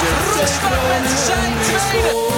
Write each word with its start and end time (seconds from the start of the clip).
Roestak 0.00 0.70
met 0.70 1.10
zijn 1.26 1.52
tweede. 1.62 2.28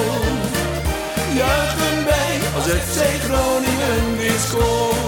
Juichen 1.34 2.04
wij 2.04 2.38
als 2.54 2.64
FC 2.64 3.22
Groningen 3.22 4.16
weer 4.16 4.38
scoort. 4.38 5.00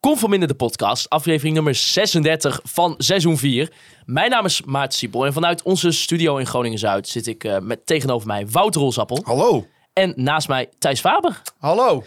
Conforminder 0.00 0.48
de 0.48 0.54
podcast, 0.54 1.08
aflevering 1.10 1.54
nummer 1.54 1.74
36 1.74 2.60
van 2.64 2.94
seizoen 2.98 3.36
4. 3.38 3.72
Mijn 4.04 4.30
naam 4.30 4.44
is 4.44 4.62
Maarten 4.62 4.98
Siepel 4.98 5.26
en 5.26 5.32
vanuit 5.32 5.62
onze 5.62 5.90
studio 5.90 6.36
in 6.36 6.46
Groningen-Zuid 6.46 7.08
zit 7.08 7.26
ik 7.26 7.44
eh, 7.44 7.58
met 7.58 7.86
tegenover 7.86 8.26
mij 8.26 8.46
Wouter 8.46 8.80
Rolsappel 8.80 9.20
Hallo. 9.24 9.66
en 9.92 10.12
naast 10.16 10.48
mij 10.48 10.68
Thijs 10.78 11.00
Faber. 11.00 11.42
Hallo. 11.58 12.04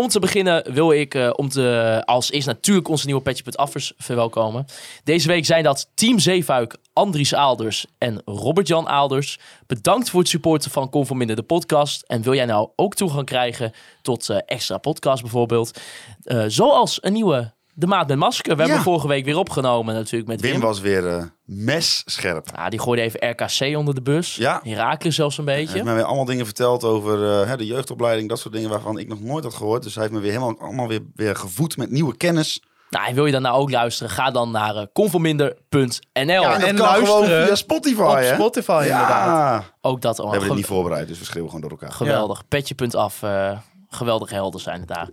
Om 0.00 0.08
te 0.08 0.18
beginnen 0.18 0.72
wil 0.72 0.92
ik 0.92 1.14
eh, 1.14 1.30
om 1.36 1.48
te, 1.48 2.02
als 2.04 2.30
eerst 2.30 2.46
natuurlijk 2.46 2.88
onze 2.88 3.06
nieuwe 3.06 3.22
Petje.affers 3.22 3.92
verwelkomen. 3.96 4.66
Deze 5.04 5.28
week 5.28 5.44
zijn 5.44 5.64
dat 5.64 5.90
Team 5.94 6.18
Zeefuik, 6.18 6.76
Andries 6.92 7.34
Aalders 7.34 7.86
en 7.98 8.22
Robert-Jan 8.24 8.88
Aalders. 8.88 9.38
Bedankt 9.66 10.10
voor 10.10 10.20
het 10.20 10.28
supporten 10.28 10.70
van 10.70 10.90
Conforminder 10.90 11.36
de 11.36 11.42
podcast. 11.42 12.02
En 12.02 12.22
wil 12.22 12.34
jij 12.34 12.44
nou 12.44 12.68
ook 12.76 12.94
toegang 12.94 13.26
krijgen 13.26 13.72
tot 14.02 14.28
eh, 14.28 14.38
extra 14.46 14.78
podcast 14.78 15.22
bijvoorbeeld? 15.22 15.80
Eh, 16.22 16.44
zoals 16.46 16.98
een 17.02 17.12
nieuwe 17.12 17.52
De 17.80 17.86
Maat 17.86 18.08
met 18.08 18.16
Masker. 18.18 18.52
We 18.56 18.60
Ja. 18.62 18.66
hebben 18.66 18.84
vorige 18.84 19.08
week 19.08 19.24
weer 19.24 19.36
opgenomen 19.38 19.94
natuurlijk 19.94 20.30
met 20.30 20.40
Wim. 20.40 20.50
Wim 20.52 20.60
was 20.60 20.80
weer 20.80 21.06
eh 21.06 21.22
messcherp. 21.44 22.46
Ja, 22.54 22.68
die 22.68 22.80
gooide 22.80 23.02
even 23.02 23.30
RKC 23.30 23.76
onder 23.76 23.94
de 23.94 24.02
bus. 24.02 24.34
Ja. 24.36 24.60
Herakles 24.64 25.14
zelfs 25.14 25.38
een 25.38 25.46
Hij 25.46 25.54
beetje. 25.56 25.72
heeft 25.72 25.84
mij 25.84 25.94
weer 25.94 26.04
allemaal 26.04 26.24
dingen 26.24 26.44
verteld 26.44 26.84
over 26.84 27.40
eh, 27.40 27.46
hè, 27.48 27.56
de 27.56 27.66
jeugdopleiding, 27.66 28.28
dat 28.28 28.38
soort 28.38 28.54
dingen 28.54 28.70
waarvan 28.70 28.98
ik 28.98 29.08
nog 29.08 29.20
nooit 29.20 29.44
had 29.44 29.54
gehoord. 29.54 29.82
Dus 29.82 29.94
hij 29.94 30.02
heeft 30.02 30.14
me 30.14 30.20
weer 30.20 30.30
helemaal 30.32 30.58
allemaal 30.60 30.88
weer, 30.88 31.00
weer 31.14 31.36
gevoed 31.36 31.76
met 31.76 31.90
nieuwe 31.90 32.16
kennis. 32.16 32.62
Nou, 32.90 33.06
en 33.06 33.14
wil 33.14 33.26
je 33.26 33.32
dan 33.32 33.42
nou 33.42 33.56
ook 33.56 33.70
luisteren? 33.70 34.12
Ga 34.12 34.30
dan 34.30 34.50
naar 34.50 34.86
conforminder.nl. 34.92 36.24
Ja, 36.42 36.54
En 36.54 36.60
gewoon 36.60 36.76
luisteren 36.78 37.46
via 37.46 37.54
Spotify, 37.54 38.00
Op 38.02 38.14
hè? 38.16 38.34
Spotify 38.34 38.72
Ja. 38.86 39.00
inderdaad. 39.00 39.72
Ook 39.80 40.00
dat 40.00 40.16
We 40.16 40.22
al. 40.22 40.30
hebben 40.30 40.48
dit 40.48 40.56
niet 40.56 40.66
voorbereid, 40.66 41.08
dus 41.08 41.18
we 41.18 41.24
schreeuwen 41.24 41.50
gewoon 41.50 41.68
door 41.68 41.78
elkaar. 41.78 41.92
Geweldig. 41.96 42.48
Petje.af. 42.48 43.22
eh 43.22 43.58
geweldige 43.90 44.34
helden 44.34 44.60
zijn 44.60 44.78
het 44.80 44.88
daar. 44.88 45.08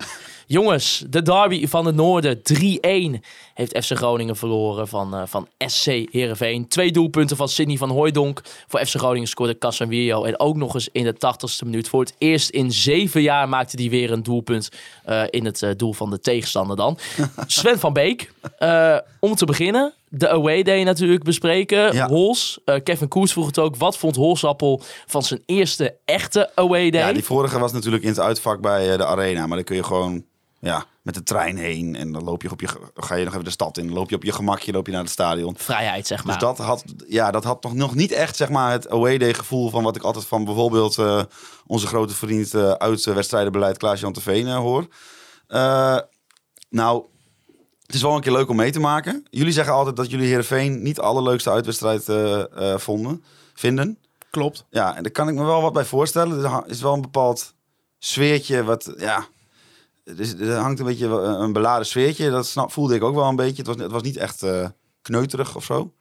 Jongens, 0.47 1.03
de 1.09 1.21
derby 1.21 1.67
van 1.67 1.85
het 1.85 1.95
noorden. 1.95 2.41
3-1 2.41 3.23
heeft 3.53 3.85
FC 3.85 3.97
Groningen 3.97 4.35
verloren 4.35 4.87
van, 4.87 5.15
eh, 5.15 5.21
van 5.25 5.47
SC 5.57 5.85
Heerenveen. 5.85 6.67
Twee 6.67 6.91
doelpunten 6.91 7.37
van 7.37 7.49
Sidney 7.49 7.77
van 7.77 7.89
Hooijdonk. 7.89 8.41
Voor 8.67 8.85
FC 8.85 8.95
Groningen 8.95 9.27
scoorde 9.27 9.57
Casemiro. 9.57 10.23
En 10.23 10.39
ook 10.39 10.55
nog 10.55 10.73
eens 10.73 10.89
in 10.91 11.03
de 11.03 11.13
80ste 11.17 11.65
minuut. 11.65 11.89
Voor 11.89 11.99
het 11.99 12.15
eerst 12.17 12.49
in 12.49 12.71
zeven 12.71 13.21
jaar 13.21 13.49
maakte 13.49 13.81
hij 13.81 13.89
weer 13.89 14.11
een 14.11 14.23
doelpunt 14.23 14.69
eh, 15.03 15.23
in 15.29 15.45
het 15.45 15.61
eh, 15.61 15.71
doel 15.77 15.93
van 15.93 16.09
de 16.09 16.19
tegenstander 16.19 16.75
dan. 16.75 16.97
Sven 17.47 17.79
van 17.79 17.93
Beek. 17.93 18.31
om 19.19 19.35
te 19.35 19.45
beginnen, 19.45 19.93
de 20.09 20.29
away 20.29 20.63
day 20.63 20.83
natuurlijk 20.83 21.23
bespreken. 21.23 21.93
Ja. 21.93 22.07
Hols. 22.07 22.59
eh, 22.65 22.75
Kevin 22.83 23.07
Koers 23.07 23.31
vroeg 23.31 23.45
het 23.45 23.59
ook. 23.59 23.75
Wat 23.75 23.97
vond 23.97 24.15
Holsappel 24.15 24.81
van 25.05 25.23
zijn 25.23 25.43
eerste 25.45 25.97
echte 26.05 26.55
away 26.55 26.89
day? 26.89 27.01
Ja, 27.01 27.13
die 27.13 27.23
vorige 27.23 27.59
was 27.59 27.71
natuurlijk 27.71 28.03
in 28.03 28.09
het 28.09 28.19
uitvak 28.19 28.61
bij 28.61 28.91
eh, 28.91 28.97
de 28.97 29.05
arena. 29.05 29.47
Maar 29.47 29.57
dan 29.57 29.65
kun 29.65 29.75
je 29.75 29.83
gewoon 29.83 30.25
ja, 30.59 30.85
met 31.01 31.13
de 31.13 31.23
trein 31.23 31.57
heen. 31.57 31.95
En 31.95 32.11
dan 32.11 32.23
loop 32.23 32.41
je 32.41 32.51
op 32.51 32.61
je, 32.61 32.67
ga 32.95 33.15
je 33.15 33.23
nog 33.23 33.33
even 33.33 33.45
de 33.45 33.51
stad 33.51 33.77
in. 33.77 33.85
Dan 33.85 33.95
loop 33.95 34.09
je 34.09 34.15
op 34.15 34.23
je 34.23 34.31
gemakje 34.31 34.71
loop 34.71 34.85
je 34.85 34.91
naar 34.91 35.01
het 35.01 35.11
stadion. 35.11 35.55
Vrijheid, 35.57 36.07
zeg 36.07 36.23
maar. 36.23 36.39
Dus 36.39 36.47
dat 36.47 36.57
had, 36.57 36.83
ja, 37.07 37.31
dat 37.31 37.43
had 37.43 37.63
nog, 37.63 37.73
nog 37.73 37.95
niet 37.95 38.11
echt 38.11 38.35
zeg 38.35 38.49
maar, 38.49 38.71
het 38.71 38.89
away 38.89 39.17
day 39.17 39.33
gevoel 39.33 39.69
van 39.69 39.83
wat 39.83 39.95
ik 39.95 40.03
altijd 40.03 40.25
van 40.25 40.45
bijvoorbeeld 40.45 40.97
eh, 40.97 41.21
onze 41.65 41.87
grote 41.87 42.13
vriend 42.13 42.55
uit 42.55 43.03
wedstrijdenbeleid 43.03 43.77
Klaas-Jan 43.77 44.13
Terveen 44.13 44.47
eh, 44.47 44.55
hoor. 44.55 44.87
Nou, 46.69 47.05
het 47.87 47.95
is 47.95 48.01
wel 48.01 48.15
een 48.15 48.21
keer 48.21 48.31
leuk 48.31 48.49
om 48.49 48.55
mee 48.55 48.71
te 48.71 48.79
maken. 48.79 49.25
Jullie 49.29 49.53
zeggen 49.53 49.73
altijd 49.73 49.95
dat 49.95 50.09
jullie 50.09 50.27
Heerenveen 50.27 50.81
niet 50.81 50.95
de 50.95 51.01
allerleukste 51.01 51.49
uitwedstrijd 51.49 52.09
eh, 52.09 52.71
eh, 52.73 52.79
vonden, 52.79 53.23
vinden. 53.53 53.97
Klopt. 54.29 54.65
Ja, 54.69 54.95
en 54.95 55.03
daar 55.03 55.11
kan 55.11 55.29
ik 55.29 55.35
me 55.35 55.43
wel 55.43 55.61
wat 55.61 55.73
bij 55.73 55.85
voorstellen. 55.85 56.43
Er 56.43 56.63
is 56.65 56.81
wel 56.81 56.93
een 56.93 57.01
bepaald 57.01 57.53
sfeertje 57.99 58.63
wat, 58.63 58.93
ja... 58.97 59.27
Er, 60.39 60.55
hangt 60.55 60.79
een 60.79 60.85
beetje 60.85 61.07
wel 61.07 61.23
een 61.25 61.53
beladen 61.53 61.85
sfeertje. 61.85 62.29
Dat 62.29 62.47
snap, 62.47 62.71
voelde 62.71 62.95
ik 62.95 63.03
ook 63.03 63.15
wel 63.15 63.27
een 63.27 63.35
beetje. 63.35 63.57
Het 63.57 63.67
was, 63.67 63.75
het 63.75 63.91
was 63.91 64.01
niet 64.01 64.17
echt 64.17 64.43
eh, 64.43 64.67
kneuterig 65.01 65.55
of 65.55 65.63
zo. 65.63 65.93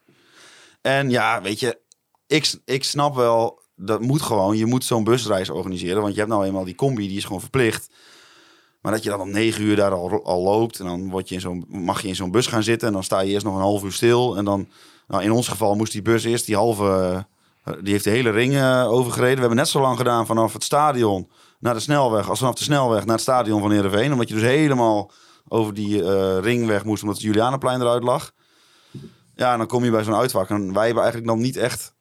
En 0.81 1.09
ja, 1.09 1.41
weet 1.41 1.59
je, 1.59 1.79
ik, 2.27 2.53
ik 2.65 2.83
snap 2.83 3.15
wel, 3.15 3.61
dat 3.75 4.01
moet 4.01 4.21
gewoon. 4.21 4.57
Je 4.57 4.65
moet 4.65 4.83
zo'n 4.83 5.03
busreis 5.03 5.49
organiseren. 5.49 6.01
Want 6.01 6.13
je 6.13 6.19
hebt 6.19 6.31
nou 6.31 6.45
eenmaal 6.45 6.63
die 6.63 6.75
combi, 6.75 7.07
die 7.07 7.17
is 7.17 7.25
gewoon 7.25 7.41
verplicht. 7.41 7.89
Maar 8.87 8.95
dat 8.95 9.05
je 9.05 9.11
dan 9.11 9.21
om 9.21 9.31
negen 9.31 9.63
uur 9.63 9.75
daar 9.75 9.91
al, 9.91 10.23
al 10.23 10.41
loopt. 10.41 10.79
En 10.79 10.85
dan 10.85 11.09
word 11.09 11.29
je 11.29 11.35
in 11.35 11.65
mag 11.67 12.01
je 12.01 12.07
in 12.07 12.15
zo'n 12.15 12.31
bus 12.31 12.47
gaan 12.47 12.63
zitten. 12.63 12.87
En 12.87 12.93
dan 12.93 13.03
sta 13.03 13.19
je 13.19 13.31
eerst 13.31 13.45
nog 13.45 13.55
een 13.55 13.61
half 13.61 13.83
uur 13.83 13.91
stil. 13.91 14.37
En 14.37 14.45
dan, 14.45 14.67
nou, 15.07 15.23
in 15.23 15.31
ons 15.31 15.47
geval 15.47 15.75
moest 15.75 15.91
die 15.91 16.01
bus 16.01 16.23
eerst 16.23 16.45
die 16.45 16.55
halve... 16.55 17.25
eh, 17.63 17.73
Die 17.81 17.91
heeft 17.91 18.03
de 18.03 18.09
hele 18.09 18.29
ring 18.29 18.55
eh, 18.55 18.91
overgereden. 18.91 19.33
We 19.35 19.39
hebben 19.39 19.57
net 19.57 19.67
zo 19.67 19.81
lang 19.81 19.97
gedaan 19.97 20.25
vanaf 20.25 20.53
het 20.53 20.63
stadion 20.63 21.29
naar 21.59 21.73
de 21.73 21.79
snelweg. 21.79 22.29
Als 22.29 22.39
vanaf 22.39 22.53
de 22.55 22.63
snelweg 22.63 23.05
naar 23.05 23.13
het 23.13 23.21
stadion 23.21 23.61
van 23.61 23.71
Heerenveen. 23.71 24.11
Omdat 24.11 24.27
je 24.27 24.33
dus 24.33 24.43
helemaal 24.43 25.11
over 25.47 25.73
die 25.73 26.03
eh, 26.03 26.37
ringweg 26.39 26.83
moest. 26.83 27.01
Omdat 27.01 27.17
het 27.17 27.25
Julianaplein 27.25 27.81
eruit 27.81 28.03
lag. 28.03 28.31
Ja, 29.35 29.57
dan 29.57 29.67
kom 29.67 29.83
je 29.83 29.91
bij 29.91 30.03
zo'n 30.03 30.15
uitvak. 30.15 30.49
En 30.49 30.73
wij 30.73 30.85
hebben 30.85 31.03
eigenlijk 31.03 31.31
dan 31.31 31.41
niet 31.41 31.57
echt 31.57 31.93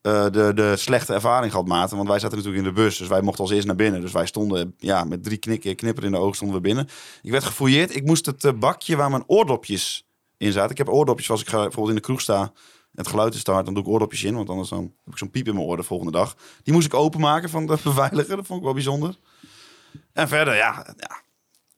eh, 0.00 0.24
de, 0.30 0.52
de 0.54 0.76
slechte 0.76 1.14
ervaring 1.14 1.52
gehad, 1.52 1.66
Maarten. 1.66 1.96
Want 1.96 2.08
wij 2.08 2.18
zaten 2.18 2.36
natuurlijk 2.36 2.64
in 2.64 2.74
de 2.74 2.80
bus. 2.80 2.96
Dus 2.96 3.08
wij 3.08 3.20
mochten 3.20 3.44
als 3.44 3.52
eerst 3.52 3.66
naar 3.66 3.76
binnen. 3.76 4.00
Dus 4.00 4.12
wij 4.12 4.26
stonden 4.26 4.74
ja, 4.78 5.04
met 5.04 5.24
drie 5.24 5.38
knik, 5.38 5.76
knipper 5.76 6.04
in 6.04 6.10
de 6.10 6.18
ogen 6.18 6.34
stonden 6.34 6.56
we 6.56 6.62
binnen. 6.62 6.88
Ik 7.22 7.30
werd 7.30 7.44
gefouilleerd. 7.44 7.96
Ik 7.96 8.04
moest 8.04 8.26
het 8.26 8.44
eh, 8.44 8.52
bakje 8.52 8.96
waar 8.96 9.10
mijn 9.10 9.24
oordopjes 9.26 10.06
in 10.36 10.52
zaten. 10.52 10.70
Ik 10.70 10.78
heb 10.78 10.88
oordopjes 10.88 11.30
als 11.30 11.40
ik 11.40 11.48
ga, 11.48 11.56
bijvoorbeeld 11.56 11.88
in 11.88 11.94
de 11.94 12.00
kroeg 12.00 12.20
sta. 12.20 12.52
Het 12.94 13.08
geluid 13.08 13.34
is 13.34 13.42
te 13.42 13.50
hard, 13.50 13.64
dan 13.64 13.74
doe 13.74 13.82
ik 13.82 13.88
oordopjes 13.88 14.22
in. 14.22 14.34
Want 14.34 14.48
anders 14.48 14.68
dan 14.68 14.92
heb 15.04 15.12
ik 15.12 15.18
zo'n 15.18 15.30
piep 15.30 15.46
in 15.46 15.54
mijn 15.54 15.66
oor 15.66 15.76
de 15.76 15.82
volgende 15.82 16.12
dag. 16.12 16.36
Die 16.62 16.74
moest 16.74 16.86
ik 16.86 16.94
openmaken 16.94 17.50
van 17.50 17.66
de 17.66 17.78
beveiliger. 17.84 18.36
Dat 18.36 18.46
vond 18.46 18.58
ik 18.58 18.64
wel 18.64 18.74
bijzonder. 18.74 19.14
En 20.12 20.28
verder, 20.28 20.56
ja, 20.56 20.94
ja 20.96 21.22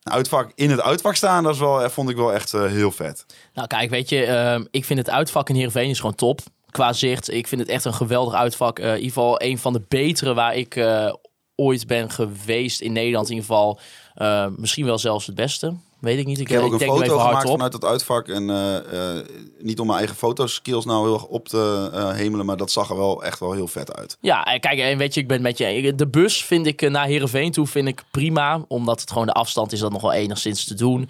uitvak, 0.02 0.52
in 0.54 0.70
het 0.70 0.80
uitvak 0.80 1.14
staan, 1.14 1.42
dat 1.42 1.54
is 1.54 1.60
wel, 1.60 1.90
vond 1.90 2.10
ik 2.10 2.16
wel 2.16 2.32
echt 2.32 2.54
eh, 2.54 2.66
heel 2.66 2.90
vet. 2.90 3.26
Nou, 3.54 3.66
kijk, 3.66 3.90
weet 3.90 4.08
je, 4.08 4.24
ehm, 4.24 4.64
ik 4.70 4.84
vind 4.84 4.98
het 4.98 5.10
uitvak 5.10 5.48
in 5.48 5.54
Heerenveen 5.54 5.90
is 5.90 6.00
gewoon 6.00 6.14
top. 6.14 6.40
Qua 6.70 6.92
zicht, 6.92 7.32
ik 7.32 7.46
vind 7.46 7.60
het 7.60 7.70
echt 7.70 7.84
een 7.84 7.94
geweldig 7.94 8.34
uitvak. 8.34 8.78
Eh, 8.78 8.86
in 8.88 8.94
ieder 8.94 9.08
geval 9.08 9.42
een 9.42 9.58
van 9.58 9.72
de 9.72 9.82
betere 9.88 10.34
waar 10.34 10.56
ik 10.56 10.76
eh, 10.76 11.12
ooit 11.54 11.86
ben 11.86 12.10
geweest 12.10 12.80
in 12.80 12.92
Nederland. 12.92 13.28
In 13.28 13.34
ieder 13.34 13.48
geval 13.48 13.78
eh, 14.14 14.46
misschien 14.56 14.84
wel 14.84 14.98
zelfs 14.98 15.26
het 15.26 15.34
beste. 15.34 15.74
Weet 16.00 16.18
ik 16.18 16.26
niet. 16.26 16.38
Ik, 16.38 16.48
Ik 16.48 16.54
heb 16.54 16.62
ook 16.62 16.72
een 16.72 16.80
foto 16.80 17.18
gemaakt 17.18 17.50
vanuit 17.50 17.72
het 17.72 17.84
uitvak. 17.84 18.28
En 18.28 18.44
niet 19.58 19.80
om 19.80 19.86
mijn 19.86 19.98
eigen 19.98 20.16
fotoskills 20.16 20.84
nou 20.84 21.04
heel 21.04 21.14
erg 21.14 21.26
op 21.26 21.48
te 21.48 21.90
hemelen. 22.14 22.46
Maar 22.46 22.56
dat 22.56 22.70
zag 22.70 22.90
er 22.90 22.96
wel 22.96 23.24
echt 23.24 23.38
wel 23.40 23.52
heel 23.52 23.68
vet 23.68 23.94
uit. 23.94 24.16
Ja, 24.20 24.42
kijk, 24.42 24.78
en 24.78 24.98
weet 24.98 25.14
je, 25.14 25.20
ik 25.20 25.28
ben 25.28 25.42
met 25.42 25.58
je. 25.58 25.94
De 25.94 26.08
bus 26.08 26.44
vind 26.44 26.66
ik 26.66 26.90
naar 26.90 27.06
Heerenveen 27.06 27.52
toe 27.52 27.66
vind 27.66 27.88
ik 27.88 28.02
prima. 28.10 28.64
Omdat 28.68 29.00
het 29.00 29.10
gewoon 29.10 29.26
de 29.26 29.32
afstand 29.32 29.72
is 29.72 29.80
dat 29.80 29.92
nog 29.92 30.02
wel 30.02 30.12
enigszins 30.12 30.64
te 30.64 30.74
doen. 30.74 31.08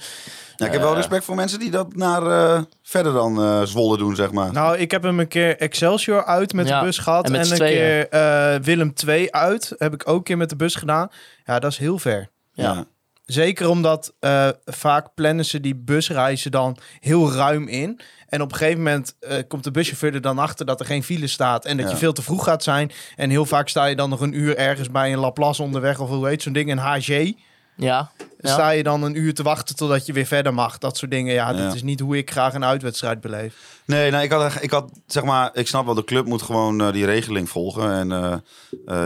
Ja, 0.61 0.67
ik 0.67 0.73
heb 0.73 0.83
wel 0.83 0.95
respect 0.95 1.25
voor 1.25 1.35
mensen 1.35 1.59
die 1.59 1.71
dat 1.71 1.95
naar 1.97 2.27
eh, 2.27 2.63
verder 2.83 3.13
dan 3.13 3.43
eh 3.43 3.63
Zwolle 3.63 3.99
doen, 3.99 4.15
zeg 4.15 4.31
maar. 4.33 4.53
Nou, 4.53 4.77
ik 4.79 4.91
heb 4.91 5.03
hem 5.03 5.21
een 5.21 5.29
keer 5.29 5.57
Excelsior 5.59 6.25
uit 6.25 6.53
met 6.53 6.69
Ja, 6.69 6.79
de 6.81 6.85
bus 6.87 6.99
gehad. 6.99 7.27
en 7.27 7.35
een 7.35 7.43
tweeën. 7.43 7.59
keer 7.59 8.09
eh, 8.09 8.55
Willem 8.63 8.95
2 8.95 9.33
uit. 9.35 9.75
Heb 9.79 9.95
ik 9.95 10.09
ook 10.09 10.17
een 10.17 10.23
keer 10.23 10.37
met 10.37 10.49
de 10.49 10.57
bus 10.57 10.75
gedaan. 10.75 11.09
Ja, 11.45 11.59
dat 11.59 11.71
is 11.71 11.79
heel 11.79 11.99
ver. 11.99 12.29
Ja. 12.53 12.85
Zeker 13.25 13.69
omdat 13.69 14.15
eh, 14.21 14.49
vaak 14.65 15.15
plannen 15.15 15.45
ze 15.45 15.61
die 15.61 15.77
busreizen 15.77 16.51
dan 16.51 16.77
heel 16.99 17.33
ruim 17.33 17.69
in. 17.69 18.01
En 18.29 18.43
op 18.43 18.51
een 18.53 18.57
gegeven 18.59 18.79
moment 18.83 19.17
eh, 19.21 19.37
komt 19.49 19.65
de 19.65 19.71
buschauffeur 19.71 20.15
er 20.15 20.21
dan 20.21 20.39
achter 20.39 20.67
dat 20.67 20.81
er 20.81 20.87
geen 20.87 21.03
file 21.03 21.27
staat. 21.27 21.65
En 21.65 21.77
dat 21.77 21.87
Ja. 21.87 21.93
je 21.93 21.99
veel 21.99 22.13
te 22.13 22.23
vroeg 22.23 22.45
gaat 22.45 22.63
zijn. 22.63 22.91
En 23.17 23.31
heel 23.31 23.47
vaak 23.47 23.69
sta 23.69 23.85
je 23.85 23.97
dan 23.97 24.11
nog 24.11 24.21
een 24.21 24.39
uur 24.41 24.57
ergens 24.57 24.91
bij 24.91 25.13
een 25.13 25.19
Laplace 25.19 25.63
onderweg. 25.63 26.01
Of 26.01 26.09
hoe 26.09 26.29
heet 26.29 26.43
zo'n 26.43 26.53
ding, 26.53 26.71
een 26.71 26.79
HG. 26.79 27.33
Ja. 27.81 28.11
Ja. 28.41 28.53
Sta 28.53 28.71
je 28.71 28.83
dan 28.83 29.03
een 29.03 29.15
uur 29.17 29.35
te 29.35 29.43
wachten 29.43 29.77
totdat 29.77 30.07
je 30.07 30.13
weer 30.13 30.27
verder 30.27 30.55
mag? 30.55 30.79
Dat 30.79 30.97
soort 30.97 31.11
dingen. 31.11 31.35
Ja, 31.35 31.51
Ja. 31.51 31.65
dat 31.65 31.75
is 31.75 31.83
niet 31.83 32.01
hoe 32.01 32.17
ik 32.17 32.31
graag 32.31 32.55
een 32.55 32.65
uitwedstrijd 32.65 33.21
beleef. 33.21 33.79
Nee, 33.85 34.11
nee 34.11 34.23
ik, 34.25 34.31
had, 34.33 34.63
ik 34.63 34.71
had, 34.71 34.91
zeg 35.07 35.25
maar, 35.25 35.51
ik 35.55 35.67
snap 35.69 35.85
wel, 35.85 35.95
de 35.95 36.05
club 36.05 36.27
moet 36.27 36.43
gewoon 36.43 36.81
eh, 36.81 36.93
die 36.93 37.05
regeling 37.05 37.49
volgen. 37.49 37.93
En 37.93 38.13
eh, 38.13 38.33
eh, 38.33 38.41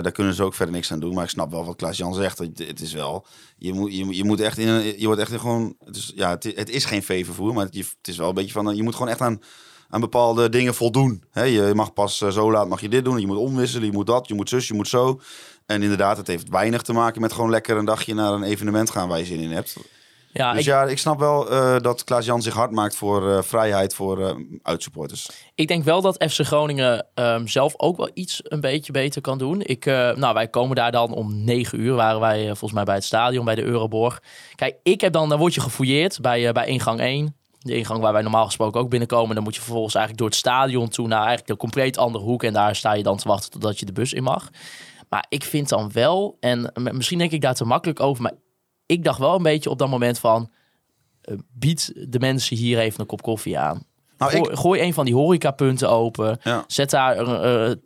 daar 0.02 0.12
kunnen 0.12 0.34
ze 0.34 0.42
ook 0.42 0.54
verder 0.54 0.74
niks 0.74 0.92
aan 0.92 1.00
doen. 1.00 1.14
Maar 1.14 1.24
ik 1.24 1.30
snap 1.30 1.50
wel 1.50 1.64
wat 1.64 1.76
Klaas-Jan 1.76 2.14
zegt. 2.14 2.38
Het, 2.38 2.58
het 2.66 2.80
is 2.80 2.92
wel, 2.92 3.26
je 3.58 3.72
moet, 3.72 3.96
je, 3.96 4.04
moet- 4.04 4.16
je 4.16 4.24
moet 4.24 4.40
echt 4.40 4.58
in, 4.58 4.68
een- 4.68 5.00
je 5.00 5.06
wordt 5.06 5.20
echt 5.20 5.32
in 5.32 5.40
gewoon, 5.40 5.74
het 5.84 5.96
is, 5.96 6.12
ja, 6.14 6.30
het, 6.30 6.44
is- 6.44 6.54
het 6.56 6.70
is 6.70 6.84
geen 6.84 7.02
veevervoer, 7.02 7.54
maar 7.54 7.64
het, 7.64 7.94
is 8.02 8.16
wel 8.16 8.28
een 8.28 8.34
beetje 8.34 8.52
van, 8.52 8.76
je 8.76 8.82
moet 8.82 8.94
gewoon 8.94 9.08
echt 9.08 9.20
aan, 9.20 9.40
aan 9.88 10.00
bepaalde 10.00 10.48
dingen 10.48 10.74
voldoen. 10.74 11.22
Hè, 11.30 11.42
je 11.42 11.74
mag 11.74 11.92
pas 11.92 12.18
zo 12.18 12.50
laat 12.50 12.68
mag 12.68 12.80
je 12.80 12.88
dit 12.88 13.04
doen, 13.04 13.20
je 13.20 13.26
moet 13.26 13.36
omwisselen, 13.36 13.86
je 13.86 13.92
moet 13.92 14.06
dat, 14.06 14.28
je 14.28 14.34
moet 14.34 14.48
zus, 14.48 14.68
je 14.68 14.74
moet 14.74 14.88
zo. 14.88 15.20
En 15.66 15.82
inderdaad, 15.82 16.16
het 16.16 16.26
heeft 16.26 16.48
weinig 16.48 16.82
te 16.82 16.92
maken 16.92 17.20
met 17.20 17.32
gewoon 17.32 17.50
lekker 17.50 17.76
een 17.76 17.84
dagje 17.84 18.14
naar 18.14 18.32
een 18.32 18.42
evenement 18.42 18.90
gaan 18.90 19.08
waar 19.08 19.18
je 19.18 19.24
zin 19.24 19.40
in 19.40 19.52
hebt. 19.52 19.76
Ja, 20.32 20.50
dus 20.50 20.60
ik, 20.60 20.66
ja, 20.66 20.84
ik 20.84 20.98
snap 20.98 21.18
wel 21.18 21.50
eh, 21.50 21.76
dat 21.80 22.04
Klaas-Jan 22.04 22.42
zich 22.42 22.54
hard 22.54 22.70
maakt 22.70 22.96
voor 22.96 23.30
eh, 23.30 23.42
vrijheid 23.42 23.94
voor 23.94 24.26
eh 24.26 24.34
uitsupporters. 24.62 25.28
ik 25.54 25.68
denk 25.68 25.84
wel 25.84 26.00
dat 26.00 26.24
FC 26.28 26.40
Groningen 26.40 27.06
ehm, 27.14 27.46
zelf 27.46 27.74
ook 27.76 27.96
wel 27.96 28.10
iets 28.14 28.40
een 28.42 28.60
beetje 28.60 28.92
beter 28.92 29.20
kan 29.20 29.38
doen. 29.38 29.60
Ik, 29.60 29.84
nou, 29.84 30.34
wij 30.34 30.48
komen 30.48 30.76
daar 30.76 30.92
dan 30.92 31.12
om 31.12 31.44
9 31.44 31.80
uur, 31.80 31.94
waren 31.94 32.20
wij 32.20 32.46
volgens 32.46 32.72
mij 32.72 32.84
bij 32.84 32.94
het 32.94 33.04
stadion, 33.04 33.44
bij 33.44 33.54
de 33.54 33.62
Euroborg. 33.62 34.22
Kijk, 34.54 34.76
ik 34.82 35.00
heb 35.00 35.12
dan, 35.12 35.28
dan 35.28 35.38
word 35.38 35.54
je 35.54 35.60
gefouilleerd 35.60 36.20
bij, 36.20 36.52
bij 36.52 36.66
ingang 36.66 37.00
1. 37.00 37.36
De 37.58 37.76
ingang 37.76 38.00
waar 38.00 38.12
wij 38.12 38.22
normaal 38.22 38.44
gesproken 38.44 38.80
ook 38.80 38.90
binnenkomen. 38.90 39.34
Dan 39.34 39.44
moet 39.44 39.54
je 39.54 39.60
vervolgens 39.60 39.94
eigenlijk 39.94 40.24
door 40.24 40.30
het 40.30 40.40
stadion 40.40 40.88
toe 40.88 41.06
naar 41.06 41.18
eigenlijk 41.18 41.48
een 41.48 41.56
compleet 41.56 41.98
andere 41.98 42.24
hoek. 42.24 42.42
En 42.42 42.52
daar 42.52 42.76
sta 42.76 42.92
je 42.92 43.02
dan 43.02 43.16
te 43.16 43.28
wachten 43.28 43.50
totdat 43.50 43.78
je 43.78 43.86
de 43.86 43.92
bus 43.92 44.12
in 44.12 44.22
mag. 44.22 44.50
Maar 45.14 45.26
ik 45.28 45.44
vind 45.44 45.68
dan 45.68 45.90
wel, 45.92 46.36
en 46.40 46.72
misschien 46.92 47.18
denk 47.18 47.30
ik 47.30 47.40
daar 47.40 47.54
te 47.54 47.64
makkelijk 47.64 48.00
over, 48.00 48.22
maar 48.22 48.32
ik 48.86 49.04
dacht 49.04 49.18
wel 49.18 49.34
een 49.34 49.42
beetje 49.42 49.70
op 49.70 49.78
dat 49.78 49.88
moment 49.88 50.18
van, 50.18 50.50
eh, 51.20 51.34
bied 51.52 51.92
de 52.08 52.18
mensen 52.18 52.56
hier 52.56 52.78
even 52.78 53.00
een 53.00 53.06
kop 53.06 53.22
koffie 53.22 53.58
aan. 53.58 53.84
Nou, 54.18 54.30
gooi, 54.30 54.50
ik, 54.50 54.58
gooi 54.58 54.80
een 54.82 54.94
van 54.94 55.04
die 55.04 55.14
horecapunten 55.14 55.90
open. 55.90 56.38
Ja. 56.42 56.64
Zet 56.66 56.90
daar 56.90 57.16
eh, 57.16 57.70
eh, 57.70 57.76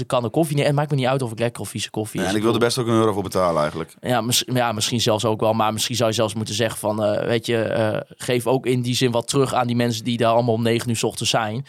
20.000 0.00 0.06
kannen 0.06 0.30
koffie 0.30 0.54
neer. 0.56 0.64
En 0.64 0.70
het 0.70 0.78
maakt 0.78 0.90
me 0.90 0.96
niet 0.96 1.06
uit 1.06 1.22
of 1.22 1.32
ik 1.32 1.38
lekker 1.38 1.62
of 1.62 1.68
vieze 1.68 1.90
koffie 1.90 2.20
Ja, 2.20 2.26
is. 2.26 2.32
en 2.32 2.36
ik 2.38 2.42
wil 2.44 2.52
er 2.52 2.58
best 2.58 2.78
ook 2.78 2.86
een 2.86 2.92
euro 2.92 3.12
voor 3.12 3.22
betalen 3.22 3.60
eigenlijk. 3.60 3.94
Ja, 4.00 4.20
mis- 4.20 4.44
ja, 4.46 4.72
misschien 4.72 5.00
zelfs 5.00 5.24
ook 5.24 5.40
wel. 5.40 5.52
Maar 5.52 5.72
misschien 5.72 5.96
zou 5.96 6.08
je 6.08 6.14
zelfs 6.14 6.34
moeten 6.34 6.54
zeggen 6.54 6.78
van... 6.78 7.04
eh, 7.04 7.26
weet 7.26 7.46
je, 7.46 7.62
eh, 7.62 8.00
geef 8.16 8.46
ook 8.46 8.66
in 8.66 8.82
die 8.82 8.94
zin 8.94 9.10
wat 9.10 9.28
terug 9.28 9.54
aan 9.54 9.66
die 9.66 9.76
mensen... 9.76 10.04
die 10.04 10.16
daar 10.16 10.32
allemaal 10.32 10.54
om 10.54 10.62
negen 10.62 10.88
uur 10.88 10.96
's 10.96 11.02
ochtends 11.02 11.30
zijn. 11.30 11.66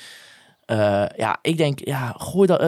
Eh, 0.65 1.05
ja, 1.17 1.37
ik 1.41 1.57
denk, 1.57 1.79
ja, 1.85 2.15
gooi 2.17 2.47
dat... 2.47 2.61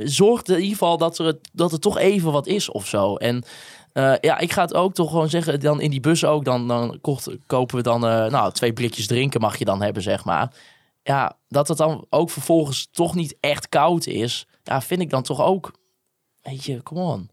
eh, 0.00 0.04
eh, 0.04 0.08
zorg 0.08 0.42
in 0.42 0.54
ieder 0.54 0.68
geval 0.68 0.96
dat 0.98 1.18
er, 1.18 1.38
dat 1.52 1.72
er 1.72 1.80
toch 1.80 1.98
even 1.98 2.32
wat 2.32 2.46
is 2.46 2.70
of 2.70 2.86
zo. 2.86 3.16
En 3.16 3.44
eh, 3.92 4.14
ja, 4.20 4.38
ik 4.38 4.52
ga 4.52 4.62
het 4.62 4.74
ook 4.74 4.94
toch 4.94 5.10
gewoon 5.10 5.28
zeggen... 5.28 5.60
dan 5.60 5.80
in 5.80 5.90
die 5.90 6.00
bus 6.00 6.24
ook, 6.24 6.44
dan, 6.44 6.68
dan 6.68 6.98
kopen 7.46 7.76
we 7.76 7.82
dan... 7.82 8.06
eh, 8.06 8.26
nou, 8.26 8.52
twee 8.52 8.72
blikjes 8.72 9.06
drinken 9.06 9.40
mag 9.40 9.56
je 9.56 9.64
dan 9.64 9.82
hebben, 9.82 10.02
zeg 10.02 10.24
maar. 10.24 10.52
Ja, 11.02 11.36
dat 11.48 11.68
het 11.68 11.78
dan 11.78 12.06
ook 12.10 12.30
vervolgens 12.30 12.88
toch 12.92 13.14
niet 13.14 13.36
echt 13.40 13.68
koud 13.68 14.06
is... 14.06 14.46
ja, 14.62 14.80
vind 14.80 15.00
ik 15.00 15.10
dan 15.10 15.22
toch 15.22 15.40
ook... 15.40 15.72
Weet 16.42 16.64
je, 16.64 16.82
come 16.82 17.00
on. 17.00 17.30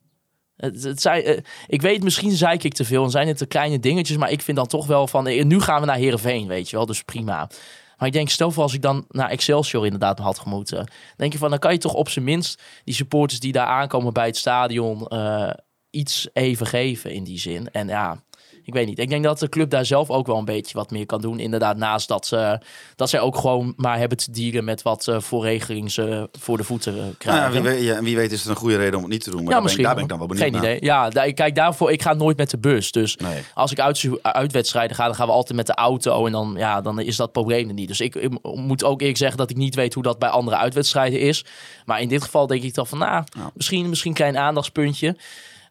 Het, 0.55 0.83
het 0.83 1.05
eh, 1.05 1.37
ik 1.67 1.81
weet, 1.81 2.03
misschien 2.03 2.31
zeik 2.31 2.63
ik 2.63 2.73
te 2.73 2.85
veel 2.85 3.03
en 3.03 3.09
zijn 3.09 3.27
het 3.27 3.39
de 3.39 3.45
kleine 3.45 3.79
dingetjes, 3.79 4.17
maar 4.17 4.31
ik 4.31 4.41
vind 4.41 4.57
dan 4.57 4.67
toch 4.67 4.85
wel 4.85 5.07
van, 5.07 5.47
nu 5.47 5.61
gaan 5.61 5.79
we 5.79 5.85
naar 5.85 5.95
Heerenveen, 5.95 6.47
weet 6.47 6.69
je 6.69 6.75
wel, 6.75 6.85
dus 6.85 7.03
prima. 7.03 7.49
Maar 7.97 8.07
ik 8.07 8.13
denk, 8.13 8.29
stel 8.29 8.51
voor 8.51 8.63
als 8.63 8.73
ik 8.73 8.81
dan 8.81 9.05
naar 9.09 9.29
Excelsior 9.29 9.85
inderdaad 9.85 10.19
had 10.19 10.39
gemoeten, 10.39 10.91
denk 11.15 11.31
je 11.31 11.37
van, 11.37 11.49
dan 11.49 11.59
kan 11.59 11.71
je 11.71 11.77
toch 11.77 11.93
op 11.93 12.09
zijn 12.09 12.25
minst 12.25 12.61
die 12.83 12.93
supporters 12.93 13.39
die 13.39 13.51
daar 13.51 13.67
aankomen 13.67 14.13
bij 14.13 14.25
het 14.25 14.37
stadion 14.37 15.07
eh, 15.07 15.49
iets 15.89 16.29
even 16.33 16.67
geven 16.67 17.11
in 17.11 17.23
die 17.23 17.39
zin. 17.39 17.71
En 17.71 17.87
ja, 17.87 18.23
ik 18.67 18.73
weet 18.73 18.85
niet. 18.87 18.99
Ik 18.99 19.09
denk 19.09 19.23
dat 19.23 19.39
de 19.39 19.49
club 19.49 19.69
daar 19.69 19.85
zelf 19.85 20.09
ook 20.09 20.27
wel 20.27 20.37
een 20.37 20.45
beetje 20.45 20.77
wat 20.77 20.91
meer 20.91 21.05
kan 21.05 21.21
doen. 21.21 21.39
Inderdaad, 21.39 21.77
naast 21.77 22.07
dat 22.07 22.25
ze, 22.25 22.59
dat 22.95 23.09
zij 23.09 23.19
ook 23.19 23.35
gewoon 23.37 23.73
maar 23.77 23.97
hebben 23.97 24.17
te 24.17 24.31
dienen 24.31 24.63
met 24.63 24.81
wat 24.81 25.07
eh 25.07 25.19
voorregelingen 25.19 25.91
ze 25.91 26.29
voor 26.39 26.57
de 26.57 26.63
voeten 26.63 26.93
eh, 26.93 26.99
Nou 26.99 27.13
krijgen. 27.17 27.43
ja, 27.43 27.51
wie, 27.51 27.61
weet, 27.61 27.83
ja, 27.83 27.95
en 27.95 28.03
wie 28.03 28.15
weet 28.15 28.31
is 28.31 28.39
het 28.39 28.49
een 28.49 28.55
goede 28.55 28.77
reden 28.77 28.95
om 28.95 29.01
het 29.01 29.11
niet 29.11 29.23
te 29.23 29.29
doen. 29.29 29.43
Maar 29.43 29.53
ja, 29.53 29.59
daar, 29.59 29.67
ben 29.69 29.77
ik, 29.77 29.83
daar 29.85 29.93
ben 29.93 30.03
ik 30.03 30.09
dan 30.09 30.17
wel 30.17 30.27
benieuwd 30.27 30.45
Geen 30.45 30.61
naar. 30.61 30.63
idee. 30.71 30.77
Ja, 30.89 31.09
daar, 31.09 31.33
kijk, 31.33 31.55
daarvoor, 31.55 31.91
ik 31.91 32.01
ga 32.01 32.13
nooit 32.13 32.37
met 32.37 32.49
de 32.49 32.57
bus. 32.57 32.91
Dus 32.91 33.15
Nee. 33.15 33.41
als 33.53 33.71
ik 33.71 33.79
uit, 33.79 34.09
uitwedstrijden 34.21 34.95
ga, 34.95 35.05
dan 35.05 35.15
gaan 35.15 35.27
we 35.27 35.33
altijd 35.33 35.55
met 35.57 35.67
de 35.67 35.73
auto. 35.75 36.25
En 36.25 36.31
dan, 36.31 36.53
ja, 36.57 36.81
dan 36.81 36.99
is 36.99 37.15
dat 37.15 37.31
probleem 37.31 37.67
er 37.67 37.73
niet. 37.73 37.87
Dus 37.87 37.99
ik, 38.01 38.15
ik 38.15 38.31
moet 38.41 38.83
ook 38.83 38.99
eerlijk 38.99 39.17
zeggen 39.17 39.37
dat 39.37 39.49
ik 39.49 39.55
niet 39.57 39.75
weet 39.75 39.93
hoe 39.93 40.03
dat 40.03 40.19
bij 40.19 40.29
andere 40.29 40.57
uitwedstrijden 40.57 41.19
is. 41.19 41.45
Maar 41.85 42.01
in 42.01 42.07
dit 42.07 42.23
geval 42.23 42.47
denk 42.47 42.63
ik 42.63 42.73
dan 42.73 42.87
van, 42.87 42.97
nou, 42.97 43.23
Ja. 43.37 43.51
misschien, 43.53 43.89
misschien 43.89 44.09
een 44.11 44.17
klein 44.17 44.37
aandachtspuntje. 44.37 45.15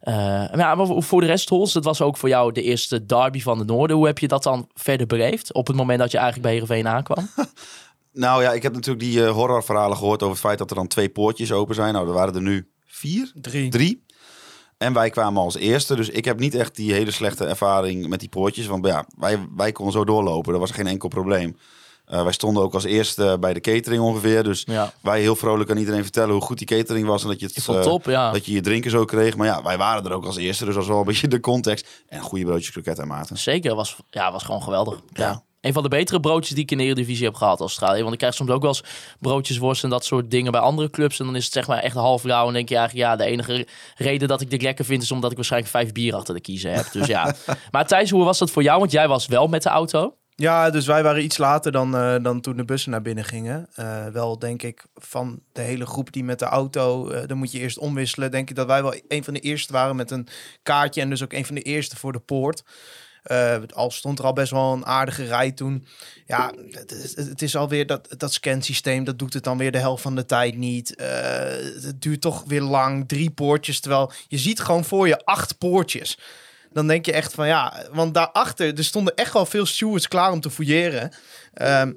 Eh, 0.01 0.15
maar 0.15 0.59
ja, 0.59 0.75
maar 0.75 1.03
voor 1.03 1.21
de 1.21 1.27
rest, 1.27 1.49
Hols, 1.49 1.73
dat 1.73 1.85
was 1.85 2.01
ook 2.01 2.17
voor 2.17 2.29
jou 2.29 2.53
de 2.53 2.63
eerste 2.63 3.07
derby 3.07 3.41
van 3.41 3.59
de 3.59 3.65
Noorden. 3.65 3.97
Hoe 3.97 4.07
heb 4.07 4.19
je 4.19 4.29
dat 4.29 4.43
dan 4.43 4.69
verder 4.75 5.07
beleefd? 5.07 5.53
Op 5.53 5.67
het 5.67 5.77
moment 5.77 5.99
dat 5.99 6.11
je 6.11 6.19
eigenlijk 6.19 6.47
bij 6.47 6.57
Heerenveen 6.57 6.89
aankwam? 6.95 7.29
Nou 8.13 8.43
ja, 8.43 8.53
ik 8.53 8.63
heb 8.63 8.73
natuurlijk 8.73 9.05
die 9.05 9.25
eh, 9.25 9.31
horrorverhalen 9.31 9.97
gehoord 9.97 10.23
over 10.23 10.35
het 10.35 10.45
feit 10.47 10.59
dat 10.59 10.71
er 10.71 10.77
dan 10.77 10.87
twee 10.87 11.09
poortjes 11.09 11.53
open 11.53 11.75
zijn. 11.75 11.93
Nou, 11.95 12.07
er 12.07 12.13
waren 12.13 12.35
er 12.35 12.43
nu 12.43 12.69
vier, 12.87 13.33
Drie. 13.41 13.71
drie. 13.71 14.05
En 14.79 14.93
wij 14.93 15.11
kwamen 15.11 15.43
als 15.43 15.57
eerste. 15.57 15.97
Dus 15.97 16.09
ik 16.09 16.25
heb 16.25 16.39
niet 16.39 16.55
echt 16.55 16.77
die 16.77 16.93
hele 16.93 17.11
slechte 17.11 17.45
ervaring 17.45 18.09
met 18.09 18.21
die 18.21 18.29
poortjes. 18.29 18.67
Want 18.67 18.87
ja, 18.87 19.07
wij, 19.19 19.39
wij 19.57 19.73
konden 19.73 19.93
zo 19.95 20.05
doorlopen. 20.05 20.53
Dat 20.53 20.61
was 20.61 20.71
geen 20.71 20.87
enkel 20.87 21.09
probleem. 21.09 21.57
Eh, 22.07 22.23
wij 22.23 22.33
stonden 22.33 22.63
ook 22.63 22.75
als 22.75 22.85
eerste 22.85 23.37
bij 23.41 23.55
de 23.55 23.61
catering 23.61 24.03
ongeveer. 24.03 24.43
Dus 24.43 24.63
Ja, 24.67 24.93
wij 25.01 25.21
heel 25.21 25.37
vrolijk 25.37 25.71
aan 25.71 25.77
iedereen 25.77 26.03
vertellen 26.03 26.33
hoe 26.33 26.43
goed 26.43 26.59
die 26.59 26.67
catering 26.67 27.07
was. 27.07 27.23
En 27.23 27.29
dat 27.29 27.41
je 27.41 27.47
het 27.47 27.69
eh, 27.69 27.81
top, 27.81 28.05
ja. 28.05 28.33
Dat 28.33 28.47
je 28.47 28.53
je 28.53 28.61
drinken 28.61 28.91
zo 28.91 29.05
kreeg. 29.05 29.37
Maar 29.37 29.47
ja, 29.47 29.63
wij 29.63 29.79
waren 29.79 30.05
er 30.05 30.13
ook 30.13 30.25
als 30.25 30.37
eerste. 30.37 30.65
Dus 30.65 30.75
dat 30.75 30.83
was 30.83 30.93
wel 30.93 31.01
een 31.01 31.07
beetje 31.07 31.29
de 31.29 31.41
context. 31.41 32.05
En 32.09 32.21
goede 32.21 32.45
broodjes 32.45 32.71
kroket 32.71 32.99
en 32.99 33.07
maten. 33.07 33.39
Zeker, 33.39 33.75
was, 33.75 33.97
ja, 34.11 34.33
was 34.33 34.43
gewoon 34.43 34.63
geweldig. 34.63 35.01
Ja. 35.13 35.25
Ja. 35.25 35.45
Een 35.61 35.73
van 35.73 35.83
de 35.83 35.89
betere 35.89 36.21
broodjes 36.21 36.55
die 36.55 36.63
ik 36.63 36.71
in 36.71 36.79
de 36.79 36.85
Eredivisie 36.85 37.25
heb 37.25 37.35
gehad 37.35 37.61
als 37.61 37.79
Australië. 37.79 38.01
Want 38.01 38.13
ik 38.13 38.19
krijg 38.19 38.35
soms 38.35 38.51
ook 38.51 38.63
wel 38.63 38.71
eens 38.71 38.83
broodjesworst 39.21 39.85
en 39.85 39.91
dat 39.91 40.05
soort 40.05 40.31
dingen 40.31 40.53
bij 40.53 40.61
andere 40.61 40.91
clubs. 40.91 41.19
En 41.19 41.27
dan 41.27 41.37
is 41.37 41.45
het 41.45 41.53
zeg 41.53 41.67
maar 41.67 41.79
echt 41.79 41.95
half 41.95 42.25
rauw. 42.25 42.47
En 42.47 42.53
denk 42.53 42.69
je 42.69 42.77
eigenlijk, 42.77 43.09
ja, 43.09 43.17
de 43.17 43.25
enige 43.25 43.67
reden 43.97 44.29
dat 44.29 44.41
ik 44.41 44.51
dit 44.51 44.63
lekker 44.63 44.85
vind... 44.85 45.03
is 45.03 45.11
omdat 45.11 45.31
ik 45.31 45.37
waarschijnlijk 45.37 45.73
vijf 45.73 45.93
bier 45.93 46.15
achter 46.15 46.35
de 46.35 46.41
kiezen 46.41 46.73
heb. 46.73 46.93
Dus 46.93 47.07
ja. 47.07 47.35
maar 47.73 47.87
Thijs, 47.87 48.11
hoe 48.11 48.25
was 48.25 48.39
dat 48.39 48.51
voor 48.51 48.63
jou? 48.63 48.79
Want 48.79 48.91
jij 48.91 49.09
was 49.09 49.27
wel 49.27 49.47
met 49.47 49.63
de 49.63 49.69
auto. 49.69 50.15
Ja, 50.39 50.71
dus 50.71 50.87
wij 50.87 51.03
waren 51.03 51.23
iets 51.25 51.39
later 51.39 51.73
dan, 51.73 51.97
eh, 51.97 52.17
dan 52.23 52.41
toen 52.41 52.57
de 52.57 52.65
bussen 52.65 52.91
naar 52.91 53.03
binnen 53.03 53.25
gingen. 53.25 53.69
Eh, 53.75 54.07
wel 54.07 54.39
denk 54.39 54.63
ik 54.63 54.85
van 54.95 55.41
de 55.53 55.61
hele 55.61 55.87
groep 55.87 56.13
die 56.13 56.25
met 56.25 56.39
de 56.39 56.45
auto, 56.45 57.11
eh, 57.11 57.27
dan 57.27 57.37
moet 57.39 57.53
je 57.53 57.59
eerst 57.59 57.79
omwisselen. 57.79 58.31
Denk 58.31 58.51
ik 58.51 58.57
dat 58.57 58.67
wij 58.67 58.83
wel 58.83 58.95
een 59.09 59.25
van 59.25 59.35
de 59.35 59.41
eerste 59.41 59.73
waren 59.73 59.97
met 59.97 60.11
een 60.11 60.29
kaartje 60.63 61.01
en 61.01 61.11
dus 61.11 61.23
ook 61.23 61.33
een 61.33 61.47
van 61.47 61.55
de 61.55 61.63
eerste 61.63 61.97
voor 61.97 62.13
de 62.13 62.19
poort. 62.19 62.65
Al 63.75 63.91
stond 63.91 64.19
er 64.19 64.25
al 64.25 64.33
best 64.33 64.51
wel 64.51 64.73
een 64.73 64.87
aardige 64.87 65.25
rij 65.25 65.53
toen. 65.53 65.87
Ja, 66.27 66.53
het, 66.71 67.43
is- 67.43 67.57
alweer 67.57 67.87
dat, 67.87 68.15
dat 68.17 68.33
scansysteem, 68.33 69.05
dat 69.05 69.19
doet 69.19 69.35
het 69.35 69.45
dan 69.45 69.59
weer 69.59 69.73
de 69.73 69.79
helft 69.79 70.03
van 70.03 70.15
de 70.15 70.27
tijd 70.27 70.57
niet. 70.57 70.95
Het 71.83 72.03
duurt 72.03 72.21
toch 72.21 72.45
weer 72.47 72.63
lang, 72.63 73.09
drie 73.09 73.31
poortjes, 73.31 73.81
terwijl 73.81 74.13
je 74.29 74.39
ziet 74.39 74.61
gewoon 74.61 74.85
voor 74.85 75.09
je 75.09 75.25
acht 75.25 75.59
poortjes. 75.59 76.19
Dan 76.77 76.87
denk 76.87 77.07
je 77.07 77.13
echt 77.13 77.35
van 77.35 77.47
ja, 77.47 77.85
want 77.93 78.15
daarachter, 78.15 78.79
er 78.79 78.85
stonden 78.85 79.15
echt 79.15 79.33
wel 79.33 79.47
veel 79.47 79.67
stewards 79.67 80.09
klaar 80.09 80.33
om 80.33 80.41
te 80.41 80.51
fouilleren. 80.51 81.13
Ehm, 81.53 81.93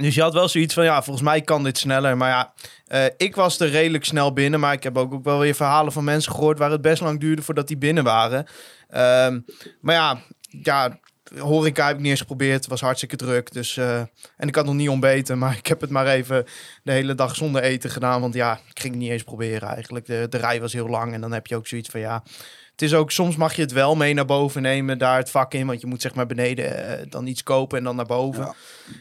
dus 0.00 0.14
je 0.14 0.22
had 0.22 0.32
wel 0.32 0.48
zoiets 0.48 0.74
van 0.74 0.84
ja, 0.84 1.02
volgens 1.02 1.24
mij 1.24 1.40
kan 1.40 1.64
dit 1.64 1.78
sneller. 1.78 2.16
Maar 2.16 2.28
ja, 2.28 2.52
eh, 2.86 3.04
ik 3.16 3.34
was 3.34 3.60
er 3.60 3.68
redelijk 3.68 4.04
snel 4.04 4.32
binnen. 4.32 4.60
Maar 4.60 4.72
ik 4.72 4.82
heb 4.82 4.98
ook, 4.98 5.12
ook 5.12 5.24
wel 5.24 5.38
weer 5.38 5.54
verhalen 5.54 5.92
van 5.92 6.04
mensen 6.04 6.32
gehoord 6.32 6.58
waar 6.58 6.70
het 6.70 6.80
best 6.80 7.02
lang 7.02 7.20
duurde 7.20 7.42
voordat 7.42 7.68
die 7.68 7.76
binnen 7.76 8.04
waren. 8.04 8.46
Ehm, 8.88 9.40
maar 9.80 9.94
ja, 9.94 10.18
ja, 10.62 10.98
horeca 11.38 11.86
heb 11.86 11.96
ik 11.96 12.02
niet 12.02 12.10
eens 12.10 12.20
geprobeerd. 12.20 12.60
Het 12.60 12.66
was 12.66 12.80
hartstikke 12.80 13.16
druk. 13.16 13.52
Dus, 13.52 13.76
eh, 13.76 13.98
en 14.36 14.48
ik 14.48 14.54
had 14.54 14.64
nog 14.64 14.74
niet 14.74 14.88
ontbeten. 14.88 15.38
Maar 15.42 15.56
ik 15.56 15.66
heb 15.66 15.80
het 15.80 15.90
maar 15.90 16.06
even 16.06 16.44
de 16.82 16.92
hele 16.92 17.14
dag 17.14 17.36
zonder 17.36 17.62
eten 17.62 17.90
gedaan. 17.90 18.20
Want 18.20 18.34
ja, 18.34 18.60
ik 18.70 18.80
ging 18.80 18.94
niet 18.94 19.10
eens 19.10 19.22
proberen 19.22 19.68
eigenlijk. 19.68 20.06
De, 20.06 20.26
de 20.28 20.38
rij 20.38 20.60
was 20.60 20.72
heel 20.72 20.88
lang. 20.88 21.12
En 21.12 21.20
dan 21.20 21.32
heb 21.32 21.46
je 21.46 21.56
ook 21.56 21.66
zoiets 21.66 21.88
van 21.88 22.00
ja... 22.00 22.22
Het 22.76 22.84
is 22.84 22.94
ook, 22.94 23.10
soms 23.10 23.36
mag 23.36 23.54
je 23.56 23.62
het 23.62 23.72
wel 23.72 23.94
mee 23.94 24.14
naar 24.14 24.24
boven 24.24 24.62
nemen, 24.62 24.98
daar 24.98 25.16
het 25.16 25.30
vak 25.30 25.54
in. 25.54 25.66
Want 25.66 25.80
je 25.80 25.86
moet 25.86 26.00
zeg 26.02 26.14
maar 26.14 26.26
beneden 26.26 26.98
eh, 26.98 27.06
dan 27.10 27.26
iets 27.26 27.42
kopen 27.42 27.78
en 27.78 27.84
dan 27.84 27.96
naar 27.96 28.06
boven. 28.06 28.42
Ja. 28.44 28.54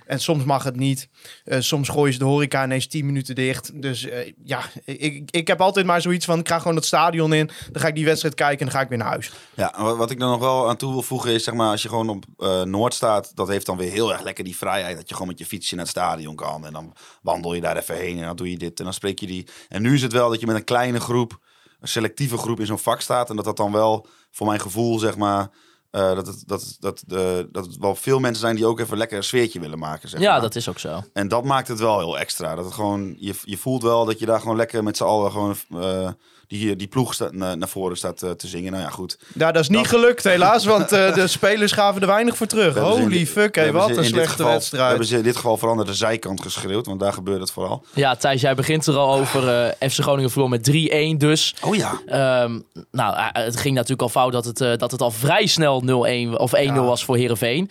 En 0.05 0.19
soms 0.19 0.43
mag 0.43 0.63
het 0.63 0.75
niet. 0.75 1.09
Eh, 1.43 1.59
soms 1.59 1.89
gooien 1.89 2.13
ze 2.13 2.19
de 2.19 2.25
horeca 2.25 2.63
ineens 2.63 2.87
10 2.87 3.05
minuten 3.05 3.35
dicht. 3.35 3.81
Dus 3.81 4.05
eh, 4.07 4.31
ja, 4.43 4.61
ik, 4.85 5.31
ik 5.31 5.47
heb 5.47 5.61
altijd 5.61 5.85
maar 5.85 6.01
zoiets 6.01 6.25
van, 6.25 6.39
ik 6.39 6.47
ga 6.47 6.59
gewoon 6.59 6.75
het 6.75 6.85
stadion 6.85 7.33
in. 7.33 7.49
Dan 7.71 7.81
ga 7.81 7.87
ik 7.87 7.95
die 7.95 8.05
wedstrijd 8.05 8.35
kijken 8.35 8.59
en 8.59 8.65
dan 8.65 8.75
ga 8.75 8.81
ik 8.81 8.89
weer 8.89 8.97
naar 8.97 9.07
huis. 9.07 9.31
Ja, 9.53 9.95
wat- 9.95 10.11
ik 10.11 10.21
er 10.21 10.27
nog 10.27 10.39
wel 10.39 10.69
aan 10.69 10.77
toe 10.77 10.91
wil 10.91 11.01
voegen 11.01 11.31
is, 11.31 11.43
zeg 11.43 11.53
maar, 11.53 11.71
als 11.71 11.81
je 11.81 11.89
gewoon 11.89 12.09
op 12.09 12.25
Noord 12.65 12.93
staat, 12.93 13.31
dat 13.35 13.47
heeft 13.47 13.65
dan 13.65 13.77
weer 13.77 13.91
heel 13.91 14.11
erg 14.13 14.21
lekker 14.23 14.43
die 14.43 14.55
vrijheid. 14.57 14.95
Dat 14.97 15.07
je 15.09 15.13
gewoon 15.13 15.29
met 15.29 15.39
je 15.39 15.45
fietsje 15.45 15.75
naar 15.75 15.83
het 15.83 15.93
stadion 15.93 16.35
kan. 16.35 16.65
En 16.65 16.73
dan 16.73 16.93
wandel 17.21 17.53
je 17.53 17.61
daar 17.61 17.77
even 17.77 17.95
heen 17.95 18.17
en 18.17 18.25
dan 18.25 18.35
doe 18.35 18.51
je 18.51 18.57
dit 18.57 18.77
en 18.79 18.83
dan 18.83 18.93
spreek 18.93 19.19
je 19.19 19.27
die. 19.27 19.47
En 19.69 19.81
nu 19.81 19.93
is 19.93 20.01
het 20.01 20.11
wel 20.13 20.29
dat 20.29 20.39
je 20.39 20.45
met 20.45 20.55
een 20.55 20.63
kleine 20.63 20.99
groep, 20.99 21.39
een 21.85 21.91
selectieve 21.91 22.37
groep 22.37 22.59
in 22.59 22.65
zo'n 22.65 22.79
vak 22.79 23.01
staat. 23.01 23.29
En 23.29 23.35
dat 23.35 23.45
dat 23.45 23.57
dan 23.57 23.71
wel, 23.71 24.07
voor 24.31 24.47
mijn 24.47 24.59
gevoel, 24.59 24.99
zeg 24.99 25.17
maar, 25.17 25.49
eh, 25.91 26.15
dat, 26.15 26.27
het, 26.27 26.43
dat, 26.45 26.77
dat, 26.79 27.03
de 27.07 27.47
dat 27.51 27.65
het 27.65 27.77
wel 27.77 27.95
veel 27.95 28.19
mensen 28.19 28.41
zijn 28.41 28.55
die 28.55 28.65
ook 28.65 28.79
even 28.79 28.97
lekker 28.97 29.17
een 29.17 29.23
sfeertje 29.23 29.59
willen 29.59 29.79
maken. 29.79 30.09
Zeg 30.09 30.19
Ja, 30.19 30.31
maar. 30.31 30.41
dat 30.41 30.55
is 30.55 30.69
ook 30.69 30.79
zo. 30.79 31.03
En 31.13 31.27
dat 31.27 31.43
maakt 31.43 31.67
het 31.67 31.79
wel 31.79 31.99
heel 31.99 32.19
extra. 32.19 32.55
Dat 32.55 32.65
het 32.65 32.73
gewoon, 32.73 33.15
je, 33.19 33.33
je 33.43 33.57
voelt 33.57 33.81
wel 33.83 34.05
dat 34.05 34.19
je 34.19 34.25
daar 34.25 34.39
gewoon 34.39 34.55
lekker 34.55 34.83
met 34.83 34.97
z'n 34.97 35.03
allen 35.03 35.31
gewoon, 35.31 35.55
eh, 35.69 36.09
die, 36.47 36.75
die 36.75 36.87
ploeg 36.87 37.13
staat, 37.13 37.33
naar, 37.33 37.57
naar 37.57 37.67
voren 37.67 37.97
staat 37.97 38.21
eh, 38.23 38.31
te 38.31 38.47
zingen. 38.47 38.71
Nou 38.71 38.83
ja, 38.83 38.89
goed. 38.89 39.17
Ja, 39.33 39.51
dat 39.51 39.61
is 39.61 39.69
niet 39.69 39.87
gelukt 39.87 40.23
helaas, 40.23 40.65
want 40.75 40.91
eh, 40.91 41.13
de 41.13 41.27
spelers 41.27 41.71
gaven 41.71 42.01
er 42.01 42.07
weinig 42.07 42.37
voor 42.37 42.47
terug. 42.47 42.75
In 42.75 42.81
Holy 42.81 43.25
fuck, 43.27 43.55
hebben 43.55 43.73
wat 43.81 43.97
een 43.97 44.05
slechte 44.05 44.29
geval- 44.29 44.45
We 44.45 44.51
wedstrijd. 44.51 44.89
hebben 44.89 45.07
ze 45.07 45.17
in 45.17 45.23
dit 45.23 45.35
geval 45.35 45.57
vooral 45.57 45.75
naar 45.77 45.85
de 45.85 45.93
zijkant 45.93 46.41
geschreeuwd, 46.41 46.85
want 46.85 46.99
daar 46.99 47.13
gebeurt 47.13 47.39
het 47.39 47.51
vooral. 47.51 47.85
Ja, 47.93 48.15
Thijs, 48.15 48.41
jij 48.41 48.55
begint 48.55 48.85
er 48.87 48.95
al 48.97 49.13
over. 49.19 49.49
eh 49.49 49.89
FC 49.89 49.99
Groningen 50.01 50.29
verloor 50.31 50.49
met 50.49 50.63
3-1 50.71 51.17
dus. 51.17 51.55
Oh 51.61 51.75
ja. 51.75 52.01
Ehm, 52.05 52.59
nou, 52.91 53.15
het 53.33 53.57
ging 53.57 53.73
natuurlijk 53.75 54.01
al 54.01 54.09
fout 54.09 54.31
dat 54.31 54.45
het, 54.45 54.79
dat 54.79 54.91
het 54.91 55.01
al 55.01 55.11
vrij 55.11 55.45
snel 55.45 55.81
0-1 55.81 56.37
of 56.37 56.53
1-0 56.53 56.57
Ja. 56.63 56.73
was 56.81 57.05
voor 57.05 57.17
Herenveen. 57.17 57.69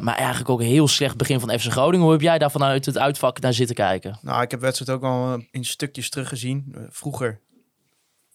maar 0.00 0.14
eigenlijk 0.16 0.48
ook 0.50 0.60
een 0.60 0.66
heel 0.66 0.88
slecht 0.88 1.16
begin 1.16 1.40
van 1.40 1.58
FC 1.58 1.70
Groningen. 1.70 2.02
Hoe 2.02 2.12
heb 2.12 2.20
jij 2.20 2.38
daar 2.38 2.50
vanuit 2.50 2.86
het 2.86 2.98
uitvak 2.98 3.40
naar 3.40 3.52
zitten 3.54 3.76
kijken? 3.76 4.18
Nou, 4.22 4.42
ik 4.42 4.50
heb 4.50 4.60
wedstrijd 4.60 4.90
ook 4.90 5.02
al 5.10 5.42
in 5.50 5.64
stukjes 5.64 6.10
teruggezien. 6.10 6.74
Vroeger, 6.90 7.40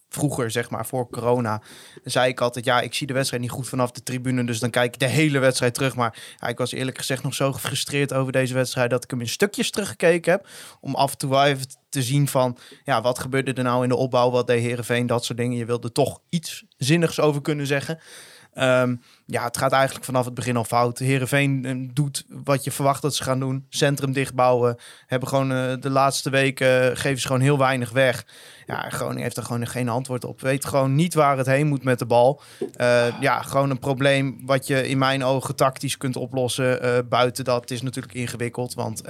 vroeger 0.08 0.50
zeg 0.50 0.70
maar, 0.70 0.86
voor 0.86 1.10
corona, 1.10 1.62
zei 2.04 2.28
ik 2.28 2.40
altijd... 2.40 2.64
ja, 2.64 2.80
ik 2.80 2.94
zie 2.94 3.06
de 3.06 3.12
wedstrijd 3.12 3.42
niet 3.42 3.52
goed 3.52 3.68
vanaf 3.68 3.90
de 3.90 4.02
tribune... 4.02 4.44
dus 4.44 4.58
dan 4.58 4.70
kijk 4.70 4.94
ik 4.94 5.00
de 5.00 5.06
hele 5.06 5.38
wedstrijd 5.38 5.74
terug. 5.74 5.96
Maar 5.96 6.36
ja, 6.40 6.46
ik 6.46 6.58
was 6.58 6.72
eerlijk 6.72 6.98
gezegd 6.98 7.22
nog 7.22 7.34
zo 7.34 7.52
gefrustreerd 7.52 8.12
over 8.12 8.32
deze 8.32 8.54
wedstrijd... 8.54 8.90
dat 8.90 9.04
ik 9.04 9.10
hem 9.10 9.20
in 9.20 9.28
stukjes 9.28 9.70
teruggekeken 9.70 10.32
heb. 10.32 10.48
Om 10.80 10.94
af 10.94 11.10
en 11.10 11.18
toe 11.18 11.42
even 11.42 11.66
te 11.88 12.02
zien 12.02 12.28
van... 12.28 12.58
ja, 12.84 13.02
wat 13.02 13.18
gebeurde 13.18 13.52
er 13.52 13.62
nou 13.62 13.82
in 13.82 13.88
de 13.88 13.96
opbouw? 13.96 14.30
Wat 14.30 14.46
deed 14.46 14.62
Heerenveen? 14.62 15.06
Dat 15.06 15.24
soort 15.24 15.38
dingen. 15.38 15.56
Je 15.56 15.64
wilde 15.64 15.92
toch 15.92 16.20
iets 16.28 16.64
zinnigs 16.76 17.20
over 17.20 17.42
kunnen 17.42 17.66
zeggen... 17.66 17.98
Ehm, 18.58 18.96
ja, 19.26 19.44
het 19.44 19.56
gaat 19.56 19.72
eigenlijk 19.72 20.04
vanaf 20.04 20.24
het 20.24 20.34
begin 20.34 20.56
al 20.56 20.64
fout. 20.64 20.98
Heerenveen 20.98 21.64
eh, 21.64 21.88
doet 21.92 22.24
wat 22.28 22.64
je 22.64 22.70
verwacht 22.70 23.02
dat 23.02 23.14
ze 23.14 23.22
gaan 23.22 23.40
doen. 23.40 23.66
Centrum 23.68 24.12
dichtbouwen. 24.12 24.76
Hebben 25.06 25.28
gewoon 25.28 25.52
eh, 25.52 25.72
de 25.80 25.90
laatste 25.90 26.30
weken 26.30 26.90
eh, 26.90 26.96
geven 26.96 27.20
ze 27.20 27.26
gewoon 27.26 27.42
heel 27.42 27.58
weinig 27.58 27.90
weg. 27.90 28.26
Ja, 28.66 28.90
Groningen 28.90 29.22
heeft 29.22 29.36
er 29.36 29.42
gewoon 29.42 29.66
geen 29.66 29.88
antwoord 29.88 30.24
op. 30.24 30.40
Weet 30.40 30.64
gewoon 30.64 30.94
niet 30.94 31.14
waar 31.14 31.36
het 31.36 31.46
heen 31.46 31.66
moet 31.66 31.84
met 31.84 31.98
de 31.98 32.06
bal. 32.06 32.40
Eh, 32.76 33.20
ja, 33.20 33.42
gewoon 33.42 33.70
een 33.70 33.78
probleem 33.78 34.46
wat 34.46 34.66
je 34.66 34.88
in 34.88 34.98
mijn 34.98 35.24
ogen 35.24 35.56
tactisch 35.56 35.96
kunt 35.96 36.16
oplossen. 36.16 36.82
Eh, 36.82 36.98
buiten 37.08 37.44
dat 37.44 37.70
is 37.70 37.82
natuurlijk 37.82 38.14
ingewikkeld. 38.14 38.74
Want 38.74 39.02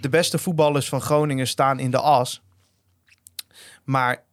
de 0.00 0.08
beste 0.08 0.38
voetballers 0.38 0.88
van 0.88 1.00
Groningen 1.00 1.46
staan 1.46 1.78
in 1.78 1.90
de 1.90 2.00
as. 2.00 2.42
Maar 3.84 4.24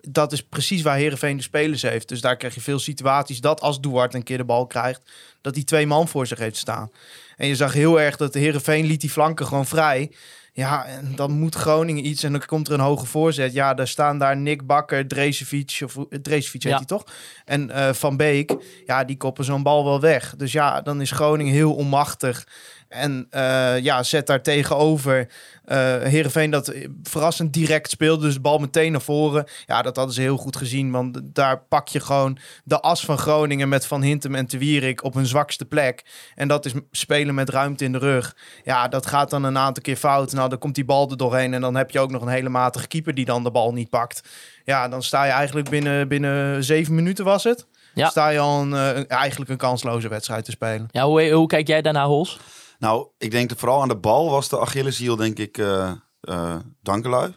dat 0.00 0.32
is 0.32 0.42
precies 0.42 0.82
waar 0.82 0.96
Herenveen 0.96 1.36
de 1.36 1.42
spelers 1.42 1.82
heeft. 1.82 2.08
Dus 2.08 2.20
daar 2.20 2.36
krijg 2.36 2.54
je 2.54 2.60
veel 2.60 2.78
situaties 2.78 3.40
dat 3.40 3.60
als 3.60 3.80
Duarte 3.80 4.16
een 4.16 4.22
keer 4.22 4.36
de 4.36 4.44
bal 4.44 4.66
krijgt, 4.66 5.00
dat 5.40 5.54
hij 5.54 5.64
twee 5.64 5.86
man 5.86 6.08
voor 6.08 6.26
zich 6.26 6.38
heeft 6.38 6.56
staan. 6.56 6.90
En 7.36 7.46
je 7.46 7.56
zag 7.56 7.72
heel 7.72 8.00
erg 8.00 8.16
dat 8.16 8.32
de 8.32 8.38
Herenveen 8.38 8.84
liet 8.86 9.00
die 9.00 9.10
flanken 9.10 9.46
gewoon 9.46 9.66
vrij. 9.66 10.10
Ja, 10.52 10.84
en 10.86 11.12
dan 11.16 11.30
moet 11.32 11.54
Groningen 11.54 12.06
iets 12.06 12.22
en 12.22 12.32
dan 12.32 12.44
komt 12.46 12.68
er 12.68 12.74
een 12.74 12.80
hoge 12.80 13.06
voorzet. 13.06 13.52
Ja, 13.52 13.74
daar 13.74 13.88
staan 13.88 14.18
daar 14.18 14.36
Nick 14.36 14.66
Bakker, 14.66 15.08
Drezevic, 15.08 15.80
of 15.84 15.96
eh, 15.96 16.18
Drezevic 16.22 16.62
heet 16.62 16.72
Ja. 16.72 16.76
hij 16.78 16.86
toch? 16.86 17.04
En 17.44 17.70
eh, 17.70 17.92
Van 17.92 18.16
Beek, 18.16 18.54
ja, 18.86 19.04
die 19.04 19.16
koppen 19.16 19.44
zo'n 19.44 19.62
bal 19.62 19.84
wel 19.84 20.00
weg. 20.00 20.34
Dus 20.36 20.52
ja, 20.52 20.80
dan 20.80 21.00
is 21.00 21.10
Groningen 21.10 21.52
heel 21.52 21.74
onmachtig. 21.74 22.46
En 22.88 23.26
eh, 23.30 23.78
ja, 23.78 24.02
zet 24.02 24.26
daar 24.26 24.42
tegenover 24.42 25.28
eh 25.64 26.02
Heerenveen 26.02 26.50
dat 26.50 26.74
verrassend 27.02 27.52
direct 27.52 27.90
speelde. 27.90 28.24
Dus 28.24 28.34
de 28.34 28.40
bal 28.40 28.58
meteen 28.58 28.92
naar 28.92 29.00
voren. 29.00 29.44
Ja, 29.66 29.82
dat 29.82 29.96
hadden 29.96 30.14
ze 30.14 30.20
heel 30.20 30.36
goed 30.36 30.56
gezien. 30.56 30.90
Want 30.90 31.20
daar 31.22 31.58
pak 31.58 31.88
je 31.88 32.00
gewoon 32.00 32.38
de 32.64 32.80
as 32.80 33.04
van 33.04 33.18
Groningen 33.18 33.68
met 33.68 33.86
Van 33.86 34.02
Hintem 34.02 34.34
en 34.34 34.46
Te 34.46 34.58
Wierik 34.58 35.04
op 35.04 35.14
hun 35.14 35.26
zwakste 35.26 35.64
plek. 35.64 36.04
En 36.34 36.48
dat 36.48 36.64
is 36.64 36.72
spelen 36.90 37.34
met 37.34 37.48
ruimte 37.48 37.84
in 37.84 37.92
de 37.92 37.98
rug. 37.98 38.36
Ja, 38.64 38.88
dat 38.88 39.06
gaat 39.06 39.30
dan 39.30 39.44
een 39.44 39.58
aantal 39.58 39.82
keer 39.82 39.96
fout. 39.96 40.32
Nou, 40.32 40.48
dan 40.48 40.58
komt 40.58 40.74
die 40.74 40.84
bal 40.84 41.10
er 41.10 41.16
doorheen. 41.16 41.54
En 41.54 41.60
dan 41.60 41.76
heb 41.76 41.90
je 41.90 42.00
ook 42.00 42.10
nog 42.10 42.22
een 42.22 42.28
hele 42.28 42.48
matige 42.48 42.86
keeper 42.86 43.14
die 43.14 43.24
dan 43.24 43.42
de 43.42 43.50
bal 43.50 43.72
niet 43.72 43.90
pakt. 43.90 44.22
Ja, 44.64 44.88
dan 44.88 45.02
sta 45.02 45.24
je 45.24 45.32
eigenlijk 45.32 45.70
binnen, 45.70 46.08
binnen 46.08 46.64
zeven 46.64 46.94
minuten 46.94 47.24
was 47.24 47.44
het. 47.44 47.66
Ja. 47.94 48.08
Sta 48.08 48.28
je 48.28 48.38
al 48.38 48.60
een, 48.60 48.72
eh, 48.72 49.10
eigenlijk 49.10 49.50
een 49.50 49.56
kansloze 49.56 50.08
wedstrijd 50.08 50.44
te 50.44 50.50
spelen. 50.50 50.88
Ja, 50.90 51.04
hoe, 51.04 51.30
hoe 51.30 51.46
kijk 51.46 51.66
jij 51.66 51.82
daarna, 51.82 52.06
Hols? 52.06 52.38
Nou, 52.78 53.06
ik 53.18 53.30
denk 53.30 53.48
dat 53.48 53.58
vooral 53.58 53.82
aan 53.82 53.88
de 53.88 53.96
bal 53.96 54.30
was 54.30 54.48
de 54.48 54.58
Achilleshiel, 54.60 55.16
denk 55.16 55.38
ik, 55.38 55.58
eh 55.58 55.90
eh 56.20 56.56
Dankelui. 56.82 57.36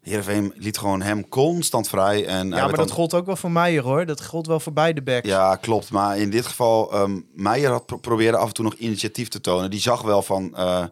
Heerenveen 0.00 0.52
liet 0.56 0.78
gewoon 0.78 1.02
hem 1.02 1.28
constant 1.28 1.88
vrij. 1.88 2.26
En 2.26 2.48
Ja, 2.48 2.56
maar 2.56 2.68
dat 2.68 2.76
dan- 2.76 2.90
gold 2.96 3.14
ook 3.14 3.26
wel 3.26 3.36
voor 3.36 3.50
Meijer 3.50 3.82
hoor. 3.82 4.06
Dat 4.06 4.24
gold 4.24 4.46
wel 4.46 4.60
voor 4.60 4.72
beide 4.72 5.02
backs. 5.02 5.28
Ja, 5.28 5.56
klopt. 5.56 5.90
Maar 5.90 6.18
in 6.18 6.30
dit 6.30 6.46
geval, 6.46 6.92
ehm 6.92 7.20
Meijer 7.32 7.70
had 7.70 7.86
pro- 7.86 7.96
probeerde 7.96 8.36
af 8.36 8.46
en 8.48 8.52
toe 8.54 8.64
nog 8.64 8.74
initiatief 8.74 9.28
te 9.28 9.40
tonen. 9.40 9.70
Die 9.70 9.80
zag 9.80 10.02
wel 10.02 10.22
van, 10.22 10.56
eh, 10.56 10.84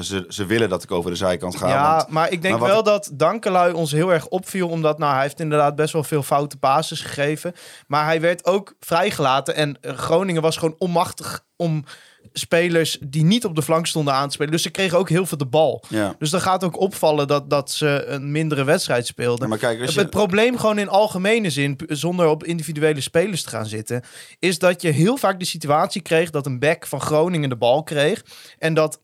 ze, 0.00 0.24
ze 0.28 0.46
willen 0.46 0.68
dat 0.68 0.82
ik 0.82 0.90
over 0.90 1.10
de 1.10 1.16
zijkant 1.16 1.56
ga. 1.56 1.68
Ja, 1.68 1.96
want- 1.96 2.08
maar 2.08 2.30
ik 2.30 2.42
denk 2.42 2.58
maar 2.58 2.68
wel 2.68 2.78
ik- 2.78 2.84
dat 2.84 3.10
Dankelui 3.12 3.72
ons 3.72 3.92
heel 3.92 4.12
erg 4.12 4.26
opviel. 4.28 4.68
Omdat 4.68 4.98
nou, 4.98 5.12
hij 5.12 5.22
heeft 5.22 5.40
inderdaad 5.40 5.76
best 5.76 5.92
wel 5.92 6.04
veel 6.04 6.22
foute 6.22 6.56
basis 6.56 7.00
gegeven. 7.00 7.54
Maar 7.86 8.04
hij 8.04 8.20
werd 8.20 8.44
ook 8.46 8.74
vrijgelaten. 8.80 9.54
En 9.54 9.78
Groningen 9.80 10.42
was 10.42 10.56
gewoon 10.56 10.74
onmachtig 10.78 11.44
om 11.56 11.84
spelers 12.32 12.98
die 13.00 13.24
niet 13.24 13.44
op 13.44 13.54
de 13.54 13.62
flank 13.62 13.86
stonden 13.86 14.14
aan 14.14 14.26
te 14.26 14.34
spelen. 14.34 14.52
Dus 14.52 14.62
ze 14.62 14.70
kregen 14.70 14.98
ook 14.98 15.08
heel 15.08 15.26
veel 15.26 15.38
de 15.38 15.46
bal. 15.46 15.84
ja. 15.88 16.14
Dus 16.18 16.30
dan 16.30 16.40
gaat 16.40 16.64
ook 16.64 16.80
opvallen 16.80 17.26
dat, 17.26 17.50
dat 17.50 17.70
ze 17.70 18.04
een 18.06 18.30
mindere 18.30 18.64
wedstrijd 18.64 19.06
speelden. 19.06 19.42
Ja, 19.42 19.48
maar 19.48 19.58
kijk, 19.58 19.76
als 19.78 19.86
Het, 19.86 19.94
je, 19.94 20.00
het 20.00 20.10
probleem 20.10 20.58
gewoon 20.58 20.78
in 20.78 20.88
algemene 20.88 21.50
zin, 21.50 21.78
zonder 21.86 22.26
op 22.26 22.44
individuele 22.44 23.00
spelers 23.00 23.42
te 23.42 23.48
gaan 23.48 23.66
zitten, 23.66 24.02
is 24.38 24.58
dat 24.58 24.82
je 24.82 24.90
heel 24.90 25.16
vaak 25.16 25.38
de 25.38 25.44
situatie 25.44 26.02
kreeg 26.02 26.30
dat 26.30 26.46
een 26.46 26.58
back 26.58 26.86
van 26.86 27.00
Groningen 27.00 27.48
de 27.48 27.56
bal 27.56 27.82
kreeg. 27.82 28.24
En 28.58 28.74
dat 28.74 29.00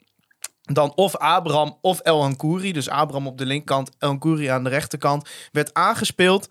dan 0.62 0.92
of 0.94 1.16
Abraham 1.16 1.78
of 1.80 2.00
El 2.00 2.20
Hankouri, 2.20 2.72
dus 2.72 2.88
Abraham 2.88 3.26
op 3.26 3.38
de 3.38 3.46
linkerkant, 3.46 3.90
El 3.98 4.08
Hankouri 4.08 4.46
aan 4.46 4.64
de 4.64 4.70
rechterkant, 4.70 5.28
werd 5.52 5.74
aangespeeld 5.74 6.48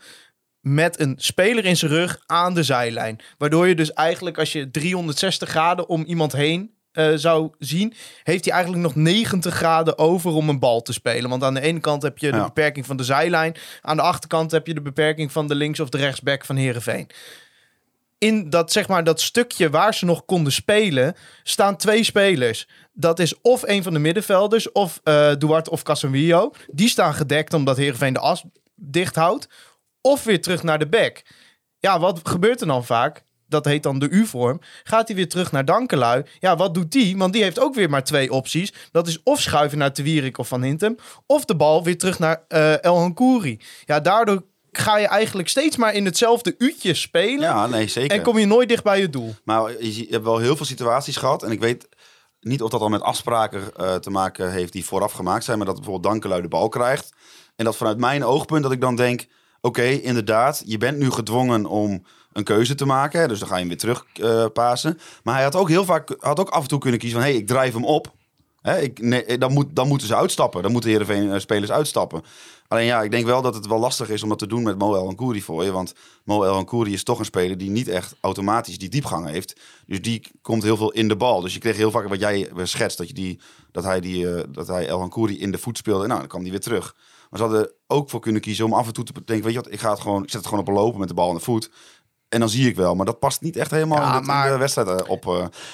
met 0.62 1.00
een 1.00 1.14
speler 1.18 1.66
in 1.66 1.78
zijn 1.78 1.92
rug 1.92 2.20
aan 2.26 2.54
de 2.54 2.64
zijlijn. 2.64 3.20
Waardoor 3.38 3.68
je 3.68 3.76
dus 3.76 3.94
eigenlijk 3.94 4.38
als 4.38 4.52
je 4.52 4.72
360 4.72 5.50
graden 5.50 5.90
om 5.90 6.04
iemand 6.04 6.32
heen 6.32 6.72
eh, 6.92 7.12
zou 7.16 7.52
zien, 7.60 7.94
heeft 8.24 8.46
hij 8.46 8.54
eigenlijk 8.54 8.84
nog 8.84 8.96
90 8.96 9.54
graden 9.56 9.98
over 9.98 10.32
om 10.32 10.50
een 10.50 10.60
bal 10.60 10.82
te 10.82 10.94
spelen. 10.94 11.30
Want 11.30 11.44
aan 11.44 11.54
de 11.54 11.62
ene 11.62 11.80
kant 11.80 12.02
heb 12.04 12.18
je 12.18 12.32
de 12.32 12.38
Ja. 12.38 12.44
beperking 12.44 12.86
van 12.86 12.98
de 12.98 13.04
zijlijn, 13.04 13.56
aan 13.82 13.96
de 13.96 14.02
achterkant 14.04 14.52
heb 14.52 14.68
je 14.68 14.74
de 14.74 14.82
beperking 14.82 15.32
van 15.32 15.48
de 15.48 15.56
links- 15.56 15.80
of 15.80 15.90
de 15.90 15.98
rechtsback 15.98 16.46
van 16.46 16.56
Herenveen. 16.56 17.10
In 18.18 18.50
dat, 18.50 18.72
zeg 18.72 18.88
maar, 18.88 19.04
dat 19.04 19.22
stukje 19.22 19.70
waar 19.70 19.94
ze 19.94 20.06
nog 20.06 20.26
konden 20.26 20.54
spelen, 20.54 21.16
staan 21.44 21.78
twee 21.78 22.04
spelers. 22.04 22.68
Dat 22.94 23.20
is 23.20 23.42
of 23.42 23.64
een 23.68 23.84
van 23.84 23.94
de 23.94 24.00
middenvelders, 24.00 24.72
of 24.72 25.00
eh 25.04 25.32
Duarte 25.38 25.70
of 25.72 25.84
Casemiro. 25.84 26.52
Die 26.72 26.90
staan 26.90 27.14
gedekt 27.14 27.54
omdat 27.54 27.78
Heerenveen 27.78 28.14
de 28.14 28.20
as 28.20 28.44
dicht 28.76 29.16
houdt. 29.16 29.48
Of 30.02 30.24
weer 30.24 30.42
terug 30.42 30.64
naar 30.64 30.80
de 30.80 30.88
back. 30.88 31.22
Ja, 31.80 32.00
wat 32.00 32.20
gebeurt 32.24 32.62
er 32.62 32.68
dan 32.68 32.86
vaak? 32.86 33.24
Dat 33.48 33.66
heet 33.66 33.84
dan 33.84 34.00
de 34.00 34.10
U-vorm. 34.10 34.60
Gaat 34.84 35.08
hij 35.08 35.16
weer 35.16 35.30
terug 35.30 35.52
naar 35.52 35.66
Dankelui? 35.66 36.24
Ja, 36.40 36.56
wat 36.56 36.74
doet 36.74 36.92
die? 36.92 37.18
Want 37.18 37.34
die 37.34 37.44
heeft 37.44 37.60
ook 37.60 37.76
weer 37.76 37.90
maar 37.90 38.04
twee 38.04 38.32
opties. 38.32 38.74
Dat 38.92 39.08
is 39.08 39.24
of 39.24 39.42
schuiven 39.42 39.78
naar 39.78 39.94
Te 39.94 40.04
Wierik 40.04 40.38
of 40.38 40.48
Van 40.48 40.64
Hintem. 40.64 40.98
Of 41.26 41.46
de 41.46 41.56
bal 41.56 41.84
weer 41.84 41.98
terug 41.98 42.20
naar 42.20 42.44
eh 42.48 42.84
El 42.84 42.98
Hankouri. 42.98 43.60
Ja, 43.86 44.00
daardoor 44.00 44.44
ga 44.72 44.98
je 44.98 45.08
eigenlijk 45.08 45.50
steeds 45.50 45.78
maar 45.78 45.94
in 45.94 46.06
hetzelfde 46.06 46.56
uurtje 46.58 46.94
spelen. 46.94 47.40
ja, 47.40 47.68
nee, 47.68 47.88
zeker. 47.88 48.18
En 48.18 48.24
kom 48.24 48.38
je 48.38 48.46
nooit 48.46 48.70
dicht 48.70 48.84
bij 48.84 49.00
je 49.00 49.10
doel. 49.10 49.36
Maar 49.44 49.84
je 49.84 50.08
hebt 50.10 50.24
wel 50.24 50.38
heel 50.38 50.56
veel 50.56 50.66
situaties 50.66 51.18
gehad. 51.18 51.44
En 51.44 51.52
ik 51.52 51.60
weet 51.60 51.90
niet 52.40 52.62
of 52.62 52.70
dat 52.70 52.82
al 52.82 52.90
met 52.90 53.02
afspraken 53.02 53.76
eh, 53.76 53.96
te 53.96 54.10
maken 54.10 54.52
heeft 54.52 54.74
die 54.74 54.86
vooraf 54.86 55.12
gemaakt 55.12 55.44
zijn. 55.44 55.58
Maar 55.58 55.66
dat 55.68 55.76
bijvoorbeeld 55.76 56.12
Dankelui 56.14 56.42
de 56.42 56.48
bal 56.48 56.70
krijgt. 56.70 57.14
En 57.56 57.66
dat 57.66 57.76
vanuit 57.78 57.98
mijn 57.98 58.24
oogpunt 58.26 58.64
dat 58.64 58.72
ik 58.72 58.82
dan 58.82 58.96
denk... 58.96 59.26
Oké, 59.62 59.84
inderdaad, 59.84 60.64
je 60.66 60.78
bent 60.78 60.98
nu 60.98 61.12
gedwongen 61.12 61.66
om 61.66 62.04
een 62.34 62.44
keuze 62.44 62.76
te 62.76 62.86
maken. 62.86 63.28
Dus 63.28 63.40
dan 63.40 63.48
ga 63.48 63.54
je 63.54 63.60
hem 63.60 63.70
weer 63.70 63.78
terug 63.78 64.06
eh, 64.14 64.46
pasen. 64.54 65.00
Maar 65.24 65.34
hij 65.34 65.44
had 65.44 65.56
ook 65.56 65.70
heel 65.70 65.86
vaak, 65.86 66.16
had 66.20 66.40
ook 66.40 66.50
af 66.50 66.62
en 66.62 66.68
toe 66.68 66.80
kunnen 66.80 67.00
kiezen 67.00 67.20
van... 67.20 67.28
Hé, 67.28 67.34
hey, 67.34 67.42
ik 67.44 67.48
drijf 67.48 67.74
hem 67.74 67.86
op. 67.86 68.14
Hè, 68.62 68.80
ik, 68.80 69.02
nee, 69.02 69.38
dan, 69.38 69.54
moet, 69.54 69.76
dan 69.76 69.88
moeten 69.88 70.08
ze 70.08 70.16
uitstappen. 70.16 70.62
Dan 70.62 70.72
moeten 70.72 70.90
Heerenveen 70.90 71.32
eh, 71.32 71.40
spelers 71.40 71.72
uitstappen. 71.72 72.22
Alleen 72.68 72.86
ja, 72.86 73.02
ik 73.02 73.12
denk 73.12 73.26
wel 73.26 73.42
dat 73.42 73.56
het 73.56 73.68
wel 73.68 73.80
lastig 73.80 74.10
is 74.10 74.24
om 74.24 74.30
dat 74.30 74.40
te 74.40 74.48
doen 74.48 74.64
met 74.64 74.78
Mo 74.78 74.96
El 74.96 75.12
Nkouri 75.12 75.42
voor 75.42 75.64
je. 75.64 75.72
Want 75.72 75.94
Mo 76.24 76.44
El 76.44 76.62
Nkouri 76.62 76.94
is 76.94 77.04
toch 77.04 77.20
een 77.20 77.26
speler 77.26 77.58
die 77.58 77.70
niet 77.70 77.88
echt 77.88 78.16
automatisch 78.20 78.78
die 78.78 78.90
diepgang 78.90 79.30
heeft. 79.30 79.60
Dus 79.86 80.02
die 80.02 80.22
komt 80.42 80.64
heel 80.64 80.78
veel 80.78 80.92
in 80.92 81.08
de 81.08 81.16
bal. 81.16 81.42
Dus 81.42 81.54
je 81.54 81.60
kreeg 81.60 81.76
heel 81.76 81.92
vaak 81.92 82.08
wat 82.08 82.20
jij 82.20 82.50
schetst, 82.64 82.98
dat, 82.98 83.08
je 83.08 83.14
die, 83.14 83.40
dat 83.72 83.84
hij, 83.84 84.00
die, 84.00 84.36
eh, 84.36 84.44
dat 84.50 84.68
hij 84.68 84.88
El 84.88 85.06
Nkouri 85.06 85.40
in 85.40 85.52
de 85.52 85.58
voet 85.58 85.78
speelde. 85.78 86.08
Nou, 86.08 86.20
dan 86.20 86.28
kwam 86.28 86.42
die 86.42 86.52
weer 86.52 86.60
terug. 86.60 86.96
Maar 87.32 87.40
ze 87.40 87.46
hadden 87.46 87.72
ook 87.88 88.10
voor 88.10 88.20
kunnen 88.20 88.42
kiezen 88.42 88.66
om 88.66 88.74
af 88.74 88.88
en 88.88 88.94
toe 88.94 89.04
te 89.04 89.14
denken, 89.14 89.44
weet 89.46 89.54
je 89.54 89.62
wat, 89.62 89.72
ik, 89.72 89.80
ga 89.80 89.90
het 89.92 90.00
gewoon, 90.00 90.24
ik 90.24 90.30
zet 90.30 90.40
het 90.40 90.46
gewoon 90.46 90.60
op 90.64 90.68
een 90.68 90.74
lopen 90.74 91.00
met 91.00 91.08
de 91.08 91.14
bal 91.14 91.30
in 91.30 91.36
de 91.36 91.42
voet. 91.42 91.72
En 92.30 92.40
dan 92.40 92.50
zie 92.50 92.68
ik 92.68 92.76
wel, 92.76 92.96
maar 92.96 93.06
dat 93.06 93.20
past 93.20 93.42
niet 93.42 93.56
echt 93.56 93.72
helemaal 93.72 93.98
Ja, 93.98 94.06
in, 94.06 94.12
dit- 94.12 94.22
in 94.22 94.28
maar 94.28 94.52
de 94.52 94.58
wedstrijd 94.58 95.08
op. 95.08 95.24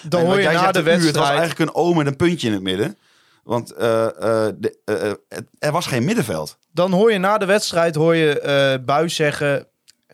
Dan 0.10 0.26
hoor 0.26 0.42
je 0.42 0.48
na 0.50 0.72
de 0.72 0.80
Het 0.80 0.86
was 0.88 0.96
wedstrijd... 0.96 1.38
eigenlijk 1.38 1.60
een 1.60 1.76
O 1.76 1.94
met 1.94 2.08
een 2.08 2.16
puntje 2.16 2.48
in 2.48 2.54
het 2.54 2.62
midden. 2.64 2.98
Want 3.44 3.72
eh, 3.72 4.06
eh, 4.06 4.54
de, 4.58 4.80
eh, 4.86 5.38
er 5.60 5.72
was 5.72 5.86
geen 5.88 6.06
middenveld. 6.06 6.58
dan 6.72 6.92
hoor 6.92 7.12
je 7.12 7.18
na 7.18 7.38
de 7.38 7.46
wedstrijd 7.46 7.96
hoor 7.96 8.16
je 8.16 8.82
Buis 8.86 9.16
zeggen. 9.16 9.68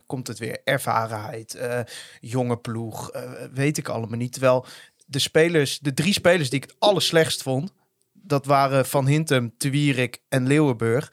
Komt 0.05 0.27
het 0.27 0.39
weer? 0.39 0.61
Ervarenheid, 0.63 1.57
jonge 2.19 2.57
ploeg, 2.57 3.11
weet 3.53 3.77
ik 3.77 3.87
allemaal 3.89 4.17
niet. 4.17 4.31
Terwijl 4.31 4.65
de 5.05 5.19
spelers, 5.19 5.79
de 5.79 5.93
drie 5.93 6.13
spelers 6.13 6.49
die 6.49 6.59
ik 6.61 6.65
het 6.69 6.75
allerslechtst 6.79 7.41
vond, 7.41 7.73
dat 8.13 8.45
waren 8.45 8.85
Van 8.85 9.07
Hintem, 9.07 9.53
Te 9.57 9.69
Wierik 9.69 10.21
en 10.29 10.47
Leeuwenburg. 10.47 11.11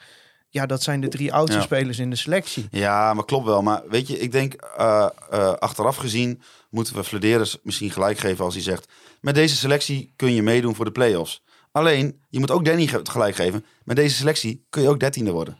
Ja, 0.52 0.66
dat 0.66 0.82
zijn 0.82 1.00
de 1.00 1.08
drie 1.08 1.32
oudste 1.32 1.56
Ja. 1.58 1.62
spelers 1.64 1.98
in 1.98 2.10
de 2.10 2.16
selectie. 2.16 2.66
Ja, 2.70 3.14
maar 3.14 3.24
klopt 3.24 3.46
wel. 3.46 3.62
Maar 3.62 3.82
weet 3.88 4.08
je, 4.08 4.18
ik 4.18 4.32
denk 4.32 4.54
eh, 4.54 5.06
eh, 5.30 5.52
achteraf 5.52 5.96
gezien 5.96 6.42
moeten 6.70 6.94
we 6.94 7.04
Flederis 7.04 7.58
misschien 7.62 7.90
gelijk 7.90 8.18
geven 8.18 8.44
als 8.44 8.54
hij 8.54 8.62
zegt... 8.62 8.88
met 9.20 9.34
deze 9.34 9.56
selectie 9.56 10.12
kun 10.16 10.34
je 10.34 10.42
meedoen 10.42 10.74
voor 10.74 10.84
de 10.84 10.92
play-offs. 10.92 11.42
Alleen, 11.72 12.20
je 12.28 12.38
moet 12.38 12.50
ook 12.50 12.64
Danny 12.64 12.86
ge- 12.86 13.00
gelijk 13.02 13.34
geven. 13.34 13.64
Met 13.84 13.96
deze 13.96 14.14
selectie 14.14 14.66
kun 14.70 14.82
je 14.82 14.88
ook 14.88 15.00
dertiende 15.00 15.30
worden. 15.30 15.58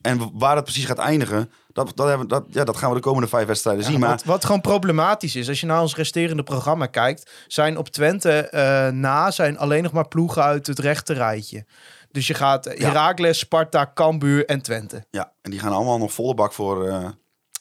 En 0.00 0.30
waar 0.32 0.54
het 0.56 0.64
precies 0.64 0.84
gaat 0.84 0.98
eindigen, 0.98 1.50
dat, 1.72 1.92
dat, 1.94 2.08
hebben, 2.08 2.28
dat, 2.28 2.44
ja, 2.50 2.64
dat 2.64 2.76
gaan 2.76 2.88
we 2.90 2.94
de 2.96 3.00
komende 3.02 3.28
vijf 3.28 3.46
wedstrijden 3.46 3.84
zien. 3.84 4.00
Maar 4.00 4.08
wat, 4.08 4.24
wat 4.24 4.44
gewoon 4.44 4.60
problematisch 4.60 5.36
is, 5.36 5.48
als 5.48 5.60
je 5.60 5.66
naar 5.66 5.80
ons 5.80 5.96
resterende 5.96 6.42
programma 6.42 6.86
kijkt, 6.86 7.30
zijn 7.46 7.76
op 7.76 7.88
Twente 7.88 8.30
eh, 8.38 8.88
na 8.88 9.30
zijn 9.30 9.58
alleen 9.58 9.82
nog 9.82 9.92
maar 9.92 10.08
ploegen 10.08 10.42
uit 10.42 10.66
het 10.66 10.78
rechte 10.78 11.12
rijtje. 11.12 11.64
Dus 12.10 12.26
je 12.26 12.34
gaat 12.34 12.66
eh. 12.66 12.80
Heracles, 12.84 13.38
Sparta, 13.38 13.90
Cambuur 13.94 14.46
en 14.46 14.62
Twente. 14.62 15.04
ja, 15.10 15.32
en 15.42 15.50
die 15.50 15.60
gaan 15.60 15.72
allemaal 15.72 15.98
nog 15.98 16.12
volle 16.12 16.34
bak 16.34 16.52
voor 16.52 16.88
eh 16.88 16.94
een 16.94 17.12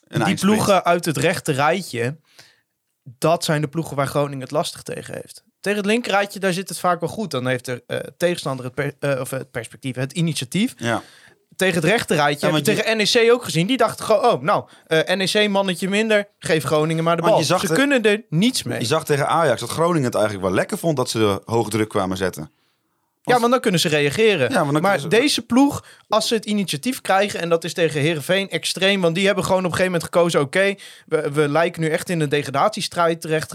die 0.07 0.23
eindsprint. 0.23 0.39
ploegen 0.55 0.83
uit 0.85 1.05
het 1.05 1.17
rechte 1.17 1.51
rijtje, 1.51 2.17
dat 3.03 3.43
zijn 3.43 3.61
de 3.61 3.67
ploegen 3.67 3.95
waar 3.95 4.07
Groningen 4.07 4.39
het 4.39 4.51
lastig 4.51 4.81
tegen 4.81 5.13
heeft. 5.13 5.43
Tegen 5.59 5.77
het 5.79 5.87
linkerrijtje, 5.87 6.39
daar 6.39 6.53
zit 6.53 6.69
het 6.69 6.79
vaak 6.79 6.99
wel 6.99 7.09
goed. 7.09 7.31
Dan 7.31 7.47
heeft 7.47 7.65
de 7.65 7.83
eh, 7.87 7.97
tegenstander 8.17 8.65
het, 8.65 8.73
per- 8.73 9.21
of 9.21 9.29
het 9.29 9.51
perspectief, 9.51 9.95
het 9.95 10.11
initiatief. 10.11 10.73
Ja, 10.77 11.01
Tegen 11.55 11.75
het 11.75 11.83
rechte 11.83 12.15
rijtje 12.15 12.47
Ja, 12.47 12.53
heb 12.53 12.65
je 12.65 12.75
tegen 12.75 12.97
NEC 12.97 13.31
ook 13.31 13.43
gezien. 13.43 13.67
Die 13.67 13.77
dachten 13.77 14.05
gewoon, 14.05 14.25
oh, 14.25 14.41
nou, 14.41 14.67
NEC 15.15 15.49
mannetje 15.49 15.89
minder, 15.89 16.27
geef 16.39 16.63
Groningen 16.63 17.03
maar 17.03 17.15
de 17.15 17.21
Want 17.21 17.47
bal. 17.47 17.59
Ze 17.59 17.73
kunnen 17.73 18.03
er 18.03 18.23
niets 18.29 18.63
mee. 18.63 18.79
je 18.79 18.85
zag 18.85 19.05
tegen 19.05 19.27
Ajax 19.27 19.59
dat 19.59 19.69
Groningen 19.69 20.05
het 20.05 20.15
eigenlijk 20.15 20.45
wel 20.45 20.55
lekker 20.55 20.77
vond 20.77 20.97
dat 20.97 21.09
ze 21.09 21.17
de 21.17 21.41
hoge 21.45 21.69
druk 21.69 21.89
kwamen 21.89 22.17
zetten. 22.17 22.51
Ja, 23.21 23.39
want 23.39 23.51
dan 23.51 23.59
kunnen 23.61 23.79
ze 23.79 23.87
reageren. 23.87 24.51
Ja, 24.51 24.63
maar 24.63 24.99
ze- 24.99 25.07
deze 25.07 25.41
ploeg, 25.41 25.85
als 26.07 26.27
ze 26.27 26.33
het 26.33 26.45
initiatief 26.45 27.01
krijgen... 27.01 27.39
en 27.39 27.49
dat 27.49 27.63
is 27.63 27.73
tegen 27.73 28.01
Herenveen 28.01 28.49
extreem... 28.49 29.01
want 29.01 29.15
die 29.15 29.25
hebben 29.25 29.43
gewoon 29.43 29.59
op 29.59 29.71
een 29.71 29.71
gegeven 29.77 29.91
moment 29.91 30.13
gekozen... 30.13 30.41
oké, 30.41 30.75
we, 31.05 31.31
we 31.31 31.49
lijken 31.49 31.81
nu 31.81 31.87
echt 31.89 32.09
in 32.09 32.19
een 32.19 32.29
degradatiestrijd 32.29 33.21
terecht 33.21 33.49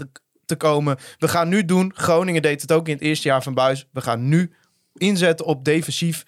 te- 0.45 0.55
komen. 0.55 0.97
We 1.17 1.27
gaan 1.27 1.49
nu 1.49 1.65
doen... 1.65 1.91
Groningen 1.95 2.41
deed 2.41 2.61
het 2.61 2.71
ook 2.71 2.87
in 2.87 2.93
het 2.93 3.03
eerste 3.03 3.27
jaar 3.27 3.43
van 3.43 3.53
Buis. 3.53 3.87
We 3.91 4.01
gaan 4.01 4.27
nu 4.29 4.51
inzetten 4.93 5.45
op 5.45 5.65
defensief... 5.65 6.23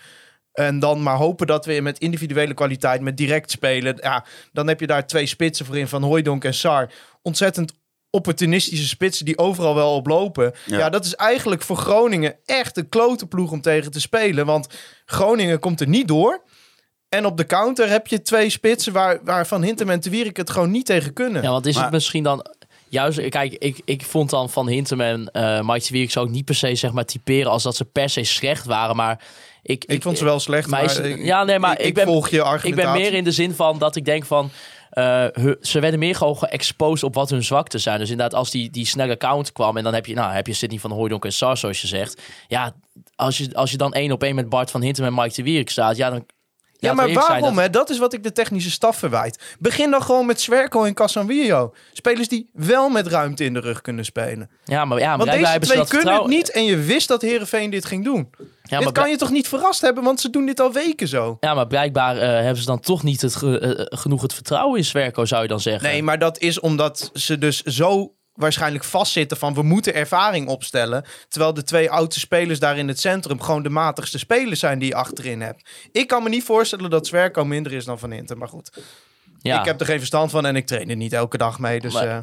En 0.54 0.80
dan 0.80 1.04
maar 1.04 1.16
hopen 1.16 1.48
dat 1.48 1.66
we 1.66 1.82
met 1.82 2.00
individuele 2.00 2.54
kwaliteit, 2.54 3.02
met 3.02 3.18
direct 3.18 3.52
spelen. 3.52 3.98
Ja, 4.02 4.26
dan 4.52 4.68
heb 4.68 4.80
je 4.80 4.88
daar 4.88 5.08
twee 5.08 5.26
spitsen 5.26 5.66
voor 5.66 5.78
in 5.78 5.88
van 5.88 6.04
Hooijdonk 6.04 6.44
en 6.44 6.54
Sar. 6.54 6.92
Ontzettend 7.22 7.74
opportunistische 8.10 8.88
spitsen 8.88 9.26
die 9.26 9.38
overal 9.38 9.76
wel 9.76 9.94
op 9.96 10.08
lopen. 10.08 10.54
Ja. 10.66 10.78
Ja. 10.78 10.90
dat 10.90 11.06
is 11.06 11.16
eigenlijk 11.16 11.62
voor 11.62 11.78
Groningen 11.78 12.36
echt 12.46 12.78
een 12.78 12.90
klote 12.90 13.26
ploeg 13.28 13.52
om 13.52 13.62
tegen 13.62 13.92
te 13.92 14.00
spelen. 14.02 14.46
Want 14.46 14.68
Groningen 15.06 15.60
komt 15.60 15.82
er 15.82 15.88
niet 15.88 16.08
door. 16.08 16.42
En 17.10 17.26
op 17.26 17.38
de 17.38 17.46
counter 17.46 17.90
heb 17.90 18.08
je 18.08 18.22
twee 18.22 18.50
spitsen 18.50 18.94
waar, 18.94 19.20
waar 19.24 19.48
Van 19.48 19.64
Hintem 19.64 19.90
en 19.90 20.00
Te 20.00 20.10
Wierik 20.10 20.38
het 20.38 20.50
gewoon 20.50 20.72
niet 20.72 20.86
tegen 20.86 21.14
kunnen. 21.14 21.42
Ja, 21.44 21.50
want 21.50 21.66
is 21.66 21.74
Maar- 21.76 21.84
het 21.84 21.94
misschien 21.94 22.24
dan... 22.24 22.46
Juist, 22.90 23.30
kijk, 23.30 23.54
ik, 23.54 23.80
ik 23.86 24.04
vond 24.06 24.30
dan 24.30 24.50
van 24.50 24.68
Hintem 24.68 25.02
en 25.02 25.30
eh 25.32 25.62
Mike 25.68 25.88
Wierik 25.92 26.12
zou 26.12 26.26
ik 26.28 26.32
niet 26.32 26.46
per 26.46 26.56
se 26.56 26.76
zeg 26.76 26.92
maar 26.92 27.06
typeren 27.06 27.52
als 27.52 27.64
dat 27.64 27.76
ze 27.76 27.86
per 27.86 28.10
se 28.10 28.24
slecht 28.24 28.66
waren, 28.66 28.96
maar 28.96 29.24
ik, 29.64 29.86
ik, 29.86 30.02
vond 30.02 30.18
ze 30.18 30.24
wel 30.24 30.40
slecht, 30.40 30.68
maar 30.70 30.84
maar, 30.84 30.90
is- 30.92 30.98
ik, 31.16 31.24
ja, 31.26 31.44
nee, 31.44 31.60
maar 31.60 31.72
ik, 31.74 31.80
ik 31.80 31.86
ik 31.86 31.94
ben- 31.94 32.06
volg 32.06 32.30
je 32.30 32.36
ik 32.38 32.42
ben 32.44 32.52
argumentatie. 32.52 33.02
meer 33.02 33.14
in 33.14 33.24
de 33.24 33.32
zin 33.32 33.54
van 33.54 33.78
dat 33.80 33.96
ik 33.96 34.06
denk 34.06 34.26
van 34.26 34.50
eh, 34.98 35.52
ze 35.62 35.80
werden 35.80 36.00
meer 36.00 36.16
gewoon 36.16 36.38
geëxposed 36.38 37.04
op 37.04 37.14
wat 37.14 37.30
hun 37.30 37.44
zwakte 37.44 37.78
zijn. 37.78 38.00
Dus 38.00 38.10
inderdaad, 38.10 38.40
als 38.40 38.52
die, 38.52 38.70
die 38.70 38.86
snelle 38.86 39.18
count 39.18 39.52
kwam 39.52 39.78
en 39.78 39.84
dan 39.84 39.94
heb 39.94 40.06
je, 40.06 40.14
nou, 40.14 40.34
heb 40.34 40.48
je 40.48 40.54
Sidney 40.54 40.80
van 40.80 40.92
Hooijdonk 40.92 41.26
en 41.26 41.34
Sar, 41.34 41.58
zoals 41.58 41.82
je 41.82 41.88
zegt. 41.88 42.22
Ja, 42.48 42.74
als 43.16 43.38
je, 43.38 43.56
als 43.56 43.72
je 43.72 43.78
dan 43.78 43.94
één 43.94 44.12
op 44.12 44.24
één 44.24 44.36
met 44.36 44.50
Bart 44.50 44.72
van 44.72 44.82
Hintem 44.82 45.06
en 45.06 45.14
Mike 45.14 45.36
de 45.36 45.44
Wierik 45.44 45.70
staat, 45.70 45.98
ja, 45.98 46.10
dan. 46.10 46.26
Ja, 46.80 46.94
maar 46.94 47.14
waarom? 47.14 47.56
dat- 47.56 47.64
hè? 47.64 47.70
Dat 47.70 47.90
is 47.90 47.98
wat 47.98 48.14
ik 48.14 48.24
de 48.24 48.32
technische 48.32 48.72
staf 48.72 48.98
verwijt. 48.98 49.56
Begin 49.60 49.92
dan 49.92 50.02
gewoon 50.04 50.26
met 50.26 50.42
Zwerko 50.42 50.84
en 50.84 50.94
Casanvillo. 50.94 51.74
Spelers 51.94 52.28
die 52.28 52.50
wel 52.54 52.90
met 52.90 53.08
ruimte 53.08 53.44
in 53.44 53.54
de 53.54 53.60
rug 53.60 53.82
kunnen 53.82 54.06
spelen. 54.06 54.50
Ja, 54.66 54.86
maar 54.86 55.00
ja, 55.00 55.08
maar 55.08 55.18
Want 55.18 55.32
deze 55.40 55.60
twee 55.60 55.86
kunnen 55.88 56.14
het 56.14 56.28
niet 56.28 56.52
en 56.52 56.64
je 56.64 56.78
wist 56.78 57.08
dat 57.08 57.22
Herenveen 57.22 57.70
dit 57.70 57.86
ging 57.86 58.04
doen. 58.04 58.30
Ja, 58.64 58.80
dit 58.80 58.92
kan 58.92 59.10
je 59.10 59.16
toch 59.18 59.32
niet 59.32 59.48
verrast 59.48 59.82
hebben, 59.82 60.04
want 60.04 60.20
ze 60.20 60.30
doen 60.30 60.46
dit 60.46 60.60
al 60.60 60.72
weken 60.72 61.08
zo. 61.08 61.38
Ja, 61.40 61.54
maar 61.54 61.68
blijkbaar 61.68 62.18
eh, 62.18 62.28
hebben 62.30 62.58
ze 62.58 62.66
dan 62.66 62.80
toch 62.80 63.04
niet 63.04 63.22
het 63.22 63.36
ge- 63.36 63.60
eh, 63.60 63.98
genoeg 64.00 64.22
het 64.22 64.34
vertrouwen 64.34 64.78
in 64.78 64.86
Zwerko, 64.86 65.26
zou 65.26 65.42
je 65.42 65.48
dan 65.48 65.60
zeggen. 65.60 65.90
Nee, 65.90 66.04
maar 66.04 66.20
dat 66.20 66.40
is 66.40 66.60
omdat 66.60 67.10
ze 67.14 67.38
dus 67.38 67.62
zo 67.62 68.12
waarschijnlijk 68.38 68.84
vastzitten 68.84 69.38
van 69.38 69.54
we 69.54 69.62
moeten 69.62 69.94
ervaring 69.94 70.48
opstellen. 70.48 71.06
Terwijl 71.28 71.54
de 71.54 71.64
twee 71.64 71.92
oudste 71.92 72.20
spelers 72.20 72.60
daar 72.60 72.78
in 72.78 72.88
het 72.88 73.00
centrum 73.00 73.42
gewoon 73.42 73.64
de 73.64 73.70
matigste 73.70 74.20
spelers 74.20 74.60
zijn 74.60 74.80
die 74.80 74.88
je 74.88 74.96
achterin 74.96 75.42
hebt. 75.42 75.70
Ik 75.92 76.08
kan 76.08 76.24
me 76.24 76.30
niet 76.30 76.44
voorstellen 76.44 76.90
dat 76.90 77.08
Zwerko 77.08 77.46
minder 77.46 77.74
is 77.74 77.86
dan 77.86 78.00
Van 78.00 78.12
Inter. 78.12 78.38
Maar 78.38 78.48
goed, 78.48 78.70
ja. 79.42 79.60
ik 79.60 79.66
heb 79.66 79.80
er 79.80 79.86
geen 79.86 79.98
verstand 79.98 80.32
van 80.32 80.46
en 80.46 80.56
ik 80.56 80.68
train 80.68 80.90
er 80.90 80.96
niet 80.96 81.14
elke 81.14 81.38
dag 81.38 81.60
mee. 81.60 81.80
Dus 81.80 81.94
Maar- 81.94 82.08
eh, 82.08 82.18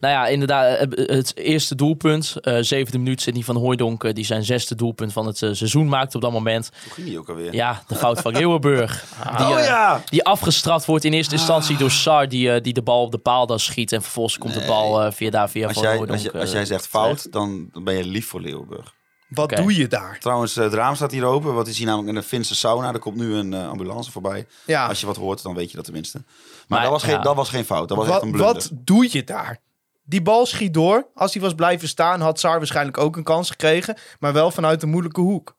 Nou 0.00 0.12
ja, 0.14 0.26
inderdaad, 0.26 0.78
eh, 0.92 1.16
het 1.16 1.36
eerste 1.36 1.74
doelpunt, 1.74 2.34
eh 2.40 2.56
zevende 2.60 2.98
minuut, 2.98 3.20
Sidney 3.20 3.42
van 3.42 3.56
Hooijdonk, 3.56 4.14
die 4.14 4.24
zijn 4.24 4.44
zesde 4.44 4.74
doelpunt 4.74 5.12
van 5.12 5.26
het 5.26 5.36
seizoen 5.36 5.88
maakte 5.88 6.16
op 6.16 6.22
dat 6.22 6.32
moment. 6.32 6.70
Hoe 6.84 6.92
ging 6.92 7.06
die 7.06 7.18
ook 7.18 7.28
alweer? 7.28 7.54
Ja, 7.54 7.82
de 7.86 7.94
fout 7.94 8.20
van 8.20 8.32
Leeuwenburg. 8.32 9.04
Die, 9.36 9.46
oh 9.46 9.58
ja! 9.58 10.02
die 10.10 10.24
afgestraft 10.24 10.86
wordt 10.86 11.04
in 11.04 11.12
eerste 11.12 11.34
instantie 11.34 11.76
door 11.76 11.90
Sar, 11.90 12.28
die, 12.28 12.52
eh, 12.52 12.62
die 12.62 12.72
de 12.72 12.82
bal 12.82 13.02
op 13.02 13.10
de 13.10 13.18
paal 13.18 13.46
dan 13.46 13.58
schiet. 13.60 13.92
En 13.92 14.02
vervolgens 14.02 14.38
komt 14.38 14.54
de 14.54 14.64
bal 14.66 15.02
eh, 15.02 15.12
via 15.12 15.30
daar 15.30 15.50
via 15.50 15.64
Als 15.66 15.72
Van 15.74 15.82
jij, 15.82 15.92
Hooijdonk. 15.96 16.18
als, 16.24 16.32
je- 16.32 16.38
als 16.40 16.52
jij 16.52 16.64
zegt 16.64 16.86
fout, 16.86 17.32
dan, 17.32 17.68
dan 17.72 17.84
ben 17.84 17.94
je 17.94 18.04
lief 18.04 18.26
voor 18.26 18.40
Leeuwenburg. 18.40 18.94
Wat 19.28 19.50
doe 19.50 19.76
je 19.76 19.86
daar? 19.86 20.18
Trouwens, 20.18 20.56
eh, 20.56 20.64
het 20.64 20.74
raam 20.74 20.94
staat 20.94 21.10
hier 21.10 21.24
open. 21.24 21.54
Wat 21.54 21.68
is 21.68 21.78
hier 21.78 21.86
namelijk 21.86 22.10
in 22.10 22.16
een 22.16 22.22
Finse 22.22 22.54
sauna? 22.54 22.92
Er 22.92 22.98
komt 22.98 23.16
nu 23.16 23.34
een 23.34 23.54
eh, 23.54 23.68
ambulance 23.68 24.10
voorbij. 24.10 24.46
Ja, 24.66 24.86
Als 24.86 25.00
je 25.00 25.06
wat 25.06 25.16
hoort, 25.16 25.42
dan 25.42 25.54
weet 25.54 25.70
je 25.70 25.76
dat 25.76 25.84
tenminste. 25.84 26.18
Maar, 26.18 26.64
Maar, 26.68 26.82
dat, 26.82 26.90
was 26.90 27.02
geen, 27.02 27.22
dat 27.22 27.36
was 27.36 27.48
geen 27.48 27.64
fout. 27.64 27.88
Dat 27.88 27.96
was 27.96 28.06
echt 28.06 28.14
wat, 28.14 28.24
een 28.24 28.30
blunder. 28.30 28.54
wat 28.54 28.70
doe 28.72 29.08
je 29.10 29.24
daar? 29.24 29.58
Die 30.04 30.22
bal 30.22 30.46
schiet 30.46 30.74
door. 30.74 31.06
Als 31.14 31.32
hij 31.32 31.42
was 31.42 31.54
blijven 31.54 31.88
staan, 31.88 32.20
had 32.20 32.40
Sar 32.40 32.58
waarschijnlijk 32.58 32.98
ook 32.98 33.16
een 33.16 33.22
kans 33.22 33.50
gekregen. 33.50 33.96
Maar 34.20 34.32
wel 34.32 34.50
vanuit 34.50 34.82
een 34.82 34.88
moeilijke 34.88 35.20
hoek. 35.20 35.56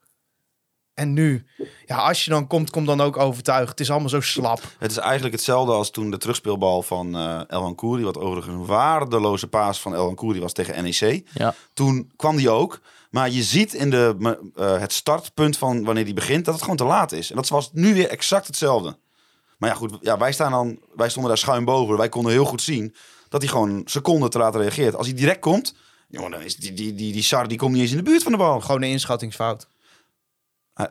En 0.94 1.14
nu, 1.14 1.46
ja, 1.86 1.98
als 1.98 2.26
je 2.26 2.32
dan 2.32 2.48
komt, 2.48 2.70
kom 2.70 2.86
dan 2.86 3.02
ook 3.02 3.18
overtuigd. 3.18 3.70
Het 3.70 3.80
is 3.80 3.90
allemaal 3.90 4.10
zo 4.10 4.22
slap. 4.22 4.62
Het 4.78 4.92
is 4.92 4.98
eigenlijk 4.98 5.36
hetzelfde 5.36 5.74
als 5.74 5.92
toen 5.92 6.12
de 6.12 6.18
terugspeelbal 6.18 6.82
van 6.82 7.16
eh 7.16 7.42
Elhan 7.48 7.76
Kouri... 7.76 8.04
wat 8.04 8.18
overigens 8.18 8.56
een 8.56 8.66
waardeloze 8.66 9.48
paas 9.48 9.80
van 9.82 9.94
Elhan 9.94 10.16
Kouri 10.16 10.40
was 10.40 10.54
tegen 10.54 10.84
NEC. 10.84 11.28
Ja. 11.34 11.54
Toen 11.74 12.12
kwam 12.16 12.36
die 12.36 12.50
ook. 12.50 12.80
Maar 13.10 13.30
je 13.30 13.44
ziet 13.44 13.74
in 13.74 13.90
de, 13.90 14.16
eh, 14.56 14.80
het 14.80 14.94
startpunt 14.94 15.58
van 15.58 15.84
wanneer 15.84 16.06
die 16.06 16.14
begint... 16.14 16.46
dat 16.46 16.54
het 16.54 16.64
gewoon 16.64 16.78
te 16.78 16.84
laat 16.84 17.12
is. 17.12 17.30
En 17.30 17.36
dat 17.36 17.50
was 17.50 17.70
nu 17.74 17.94
weer 17.94 18.10
exact 18.10 18.48
hetzelfde. 18.48 18.98
Maar 19.58 19.70
ja, 19.70 19.76
goed, 19.76 19.98
ja, 20.02 20.18
wij, 20.18 20.32
staan 20.32 20.52
dan, 20.52 20.80
wij 20.96 21.10
stonden 21.10 21.32
daar 21.32 21.42
schuin 21.42 21.66
boven. 21.66 21.98
Wij 21.98 22.10
konden 22.10 22.32
heel 22.32 22.46
goed 22.46 22.62
zien 22.62 22.96
dat 23.30 23.42
hij 23.42 23.50
gewoon 23.50 23.82
seconden 23.86 24.30
te 24.30 24.38
laat 24.38 24.56
reageert. 24.56 24.96
Als 24.96 25.08
hij 25.08 25.16
direct 25.16 25.40
komt... 25.40 25.76
Jongen, 26.12 26.32
dan 26.32 26.42
is 26.42 26.56
die, 26.56 26.74
die, 26.74 26.94
die, 26.94 27.14
die 27.14 27.24
Sar 27.24 27.48
die 27.48 27.58
komt 27.58 27.72
niet 27.72 27.82
eens 27.82 27.92
in 27.92 27.98
de 27.98 28.04
buurt 28.04 28.24
van 28.24 28.32
de 28.32 28.38
bal. 28.38 28.62
Gewoon 28.62 28.82
een 28.82 28.90
inschattingsfout. 28.90 29.68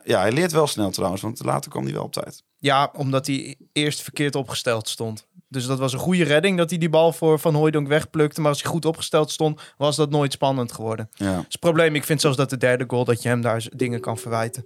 Ja, 0.03 0.19
hij 0.19 0.31
leert 0.31 0.51
wel 0.51 0.67
snel 0.67 0.91
trouwens, 0.91 1.21
want 1.21 1.43
later 1.43 1.71
kwam 1.71 1.83
hij 1.83 1.93
wel 1.93 2.03
op 2.03 2.13
tijd. 2.13 2.43
Ja, 2.57 2.91
omdat 2.93 3.27
hij 3.27 3.55
eerst 3.71 4.01
verkeerd 4.01 4.35
opgesteld 4.35 4.89
stond. 4.89 5.27
Dus 5.49 5.65
dat 5.65 5.79
was 5.79 5.93
een 5.93 5.99
goede 5.99 6.23
redding 6.23 6.57
dat 6.57 6.69
hij 6.69 6.79
die 6.79 6.89
bal 6.89 7.11
voor 7.11 7.39
Van 7.39 7.55
Hooijdonk 7.55 7.87
wegplukte. 7.87 8.41
Maar 8.41 8.49
als 8.49 8.61
hij 8.61 8.71
goed 8.71 8.85
opgesteld 8.85 9.31
stond, 9.31 9.61
was 9.77 9.95
dat 9.95 10.09
nooit 10.09 10.31
spannend 10.31 10.71
geworden. 10.71 11.09
Ja, 11.13 11.25
Dat 11.31 11.39
is 11.39 11.45
het 11.49 11.59
probleem. 11.59 11.95
Ik 11.95 12.03
vind 12.03 12.21
zelfs 12.21 12.37
dat 12.37 12.49
de 12.49 12.57
derde 12.57 12.83
goal, 12.87 13.05
dat 13.05 13.21
je 13.21 13.29
hem 13.29 13.41
daar 13.41 13.65
dingen 13.75 13.99
kan 13.99 14.17
verwijten. 14.17 14.65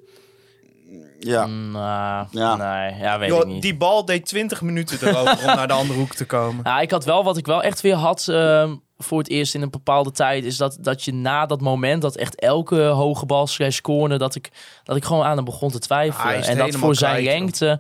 ja. 1.20 1.46
Nou, 1.46 2.28
Ja. 2.32 2.56
nee, 2.56 2.96
ja, 3.00 3.20
weet 3.20 3.32
ik 3.32 3.46
niet. 3.46 3.62
die 3.62 3.78
bal 3.78 4.06
deed 4.06 4.26
20 4.26 4.62
minuten 4.62 5.08
erover 5.08 5.38
om 5.40 5.46
naar 5.56 5.68
de 5.68 5.74
andere 5.74 6.00
hoek 6.00 6.14
te 6.16 6.26
komen. 6.26 6.64
Nou, 6.68 6.82
ik 6.82 6.92
had 6.92 7.06
wel 7.06 7.24
wat 7.24 7.38
ik 7.38 7.46
wel 7.46 7.64
echt 7.64 7.82
weer 7.82 7.96
had 7.96 8.28
ehm, 8.28 8.76
voor 8.98 9.18
het 9.18 9.30
eerst 9.30 9.56
in 9.56 9.62
een 9.62 9.70
bepaalde 9.70 10.12
tijd. 10.12 10.44
Is 10.46 10.58
dat, 10.58 10.78
dat 10.80 11.04
je 11.04 11.14
na 11.14 11.46
dat 11.46 11.62
moment, 11.62 12.02
dat 12.02 12.16
echt 12.16 12.40
elke 12.40 12.82
hoge 12.82 13.26
bal 13.26 13.48
slash 13.48 13.80
corner, 13.80 14.18
dat 14.20 14.36
ik, 14.36 14.52
dat 14.84 14.96
ik 14.96 15.04
gewoon 15.06 15.24
aan 15.26 15.36
hem 15.36 15.46
begon 15.46 15.68
te 15.70 15.74
Ja, 15.74 15.80
twijfelen. 15.80 16.44
en 16.44 16.58
dat 16.58 16.76
voor 16.76 16.96
zijn 16.96 17.24
kwijt, 17.24 17.38
lengte. 17.40 17.80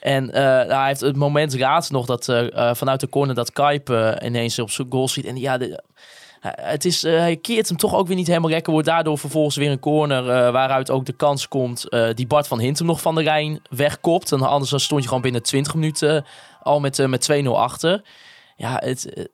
En 0.00 0.32
eh, 0.32 0.42
nou, 0.42 0.72
hij 0.72 0.86
heeft 0.86 1.00
het 1.00 1.16
moment 1.16 1.58
laatst 1.58 1.90
nog 1.90 2.06
dat 2.06 2.28
eh, 2.28 2.68
eh, 2.68 2.74
vanuit 2.74 3.00
de 3.00 3.08
corner 3.08 3.34
dat 3.34 3.52
Kuip 3.52 3.90
eh, 3.90 4.12
ineens 4.24 4.58
op 4.58 4.70
zijn 4.70 4.86
goal 4.90 5.08
schiet. 5.08 5.24
En 5.24 5.36
ja, 5.36 5.58
de, 5.58 5.82
het 6.40 6.84
is, 6.84 7.02
hij 7.02 7.36
keert 7.36 7.68
hem 7.68 7.76
toch 7.76 7.94
ook 7.94 8.06
weer 8.06 8.16
niet 8.16 8.26
helemaal 8.26 8.50
lekker. 8.50 8.72
Wordt 8.72 8.88
daardoor 8.88 9.18
vervolgens 9.18 9.56
weer 9.56 9.70
een 9.70 9.78
corner 9.78 10.52
waaruit 10.52 10.90
ook 10.90 11.04
de 11.04 11.12
kans 11.12 11.48
komt. 11.48 11.86
die 12.14 12.26
Bart 12.26 12.46
van 12.46 12.60
Hintem 12.60 12.86
nog 12.86 13.00
van 13.00 13.14
de 13.14 13.22
lijn 13.22 13.60
wegkopt. 13.70 14.32
En 14.32 14.40
anders 14.40 14.70
dan 14.70 14.80
stond 14.80 15.02
je 15.02 15.08
gewoon 15.08 15.22
binnen 15.22 15.42
20 15.42 15.74
minuten 15.74 16.24
al 16.62 16.80
met, 16.80 17.06
met 17.06 17.42
2-0 17.44 17.46
achter. 17.46 18.02
Ja, 18.56 18.80
het, 18.84 19.28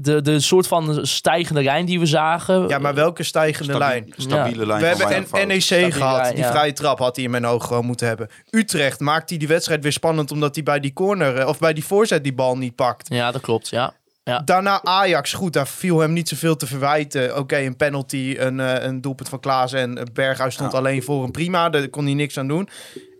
de, 0.00 0.22
de 0.22 0.40
soort 0.40 0.66
van 0.66 1.06
stijgende 1.06 1.62
lijn 1.62 1.86
die 1.86 1.98
we 2.00 2.06
zagen. 2.06 2.68
Ja, 2.68 2.78
maar 2.78 2.94
welke 2.94 3.22
stijgende 3.22 3.72
Stabi- 3.72 3.78
lijn? 3.84 4.12
Stabiele 4.16 4.66
lijn 4.66 4.80
We 4.80 4.86
hebben 4.86 5.06
weinig 5.08 5.28
N- 5.30 5.34
fout. 5.36 5.46
NEC 5.46 5.62
Stabiele 5.62 5.92
gehad. 5.92 6.16
lijn, 6.16 6.34
die 6.34 6.44
ja. 6.44 6.50
vrije 6.50 6.72
trap 6.72 6.98
had 6.98 7.16
hij 7.16 7.24
in 7.24 7.30
mijn 7.30 7.46
ogen 7.46 7.68
gewoon 7.68 7.84
moeten 7.86 8.06
hebben. 8.06 8.28
Utrecht 8.50 9.00
maakt 9.00 9.28
hij 9.28 9.38
die 9.38 9.48
wedstrijd 9.48 9.82
weer 9.82 9.92
spannend 9.92 10.30
omdat 10.30 10.54
hij 10.54 10.64
bij 10.64 10.80
die 10.80 10.92
corner 10.92 11.36
eh, 11.36 11.48
of 11.48 11.58
bij 11.58 11.72
die 11.72 11.84
voorzet 11.84 12.22
die 12.22 12.34
bal 12.34 12.56
niet 12.56 12.74
pakt. 12.74 13.08
Ja, 13.08 13.30
dat 13.30 13.40
klopt. 13.42 13.68
Ja. 13.68 13.94
Ja. 14.24 14.38
Daarna 14.44 14.82
Ajax, 14.82 15.32
goed, 15.32 15.52
daar 15.52 15.66
viel 15.68 15.98
hem 15.98 16.12
niet 16.12 16.28
zoveel 16.28 16.56
te 16.56 16.66
verwijten. 16.66 17.36
Oké, 17.38 17.56
een 17.58 17.76
penalty, 17.76 18.34
een, 18.38 18.60
eh, 18.60 18.82
een 18.84 19.00
doelpunt 19.00 19.28
van 19.28 19.40
Klaassen 19.40 19.80
en 19.98 20.08
Berghuis 20.12 20.54
stond 20.54 20.74
alleen 20.74 21.02
voor 21.02 21.24
een 21.24 21.30
prima. 21.30 21.68
Daar 21.70 21.88
kon 21.88 22.04
hij 22.04 22.14
niks 22.14 22.38
aan 22.38 22.48
doen. 22.48 22.68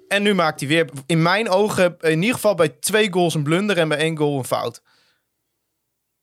En 0.08 0.22
nu 0.22 0.34
maakt 0.34 0.60
hij 0.60 0.68
weer, 0.68 0.88
in 1.06 1.22
mijn 1.22 1.48
ogen, 1.48 1.96
in 2.00 2.20
ieder 2.20 2.34
geval 2.34 2.54
bij 2.54 2.68
twee 2.80 3.12
goals 3.12 3.34
een 3.34 3.42
blunder 3.42 3.78
en 3.78 3.88
bij 3.88 3.98
één 3.98 4.16
goal 4.16 4.38
een 4.38 4.44
fout. 4.44 4.82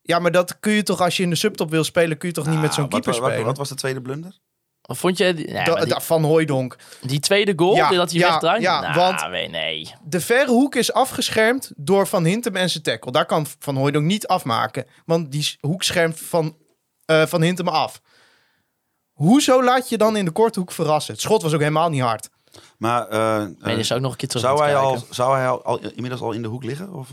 Ja, 0.02 0.20
maar 0.20 0.32
dat 0.32 0.60
kun 0.60 0.72
je 0.72 0.84
toch, 0.84 1.02
als 1.02 1.18
je 1.18 1.24
in 1.24 1.30
de 1.30 1.36
subtop 1.36 1.70
wil 1.70 1.84
spelen, 1.84 2.18
kun 2.18 2.28
je 2.28 2.34
toch 2.34 2.48
niet 2.48 2.62
met 2.62 2.74
zo'n 2.74 2.84
Ah, 2.86 2.92
wat, 2.92 3.02
keeper 3.04 3.22
wat, 3.22 3.30
spelen? 3.30 3.46
wat 3.48 3.58
was 3.58 3.70
de 3.70 3.76
tweede 3.76 4.02
blunder? 4.02 4.38
Of 4.88 5.00
Vond 5.00 5.18
je 5.18 5.34
die, 5.34 5.48
ja, 5.52 5.64
Da- 5.64 5.72
maar 5.74 5.82
die, 5.86 5.94
da- 5.94 6.00
van 6.02 6.24
Hooijdonk. 6.24 6.76
die 7.02 7.20
tweede 7.20 7.54
goal, 7.56 7.76
Ja, 7.76 7.90
dat 7.90 8.12
hij 8.12 8.20
ja, 8.20 8.28
wegdraait? 8.30 8.62
ja, 8.62 8.82
Nou, 8.82 8.94
want- 8.96 9.30
nee, 9.30 9.50
nee. 9.50 9.94
De 10.04 10.22
verre 10.22 10.52
hoek 10.52 10.76
is 10.76 10.94
afgeschermd 10.94 11.72
door 11.76 12.08
Van 12.08 12.24
Hintem 12.26 12.56
en 12.56 12.70
zijn 12.70 12.84
tackle. 12.84 13.12
Daar 13.12 13.26
kan 13.26 13.46
Van 13.60 13.76
Hooijdonk 13.76 14.06
niet 14.06 14.28
afmaken. 14.28 14.86
Want 15.06 15.32
die 15.32 15.58
hoek 15.60 15.84
schermt 15.84 16.20
van, 16.20 16.58
eh, 17.06 17.26
van 17.26 17.42
Hintem 17.42 17.68
af. 17.68 18.02
Hoezo 19.12 19.64
laat 19.64 19.90
je 19.90 19.98
dan 19.98 20.18
in 20.18 20.26
de 20.26 20.32
korte 20.32 20.60
hoek 20.60 20.72
verrassen? 20.72 21.14
Het 21.14 21.22
schot 21.22 21.42
was 21.42 21.54
ook 21.54 21.60
helemaal 21.60 21.90
niet 21.90 22.02
hard. 22.02 22.30
Maar 22.78 23.08
eh, 23.08 23.38
Ben 23.38 23.56
je 23.64 23.70
eh, 23.70 23.76
dus 23.76 23.92
ook 23.92 24.00
nog 24.02 24.12
een 24.12 24.18
keer 24.18 24.28
terug 24.30 24.46
zou, 24.46 24.62
hij 24.62 24.76
al, 24.76 24.92
kijken. 24.94 25.16
zou 25.16 25.38
hij 25.38 25.48
al, 25.50 25.64
al 25.64 25.80
inmiddels 25.80 26.22
al 26.22 26.32
in 26.32 26.42
de 26.42 26.48
hoek 26.48 26.64
liggen? 26.64 26.94
Of, 26.94 27.10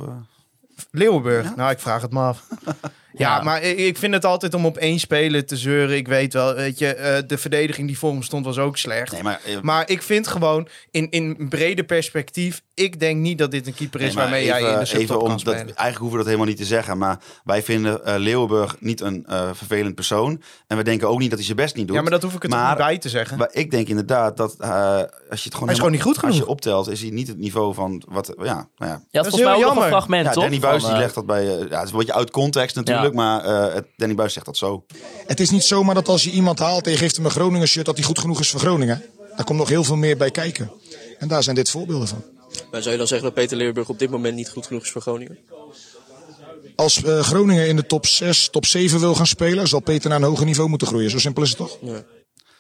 Leeuwenburg. 0.91 1.57
Nou, 1.57 1.71
ik 1.71 1.79
vraag 1.79 2.03
het 2.03 2.12
me 2.12 2.21
af. 2.21 2.47
ja, 3.18 3.37
Ja. 3.37 3.42
maar 3.42 3.62
ik, 3.62 3.78
ik 3.78 3.98
vind 3.98 4.14
het 4.14 4.24
altijd 4.24 4.54
om 4.54 4.66
op 4.66 4.76
één 4.76 4.98
speler 4.98 5.46
te 5.46 5.57
zeuren. 5.57 5.96
Ik 5.96 6.09
weet 6.09 6.33
wel, 6.33 6.54
weet 6.54 6.78
je, 6.78 6.94
eh, 6.94 7.22
de 7.26 7.38
verdediging 7.38 7.87
die 7.87 7.98
voor 7.98 8.11
hem 8.12 8.22
stond 8.22 8.44
was 8.44 8.59
ook 8.59 8.76
slecht. 8.76 9.12
Nee, 9.12 9.22
maar, 9.22 9.40
eh, 9.44 9.61
Maar 9.61 9.90
ik 9.90 10.02
vind 10.02 10.26
gewoon, 10.26 10.68
in, 10.90 11.11
in 11.11 11.35
een 11.38 11.48
brede 11.48 11.85
perspectief, 11.85 12.62
ik 12.74 13.00
denk 13.00 13.20
niet 13.20 13.38
dat 13.38 13.50
dit 13.50 13.66
een 13.66 13.74
keeper 13.74 14.00
is 14.00 14.07
Nee, 14.07 14.16
waarmee 14.16 14.44
jij 14.44 14.59
in 14.61 14.64
de 14.66 14.72
even 14.72 14.87
subtop 14.87 15.16
om 15.16 15.18
kan 15.20 15.28
dat, 15.31 15.40
spelen. 15.40 15.59
Eigenlijk 15.61 15.96
hoeven 15.98 16.11
we 16.11 16.16
dat 16.16 16.26
helemaal 16.26 16.46
niet 16.46 16.57
te 16.57 16.64
zeggen. 16.64 16.98
Maar 16.98 17.18
wij 17.44 17.62
vinden 17.62 18.04
eh, 18.04 18.14
Leeuwenburg 18.18 18.76
niet 18.81 19.00
een 19.00 19.24
eh, 19.26 19.48
vervelend 19.52 19.94
persoon. 19.94 20.42
En 20.66 20.76
we 20.76 20.83
denken 20.85 21.09
ook 21.09 21.18
niet 21.18 21.28
dat 21.28 21.38
hij 21.38 21.46
zijn 21.46 21.57
best 21.59 21.74
niet 21.76 21.87
doet. 21.87 21.96
Ja, 21.96 22.02
maar 22.02 22.11
dat 22.11 22.22
hoef 22.22 22.35
ik 22.35 22.42
er 22.42 22.48
toch 22.50 22.59
Maar- 22.59 22.68
niet 22.68 22.78
bij 22.87 22.98
te 22.98 23.09
zeggen. 23.09 23.38
Maar 23.38 23.48
ik 23.52 23.70
denk 23.70 23.88
inderdaad 23.88 24.37
dat 24.37 24.54
eh, 24.59 24.68
als 24.70 24.72
je 24.78 25.04
het 25.31 25.31
gewoon, 25.31 25.40
Hij 25.40 25.50
is 25.50 25.54
helemaal- 25.54 25.74
gewoon 25.74 25.90
niet 25.90 26.02
goed 26.02 26.22
Als 26.22 26.37
je 26.37 26.46
optelt, 26.46 26.90
is 26.90 27.00
hij 27.00 27.11
niet 27.11 27.28
het 27.28 27.38
niveau 27.38 27.74
van 27.74 28.02
wat. 28.09 28.35
Ja, 28.42 28.44
nou 28.44 28.66
ja. 28.78 29.00
Je 29.11 29.18
had 29.18 29.26
is 29.26 29.33
volgens 29.33 29.35
mij 29.42 29.42
heel 29.42 29.54
ook 29.54 29.61
nog 29.61 29.61
een 29.61 29.66
jammer. 29.74 29.88
fragment, 29.88 30.24
ja 30.26 30.33
toch? 30.33 30.42
Danny 30.42 30.59
Buis 30.59 30.85
die 30.85 30.96
legt 30.96 31.14
dat 31.14 31.26
bij. 31.26 31.44
ja, 31.44 31.50
het 31.78 31.85
is 31.85 31.90
een 31.90 31.98
beetje 31.98 32.14
uit 32.14 32.31
context 32.31 32.76
natuurlijk, 32.76 33.08
maar 33.14 33.44
eh, 33.44 33.75
het, 33.75 33.87
Danny 33.97 34.14
Buis 34.14 34.33
zegt 34.33 34.47
dat 34.47 34.57
zo. 34.57 34.85
Het 35.27 35.40
is 35.40 35.51
niet 35.51 35.62
zomaar 35.64 35.94
dat 35.94 36.09
als 36.09 36.25
je 36.25 36.31
iemand 36.31 36.59
haalt 36.59 36.85
en 36.87 36.92
je 36.92 36.99
geeft 36.99 37.16
hem 37.16 37.25
een 37.25 37.31
Groningen 37.31 37.68
shirt, 37.68 37.87
dat 37.87 37.97
hij 37.97 38.05
goed 38.05 38.18
genoeg 38.18 38.40
is 38.40 38.51
voor 38.51 38.61
Groningen. 38.61 39.03
Daar 39.37 39.44
komt 39.44 39.59
nog 39.59 39.68
heel 39.68 39.85
veel 39.85 39.97
meer 39.97 40.16
bij 40.16 40.31
kijken. 40.31 40.71
En 41.18 41.29
daar 41.29 41.42
zijn 41.42 41.57
dit 41.57 41.71
voorbeelden 41.71 42.09
van. 42.09 42.25
Maar 42.71 42.81
zou 42.81 42.92
je 42.92 42.99
dan 42.99 43.07
zeggen 43.07 43.27
dat 43.27 43.35
Peter 43.37 43.57
Leeuwenburg 43.57 43.88
op 43.88 43.99
dit 43.99 44.11
moment 44.11 44.35
niet 44.35 44.49
goed 44.49 44.66
genoeg 44.66 44.83
is 44.83 44.90
voor 44.90 45.01
Groningen? 45.03 45.38
Als 46.77 47.03
eh, 47.03 47.21
Groningen 47.21 47.68
in 47.68 47.77
de 47.77 47.87
top 47.87 48.07
6, 48.07 48.49
top 48.49 48.66
7 48.66 49.01
wil 49.01 49.14
gaan 49.14 49.27
spelen, 49.27 49.68
zal 49.68 49.81
Peter 49.81 50.11
naar 50.11 50.18
een 50.18 50.29
hoger 50.29 50.44
niveau 50.47 50.68
moeten 50.68 50.88
groeien. 50.88 51.11
Zo 51.11 51.18
simpel 51.18 51.42
is 51.42 51.49
het 51.49 51.59
toch? 51.59 51.79
Ja. 51.81 52.05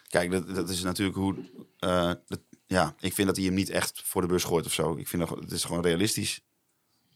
Kijk, 0.08 0.30
dat, 0.30 0.54
dat 0.54 0.68
is 0.68 0.82
natuurlijk 0.82 1.16
hoe. 1.16 1.34
eh, 1.78 2.10
dat, 2.26 2.38
ja, 2.66 2.94
ik 3.00 3.14
vind 3.14 3.26
dat 3.26 3.36
hij 3.36 3.46
hem 3.46 3.54
niet 3.54 3.70
echt 3.70 4.02
voor 4.04 4.20
de 4.22 4.26
bus 4.28 4.44
gooit 4.44 4.66
of 4.66 4.72
zo. 4.72 4.96
Ik 4.96 5.08
vind 5.08 5.28
dat 5.28 5.38
het 5.38 5.52
is 5.52 5.64
gewoon 5.64 5.82
realistisch. 5.82 6.40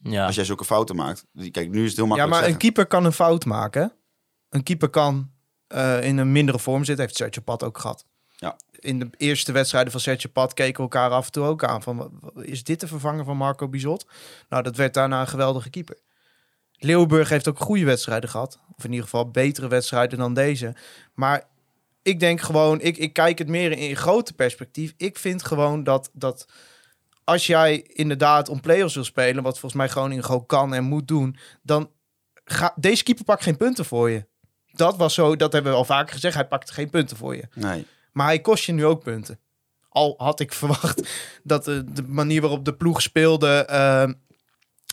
Ja. 0.03 0.25
Als 0.25 0.35
jij 0.35 0.45
zulke 0.45 0.65
fouten 0.65 0.95
maakt. 0.95 1.25
Kijk, 1.51 1.69
nu 1.69 1.83
is 1.83 1.87
het 1.87 1.95
heel 1.97 2.05
Ja, 2.05 2.09
makkelijk. 2.15 2.41
maar 2.41 2.49
een 2.49 2.57
keeper 2.57 2.85
kan 2.85 3.05
een 3.05 3.11
fout 3.13 3.45
maken. 3.45 3.93
Een 4.49 4.63
keeper 4.63 4.89
kan 4.89 5.31
eh, 5.67 6.03
in 6.03 6.17
een 6.17 6.31
mindere 6.31 6.59
vorm 6.59 6.83
zitten. 6.83 7.05
Heeft 7.05 7.17
Sergio 7.17 7.41
Pat 7.41 7.63
ook 7.63 7.77
gehad. 7.77 8.05
Ja. 8.37 8.57
In 8.79 8.99
de 8.99 9.09
eerste 9.17 9.51
wedstrijden 9.51 9.91
van 9.91 10.01
Sergio 10.01 10.29
Pat 10.33 10.53
keken 10.53 10.75
we 10.75 10.81
elkaar 10.81 11.09
af 11.09 11.25
en 11.25 11.31
toe 11.31 11.43
ook 11.45 11.63
aan. 11.63 11.83
Van, 11.83 12.19
is 12.35 12.63
dit 12.63 12.79
de 12.79 12.87
vervanger 12.87 13.25
van 13.25 13.37
Marco 13.37 13.67
Bizot? 13.67 14.05
Nou, 14.49 14.63
dat 14.63 14.75
werd 14.75 14.93
daarna 14.93 15.21
een 15.21 15.27
geweldige 15.27 15.69
keeper. 15.69 15.97
Leeuwenburg 16.73 17.29
heeft 17.29 17.47
ook 17.47 17.59
goede 17.59 17.85
wedstrijden 17.85 18.29
gehad. 18.29 18.59
Of 18.77 18.83
in 18.83 18.89
ieder 18.89 19.03
geval 19.05 19.29
betere 19.29 19.67
wedstrijden 19.67 20.17
dan 20.17 20.33
deze. 20.33 20.75
Maar 21.13 21.43
ik 22.01 22.19
denk 22.19 22.41
gewoon, 22.41 22.81
ik, 22.81 22.97
ik 22.97 23.13
kijk 23.13 23.37
het 23.37 23.47
meer 23.47 23.71
in, 23.71 23.77
in 23.77 23.95
grote 23.95 24.33
perspectief. 24.33 24.93
Ik 24.97 25.17
vind 25.17 25.43
gewoon 25.43 25.83
dat, 25.83 26.09
dat 26.13 26.47
als 27.23 27.45
jij 27.47 27.81
inderdaad 27.81 28.49
om 28.49 28.61
play-offs 28.61 28.95
wil 28.95 29.03
spelen, 29.03 29.43
wat 29.43 29.59
volgens 29.59 29.73
mij 29.81 29.89
Groningen 29.89 30.23
gewoon 30.23 30.45
kan 30.45 30.73
en 30.73 30.83
moet 30.83 31.07
doen, 31.07 31.37
dan 31.61 31.89
ga, 32.45 32.73
deze 32.75 33.03
keeper 33.03 33.23
pakt 33.25 33.43
geen 33.43 33.57
punten 33.57 33.85
voor 33.85 34.09
je. 34.09 34.25
Dat 34.71 34.97
was 34.97 35.13
zo, 35.13 35.35
dat 35.35 35.53
hebben 35.53 35.71
we 35.71 35.77
al 35.77 35.85
vaker 35.85 36.13
gezegd. 36.13 36.35
Hij 36.35 36.47
pakt 36.47 36.71
geen 36.71 36.89
punten 36.89 37.17
voor 37.17 37.35
je. 37.35 37.43
Nee. 37.53 37.85
Maar 38.11 38.25
hij 38.25 38.39
kost 38.39 38.63
je 38.63 38.71
nu 38.71 38.85
ook 38.85 39.03
punten. 39.03 39.39
Al 39.89 40.13
had 40.17 40.39
ik 40.39 40.53
verwacht 40.63 41.09
dat 41.43 41.65
de, 41.65 41.83
de 41.93 42.03
manier 42.07 42.41
waarop 42.41 42.65
de 42.65 42.73
ploeg 42.73 43.01
speelde, 43.01 43.65
eh, 43.65 44.05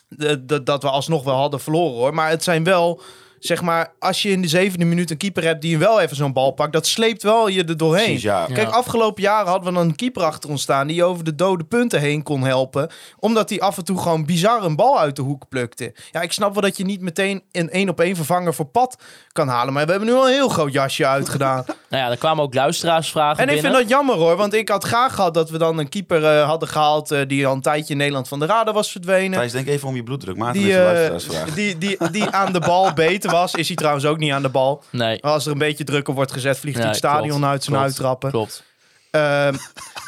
de, 0.09 0.45
de- 0.45 0.63
dat 0.63 0.83
we 0.83 0.91
alsnog 0.91 1.25
wel 1.25 1.37
hadden 1.37 1.61
verloren 1.61 1.97
hoor. 1.97 2.15
Maar 2.15 2.31
het 2.31 2.43
zijn 2.43 2.65
wel, 2.65 3.03
zeg 3.41 3.63
maar, 3.63 3.93
als 3.99 4.23
je 4.23 4.31
in 4.31 4.43
de 4.43 4.49
zevende 4.49 4.85
minuut 4.85 5.11
een 5.11 5.17
keeper 5.17 5.45
hebt 5.45 5.63
die 5.63 5.79
wel 5.79 6.01
even 6.01 6.17
zo'n 6.17 6.33
bal 6.33 6.51
pakt, 6.51 6.73
dat 6.73 6.87
sleept 6.87 7.23
wel 7.23 7.49
je 7.49 7.65
er 7.65 7.77
doorheen. 7.77 8.05
Precies, 8.05 8.23
ja. 8.23 8.47
Kijk, 8.53 8.69
afgelopen 8.69 9.23
jaren 9.23 9.49
hadden 9.51 9.69
we 9.69 9.79
dan 9.79 9.89
een 9.89 9.97
keeper 9.97 10.23
achter 10.23 10.51
ons 10.51 10.63
staan 10.63 10.87
die 10.87 11.05
over 11.05 11.25
de 11.25 11.35
dode 11.35 11.65
punten 11.65 12.01
heen 12.01 12.23
kon 12.23 12.43
helpen. 12.43 12.91
Omdat 13.19 13.51
hij 13.51 13.61
af 13.61 13.77
en 13.77 13.85
toe 13.85 13.99
gewoon 13.99 14.25
bizar 14.25 14.65
een 14.65 14.77
bal 14.77 14.99
uit 14.99 15.17
de 15.17 15.23
hoek 15.23 15.49
plukte. 15.49 15.95
Ja, 16.11 16.21
ik 16.21 16.33
snap 16.33 16.53
wel 16.53 16.63
dat 16.63 16.77
je 16.77 16.85
niet 16.85 17.01
meteen 17.01 17.43
een 17.53 17.71
één 17.71 17.89
op 17.89 18.01
één 18.01 18.17
vervanger 18.17 18.55
voor 18.55 18.65
pad 18.67 18.97
kan 19.33 19.49
halen. 19.49 19.73
Maar 19.73 19.85
we 19.85 19.91
hebben 19.91 20.09
nu 20.09 20.15
al 20.15 20.27
een 20.27 20.33
heel 20.33 20.49
groot 20.49 20.73
jasje 20.73 21.07
uitgedaan. 21.07 21.65
Nou 21.91 22.03
ja, 22.03 22.11
er 22.11 22.17
kwamen 22.17 22.45
ook 22.45 22.55
luisteraarsvragen 22.55 23.39
En 23.39 23.45
ik 23.45 23.51
vind 23.51 23.63
binnen. 23.63 23.81
dat 23.81 23.91
jammer 23.91 24.15
hoor, 24.17 24.37
want 24.37 24.55
ik 24.55 24.69
had 24.69 24.85
graag 24.85 25.15
gehad 25.15 25.35
dat 25.35 25.51
we 25.51 25.59
dan 25.59 25.79
een 25.79 25.89
keeper 25.89 26.25
eh, 26.25 26.47
hadden 26.49 26.69
gehaald 26.69 27.11
eh, 27.11 27.21
die 27.27 27.47
al 27.47 27.55
een 27.55 27.61
tijdje 27.61 27.93
in 27.93 27.99
Nederland 27.99 28.29
van 28.29 28.39
de 28.39 28.47
radar 28.47 28.75
was 28.75 28.91
verdwenen. 28.91 29.39
Thijs, 29.39 29.53
denk 29.53 29.67
even 29.67 29.89
om 29.89 29.95
je 29.97 30.03
bloeddruk. 30.03 30.53
Die, 30.53 30.73
een 30.73 30.79
eh, 30.79 30.85
luisteraarsvraag. 30.85 31.55
die, 31.55 31.79
die, 31.79 32.11
die 32.11 32.29
aan 32.29 32.53
de 32.53 32.61
bal 32.61 32.93
beter 32.93 33.30
was, 33.31 33.55
is 33.55 33.67
hij 33.67 33.77
trouwens 33.77 34.05
ook 34.05 34.19
niet 34.19 34.33
aan 34.33 34.43
de 34.43 34.49
bal. 34.49 34.83
Nee. 34.91 35.19
Maar 35.21 35.33
als 35.33 35.47
er 35.47 35.53
een 35.53 35.59
beetje 35.59 35.85
druk 35.85 36.09
op 36.09 36.15
wordt 36.15 36.33
gezet, 36.33 36.59
vliegt 36.59 36.79
hij 36.79 36.87
het 36.87 36.97
stadion 36.97 37.29
klopt, 37.29 37.45
uit 37.45 37.65
zijn 37.65 37.77
klopt, 37.77 37.91
uittrappen. 37.91 38.31
Klopt. 38.31 38.63
Ehm, 39.11 39.55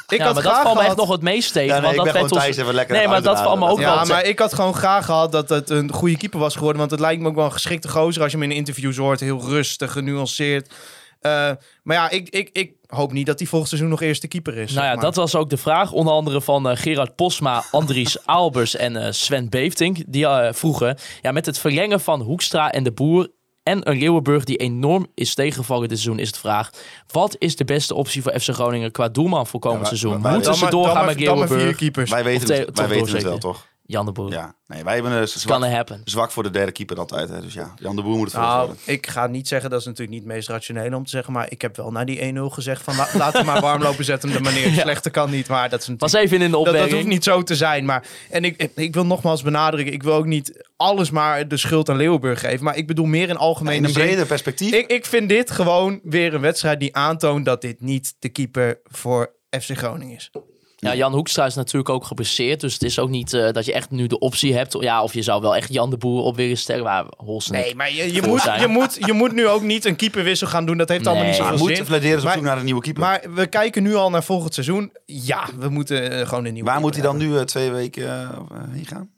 ik 0.09 0.19
ja, 0.19 0.25
had 0.25 0.35
maar 0.35 0.43
dat 0.43 0.53
graag 0.53 0.63
valt 0.63 0.75
me 0.75 0.81
echt 0.81 0.91
gehad... 0.91 0.97
nog 0.97 1.09
het 1.09 1.23
meest 1.23 1.53
tegen. 1.53 1.75
Ja, 1.75 1.81
nee, 1.81 1.97
want 1.97 2.09
ik 2.09 2.15
dat 2.15 2.29
ben 2.29 2.39
Thijs 2.39 2.57
even 2.57 2.75
lekker 2.75 2.97
Nee, 2.97 3.09
maar 3.09 3.23
dat 3.23 3.41
valt 3.41 3.59
me 3.59 3.69
ook 3.69 3.79
wel 3.79 3.95
Ja, 3.95 4.05
maar 4.05 4.25
ik 4.25 4.39
had 4.39 4.55
gewoon 4.55 4.75
graag 4.75 5.05
gehad 5.05 5.33
dat 5.33 5.49
het 5.49 5.71
een 5.71 5.93
goede 5.93 6.17
keeper 6.17 6.39
was 6.39 6.55
geworden. 6.55 6.79
Want 6.79 6.91
het 6.91 7.01
lijkt 7.01 7.23
me 7.23 7.29
ook 7.29 7.35
wel 7.35 7.45
een 7.45 7.53
geschikte 7.53 7.89
gozer 7.89 8.23
als 8.23 8.33
je 8.33 8.39
hem 8.39 8.51
in 8.51 8.57
interviews 8.57 8.97
hoort. 8.97 9.21
Heel 9.21 9.41
rustig, 9.41 9.93
genuanceerd. 9.93 10.75
Eh, 11.21 11.51
maar 11.83 11.97
ja, 11.97 12.11
ik, 12.11 12.29
ik, 12.29 12.49
ik 12.53 12.73
hoop 12.97 13.13
niet 13.13 13.27
dat 13.27 13.39
hij 13.39 13.49
volgend 13.49 13.69
seizoen 13.71 13.91
nog 13.91 14.01
eerste 14.03 14.29
keeper 14.29 14.57
is. 14.57 14.73
Nou 14.73 14.87
ja, 14.87 14.93
maar. 14.93 15.03
dat 15.03 15.15
was 15.17 15.35
ook 15.35 15.51
de 15.51 15.57
vraag. 15.57 15.93
Onder 15.93 16.13
andere 16.13 16.41
van 16.41 16.69
eh, 16.69 16.77
Gerard 16.77 17.15
Posma, 17.17 17.65
Andries 17.71 18.17
Albers 18.27 18.77
en 18.77 18.97
eh, 18.97 19.13
Sven 19.13 19.49
Beeftink. 19.49 19.97
Die 20.07 20.27
eh, 20.27 20.53
vroegen, 20.53 20.97
ja, 21.21 21.33
met 21.33 21.47
het 21.47 21.59
verlengen 21.59 22.01
van 22.01 22.21
Hoekstra 22.21 22.71
en 22.71 22.83
de 22.85 22.93
Boer... 22.93 23.29
en 23.63 23.91
een 23.91 23.99
Leeuwenburg 23.99 24.45
die 24.45 24.57
enorm 24.57 25.07
is 25.15 25.35
tegengevallen 25.35 25.89
dit 25.89 25.99
seizoen... 25.99 26.23
is 26.23 26.33
de 26.33 26.39
vraag, 26.39 26.71
wat 27.13 27.37
is 27.39 27.57
de 27.57 27.65
beste 27.65 27.95
optie 27.95 28.23
voor 28.23 28.41
FC 28.41 28.49
Groningen 28.51 28.91
qua 28.93 29.09
doelman 29.09 29.47
voor 29.47 29.61
komend 29.61 29.81
Ja, 29.81 29.87
seizoen? 29.87 30.23
wij- 30.23 30.33
Moeten 30.33 30.55
ze 30.55 30.61
maar, 30.63 30.71
doorgaan 30.71 30.95
dan 30.95 31.07
met 31.07 31.17
maar, 31.17 31.25
dan 31.25 31.39
maar 31.39 31.47
vier 31.47 31.57
Leeuwenburg? 31.57 31.81
keepers. 31.81 32.11
Wij 32.11 32.25
weten, 32.25 32.43
Of 32.51 32.57
te- 32.57 32.63
het, 32.67 32.79
wij 32.79 32.89
weten 32.89 33.15
het 33.15 33.23
wel, 33.23 33.39
toch? 33.39 33.67
Jan 33.85 34.05
de 34.07 34.13
Boer. 34.13 34.31
Ja. 34.31 34.55
Nee, 34.67 34.85
wij 34.85 34.95
hebben 34.95 35.13
een 35.13 35.19
Kan 35.19 35.29
zwak, 35.29 35.65
happen. 35.65 36.01
zwak 36.05 36.31
voor 36.31 36.43
de 36.43 36.51
derde 36.51 36.73
keeper 36.73 36.99
altijd. 36.99 37.29
Hè. 37.29 37.41
Dus 37.41 37.55
ja, 37.55 37.75
Jan 37.77 37.97
de 37.97 38.03
Boer 38.03 38.17
moet 38.17 38.33
het 38.33 38.41
Nou, 38.41 38.67
voorstellen. 38.67 38.99
ik 38.99 39.07
ga 39.07 39.27
niet 39.27 39.49
zeggen, 39.49 39.71
dat 39.71 39.81
is 39.81 39.87
natuurlijk 39.87 40.13
niet 40.13 40.23
het 40.25 40.33
meest 40.35 40.49
rationele 40.49 40.97
om 40.97 41.05
te 41.05 41.11
zeggen. 41.11 41.33
Maar 41.33 41.47
ik 41.51 41.63
heb 41.63 41.77
wel 41.77 41.91
na 41.91 42.05
die 42.05 42.33
1-0 42.35 42.41
gezegd 42.51 42.83
van 42.83 42.97
la- 42.97 43.09
laten 43.19 43.41
we 43.41 43.47
maar 43.47 43.61
warm 43.61 43.83
lopen 43.83 44.05
zetten 44.05 44.31
de 44.33 44.41
manier. 44.41 44.71
Slechter 44.73 45.11
kan 45.11 45.31
niet, 45.31 45.49
maar 45.49 45.69
dat 45.69 45.81
is. 45.81 45.91
Was 45.99 46.13
even 46.13 46.37
in 46.41 46.45
de 46.45 46.51
Dat, 46.51 46.59
opmerking. 46.59 46.85
dat 46.91 46.99
hoeft 46.99 47.11
niet 47.13 47.25
zo 47.25 47.43
te 47.43 47.57
zijn. 47.57 47.85
Maar, 47.85 48.07
en 48.31 48.45
ik, 48.45 48.57
ik, 48.57 48.71
ik 48.75 48.95
wil 48.95 49.07
nogmaals 49.07 49.43
benadrukken, 49.43 49.93
ik 49.95 50.03
wil 50.03 50.15
ook 50.15 50.27
niet 50.27 50.67
alles 50.77 51.11
maar 51.11 51.49
de 51.49 51.57
schuld 51.57 51.89
aan 51.89 51.97
Leeuwenburg 51.97 52.41
geven. 52.41 52.65
Maar 52.65 52.77
ik 52.77 52.87
bedoel 52.87 53.07
meer 53.07 53.23
in 53.23 53.29
In 53.29 53.37
algemene 53.37 53.87
een 53.87 53.93
zin. 53.93 54.03
breder 54.07 54.27
perspectief. 54.27 54.73
Ik, 54.73 54.91
ik 54.91 55.07
vind 55.07 55.29
dit 55.29 55.51
gewoon 55.51 56.01
weer 56.03 56.35
een 56.35 56.41
wedstrijd 56.41 56.81
die 56.81 56.97
aantoont 56.97 57.45
dat 57.45 57.61
dit 57.61 57.81
niet 57.81 58.15
de 58.19 58.29
keeper 58.29 58.81
voor 58.85 59.33
FC 59.61 59.77
Groningen 59.77 60.17
is. 60.17 60.31
Ja, 60.85 60.95
Jan 60.95 61.13
Hoekstra 61.13 61.47
is 61.47 61.55
natuurlijk 61.55 61.89
ook 61.89 62.05
geblesseerd. 62.05 62.61
Dus 62.61 62.73
het 62.73 62.83
is 62.83 62.99
ook 62.99 63.09
niet 63.09 63.33
eh, 63.33 63.53
dat 63.53 63.65
je 63.65 63.73
echt 63.73 63.91
nu 63.91 64.07
de 64.07 64.19
optie 64.19 64.55
hebt. 64.55 64.77
Ja, 64.81 65.03
of 65.03 65.15
je 65.15 65.23
zou 65.23 65.41
wel 65.41 65.57
echt 65.57 65.73
Jan 65.73 65.91
de 65.91 65.97
Boer 65.97 66.23
op 66.23 66.37
willen 66.37 66.57
stellen. 66.59 66.85
Maar 66.85 67.05
Holsen 67.17 67.53
Nee, 67.53 67.75
maar 67.75 67.93
je, 67.93 68.13
je, 68.13 68.23
moet, 68.23 68.41
zijn. 68.41 68.61
je, 68.61 68.67
moet, 68.67 68.97
je 69.01 69.13
moet 69.13 69.33
nu 69.33 69.49
ook 69.49 69.63
niet 69.63 69.85
een 69.85 69.97
keeperwissel 69.97 70.47
gaan 70.47 70.67
doen. 70.67 70.77
Dat 70.77 70.89
heeft 70.89 71.07
allemaal 71.07 71.27
niet 71.27 71.35
zoveel 71.35 71.59
moet 71.59 71.77
zin. 71.77 71.87
Vladeris 71.87 72.17
op 72.19 72.25
Maar- 72.25 72.33
zoek 72.33 72.43
naar 72.43 72.59
een 72.59 72.65
nieuwe 72.65 72.81
keeper. 72.81 73.03
Maar 73.03 73.23
we 73.35 73.47
kijken 73.47 73.83
nu 73.83 73.95
al 73.95 74.11
naar 74.11 74.25
volgend 74.25 74.55
seizoen. 74.55 74.93
Ja, 75.07 75.45
we 75.59 75.69
moeten 75.69 76.11
eh, 76.11 76.29
gewoon 76.29 76.45
een 76.45 76.53
nieuwe 76.53 76.71
Waar 76.71 76.81
moet 76.81 76.95
hij 76.95 77.03
dan 77.03 77.17
nu 77.17 77.37
eh, 77.37 77.43
twee 77.43 77.71
weken 77.71 78.09
eh, 78.21 78.39
heen 78.71 78.87
gaan? 78.87 79.11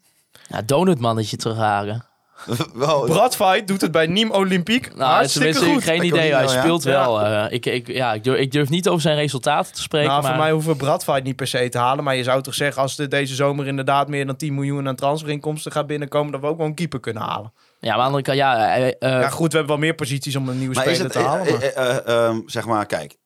Ja, 0.49 0.61
donutmannetje 0.61 1.37
terughalen. 1.37 2.05
wel, 2.73 2.87
hebben. 2.99 3.15
Bradfight 3.15 3.67
doet 3.67 3.81
het 3.81 3.91
bij 3.91 4.07
Nîmes 4.07 4.31
Olympique. 4.35 4.95
Nou, 4.95 5.11
Hartstikke 5.13 5.51
tenminste, 5.51 5.73
goed. 5.73 5.83
geen 5.83 6.03
idee. 6.03 6.33
Hij 6.33 6.47
speelt 6.47 6.83
Ja. 6.83 6.91
wel. 6.91 7.21
eh, 7.21 7.45
ik, 7.53 7.65
ik, 7.65 7.87
ja, 7.87 8.13
ik, 8.13 8.23
durf, 8.23 8.39
ik 8.39 8.51
durf 8.51 8.69
niet 8.69 8.87
over 8.87 9.01
zijn 9.01 9.15
resultaten 9.17 9.73
te 9.73 9.81
spreken. 9.81 10.09
Nou, 10.09 10.21
maar... 10.21 10.31
voor 10.31 10.41
mij 10.41 10.51
hoeven 10.51 10.71
we 10.71 10.77
Bradfight 10.77 11.23
niet 11.23 11.35
per 11.35 11.47
se 11.47 11.69
te 11.69 11.77
halen. 11.77 12.03
Maar 12.03 12.15
je 12.15 12.23
zou 12.23 12.41
toch 12.41 12.53
zeggen, 12.53 12.81
als 12.81 12.97
er 12.97 13.09
deze 13.09 13.35
zomer 13.35 13.67
inderdaad 13.67 14.07
meer 14.07 14.25
dan 14.25 14.35
10 14.35 14.53
miljoen 14.53 14.87
aan 14.87 14.95
transferinkomsten 14.95 15.71
gaat 15.71 15.87
binnenkomen, 15.87 16.31
dat 16.31 16.41
we 16.41 16.47
ook 16.47 16.57
wel 16.57 16.65
een 16.67 16.73
keeper 16.75 16.99
kunnen 16.99 17.23
halen. 17.23 17.53
Ja, 17.79 17.89
maar 17.89 17.91
aan 17.91 17.97
de 17.99 18.05
andere 18.05 18.23
kant, 18.23 18.37
ja... 18.37 18.75
eh, 18.75 18.87
eh, 18.87 18.93
ja, 18.99 19.29
goed, 19.29 19.51
we 19.51 19.57
hebben 19.57 19.75
wel 19.77 19.85
meer 19.85 19.95
posities 19.95 20.35
om 20.35 20.49
een 20.49 20.57
nieuwe 20.59 20.75
speler 20.75 21.03
het, 21.03 21.11
te 21.11 21.19
halen. 21.19 21.51
maar- 21.53 21.61
eh, 21.61 21.89
eh, 21.97 22.07
ehm, 22.27 22.41
zeg 22.45 22.65
maar, 22.65 22.85
kijk. 22.85 23.17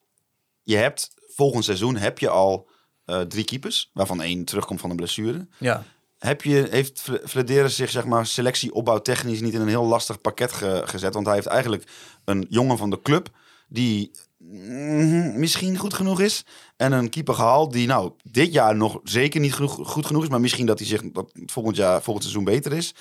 Je 0.64 0.76
hebt 0.78 1.10
volgend 1.36 1.66
seizoen 1.66 1.96
heb 1.96 2.20
je 2.20 2.30
al 2.30 2.70
eh, 3.06 3.20
drie 3.20 3.44
keepers, 3.46 3.90
waarvan 3.94 4.22
één 4.22 4.46
terugkomt 4.46 4.80
van 4.82 4.90
een 4.90 4.96
blessure. 4.96 5.48
ja. 5.58 5.84
Heb 6.20 6.42
je, 6.42 6.68
heeft 6.70 7.10
Vladeris 7.24 7.76
zich 7.76 7.90
zeg 7.90 8.06
maar, 8.06 8.26
selectie 8.26 8.74
opbouw 8.74 9.00
technisch 9.00 9.42
niet 9.42 9.54
in 9.54 9.62
een 9.62 9.68
heel 9.68 9.86
lastig 9.86 10.22
pakket 10.22 10.52
ge- 10.52 10.82
gezet? 10.86 11.14
Want 11.14 11.26
hij 11.26 11.36
heeft 11.36 11.48
eigenlijk 11.48 11.84
een 12.26 12.46
jongen 12.50 12.78
van 12.78 12.90
de 12.90 13.02
club 13.02 13.30
die 13.68 14.12
mhm, 14.38 15.40
misschien 15.40 15.78
goed 15.78 15.94
genoeg 15.94 16.22
is. 16.22 16.44
En 16.78 16.92
een 16.92 17.10
keeper 17.10 17.34
gehaald 17.34 17.72
die 17.74 17.88
nou 17.88 18.12
dit 18.24 18.54
jaar 18.54 18.76
nog 18.76 19.00
zeker 19.04 19.40
niet 19.40 19.54
genoeg, 19.54 19.80
goed 19.90 20.06
genoeg 20.06 20.24
is. 20.24 20.30
Maar 20.30 20.40
misschien 20.42 20.66
dat 20.66 20.80
hij 20.80 20.88
zich 20.88 21.02
dat 21.12 21.32
volgend, 21.46 21.76
jaar, 21.76 22.02
volgend 22.02 22.24
seizoen 22.26 22.44
beter 22.54 22.74
is. 22.74 22.94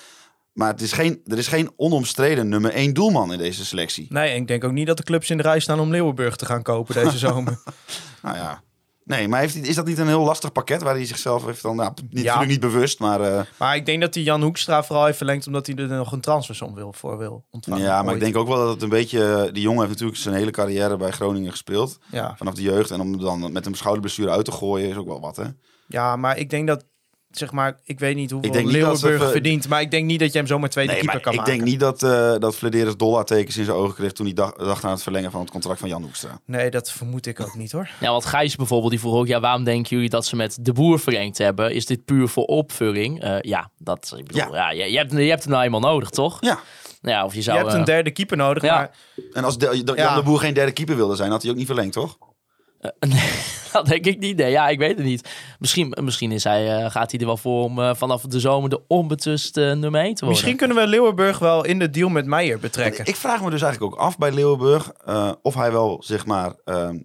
Maar 0.52 0.68
het 0.72 0.80
is 0.80 0.92
geen, 0.92 1.20
er 1.26 1.38
is 1.38 1.48
geen 1.48 1.70
onomstreden 1.76 2.48
nummer 2.48 2.70
één 2.72 2.94
doelman 2.94 3.32
in 3.32 3.38
deze 3.38 3.64
selectie. 3.64 4.06
Nee, 4.08 4.30
en 4.30 4.36
ik 4.40 4.46
denk 4.46 4.64
ook 4.64 4.72
niet 4.72 4.86
dat 4.86 4.96
de 4.96 5.02
clubs 5.02 5.30
in 5.30 5.36
de 5.36 5.42
rij 5.42 5.60
staan 5.60 5.80
om 5.80 5.90
Leeuwenburg 5.90 6.36
te 6.36 6.46
gaan 6.46 6.62
kopen 6.62 6.94
deze 6.94 7.18
zomer. 7.28 7.58
Nou 8.22 8.36
ja. 8.36 8.62
Nee, 9.08 9.28
maar 9.28 9.40
heeft, 9.40 9.54
is 9.54 9.74
dat 9.74 9.86
niet 9.86 9.98
een 9.98 10.06
heel 10.06 10.24
lastig 10.24 10.52
pakket 10.52 10.82
waar 10.82 10.94
hij 10.94 11.04
zichzelf 11.04 11.44
heeft 11.44 11.62
dan... 11.62 11.76
Nou, 11.76 11.92
niet, 12.00 12.10
Ja. 12.10 12.18
natuurlijk 12.18 12.50
niet 12.50 12.60
bewust, 12.72 12.98
maar... 12.98 13.20
eh, 13.20 13.40
maar 13.58 13.76
ik 13.76 13.86
denk 13.86 14.00
dat 14.00 14.14
hij 14.14 14.22
Jan 14.22 14.42
Hoekstra 14.42 14.84
vooral 14.84 15.04
heeft 15.04 15.16
verlengd 15.16 15.46
omdat 15.46 15.66
hij 15.66 15.76
er 15.76 15.86
nog 15.88 16.12
een 16.12 16.20
transfersom 16.20 16.74
wil, 16.74 16.92
voor 16.92 17.18
wil 17.18 17.44
ontvangen. 17.50 17.82
ja, 17.82 18.02
maar 18.02 18.14
ik 18.14 18.20
denk 18.20 18.36
ook 18.36 18.48
wel 18.48 18.56
dat 18.56 18.68
het 18.68 18.82
een 18.82 18.88
beetje... 18.88 19.50
Die 19.52 19.62
jongen 19.62 19.78
heeft 19.78 19.90
natuurlijk 19.92 20.18
zijn 20.18 20.34
hele 20.34 20.50
carrière 20.50 20.96
bij 20.96 21.10
Groningen 21.10 21.50
gespeeld. 21.50 21.98
Ja. 22.10 22.34
Vanaf 22.36 22.54
de 22.54 22.62
jeugd. 22.62 22.90
En 22.90 23.00
om 23.00 23.18
dan 23.18 23.52
met 23.52 23.66
een 23.66 23.74
schouderblessure 23.74 24.30
uit 24.30 24.44
te 24.44 24.52
gooien 24.52 24.88
is 24.88 24.96
ook 24.96 25.06
wel 25.06 25.20
wat, 25.20 25.36
hè? 25.36 25.44
ja, 25.86 26.16
maar 26.16 26.38
ik 26.38 26.50
denk 26.50 26.66
dat, 26.66 26.84
zeg 27.30 27.52
maar, 27.52 27.78
ik 27.84 27.98
weet 27.98 28.16
niet 28.16 28.30
hoeveel 28.30 28.50
Ik 28.54 28.62
dat 28.62 28.72
Leeuwenburg 28.72 29.14
even- 29.14 29.30
verdient, 29.30 29.68
maar 29.68 29.80
ik 29.80 29.90
denk 29.90 30.06
niet 30.06 30.20
dat 30.20 30.32
je 30.32 30.38
hem 30.38 30.46
zomaar 30.46 30.68
tweede 30.68 30.92
Nee, 30.92 31.00
keeper 31.00 31.20
maar 31.20 31.24
kan 31.24 31.32
ik 31.32 31.38
maken. 31.48 31.54
denk 31.56 31.68
niet 31.70 31.80
dat, 31.80 32.02
eh 32.02 32.40
dat 32.40 32.56
Flederis 32.56 32.96
dollartekens 32.96 33.56
in 33.56 33.64
zijn 33.64 33.76
ogen 33.76 33.94
kreeg... 33.94 34.12
toen 34.12 34.26
hij 34.26 34.34
dacht, 34.34 34.58
dacht 34.58 34.84
aan 34.84 34.90
het 34.90 35.02
verlengen 35.02 35.30
van 35.30 35.40
het 35.40 35.50
contract 35.50 35.80
van 35.80 35.88
Jan 35.88 36.02
Hoekstra. 36.02 36.40
Nee, 36.44 36.70
dat 36.70 36.90
vermoed 36.92 37.26
ik 37.26 37.40
ook 37.40 37.54
niet 37.54 37.72
hoor. 37.72 37.88
Ja, 38.00 38.10
want 38.10 38.24
Gijs 38.24 38.56
bijvoorbeeld, 38.56 38.90
die 38.90 39.00
vroeg 39.00 39.14
ook, 39.14 39.26
ja, 39.26 39.40
waarom 39.40 39.64
denken 39.64 39.90
jullie 39.96 40.10
dat 40.10 40.26
ze 40.26 40.36
met 40.36 40.58
de 40.60 40.72
boer 40.72 40.98
verlengd 41.00 41.38
hebben? 41.38 41.74
Is 41.74 41.86
dit 41.86 42.04
puur 42.04 42.28
voor 42.28 42.44
opvulling? 42.44 43.22
Eh, 43.22 43.36
ja, 43.40 43.70
dat, 43.78 44.14
ik 44.16 44.26
bedoel, 44.26 44.54
ja. 44.54 44.70
je, 44.70 44.90
je, 44.90 44.96
hebt, 44.98 45.12
je 45.12 45.18
hebt 45.18 45.42
hem 45.42 45.52
nou 45.52 45.64
eenmaal 45.64 45.80
nodig, 45.80 46.10
toch? 46.10 46.36
Ja, 46.40 46.58
Nou 47.00 47.16
Ja, 47.16 47.24
of 47.24 47.30
je 47.32 47.36
Je 47.38 47.44
zou... 47.44 47.58
hebt 47.58 47.72
eh, 47.72 47.78
een 47.78 47.84
derde 47.84 48.10
keeper 48.10 48.36
nodig, 48.36 48.62
Ja. 48.62 48.74
maar 48.74 48.90
en 49.32 49.44
als 49.44 49.58
de, 49.58 49.82
de- 49.84 49.92
Ja. 49.96 50.02
Jan 50.04 50.14
de 50.14 50.22
Boer 50.22 50.38
geen 50.38 50.54
derde 50.54 50.72
keeper 50.72 50.96
wilde 50.96 51.16
zijn... 51.16 51.30
had 51.30 51.42
hij 51.42 51.50
ook 51.50 51.56
niet 51.56 51.66
verlengd, 51.66 51.92
toch? 51.92 52.18
Nee, 53.08 53.30
dat 53.72 53.86
denk 53.86 54.04
ik 54.06 54.18
niet. 54.18 54.36
Nee, 54.36 54.50
ja, 54.50 54.68
ik 54.68 54.78
weet 54.78 54.96
het 54.96 55.06
niet. 55.06 55.28
Misschien, 55.58 55.96
misschien 56.00 56.32
is 56.32 56.44
hij, 56.44 56.76
eh, 56.76 56.90
gaat 56.90 57.10
hij 57.10 57.20
er 57.20 57.26
wel 57.26 57.36
voor 57.36 57.64
om 57.64 57.78
eh, 57.78 57.94
vanaf 57.94 58.22
de 58.22 58.40
zomer 58.40 58.70
de 58.70 58.80
onbetust 58.86 59.56
eh, 59.56 59.64
nummer 59.64 60.00
1 60.00 60.14
te 60.14 60.24
worden. 60.24 60.28
misschien 60.28 60.56
kunnen 60.56 60.76
we 60.76 60.86
Leeuwenburg 60.86 61.38
wel 61.38 61.64
in 61.64 61.78
de 61.78 61.90
deal 61.90 62.08
met 62.08 62.26
Meijer 62.26 62.58
betrekken. 62.58 63.06
Ik 63.06 63.16
vraag 63.16 63.42
me 63.42 63.50
dus 63.50 63.62
eigenlijk 63.62 63.92
ook 63.94 64.00
af 64.00 64.18
bij 64.18 64.32
Leeuwenburg... 64.32 64.92
eh, 65.04 65.32
of 65.42 65.54
hij 65.54 65.72
wel, 65.72 66.02
zeg 66.04 66.26
maar... 66.26 66.52
ehm, 66.64 66.98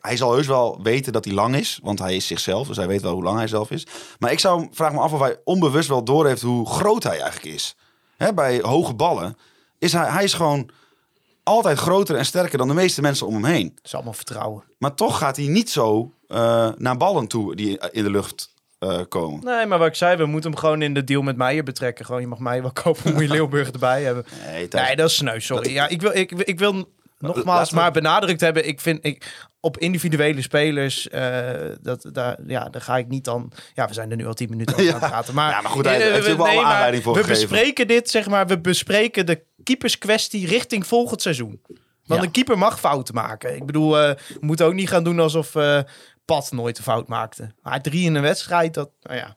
hij 0.00 0.16
zal 0.16 0.32
heus 0.32 0.46
wel 0.46 0.80
weten 0.82 1.12
dat 1.12 1.24
hij 1.24 1.34
lang 1.34 1.56
is, 1.56 1.78
want 1.82 1.98
hij 1.98 2.16
is 2.16 2.26
zichzelf. 2.26 2.66
Dus 2.66 2.76
hij 2.76 2.86
weet 2.86 3.02
wel 3.02 3.12
hoe 3.12 3.22
lang 3.22 3.36
hij 3.38 3.46
zelf 3.46 3.70
is. 3.70 3.86
Maar 4.18 4.32
ik 4.32 4.38
zou, 4.38 4.68
vraag 4.70 4.92
me 4.92 4.98
af 5.00 5.12
of 5.12 5.20
hij 5.20 5.36
onbewust 5.44 5.88
wel 5.88 6.04
doorheeft 6.04 6.42
hoe 6.42 6.68
groot 6.68 7.02
hij 7.02 7.20
eigenlijk 7.20 7.54
is. 7.54 7.76
Hè, 8.16 8.34
bij 8.34 8.60
hoge 8.60 8.94
ballen 8.94 9.36
is 9.78 9.92
hij, 9.92 10.10
hij 10.10 10.24
is 10.24 10.34
gewoon 10.34 10.70
altijd 11.42 11.78
groter 11.78 12.16
en 12.16 12.24
sterker 12.24 12.58
dan 12.58 12.68
de 12.68 12.74
meeste 12.74 13.00
mensen 13.00 13.26
om 13.26 13.34
hem 13.34 13.44
heen. 13.44 13.72
Dat 13.74 13.84
is 13.84 13.94
allemaal 13.94 14.12
vertrouwen. 14.12 14.64
Maar 14.78 14.94
toch 14.94 15.18
gaat 15.18 15.36
hij 15.36 15.46
niet 15.46 15.70
zo 15.70 16.12
eh, 16.28 16.68
naar 16.76 16.96
ballen 16.96 17.26
toe 17.26 17.56
die 17.56 17.80
in 17.90 18.04
de 18.04 18.10
lucht 18.10 18.50
eh, 18.78 19.00
komen. 19.08 19.44
Nee, 19.44 19.66
maar 19.66 19.78
wat 19.78 19.86
ik 19.86 19.94
zei, 19.94 20.16
we 20.16 20.26
moeten 20.26 20.50
hem 20.50 20.58
gewoon 20.58 20.82
in 20.82 20.94
de 20.94 21.04
deal 21.04 21.22
met 21.22 21.36
Meijer 21.36 21.64
betrekken. 21.64 22.04
Gewoon, 22.04 22.20
je 22.20 22.26
mag 22.26 22.38
mij 22.38 22.62
wel 22.62 22.72
kopen, 22.72 23.12
moet 23.12 23.22
je 23.22 23.28
Leeuwenburg 23.36 23.70
erbij 23.70 24.02
hebben. 24.02 24.24
Nee, 24.70 24.96
dat 24.96 25.08
is 25.08 25.16
sneu, 25.16 25.40
sorry. 25.40 25.72
Ja, 25.72 25.88
ik 25.88 26.00
wil, 26.00 26.10
ik, 26.14 26.30
ik 26.30 26.58
wil 26.58 26.88
nogmaals 27.22 27.70
maar 27.70 27.90
benadrukt 27.92 28.40
hebben. 28.40 28.68
Ik 28.68 28.80
vind 28.80 29.04
ik, 29.06 29.46
op 29.60 29.78
individuele 29.78 30.42
spelers, 30.42 31.08
eh, 31.08 31.50
dat, 31.80 32.08
daar, 32.12 32.38
ja, 32.46 32.68
daar 32.68 32.80
ga 32.82 32.96
ik 32.96 33.08
niet 33.08 33.24
dan... 33.24 33.52
Ja, 33.74 33.86
we 33.88 33.94
zijn 33.94 34.10
er 34.10 34.16
nu 34.16 34.26
al 34.26 34.34
tien 34.34 34.50
minuten 34.50 34.74
over 34.74 34.86
Ja. 34.86 34.92
aan 34.94 35.00
het 35.00 35.10
praten. 35.10 35.34
Maar, 35.34 35.50
Ja, 35.50 35.60
maar 35.60 35.70
goed, 35.70 35.84
hij 35.84 36.06
Eh, 36.06 36.12
heeft 36.12 36.26
we- 36.26 36.34
maar 36.36 36.56
aanleiding 36.64 37.02
voor 37.02 37.14
We 37.14 37.22
gegeven. 37.24 37.48
bespreken 37.48 37.86
dit, 37.86 38.10
zeg 38.10 38.28
maar, 38.28 38.46
we 38.46 38.60
bespreken 38.60 39.26
de 39.26 39.42
keeperskwestie 39.62 40.46
richting 40.46 40.86
volgend 40.86 41.22
seizoen. 41.22 41.60
Want 42.04 42.20
Ja. 42.20 42.26
een 42.26 42.32
keeper 42.32 42.58
mag 42.58 42.80
fouten 42.80 43.14
maken. 43.14 43.56
Ik 43.56 43.66
bedoel, 43.66 43.98
eh, 44.00 44.10
we 44.28 44.36
moeten 44.40 44.66
ook 44.66 44.74
niet 44.74 44.88
gaan 44.88 45.04
doen 45.04 45.20
alsof 45.20 45.52
Pat 46.24 46.52
nooit 46.52 46.78
een 46.78 46.84
fout 46.84 47.08
maakte. 47.08 47.54
Maar 47.62 47.80
drie 47.82 48.04
in 48.04 48.14
een 48.14 48.22
wedstrijd, 48.22 48.74
dat, 48.74 48.90
nou 49.02 49.16
ja. 49.18 49.36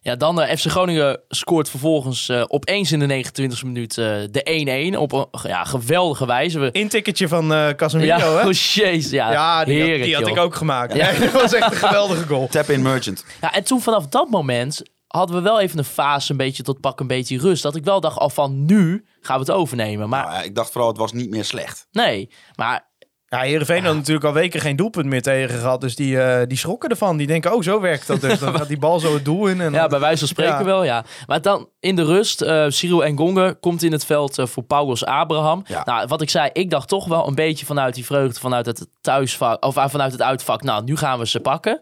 Ja, 0.00 0.16
dan 0.16 0.40
eh, 0.40 0.56
FC 0.56 0.66
Groningen 0.70 1.20
scoort 1.28 1.70
vervolgens 1.70 2.28
eh, 2.28 2.44
opeens 2.46 2.92
in 2.92 2.98
de 2.98 3.24
29e 3.24 3.64
minuut 3.64 3.98
eh, 3.98 4.04
de 4.30 4.90
1-1 4.94 4.98
op 4.98 5.12
een 5.12 5.26
ja, 5.42 5.64
geweldige 5.64 6.26
wijze. 6.26 6.58
We, 6.58 6.70
Intikketje 6.72 7.28
van 7.28 7.52
eh 7.52 7.68
Casemiro, 7.68 8.16
ja, 8.16 8.18
hè? 8.38 8.46
oh 8.48 8.52
jezus, 8.52 9.10
ja, 9.10 9.32
Ja, 9.32 9.64
die, 9.64 9.78
had- 9.78 9.86
heerlijk, 9.88 10.04
die 10.04 10.14
had 10.16 10.26
ik 10.26 10.36
ook 10.38 10.54
gemaakt. 10.54 10.94
Ja. 10.94 11.12
Dat 11.18 11.32
was 11.32 11.52
echt 11.52 11.70
een 11.70 11.76
geweldige 11.76 12.26
goal. 12.26 12.46
Tap-in 12.46 12.82
merchant. 12.82 13.24
Ja, 13.40 13.54
en 13.54 13.64
toen 13.64 13.80
vanaf 13.80 14.06
dat 14.06 14.28
moment 14.30 14.82
hadden 15.06 15.36
we 15.36 15.42
wel 15.42 15.60
even 15.60 15.78
een 15.78 15.84
fase 15.84 16.30
een 16.30 16.36
beetje 16.36 16.62
tot 16.62 16.80
pak 16.80 17.00
een 17.00 17.06
beetje 17.06 17.38
rust. 17.38 17.62
Dat 17.62 17.76
ik 17.76 17.84
wel 17.84 18.00
dacht 18.00 18.18
al 18.18 18.30
van 18.30 18.64
nu 18.64 19.04
gaan 19.20 19.34
we 19.40 19.40
het 19.42 19.50
overnemen. 19.50 20.08
Maar 20.08 20.24
Nou, 20.24 20.34
ja, 20.36 20.42
ik 20.42 20.54
dacht 20.54 20.70
vooral, 20.70 20.88
het 20.88 20.98
was 20.98 21.12
niet 21.12 21.30
meer 21.30 21.44
slecht. 21.44 21.86
nee, 21.92 22.30
maar 22.54 22.87
Ja, 23.30 23.38
Heerenveen 23.40 23.84
had 23.84 23.94
natuurlijk 23.94 24.24
al 24.26 24.32
weken 24.32 24.60
geen 24.60 24.76
doelpunt 24.76 25.06
meer 25.06 25.22
tegen 25.22 25.58
gehad. 25.58 25.80
Dus 25.80 25.96
die, 25.96 26.20
eh, 26.20 26.46
die 26.46 26.58
schrokken 26.58 26.90
ervan. 26.90 27.16
Die 27.16 27.26
denken, 27.26 27.54
oh, 27.54 27.62
zo 27.62 27.80
werkt 27.80 28.06
dat 28.06 28.20
dus. 28.20 28.38
Dan 28.38 28.54
gaat 28.58 28.68
die 28.68 28.78
bal 28.78 29.00
zo 29.00 29.14
het 29.14 29.24
doel 29.24 29.46
in. 29.46 29.60
En 29.60 29.72
Ja, 29.72 29.80
dan- 29.80 29.88
bij 29.88 30.00
wijze 30.00 30.18
van 30.18 30.28
spreken 30.28 30.58
Ja. 30.58 30.64
wel, 30.64 30.84
ja. 30.84 31.04
Maar 31.26 31.42
dan 31.42 31.68
in 31.80 31.96
de 31.96 32.04
rust, 32.04 32.40
eh 32.42 32.64
Cyril 32.68 33.04
Engonge 33.04 33.56
komt 33.60 33.82
in 33.82 33.92
het 33.92 34.04
veld 34.04 34.38
eh, 34.38 34.46
voor 34.46 34.62
Paulus 34.62 35.04
Abraham. 35.04 35.62
Ja. 35.66 35.82
Nou, 35.84 36.06
wat 36.06 36.22
ik 36.22 36.30
zei, 36.30 36.50
ik 36.52 36.70
dacht 36.70 36.88
toch 36.88 37.06
wel 37.06 37.26
een 37.26 37.34
beetje 37.34 37.66
vanuit 37.66 37.94
die 37.94 38.04
vreugde, 38.04 38.40
vanuit 38.40 38.66
het 38.66 38.86
thuisvak, 39.00 39.64
of 39.64 39.74
vanuit 39.74 40.12
het 40.12 40.22
uitvak. 40.22 40.62
Nou, 40.62 40.84
nu 40.84 40.96
gaan 40.96 41.18
we 41.18 41.26
ze 41.26 41.40
pakken. 41.40 41.80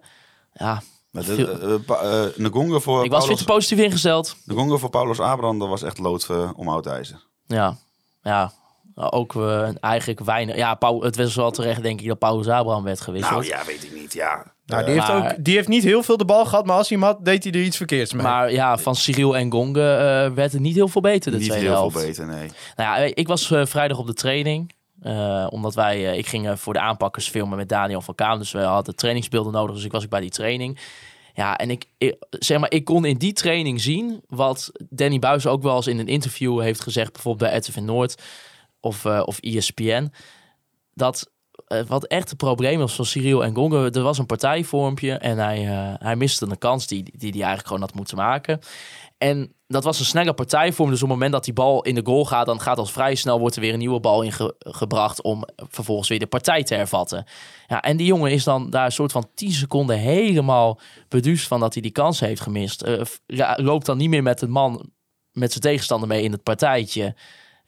Ja, 0.52 0.82
Maar 1.10 1.24
de, 1.24 2.32
Ngonga 2.36 2.78
voor 2.78 3.04
ik 3.04 3.10
was 3.10 3.26
weer 3.26 3.36
te 3.36 3.44
positief 3.44 3.78
ingesteld. 3.84 4.36
Ngonga 4.46 4.76
voor 4.76 4.90
Paulus 4.90 5.20
Abraham, 5.20 5.58
dat 5.58 5.68
was 5.68 5.82
echt 5.82 5.98
lood 5.98 6.28
om 6.56 6.68
oud 6.68 6.86
ijzer. 6.86 7.22
Ja, 7.46 7.76
ja. 8.22 8.52
Nou, 8.96 9.10
Ook 9.10 9.34
eh, 9.34 9.68
eigenlijk 9.80 10.20
weinig. 10.20 10.56
Ja, 10.56 10.74
Paul, 10.74 11.02
het 11.02 11.16
was 11.16 11.34
wel 11.34 11.50
terecht, 11.50 11.82
denk 11.82 12.00
ik, 12.00 12.06
dat 12.08 12.18
Paulus 12.18 12.48
Abraham 12.48 12.84
werd 12.84 13.00
gewisseld. 13.00 13.32
Nou 13.40 13.46
ja, 13.46 13.64
weet 13.66 13.84
ik 13.84 13.94
niet. 13.94 14.12
Ja. 14.12 14.54
Nou, 14.66 14.84
die, 14.84 14.92
heeft 14.94 15.08
Maar- 15.08 15.30
ook, 15.32 15.44
die 15.44 15.54
heeft 15.54 15.68
niet 15.68 15.82
heel 15.82 16.02
veel 16.02 16.16
de 16.16 16.24
bal 16.24 16.44
gehad. 16.44 16.66
Maar 16.66 16.76
als 16.76 16.88
hij 16.88 16.98
hem 16.98 17.06
had, 17.06 17.24
deed 17.24 17.44
hij 17.44 17.52
er 17.52 17.60
iets 17.62 17.76
verkeerds 17.76 18.12
mee. 18.12 18.22
Maar 18.22 18.52
ja, 18.52 18.78
van 18.78 18.94
Cyril 18.96 19.36
en 19.36 19.52
Gonge 19.52 19.80
eh, 19.92 20.32
werd 20.34 20.52
het 20.52 20.60
niet 20.60 20.74
heel 20.74 20.88
veel 20.88 21.00
beter 21.00 21.30
de 21.32 21.38
niet 21.38 21.46
tweede 21.48 21.64
heel 21.66 21.74
helft. 21.74 21.96
veel 21.98 22.06
beter, 22.06 22.26
nee. 22.26 22.48
Nou 22.76 23.00
ja, 23.00 23.10
ik 23.14 23.28
was 23.28 23.50
eh, 23.50 23.66
vrijdag 23.66 23.98
op 23.98 24.06
de 24.06 24.14
training. 24.14 24.74
eh, 25.00 25.46
omdat 25.50 25.74
wij, 25.74 26.10
eh, 26.10 26.18
ik 26.18 26.26
ging 26.26 26.48
eh, 26.48 26.56
voor 26.56 26.72
de 26.72 26.80
aanpakkers 26.80 27.28
filmen 27.28 27.56
met 27.58 27.68
Daniel 27.68 28.00
van 28.00 28.14
Kaam. 28.14 28.38
Dus 28.38 28.52
we 28.52 28.60
hadden 28.60 28.96
trainingsbeelden 28.96 29.52
nodig. 29.52 29.74
Dus 29.74 29.84
ik 29.84 29.92
was 29.92 30.04
ook 30.04 30.10
bij 30.10 30.20
die 30.20 30.30
training. 30.30 30.78
Ja, 31.34 31.56
en 31.56 31.70
ik, 31.70 31.84
ik- 31.98 32.16
zeg 32.30 32.58
maar, 32.58 32.70
ik 32.70 32.84
kon 32.84 33.04
in 33.04 33.16
die 33.16 33.32
training 33.32 33.80
zien 33.80 34.20
wat 34.28 34.70
Danny 34.88 35.18
Buis 35.18 35.46
ook 35.46 35.62
wel 35.62 35.76
eens 35.76 35.86
in 35.86 35.98
een 35.98 36.06
interview 36.08 36.60
heeft 36.60 36.80
gezegd, 36.80 37.12
bijvoorbeeld 37.12 37.50
bij 37.50 37.58
RTV 37.58 37.76
Noord 37.76 38.22
of, 38.86 39.04
eh, 39.04 39.22
of 39.24 39.38
ESPN. 39.40 40.12
Dat 40.94 41.30
eh, 41.66 41.80
wat 41.86 42.04
echt 42.04 42.28
het 42.28 42.38
probleem 42.38 42.78
was 42.78 42.94
van 42.94 43.04
Cyril 43.04 43.44
en 43.44 43.54
Gonge, 43.54 43.90
er 43.90 44.02
was 44.02 44.18
een 44.18 44.26
partijvormpje 44.26 45.12
en 45.12 45.38
hij, 45.38 45.66
eh, 45.68 45.94
hij 45.98 46.16
miste 46.16 46.46
een 46.46 46.58
kans 46.58 46.86
die, 46.86 47.02
die 47.02 47.30
hij 47.30 47.38
eigenlijk 47.38 47.66
gewoon 47.66 47.82
had 47.82 47.94
moeten 47.94 48.16
maken. 48.16 48.60
En 49.18 49.52
dat 49.66 49.84
was 49.84 49.98
een 49.98 50.04
snelle 50.04 50.34
partijvorm. 50.34 50.90
Dus 50.90 51.02
op 51.02 51.08
het 51.08 51.16
moment 51.16 51.32
dat 51.32 51.44
die 51.44 51.52
bal 51.52 51.82
in 51.82 51.94
de 51.94 52.04
goal 52.04 52.24
gaat, 52.24 52.46
dan 52.46 52.60
gaat 52.60 52.78
al 52.78 52.86
vrij 52.86 53.14
snel 53.14 53.38
wordt 53.38 53.54
er 53.54 53.60
weer 53.60 53.72
een 53.72 53.78
nieuwe 53.78 54.00
bal 54.00 54.22
ingebracht 54.22 55.22
om 55.22 55.44
vervolgens 55.56 56.08
weer 56.08 56.18
de 56.18 56.26
partij 56.26 56.62
te 56.62 56.74
hervatten. 56.74 57.24
Ja, 57.66 57.82
en 57.82 57.96
die 57.96 58.06
jongen 58.06 58.30
is 58.30 58.44
dan 58.44 58.70
daar 58.70 58.84
een 58.84 58.92
soort 58.92 59.12
van 59.12 59.28
10 59.34 59.52
seconden 59.52 59.98
helemaal 59.98 60.80
beduusd 61.08 61.46
van 61.46 61.60
dat 61.60 61.72
hij 61.72 61.82
die 61.82 61.90
kans 61.90 62.20
heeft 62.20 62.40
gemist. 62.40 62.84
Loopt 63.56 63.86
dan 63.86 63.96
niet 63.96 64.08
meer 64.08 64.22
met 64.22 64.42
een 64.42 64.50
man, 64.50 64.90
met 65.32 65.50
zijn 65.50 65.62
tegenstander 65.62 66.08
mee 66.08 66.22
in 66.22 66.32
het 66.32 66.42
partijtje. 66.42 67.14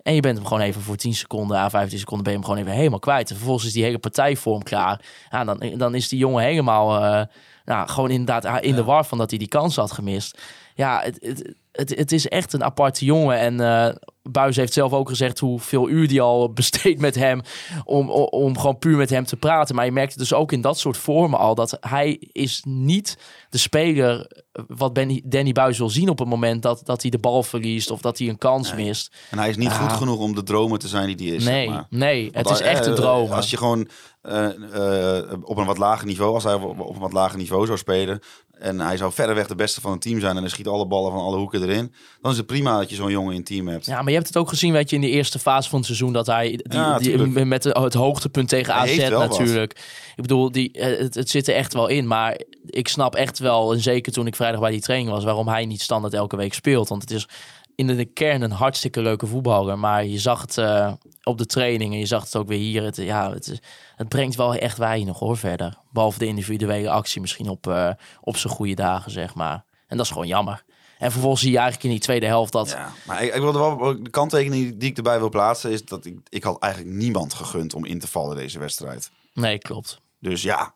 En 0.02 0.14
je 0.14 0.20
bent 0.20 0.36
hem 0.36 0.46
gewoon 0.46 0.62
even 0.62 0.82
voor 0.82 0.96
10 0.96 1.14
seconden, 1.14 1.56
à 1.56 1.68
15 1.68 1.98
seconden 1.98 2.24
ben 2.24 2.32
je 2.32 2.38
hem 2.38 2.48
gewoon 2.48 2.64
even 2.64 2.78
helemaal 2.78 2.98
kwijt. 2.98 3.30
En 3.30 3.36
vervolgens 3.36 3.66
is 3.66 3.72
die 3.72 3.84
hele 3.84 3.98
partijvorm 3.98 4.62
klaar. 4.62 5.00
Ja, 5.30 5.44
dan, 5.44 5.72
dan 5.76 5.94
is 5.94 6.08
die 6.08 6.18
jongen 6.18 6.44
helemaal, 6.44 7.04
eh, 7.04 7.26
nou, 7.64 7.88
gewoon 7.88 8.10
inderdaad 8.10 8.44
ah, 8.44 8.64
in 8.64 8.74
de 8.74 8.84
war 8.84 9.04
van 9.04 9.18
dat 9.18 9.30
hij 9.30 9.38
die 9.38 9.48
kans 9.48 9.76
had 9.76 9.92
gemist. 9.92 10.40
Ja, 10.74 11.00
het, 11.04 11.18
het, 11.20 11.54
het, 11.72 11.96
het 11.96 12.12
is 12.12 12.28
echt 12.28 12.52
een 12.52 12.64
aparte 12.64 13.04
jongen. 13.04 13.38
En 13.38 13.60
eh 13.60 13.94
Buis 14.30 14.56
heeft 14.56 14.72
zelf 14.72 14.92
ook 14.92 15.08
gezegd 15.08 15.38
hoeveel 15.38 15.88
uur 15.88 16.08
die 16.08 16.20
al 16.20 16.52
besteedt 16.52 17.00
met 17.00 17.14
hem. 17.14 17.40
Om, 17.84 18.10
om, 18.10 18.24
om 18.24 18.58
gewoon 18.58 18.78
puur 18.78 18.96
met 18.96 19.10
hem 19.10 19.24
te 19.24 19.36
praten. 19.36 19.74
Maar 19.74 19.84
je 19.84 19.92
merkt 19.92 20.18
dus 20.18 20.32
ook 20.32 20.52
in 20.52 20.60
dat 20.60 20.78
soort 20.78 20.96
vormen 20.96 21.38
al 21.38 21.54
dat 21.54 21.76
hij 21.80 22.12
is 22.32 22.62
niet 22.66 23.18
de 23.50 23.58
speler 23.58 24.26
wat 24.66 24.92
Benny, 24.92 25.22
Danny 25.24 25.52
Buis 25.52 25.78
wil 25.78 25.90
zien 25.90 26.08
op 26.08 26.18
het 26.18 26.28
moment 26.28 26.62
dat, 26.62 26.80
dat 26.84 27.02
hij 27.02 27.10
de 27.10 27.18
bal 27.18 27.42
verliest 27.42 27.90
of 27.90 28.00
dat 28.00 28.18
hij 28.18 28.28
een 28.28 28.38
kans 28.38 28.74
mist. 28.74 29.16
En 29.30 29.38
hij 29.38 29.48
is 29.48 29.56
niet 29.56 29.72
goed 29.72 29.92
genoeg 29.92 30.18
om 30.18 30.34
de 30.34 30.42
dromer 30.42 30.78
te 30.78 30.88
zijn 30.88 31.16
die 31.16 31.28
hij 31.28 31.36
is. 31.36 31.44
Nee, 31.44 31.64
zeg 31.64 31.74
maar. 31.74 31.86
nee, 31.90 32.28
het 32.32 32.50
is 32.50 32.60
echt 32.60 32.86
een 32.86 32.92
eh, 32.92 32.98
droom. 32.98 33.30
Als 33.30 33.50
je 33.50 33.56
gewoon 33.56 33.88
eh, 34.22 35.18
eh, 35.18 35.32
op 35.42 35.56
een 35.56 35.66
wat 35.66 35.78
lager 35.78 36.06
niveau, 36.06 36.34
als 36.34 36.44
hij 36.44 36.54
op 36.54 36.80
op 36.80 36.94
een 36.94 37.00
wat 37.00 37.12
lager 37.12 37.38
niveau 37.38 37.66
zou 37.66 37.78
spelen. 37.78 38.20
En 38.58 38.80
hij 38.80 38.96
zou 38.96 39.12
verreweg 39.12 39.46
de 39.46 39.54
beste 39.54 39.80
van 39.80 39.92
het 39.92 40.00
team 40.00 40.20
zijn. 40.20 40.34
En 40.36 40.42
hij 40.42 40.50
schiet 40.50 40.66
alle 40.66 40.86
ballen 40.86 41.12
van 41.12 41.20
alle 41.20 41.36
hoeken 41.36 41.62
erin. 41.62 41.94
Dan 42.20 42.30
is 42.30 42.36
het 42.36 42.46
prima 42.46 42.78
dat 42.78 42.90
je 42.90 42.96
zo'n 42.96 43.10
jongen 43.10 43.30
in 43.30 43.36
het 43.36 43.46
team 43.46 43.68
hebt. 43.68 43.86
Ja, 43.86 44.02
maar 44.02 44.08
je 44.08 44.17
hebt 44.18 44.34
het 44.34 44.36
ook 44.36 44.48
gezien, 44.48 44.72
weet 44.72 44.90
je, 44.90 44.96
in 44.96 45.02
de 45.02 45.10
eerste 45.10 45.38
fase 45.38 45.68
van 45.68 45.78
het 45.78 45.86
seizoen 45.86 46.12
dat 46.12 46.26
hij 46.26 46.48
die, 46.48 46.78
Ja, 46.78 46.98
die, 46.98 47.10
tuurlijk. 47.16 47.44
met 47.46 47.62
de- 47.62 47.78
het 47.80 47.94
hoogtepunt 47.94 48.48
tegen 48.48 48.74
AZ 48.74 49.08
wat. 49.08 49.28
natuurlijk. 49.28 49.72
Ik 50.16 50.22
bedoel, 50.22 50.52
die, 50.52 50.72
eh, 50.72 50.98
het, 50.98 51.14
het 51.14 51.30
zit 51.30 51.48
er 51.48 51.54
echt 51.54 51.72
wel 51.72 51.86
in, 51.88 52.06
maar 52.06 52.40
ik 52.66 52.88
snap 52.88 53.14
echt 53.14 53.38
wel, 53.38 53.72
en 53.72 53.80
zeker 53.80 54.12
toen 54.12 54.26
ik 54.26 54.36
vrijdag 54.36 54.60
bij 54.60 54.70
die 54.70 54.80
training 54.80 55.10
was, 55.10 55.24
waarom 55.24 55.48
hij 55.48 55.66
niet 55.66 55.80
standaard 55.82 56.14
elke 56.14 56.36
week 56.36 56.54
speelt. 56.54 56.88
Want 56.88 57.02
het 57.02 57.10
is 57.10 57.28
in 57.74 57.86
de 57.86 58.04
kern 58.04 58.42
een 58.42 58.50
hartstikke 58.50 59.02
leuke 59.02 59.26
voetballer, 59.26 59.78
maar 59.78 60.04
je 60.06 60.18
zag 60.18 60.40
het 60.40 60.58
eh, 60.58 60.92
op 61.22 61.38
de 61.38 61.46
training. 61.46 61.92
En 61.92 61.98
je 61.98 62.06
zag 62.06 62.22
het 62.24 62.36
ook 62.36 62.48
weer 62.48 62.58
hier. 62.58 62.82
Het, 62.82 62.96
ja, 62.96 63.32
het, 63.32 63.60
het 63.96 64.08
brengt 64.08 64.36
wel 64.36 64.54
echt 64.54 64.78
weinig 64.78 65.18
hoor 65.18 65.36
verder. 65.36 65.76
Behalve 65.92 66.18
de 66.18 66.26
individuele 66.26 66.90
actie 66.90 67.20
misschien 67.20 67.48
op, 67.48 67.66
eh, 67.66 67.90
op 68.20 68.36
zijn 68.36 68.52
goede 68.52 68.74
dagen, 68.74 69.10
zeg 69.10 69.34
maar. 69.34 69.64
En 69.86 69.96
dat 69.96 70.06
is 70.06 70.12
gewoon 70.12 70.26
jammer. 70.26 70.64
En 70.98 71.12
vervolgens 71.12 71.42
zie 71.42 71.50
je 71.50 71.56
eigenlijk 71.58 71.86
in 71.86 71.92
die 71.92 72.04
tweede 72.04 72.26
helft 72.26 72.52
dat... 72.52 72.68
Ja, 72.68 72.92
maar 73.06 73.22
ik, 73.22 73.34
ik 73.34 73.40
wilde 73.40 73.58
wel 73.58 74.02
de 74.02 74.10
kanttekening 74.10 74.78
die 74.78 74.90
ik 74.90 74.96
erbij 74.96 75.18
wil 75.18 75.28
plaatsen 75.28 75.70
is 75.70 75.84
dat 75.84 76.04
ik, 76.04 76.18
ik 76.28 76.42
had 76.42 76.58
eigenlijk 76.62 76.94
niemand 76.94 77.34
gegund 77.34 77.74
om 77.74 77.84
in 77.84 77.98
te 77.98 78.08
vallen 78.08 78.36
deze 78.36 78.58
wedstrijd. 78.58 79.10
Nee, 79.34 79.58
klopt. 79.58 80.00
Dus 80.18 80.42
ja, 80.42 80.74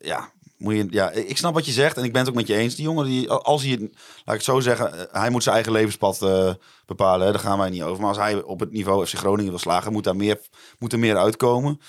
ja, 0.00 0.30
moet 0.56 0.74
je, 0.74 0.86
ja, 0.90 1.10
ik 1.10 1.36
snap 1.36 1.54
wat 1.54 1.66
je 1.66 1.72
zegt 1.72 1.96
en 1.96 2.04
ik 2.04 2.12
ben 2.12 2.20
het 2.20 2.30
ook 2.30 2.36
met 2.36 2.46
je 2.46 2.56
eens. 2.56 2.74
Die 2.74 2.84
jongen, 2.84 3.04
die, 3.04 3.30
als 3.30 3.62
hij, 3.62 3.78
laat 3.78 3.90
ik 4.24 4.32
het 4.32 4.44
zo 4.44 4.60
zeggen, 4.60 4.92
eh, 4.92 5.20
hij 5.20 5.30
moet 5.30 5.42
zijn 5.42 5.54
eigen 5.54 5.72
levenspad 5.72 6.22
eh, 6.22 6.54
bepalen. 6.86 7.26
Hè, 7.26 7.32
daar 7.32 7.40
gaan 7.40 7.58
wij 7.58 7.70
niet 7.70 7.82
over. 7.82 8.00
Maar 8.00 8.08
als 8.08 8.18
hij 8.18 8.42
op 8.42 8.60
het 8.60 8.72
niveau 8.72 9.06
FC 9.06 9.14
Groningen 9.14 9.50
wil 9.50 9.58
slagen, 9.58 9.92
moet, 9.92 10.04
daar 10.04 10.16
meer, 10.16 10.40
moet 10.78 10.92
er 10.92 10.98
meer 10.98 11.16
uitkomen. 11.16 11.80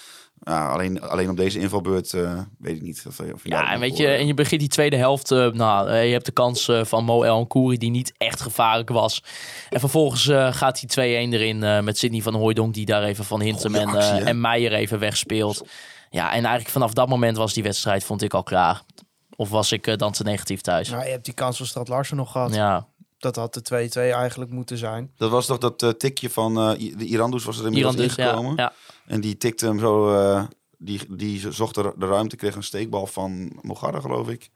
Alleen, 0.44 1.02
alleen 1.02 1.30
op 1.30 1.38
deze 1.38 1.60
invalbeurt 1.60 2.14
eh, 2.14 2.40
weet 2.58 2.76
ik 2.76 2.82
niet. 2.82 3.04
Of, 3.08 3.20
of 3.20 3.44
je 3.44 3.50
Ja, 3.50 3.72
en 3.72 3.80
weet 3.80 3.98
je, 3.98 4.08
en 4.08 4.28
je 4.28 4.34
begint 4.34 4.60
die 4.60 4.70
tweede 4.70 4.96
helft. 4.96 5.32
eh, 5.32 5.52
nou, 5.52 5.90
eh, 5.90 6.06
je 6.06 6.12
hebt 6.12 6.26
de 6.26 6.32
kans 6.32 6.68
eh, 6.68 6.84
van 6.84 7.04
Mo 7.04 7.24
El 7.24 7.46
Kouri 7.48 7.78
die 7.78 7.90
niet 7.90 8.14
echt 8.18 8.42
gevaarlijk 8.42 8.90
was. 8.90 9.24
En 9.70 9.80
vervolgens 9.80 10.28
eh, 10.28 10.54
gaat 10.54 10.80
die 10.80 10.90
2-1 11.30 11.34
erin 11.34 11.64
eh, 11.64 11.80
met 11.82 11.98
Sidney 11.98 12.22
van 12.22 12.36
Hooijdonk 12.36 12.74
die 12.74 12.86
daar 12.86 13.04
even 13.04 13.26
van 13.26 13.42
Hintem 13.42 13.76
en, 13.76 13.88
actie, 13.88 14.20
eh, 14.20 14.28
en 14.28 14.42
Meijer 14.42 14.74
even 14.74 15.00
wegspeelt. 15.00 15.68
Ja, 16.10 16.26
en 16.28 16.40
eigenlijk 16.40 16.70
vanaf 16.70 16.94
dat 16.94 17.08
moment 17.10 17.38
was 17.38 17.54
die 17.54 17.64
wedstrijd, 17.64 18.04
vond 18.04 18.22
ik 18.22 18.34
al 18.34 18.44
klaar. 18.44 18.82
Of 19.36 19.50
was 19.50 19.72
ik 19.72 19.88
eh, 19.88 19.96
dan 19.96 20.12
te 20.12 20.24
negatief 20.24 20.62
thuis? 20.62 20.90
Nou, 20.90 21.04
je 21.06 21.12
hebt 21.12 21.26
die 21.26 21.34
kans 21.34 21.58
van 21.58 21.66
Stad 21.66 21.88
Larsen 21.88 22.18
nog 22.18 22.32
gehad. 22.32 22.56
Ja, 22.56 22.88
Dat 23.18 23.36
had 23.36 23.54
de 23.54 23.90
2-2 23.90 23.94
eigenlijk 24.14 24.52
moeten 24.52 24.78
zijn. 24.78 25.12
Dat 25.16 25.32
was 25.32 25.46
toch 25.46 25.58
dat 25.58 25.84
eh, 25.84 25.90
tikje 25.90 26.30
van 26.30 26.58
eh, 26.58 26.98
de 26.98 27.06
Irandus 27.06 27.44
was 27.44 27.60
er 27.60 27.66
inmiddels 27.66 27.96
Iran 27.96 28.08
dus, 28.08 28.16
ja, 28.16 28.24
ingekomen. 28.30 28.56
ja. 28.56 28.74
En 29.06 29.22
die 29.22 29.38
tikte 29.38 29.66
hem 29.66 29.80
zo, 29.80 30.14
eh, 30.14 30.44
die, 30.78 31.16
die 31.16 31.52
zocht 31.52 31.76
de, 31.76 31.94
de 31.98 32.06
ruimte, 32.06 32.36
kreeg 32.36 32.56
een 32.56 32.64
steekbal 32.64 33.08
van 33.08 33.60
Mogarra 33.62 34.00
geloof 34.00 34.30
ik. 34.30 34.50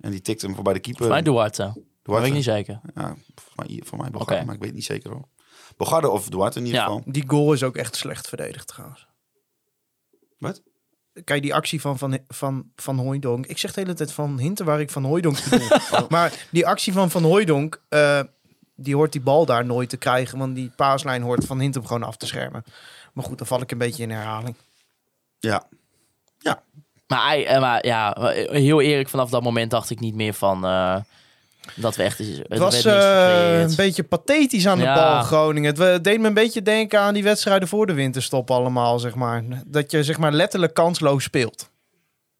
En 0.00 0.10
die 0.10 0.20
tikte 0.20 0.46
hem 0.46 0.54
voorbij 0.54 0.72
de 0.72 0.80
keeper. 0.80 1.04
Volgens 1.04 1.22
mij 1.24 1.32
Duarte. 1.34 1.62
Dat 1.62 1.74
Duarte. 2.02 2.20
weet 2.22 2.30
ik 2.30 2.36
niet 2.36 2.44
zeker. 2.56 2.80
Ja, 2.94 3.16
volgens 3.34 3.56
mij, 3.68 3.80
voor 3.84 3.98
mij 3.98 4.10
Bogarde, 4.10 4.44
maar 4.44 4.54
ik 4.54 4.60
weet 4.60 4.68
het 4.68 4.78
niet 4.78 4.84
zeker 4.88 5.10
hoor. 5.10 5.28
Bogarde 5.76 6.08
of 6.08 6.28
Duarte 6.28 6.58
in 6.58 6.64
ieder 6.64 6.80
Ja. 6.80 6.86
geval. 6.86 7.02
Die 7.06 7.24
goal 7.26 7.52
is 7.52 7.62
ook 7.62 7.76
echt 7.76 7.96
slecht 7.96 8.28
verdedigd 8.28 8.66
trouwens. 8.66 9.06
Wat? 10.38 10.62
Kijk, 11.24 11.42
die 11.42 11.54
actie 11.54 11.80
van 11.80 11.98
Van, 11.98 12.18
van, 12.28 12.70
van 12.76 12.98
Hooijdonk. 12.98 13.46
Ik 13.46 13.58
zeg 13.58 13.72
de 13.72 13.80
hele 13.80 13.94
tijd 13.94 14.12
van 14.12 14.38
Hinten 14.38 14.64
waar 14.64 14.80
ik 14.80 14.90
Van 14.90 15.02
bedoel. 15.50 15.68
Maar 16.08 16.46
die 16.50 16.66
actie 16.66 16.92
van 16.92 17.10
Van 17.10 17.22
Hooijdonk, 17.22 17.82
eh, 17.88 18.20
die 18.76 18.94
hoort 18.94 19.12
die 19.12 19.20
bal 19.20 19.46
daar 19.46 19.64
nooit 19.64 19.88
te 19.88 19.96
krijgen. 19.96 20.38
Want 20.38 20.54
die 20.54 20.70
paaslijn 20.76 21.22
hoort 21.22 21.44
Van 21.46 21.60
Hintem 21.60 21.86
gewoon 21.86 22.02
af 22.02 22.16
te 22.16 22.26
schermen. 22.26 22.64
Maar 23.12 23.24
goed, 23.24 23.38
dan 23.38 23.46
val 23.46 23.60
ik 23.60 23.70
een 23.70 23.78
beetje 23.78 24.02
in 24.02 24.10
herhaling. 24.10 24.56
Ja. 25.38 25.66
Maar, 27.06 27.26
hij- 27.26 27.46
eh, 27.46 27.60
maar 27.60 27.86
ja, 27.86 28.16
heel 28.50 28.80
eerlijk, 28.80 29.08
vanaf 29.08 29.30
dat 29.30 29.42
moment 29.42 29.70
dacht 29.70 29.90
ik 29.90 30.00
niet 30.00 30.14
meer 30.14 30.34
van 30.34 30.64
eh, 30.64 30.96
dat 31.76 31.96
we 31.96 32.02
echt. 32.02 32.18
Het, 32.18 32.42
Het 32.48 32.58
was 32.58 32.84
eh, 32.84 33.60
een 33.60 33.74
beetje 33.76 34.02
pathetisch 34.04 34.66
aan 34.66 34.78
de 34.78 34.84
Ja. 34.84 34.94
bal 34.94 35.22
Groningen. 35.22 35.76
Het 35.80 36.04
deed 36.04 36.20
me 36.20 36.26
een 36.26 36.34
beetje 36.34 36.62
denken 36.62 37.00
aan 37.00 37.14
die 37.14 37.22
wedstrijden 37.22 37.68
voor 37.68 37.86
de 37.86 37.92
winterstop 37.94 38.50
allemaal, 38.50 38.98
zeg 38.98 39.14
maar. 39.14 39.44
Dat 39.66 39.90
je 39.90 40.04
zeg 40.04 40.18
maar 40.18 40.32
letterlijk 40.32 40.74
kansloos 40.74 41.24
speelt. 41.24 41.70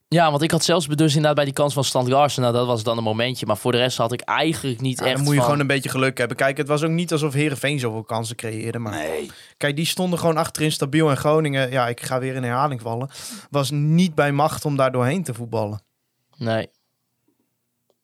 Ja, 0.09 0.30
want 0.30 0.42
ik 0.42 0.50
had 0.50 0.64
zelfs 0.64 0.87
dus 0.87 1.09
inderdaad 1.11 1.35
bij 1.35 1.44
die 1.44 1.52
kans 1.54 1.74
van 1.74 1.85
Stant 1.85 2.09
Larsen, 2.09 2.42
nou 2.42 2.54
dat 2.54 2.66
was 2.66 2.83
dan 2.83 2.98
een 2.98 3.04
momentje. 3.04 3.46
Maar 3.46 3.56
voor 3.56 3.72
de 3.72 3.78
rest 3.78 3.96
had 3.96 4.12
ik 4.12 4.20
eigenlijk 4.20 4.80
niet 4.80 4.98
Ja, 4.98 5.04
echt 5.04 5.14
dan 5.14 5.24
moet 5.24 5.30
je 5.33 5.37
van- 5.38 5.44
gewoon 5.44 5.61
een 5.61 5.66
beetje 5.66 5.88
geluk 5.88 6.18
hebben. 6.18 6.37
Kijk, 6.37 6.56
het 6.56 6.68
was 6.68 6.83
ook 6.83 6.90
niet 6.90 7.12
alsof 7.12 7.33
Herenveen 7.33 7.78
zoveel 7.78 8.02
kansen 8.02 8.37
creëerde. 8.37 8.78
Maar 8.78 8.92
Nee. 8.92 9.30
kijk, 9.56 9.76
die 9.76 9.85
stonden 9.87 10.18
gewoon 10.18 10.37
achterin 10.37 10.72
stabiel. 10.72 11.11
En 11.11 11.16
Groningen, 11.16 11.70
ja, 11.70 11.88
ik 11.88 12.00
ga 12.02 12.18
weer 12.18 12.35
in 12.35 12.42
herhaling 12.42 12.80
vallen, 12.80 13.11
was 13.50 13.70
niet 13.70 14.14
bij 14.14 14.33
macht 14.33 14.64
om 14.64 14.76
daar 14.76 14.92
doorheen 14.92 15.22
te 15.22 15.35
voetballen. 15.35 15.80
Nee. 16.37 16.68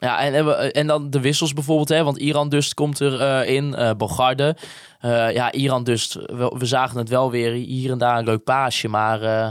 Ja, 0.07 0.21
en, 0.21 0.73
en, 0.73 0.87
dan 0.87 1.11
de 1.11 1.21
wissels 1.21 1.53
bijvoorbeeld, 1.53 1.89
hè, 1.89 2.05
want 2.05 2.19
Iran 2.19 2.49
Dust 2.49 2.75
komt 2.75 3.01
erin, 3.01 3.47
in, 3.47 3.75
eh 3.75 3.91
Bogarde. 3.97 4.57
Eh, 5.01 5.33
ja, 5.33 5.53
Iran 5.53 5.85
Dust, 5.85 6.15
we, 6.15 6.55
we 6.59 6.67
zagen 6.67 6.99
het 6.99 7.09
wel 7.09 7.31
weer 7.31 7.53
hier 7.53 7.91
en 7.91 7.99
daar 7.99 8.19
een 8.19 8.25
leuk 8.25 8.45
paasje, 8.45 8.89
maar 8.89 9.23
eh 9.23 9.49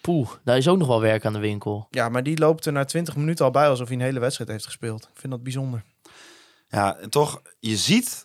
poeh, 0.00 0.28
daar 0.44 0.56
is 0.56 0.68
ook 0.68 0.78
nog 0.78 0.88
wel 0.88 1.00
werk 1.00 1.24
aan 1.24 1.32
de 1.32 1.38
winkel. 1.38 1.86
Ja, 1.90 2.08
maar 2.08 2.22
die 2.22 2.38
loopt 2.38 2.66
er 2.66 2.72
na 2.72 2.84
20 2.84 3.16
minuten 3.16 3.44
al 3.44 3.50
bij 3.50 3.68
alsof 3.68 3.88
hij 3.88 3.96
een 3.96 4.02
hele 4.02 4.20
wedstrijd 4.20 4.50
heeft 4.50 4.64
gespeeld. 4.64 5.02
Ik 5.02 5.20
vind 5.20 5.32
dat 5.32 5.42
bijzonder. 5.42 5.82
Ja, 6.68 6.96
en 6.96 7.10
toch, 7.10 7.42
je 7.60 7.76
ziet, 7.76 8.24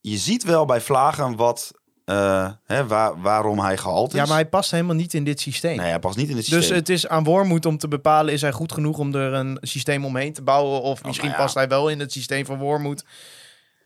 je 0.00 0.16
ziet 0.16 0.44
wel 0.44 0.64
bij 0.64 0.80
Vlagen 0.80 1.36
wat, 1.36 1.72
eh, 2.04 2.50
hè, 2.64 2.86
waar, 2.86 3.20
waarom 3.20 3.58
hij 3.58 3.76
gehaald 3.76 4.12
is. 4.12 4.18
Ja, 4.18 4.26
maar 4.26 4.34
hij 4.34 4.46
past 4.46 4.70
helemaal 4.70 4.94
niet 4.94 5.14
in 5.14 5.24
dit 5.24 5.40
systeem. 5.40 5.76
Nee, 5.76 5.88
hij 5.88 5.98
past 5.98 6.16
niet 6.16 6.28
in 6.28 6.36
het 6.36 6.44
systeem. 6.44 6.68
Dus 6.68 6.78
het 6.78 6.88
is 6.88 7.08
aan 7.08 7.24
Wormoed 7.24 7.66
om 7.66 7.78
te 7.78 7.88
bepalen, 7.88 8.32
is 8.32 8.40
hij 8.40 8.52
goed 8.52 8.72
genoeg 8.72 8.98
om 8.98 9.14
er 9.14 9.32
een 9.32 9.58
systeem 9.60 10.04
omheen 10.04 10.32
te 10.32 10.42
bouwen? 10.42 10.82
Of 10.82 11.04
misschien 11.04 11.28
nou 11.28 11.38
ja. 11.38 11.44
past 11.44 11.54
hij 11.54 11.68
wel 11.68 11.88
in 11.88 12.00
het 12.00 12.12
systeem 12.12 12.44
van 12.44 12.58
Wormoed. 12.58 13.04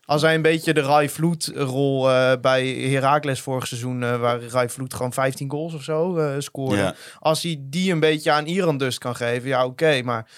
Als 0.06 0.22
hij 0.22 0.34
een 0.34 0.42
beetje 0.42 0.74
de 0.74 0.80
Rai 0.80 1.08
Vloed 1.08 1.52
rol 1.54 2.10
eh, 2.10 2.32
bij 2.40 2.66
Heracles 2.66 3.40
vorig 3.40 3.66
seizoen, 3.66 4.02
eh, 4.02 4.20
waar 4.20 4.42
Rai 4.42 4.68
Vloed 4.68 4.94
gewoon 4.94 5.12
15 5.12 5.50
goals 5.50 5.74
of 5.74 5.82
zo 5.82 6.16
eh, 6.16 6.34
scoorde. 6.38 6.76
Ja. 6.76 6.94
Als 7.18 7.42
hij 7.42 7.56
die 7.60 7.92
een 7.92 8.00
beetje 8.00 8.30
aan 8.30 8.46
Iran 8.46 8.78
dus 8.78 8.98
kan 8.98 9.16
geven, 9.16 9.48
ja 9.48 9.66
oké. 9.66 10.02
maar 10.02 10.30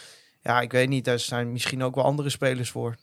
ja, 0.43 0.61
ik 0.61 0.73
weet 0.73 0.89
niet, 0.89 1.05
daar 1.05 1.19
zijn 1.19 1.53
misschien 1.53 1.83
ook 1.83 1.95
wel 1.95 2.05
andere 2.05 2.31
spelers 2.31 2.71
voor. 2.71 2.97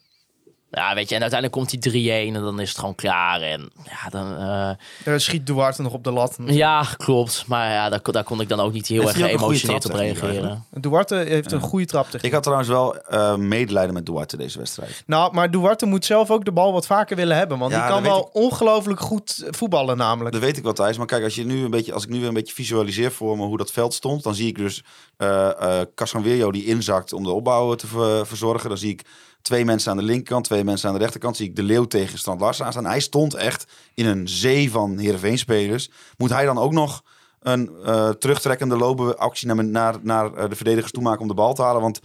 Ja, 0.71 0.95
weet 0.95 1.09
je, 1.09 1.15
en 1.15 1.21
uiteindelijk 1.21 1.51
komt 1.67 1.81
die 1.91 2.11
3-1 2.31 2.35
en 2.35 2.41
dan 2.43 2.59
is 2.59 2.69
het 2.69 2.77
gewoon 2.77 2.95
klaar. 2.95 3.41
En 3.41 3.69
ja, 3.83 4.09
dan... 4.09 4.31
eh, 4.37 4.69
Daar 5.03 5.19
schiet 5.19 5.45
Duarte 5.47 5.81
nog 5.81 5.93
op 5.93 6.03
de 6.03 6.11
lat. 6.11 6.37
ja, 6.45 6.83
klopt. 6.97 7.43
Maar 7.47 7.71
ja, 7.71 7.89
daar, 7.89 7.99
kon- 8.01 8.13
daar 8.13 8.23
kon 8.23 8.41
ik 8.41 8.49
dan 8.49 8.59
ook 8.59 8.73
niet 8.73 8.87
heel 8.87 9.01
Heeft 9.01 9.15
erg 9.19 9.29
geëmotioneerd 9.29 9.85
op 9.85 9.91
reageren. 9.93 10.65
Duarte 10.71 11.15
heeft 11.15 11.51
een 11.51 11.59
goede 11.61 11.85
trap 11.85 12.09
tegen. 12.09 12.27
Ik 12.27 12.33
had 12.33 12.43
trouwens 12.43 12.69
wel 12.69 12.97
eh, 12.97 13.35
medelijden 13.35 13.93
met 13.93 14.05
Duarte 14.05 14.37
deze 14.37 14.57
wedstrijd. 14.57 15.03
Nou, 15.05 15.33
maar 15.33 15.51
Duarte 15.51 15.85
moet 15.85 16.05
zelf 16.05 16.31
ook 16.31 16.45
de 16.45 16.51
bal 16.51 16.73
wat 16.73 16.85
vaker 16.85 17.15
willen 17.15 17.37
hebben. 17.37 17.57
Want 17.57 17.71
Ja, 17.71 17.81
die 17.85 17.93
kan 17.93 18.03
wel 18.03 18.29
ongelooflijk 18.33 18.99
goed 18.99 19.43
voetballen 19.49 19.97
namelijk. 19.97 20.33
Dat 20.33 20.43
weet 20.43 20.57
ik 20.57 20.63
wel, 20.63 20.73
Thijs. 20.73 20.97
Maar 20.97 21.05
kijk, 21.07 21.23
als, 21.23 21.35
je 21.35 21.45
nu 21.45 21.63
een 21.63 21.71
beetje, 21.71 21.93
als 21.93 22.03
ik 22.03 22.09
nu 22.09 22.19
weer 22.19 22.27
een 22.27 22.33
beetje 22.33 22.53
visualiseer 22.55 23.11
voor 23.11 23.37
me 23.37 23.43
hoe 23.45 23.57
dat 23.57 23.71
veld 23.71 23.93
stond... 23.93 24.23
dan 24.23 24.35
zie 24.35 24.47
ik 24.47 24.55
dus 24.57 24.83
eh 25.17 25.79
eh 25.79 25.87
Casanwerio 25.95 26.51
die 26.51 26.65
inzakt 26.65 27.13
om 27.13 27.23
de 27.23 27.31
opbouw 27.31 27.75
te 27.75 27.87
ver- 27.87 28.27
verzorgen. 28.27 28.69
Dan 28.69 28.77
zie 28.77 28.91
ik 28.91 29.01
twee 29.45 29.65
mensen 29.65 29.91
aan 29.91 29.97
de 29.97 30.03
linkerkant, 30.03 30.43
twee 30.45 30.63
mensen 30.63 30.87
aan 30.89 30.95
de 30.95 31.01
rechterkant. 31.01 31.37
Zie 31.37 31.49
ik 31.49 31.55
de 31.55 31.63
Leeuw 31.63 31.85
tegen 31.85 32.17
Strand 32.19 32.39
Larsen 32.39 32.65
aanstaan. 32.65 32.85
Hij 32.85 32.99
stond 32.99 33.33
echt 33.33 33.65
in 33.93 34.05
een 34.05 34.27
zee 34.27 34.71
van 34.71 34.97
Heerenveen-spelers. 34.97 35.89
Moet 36.17 36.29
hij 36.29 36.45
dan 36.45 36.57
ook 36.57 36.71
nog 36.71 37.03
een 37.39 37.69
eh, 37.85 38.09
terugtrekkende 38.09 38.77
loopactie 38.77 39.47
naar, 39.47 39.65
naar, 39.65 39.95
naar 40.01 40.33
eh, 40.33 40.49
de 40.49 40.55
verdedigers 40.55 40.91
toe 40.91 41.03
maken 41.03 41.21
om 41.21 41.27
de 41.27 41.33
bal 41.33 41.53
te 41.53 41.61
halen? 41.61 41.81
Want 41.81 41.99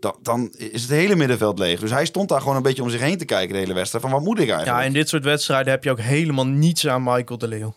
da- 0.00 0.14
dan 0.22 0.52
is 0.56 0.82
het 0.82 0.90
hele 0.90 1.16
middenveld 1.16 1.58
leeg. 1.58 1.80
Dus 1.80 1.90
hij 1.90 2.04
stond 2.06 2.28
daar 2.28 2.40
gewoon 2.40 2.56
een 2.56 2.62
beetje 2.62 2.82
om 2.82 2.90
zich 2.90 3.00
heen 3.00 3.18
te 3.18 3.24
kijken 3.24 3.52
de 3.52 3.58
hele 3.60 3.74
wedstrijd. 3.74 4.04
Van 4.04 4.12
wat 4.14 4.22
moet 4.22 4.38
ik 4.38 4.48
eigenlijk? 4.48 4.78
Ja, 4.80 4.86
in 4.86 4.92
dit 4.92 5.08
soort 5.08 5.24
wedstrijden 5.24 5.72
heb 5.72 5.84
je 5.84 5.90
ook 5.90 6.00
helemaal 6.00 6.46
niets 6.46 6.86
aan 6.88 7.02
Michael 7.02 7.38
de 7.38 7.48
Leeuw. 7.48 7.74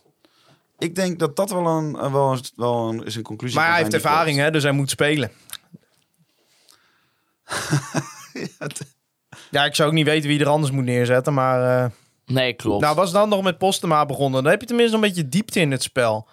Ik 0.78 0.94
denk 0.94 1.18
dat 1.18 1.36
dat 1.36 1.50
wel 1.50 1.66
een, 1.66 1.96
eh, 1.96 2.12
wel 2.12 2.32
een, 2.32 2.40
wel 2.56 2.88
een, 2.88 3.04
is 3.04 3.16
een 3.16 3.22
conclusie. 3.22 3.58
Maar 3.58 3.68
hij 3.70 3.78
heeft 3.80 3.94
ervaring, 3.94 4.38
hè, 4.38 4.50
dus 4.50 4.62
hij 4.62 4.72
moet 4.72 4.90
spelen. 4.90 5.30
klopt. 8.58 8.95
Ja, 9.56 9.64
ik 9.64 9.74
zou 9.74 9.88
ook 9.88 9.94
niet 9.94 10.06
weten 10.06 10.28
wie 10.28 10.40
er 10.40 10.48
anders 10.48 10.72
moet 10.72 10.84
neerzetten. 10.84 11.34
Maar 11.34 11.82
eh, 11.84 11.90
Nee, 12.26 12.52
klopt. 12.52 12.82
nou, 12.82 12.94
was 12.94 13.12
dan 13.12 13.28
nog 13.28 13.42
met 13.42 13.58
Postema 13.58 14.06
begonnen. 14.06 14.42
Dan 14.42 14.50
heb 14.52 14.60
je 14.60 14.66
tenminste 14.66 14.94
een 14.94 15.00
beetje 15.00 15.28
diepte 15.28 15.60
in 15.60 15.70
het 15.70 15.82
spel. 15.82 16.28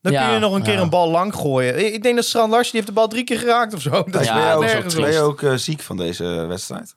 Dan 0.00 0.12
Ja, 0.12 0.24
kun 0.24 0.34
je 0.34 0.40
nog 0.40 0.54
een 0.54 0.62
keer 0.62 0.74
ja. 0.74 0.80
een 0.80 0.90
bal 0.90 1.10
lang 1.10 1.34
gooien. 1.34 1.92
Ik 1.94 2.02
denk 2.02 2.14
dat 2.16 2.24
Strand 2.24 2.50
Larsen 2.50 2.72
die 2.72 2.80
heeft 2.80 2.86
de 2.94 3.00
bal 3.00 3.08
drie 3.08 3.24
keer 3.24 3.38
geraakt 3.38 3.74
of 3.74 3.80
zo. 3.80 3.90
Dat 4.10 4.24
Ja, 4.24 4.52
is 4.64 4.74
ook, 4.74 4.94
ben 4.94 5.10
jij 5.12 5.22
ook 5.22 5.42
eh, 5.42 5.54
ziek 5.54 5.80
van 5.80 5.96
deze 5.96 6.24
wedstrijd? 6.24 6.94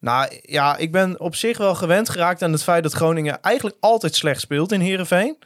Nou 0.00 0.38
ja, 0.42 0.76
ik 0.76 0.92
ben 0.92 1.20
op 1.20 1.34
zich 1.34 1.58
wel 1.58 1.74
gewend 1.74 2.08
geraakt 2.08 2.42
aan 2.42 2.52
het 2.52 2.62
feit 2.62 2.82
dat 2.82 2.92
Groningen 2.92 3.42
eigenlijk 3.42 3.76
altijd 3.80 4.14
slecht 4.14 4.40
speelt 4.40 4.72
in 4.72 4.80
Heerenveen. 4.80 5.38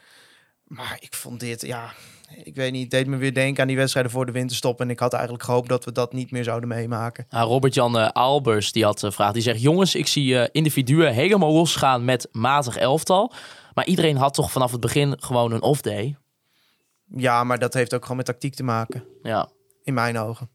Maar 0.65 0.97
ik 1.01 1.15
vond 1.15 1.41
dit, 1.41 1.61
ja, 1.67 1.93
ik 2.43 2.55
weet 2.55 2.73
niet, 2.73 2.83
het 2.83 2.91
deed 2.91 3.07
me 3.07 3.17
weer 3.17 3.35
denken 3.35 3.63
aan 3.63 3.69
die 3.69 3.77
wedstrijden 3.77 4.13
voor 4.13 4.27
de 4.27 4.33
winterstop. 4.33 4.81
En 4.81 4.91
ik 4.91 4.99
had 4.99 5.13
eigenlijk 5.13 5.45
gehoopt 5.45 5.69
dat 5.69 5.85
we 5.85 5.93
dat 5.93 6.13
niet 6.13 6.31
meer 6.31 6.45
zouden 6.45 6.69
meemaken. 6.69 7.27
Ja, 7.29 7.41
Robert-Jan 7.41 7.99
eh, 7.99 8.09
Albers 8.09 8.73
die 8.73 8.85
had 8.85 9.03
een 9.03 9.13
vraag. 9.13 9.33
Die 9.33 9.43
zegt: 9.43 9.61
Jongens, 9.63 9.95
ik 9.95 10.07
zie 10.07 10.39
eh, 10.39 10.49
individuen 10.53 11.13
helemaal 11.13 11.53
losgaan 11.53 12.05
met 12.05 12.29
matig 12.33 12.77
elftal. 12.77 13.33
Maar 13.75 13.87
iedereen 13.87 14.17
had 14.17 14.35
toch 14.35 14.51
vanaf 14.53 14.73
het 14.73 14.81
begin 14.81 15.17
gewoon 15.21 15.53
een 15.53 15.63
off-day. 15.63 16.17
Ja, 17.17 17.45
maar 17.45 17.59
dat 17.59 17.75
heeft 17.75 17.95
ook 17.95 18.03
gewoon 18.03 18.17
met 18.17 18.27
tactiek 18.27 18.55
te 18.55 18.63
maken, 18.63 19.05
Ja. 19.23 19.49
in 19.83 19.95
mijn 19.95 20.19
ogen. 20.19 20.49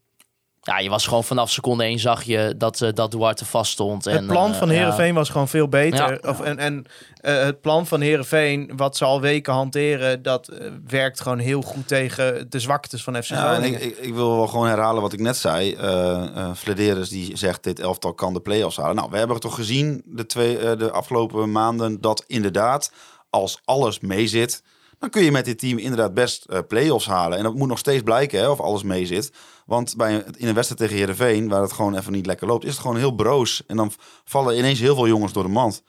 Ja, 0.62 0.78
je 0.78 0.88
was 0.88 1.06
gewoon 1.06 1.24
vanaf 1.24 1.50
seconde 1.50 1.84
1 1.84 1.98
zag 1.98 2.22
je 2.22 2.54
dat, 2.56 2.80
eh, 2.80 2.92
dat 2.94 3.10
Duarte 3.10 3.44
vast 3.44 3.72
stond. 3.72 4.06
En, 4.06 4.16
het 4.16 4.26
plan 4.26 4.52
eh, 4.52 4.58
van 4.58 4.68
ja. 4.68 4.74
Herenveen 4.74 5.14
was 5.14 5.28
gewoon 5.28 5.48
veel 5.48 5.68
beter. 5.68 6.20
Ja. 6.22 6.30
Of, 6.30 6.40
en 6.40 6.58
en 6.58 6.84
eh, 7.20 7.42
het 7.42 7.60
plan 7.60 7.86
van 7.86 8.00
Herenveen, 8.00 8.72
wat 8.76 8.96
ze 8.96 9.04
al 9.04 9.20
weken 9.20 9.52
hanteren, 9.52 10.22
dat 10.22 10.52
werkt 10.86 11.20
gewoon 11.20 11.38
heel 11.38 11.62
goed 11.62 11.88
tegen 11.88 12.50
de 12.50 12.60
zwaktes 12.60 13.02
van 13.02 13.22
FC 13.22 13.28
Ja, 13.28 13.36
en 13.36 13.42
Groningen. 13.42 13.82
ik, 13.82 13.98
ik, 13.98 14.04
ik 14.04 14.14
wil 14.14 14.36
wel 14.36 14.46
gewoon 14.46 14.66
herhalen 14.66 15.02
wat 15.02 15.12
ik 15.12 15.20
net 15.20 15.36
zei. 15.36 15.74
Eh 15.74 16.08
eh 16.10 16.54
Flederis 16.54 17.08
die 17.08 17.36
zegt 17.36 17.64
dit 17.64 17.80
elftal 17.80 18.14
kan 18.14 18.32
de 18.32 18.40
play-offs 18.40 18.76
halen. 18.76 18.96
Nou, 18.96 19.10
we 19.10 19.18
hebben 19.18 19.40
toch 19.40 19.54
gezien 19.54 20.02
de, 20.04 20.26
twee, 20.26 20.58
eh, 20.58 20.78
de 20.78 20.90
afgelopen 20.90 21.52
maanden 21.52 22.00
dat 22.00 22.24
inderdaad 22.26 22.92
als 23.30 23.60
alles 23.64 24.00
meezit, 24.00 24.62
dan 25.00 25.10
kun 25.10 25.22
je 25.22 25.30
met 25.30 25.44
dit 25.44 25.58
team 25.58 25.78
inderdaad 25.78 26.14
best 26.14 26.44
eh 26.44 26.58
play-offs 26.68 27.06
halen. 27.06 27.38
En 27.38 27.44
dat 27.44 27.54
moet 27.54 27.68
nog 27.68 27.78
steeds 27.78 28.02
blijken 28.02 28.40
hè, 28.40 28.48
of 28.48 28.60
alles 28.60 28.82
meezit. 28.82 29.32
Want 29.66 29.96
bij 29.96 30.24
in 30.36 30.48
een 30.48 30.54
wedstrijd 30.54 30.80
tegen 30.80 30.96
Heerenveen, 30.96 31.48
waar 31.48 31.62
het 31.62 31.72
gewoon 31.72 31.96
even 31.96 32.12
niet 32.12 32.26
lekker 32.26 32.46
loopt, 32.46 32.64
is 32.64 32.70
het 32.70 32.80
gewoon 32.80 32.96
heel 32.96 33.14
broos. 33.14 33.62
En 33.66 33.76
dan 33.76 33.92
vallen 34.24 34.58
ineens 34.58 34.78
heel 34.80 34.94
veel 34.94 35.06
jongens 35.06 35.32
door 35.32 35.42
de 35.42 35.48
mand. 35.48 35.82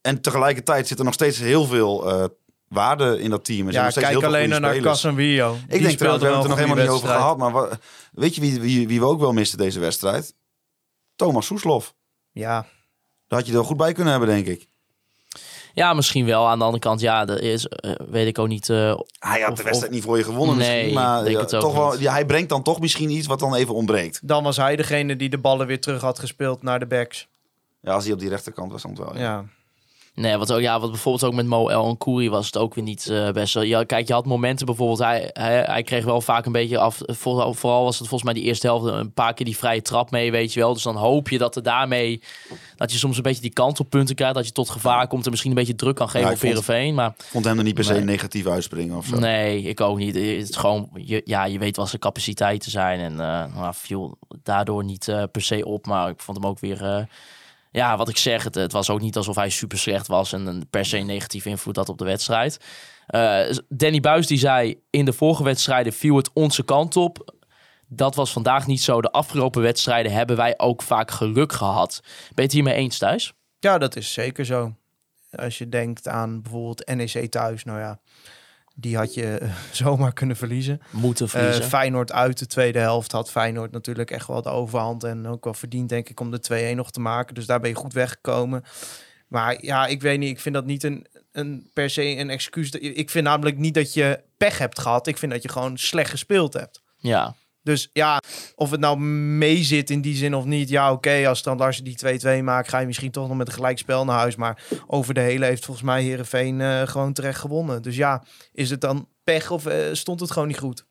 En 0.00 0.20
tegelijkertijd 0.20 0.88
zit 0.88 0.98
er 0.98 1.04
nog 1.04 1.14
steeds 1.14 1.38
heel 1.38 1.64
veel 1.64 2.10
eh, 2.10 2.24
waarde 2.68 3.20
in 3.20 3.30
dat 3.30 3.44
team. 3.44 3.66
Er 3.66 3.72
Ja, 3.72 3.82
nog 3.82 3.90
steeds 3.90 4.06
kijk 4.06 4.18
heel 4.20 4.28
veel 4.28 4.38
alleen 4.38 4.52
goede 4.52 4.66
naar. 4.66 4.80
Casemiro. 4.80 5.56
Ik 5.68 5.82
denk 5.82 5.98
trouwens, 5.98 6.24
we 6.24 6.30
hebben 6.30 6.32
het 6.32 6.42
er 6.42 6.48
nog 6.48 6.58
helemaal 6.58 6.84
niet 6.84 6.88
over 6.88 7.08
gehad. 7.08 7.38
Maar 7.38 7.78
weet 8.12 8.34
je 8.34 8.40
wie, 8.40 8.60
wie, 8.60 8.88
wie 8.88 9.00
we 9.00 9.06
ook 9.06 9.20
wel 9.20 9.32
misten 9.32 9.58
deze 9.58 9.80
wedstrijd? 9.80 10.34
Thomas 11.16 11.46
Soeslof. 11.46 11.94
Ja, 12.32 12.66
Daar 13.26 13.38
had 13.38 13.46
je 13.46 13.52
er 13.52 13.58
wel 13.58 13.66
goed 13.66 13.76
bij 13.76 13.92
kunnen 13.92 14.12
hebben, 14.12 14.30
denk 14.30 14.46
ik. 14.46 14.68
Ja, 15.80 15.92
misschien 15.94 16.26
wel. 16.26 16.48
Aan 16.48 16.58
de 16.58 16.64
andere 16.64 16.82
kant, 16.82 17.00
ja, 17.00 17.24
dat 17.24 17.40
is, 17.40 17.66
eh, 17.66 17.90
weet 18.10 18.26
ik 18.26 18.38
ook 18.38 18.48
niet. 18.48 18.68
eh, 18.68 18.76
Hij 19.18 19.40
had 19.40 19.50
Of- 19.50 19.56
de 19.58 19.62
wedstrijd 19.62 19.92
niet 19.92 20.02
voor 20.02 20.16
je 20.18 20.24
gewonnen 20.24 20.56
Nee, 20.56 20.68
misschien. 20.76 20.94
Maar 20.94 21.22
denk 21.24 21.36
ja, 21.36 21.40
het 21.42 21.54
ook 21.54 21.60
toch 21.60 21.74
wel, 21.74 21.98
ja, 22.00 22.12
hij 22.12 22.26
brengt 22.26 22.48
dan 22.48 22.62
toch 22.62 22.80
misschien 22.80 23.10
iets 23.10 23.26
wat 23.26 23.38
dan 23.38 23.54
even 23.54 23.74
ontbreekt. 23.74 24.20
dan 24.22 24.42
was 24.42 24.56
hij 24.56 24.76
degene 24.76 25.16
die 25.16 25.28
de 25.28 25.38
ballen 25.38 25.66
weer 25.66 25.80
terug 25.80 26.00
had 26.00 26.18
gespeeld 26.18 26.62
naar 26.62 26.78
de 26.78 26.86
backs. 26.86 27.28
Ja, 27.82 27.92
als 27.92 28.04
hij 28.04 28.12
op 28.12 28.18
die 28.18 28.28
rechterkant 28.28 28.72
was, 28.72 28.82
dan 28.82 28.94
wel. 28.96 29.14
Ja. 29.14 29.20
Ja. 29.20 29.44
Nee, 30.20 30.36
wat, 30.36 30.52
ook, 30.52 30.60
ja, 30.60 30.80
wat 30.80 30.90
bijvoorbeeld 30.90 31.24
ook 31.24 31.34
met 31.34 31.46
Mo 31.46 31.68
El 31.68 31.96
Kouri 31.96 32.30
was 32.30 32.46
het 32.46 32.56
ook 32.56 32.74
weer 32.74 32.84
niet 32.84 33.08
eh, 33.08 33.30
best. 33.30 33.54
Ja, 33.54 33.84
kijk, 33.84 34.06
je 34.06 34.12
had 34.12 34.26
momenten 34.26 34.66
bijvoorbeeld, 34.66 34.98
hij, 34.98 35.30
hij, 35.32 35.62
hij 35.62 35.82
kreeg 35.82 36.04
wel 36.04 36.20
vaak 36.20 36.46
een 36.46 36.52
beetje 36.52 36.78
af. 36.78 37.00
Vooral, 37.06 37.54
vooral 37.54 37.84
was 37.84 37.98
het 37.98 38.08
volgens 38.08 38.30
mij 38.32 38.40
die 38.40 38.48
eerste 38.48 38.66
helft 38.66 38.86
een 38.86 39.12
paar 39.12 39.34
keer 39.34 39.44
die 39.46 39.56
vrije 39.56 39.82
trap 39.82 40.10
mee, 40.10 40.30
weet 40.30 40.52
je 40.52 40.60
wel. 40.60 40.72
Dus 40.74 40.82
dan 40.82 40.96
hoop 40.96 41.28
je 41.28 41.38
dat 41.38 41.56
er 41.56 41.62
daarmee, 41.62 42.22
dat 42.76 42.92
je 42.92 42.98
soms 42.98 43.16
een 43.16 43.22
beetje 43.22 43.40
die 43.42 43.52
kant 43.52 43.80
op 43.80 43.90
punten 43.90 44.14
krijgt. 44.14 44.34
Dat 44.34 44.46
je 44.46 44.52
tot 44.52 44.70
gevaar 44.70 45.06
komt 45.06 45.24
en 45.24 45.30
misschien 45.30 45.50
een 45.50 45.56
beetje 45.56 45.74
druk 45.74 45.96
kan 45.96 46.06
geven 46.06 46.20
Ja, 46.20 46.26
ik 46.26 46.32
op 46.32 46.38
vond- 46.40 46.52
Heerenveen. 46.66 46.94
Maar 46.94 47.14
Vond 47.16 47.44
hem 47.44 47.58
er 47.58 47.64
niet 47.64 47.74
per 47.74 47.84
se 47.84 47.92
Nee. 47.92 48.04
negatief 48.04 48.46
uitspringen 48.46 48.96
of 48.96 49.06
zo. 49.06 49.18
nee, 49.18 49.62
ik 49.62 49.80
ook 49.80 49.98
niet. 49.98 50.14
Het 50.14 50.24
is 50.24 50.56
gewoon, 50.56 50.88
je, 50.94 51.22
ja, 51.24 51.44
je 51.44 51.58
weet 51.58 51.76
wat 51.76 51.88
zijn 51.88 52.00
capaciteiten 52.00 52.70
zijn. 52.70 53.00
En 53.00 53.14
nou, 53.14 53.72
viel 53.74 54.18
daardoor 54.42 54.84
niet 54.84 55.08
eh, 55.08 55.22
per 55.32 55.42
se 55.42 55.64
op. 55.66 55.86
Maar 55.86 56.08
ik 56.08 56.20
vond 56.20 56.36
hem 56.36 56.46
ook 56.46 56.58
weer... 56.60 57.08
ja, 57.70 57.96
wat 57.96 58.08
ik 58.08 58.16
zeg, 58.16 58.44
het, 58.44 58.54
het 58.54 58.72
was 58.72 58.90
ook 58.90 59.00
niet 59.00 59.16
alsof 59.16 59.36
hij 59.36 59.50
super 59.50 59.78
slecht 59.78 60.06
was 60.06 60.32
en 60.32 60.46
een 60.46 60.68
per 60.70 60.84
se 60.84 60.98
negatief 60.98 61.44
invloed 61.44 61.76
had 61.76 61.88
op 61.88 61.98
de 61.98 62.04
wedstrijd. 62.04 62.58
Eh, 63.06 63.56
Danny 63.68 64.00
Buis 64.00 64.26
die 64.26 64.38
zei, 64.38 64.82
in 64.90 65.04
de 65.04 65.12
vorige 65.12 65.42
wedstrijden 65.42 65.92
viel 65.92 66.16
het 66.16 66.30
onze 66.32 66.62
kant 66.64 66.96
op. 66.96 67.34
Dat 67.86 68.14
was 68.14 68.32
vandaag 68.32 68.66
niet 68.66 68.82
zo. 68.82 69.00
De 69.00 69.12
afgelopen 69.12 69.62
wedstrijden 69.62 70.12
hebben 70.12 70.36
wij 70.36 70.54
ook 70.56 70.82
vaak 70.82 71.10
geluk 71.10 71.52
gehad. 71.52 72.00
Ben 72.02 72.32
je 72.34 72.42
het 72.42 72.52
hiermee 72.52 72.74
eens 72.74 72.98
thuis? 72.98 73.32
ja, 73.60 73.78
dat 73.78 73.96
is 73.96 74.12
zeker 74.12 74.44
zo. 74.44 74.74
Als 75.30 75.58
je 75.58 75.68
denkt 75.68 76.08
aan 76.08 76.42
bijvoorbeeld 76.42 76.86
NEC 76.94 77.30
thuis, 77.30 77.64
nou 77.64 77.78
ja, 77.78 78.00
die 78.80 78.96
had 78.96 79.14
je 79.14 79.36
eh, 79.38 79.48
zomaar 79.72 80.12
kunnen 80.12 80.36
verliezen. 80.36 80.80
Moeten 80.90 81.24
Eh, 81.26 81.30
verliezen. 81.32 81.64
Feyenoord 81.64 82.12
uit 82.12 82.38
de 82.38 82.46
tweede 82.46 82.78
helft 82.78 83.12
had 83.12 83.30
Feyenoord 83.30 83.72
natuurlijk 83.72 84.10
echt 84.10 84.26
wel 84.26 84.42
de 84.42 84.48
overhand. 84.48 85.04
En 85.04 85.26
ook 85.26 85.44
wel 85.44 85.54
verdiend, 85.54 85.88
denk 85.88 86.08
ik, 86.08 86.20
om 86.20 86.30
de 86.30 86.70
2-1 86.72 86.76
nog 86.76 86.90
te 86.90 87.00
maken. 87.00 87.34
Dus 87.34 87.46
daar 87.46 87.60
ben 87.60 87.70
je 87.70 87.76
goed 87.76 87.92
weggekomen. 87.92 88.64
Maar 89.28 89.64
ja, 89.64 89.86
ik 89.86 90.02
weet 90.02 90.18
niet. 90.18 90.30
Ik 90.30 90.40
vind 90.40 90.54
dat 90.54 90.64
niet 90.64 90.82
een, 90.82 91.06
een 91.32 91.70
per 91.72 91.90
se 91.90 92.04
een 92.16 92.30
excuus. 92.30 92.70
Ik 92.70 93.10
vind 93.10 93.24
namelijk 93.24 93.56
niet 93.58 93.74
dat 93.74 93.94
je 93.94 94.20
pech 94.36 94.58
hebt 94.58 94.78
gehad. 94.78 95.06
Ik 95.06 95.18
vind 95.18 95.32
dat 95.32 95.42
je 95.42 95.48
gewoon 95.48 95.78
slecht 95.78 96.10
gespeeld 96.10 96.52
hebt. 96.52 96.82
ja. 96.96 97.34
Dus 97.62 97.88
ja, 97.92 98.22
of 98.54 98.70
het 98.70 98.80
nou 98.80 98.98
mee 98.98 99.62
zit 99.62 99.90
in 99.90 100.00
die 100.00 100.14
zin 100.14 100.34
of 100.34 100.44
niet. 100.44 100.68
Ja, 100.68 100.92
oké, 100.92 101.28
als 101.28 101.42
dan 101.42 101.56
Larsen 101.56 101.84
die 101.84 102.40
2-2 102.40 102.42
maakt, 102.42 102.68
ga 102.68 102.78
je 102.78 102.86
misschien 102.86 103.10
toch 103.10 103.28
nog 103.28 103.36
met 103.36 103.46
een 103.46 103.52
gelijkspel 103.52 104.04
naar 104.04 104.18
huis. 104.18 104.36
Maar 104.36 104.62
over 104.86 105.14
de 105.14 105.20
hele 105.20 105.44
heeft 105.44 105.64
volgens 105.64 105.86
mij 105.86 106.02
Herenveen 106.02 106.60
uh, 106.60 106.82
gewoon 106.82 107.12
terecht 107.12 107.40
gewonnen. 107.40 107.82
Dus 107.82 107.96
ja, 107.96 108.24
is 108.52 108.70
het 108.70 108.80
dan 108.80 109.08
pech 109.24 109.50
of 109.50 109.66
uh, 109.66 109.74
stond 109.92 110.20
het 110.20 110.30
gewoon 110.30 110.48
niet 110.48 110.58
goed? 110.58 110.84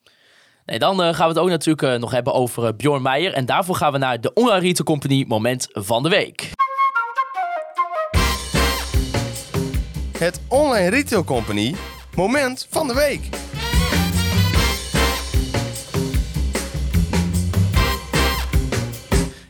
Nee, 0.66 0.80
dan 0.80 1.02
uh, 1.02 1.14
gaan 1.14 1.28
we 1.28 1.34
het 1.34 1.38
ook 1.38 1.50
natuurlijk 1.50 1.94
uh, 1.94 2.00
nog 2.00 2.12
hebben 2.12 2.34
over 2.34 2.64
uh, 2.64 2.70
Bjorn 2.78 3.02
Meijer. 3.02 3.34
En 3.34 3.46
daarvoor 3.46 3.76
gaan 3.76 3.92
we 3.92 3.98
naar 3.98 4.22
de 4.22 4.34
Online 4.34 4.60
Retail 4.60 4.86
Company 4.86 5.26
moment 5.28 5.68
van 5.72 6.04
de 6.04 6.10
week. 6.10 6.52
Het 10.18 10.42
Online 10.48 10.90
Retail 10.90 11.24
Company 11.24 11.76
moment 12.16 12.68
van 12.70 12.88
de 12.88 12.94
week. 12.94 13.49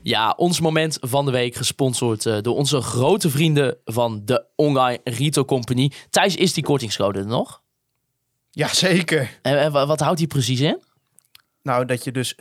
Ja, 0.10 0.34
ons 0.38 0.60
moment 0.60 0.98
van 1.02 1.26
de 1.26 1.32
week 1.32 1.56
gesponsord 1.56 2.26
uh, 2.26 2.38
door 2.42 2.56
onze 2.56 2.82
grote 2.82 3.30
vrienden 3.30 3.78
van 3.86 4.22
de 4.26 4.46
Online 4.56 5.00
Retail 5.04 5.46
Company. 5.46 5.92
Thijs, 6.10 6.36
is 6.36 6.54
die 6.54 6.64
kortingscode 6.64 7.20
er 7.20 7.26
nog? 7.26 7.62
Ja, 8.52 8.68
zeker. 8.68 9.40
En, 9.42 9.60
en 9.60 9.72
wat 9.72 10.00
houdt 10.00 10.18
die 10.18 10.28
precies 10.28 10.60
in? 10.60 10.82
Nou, 11.64 11.86
dat 11.86 12.04
je 12.04 12.12
dus 12.12 12.36
15% 12.36 12.38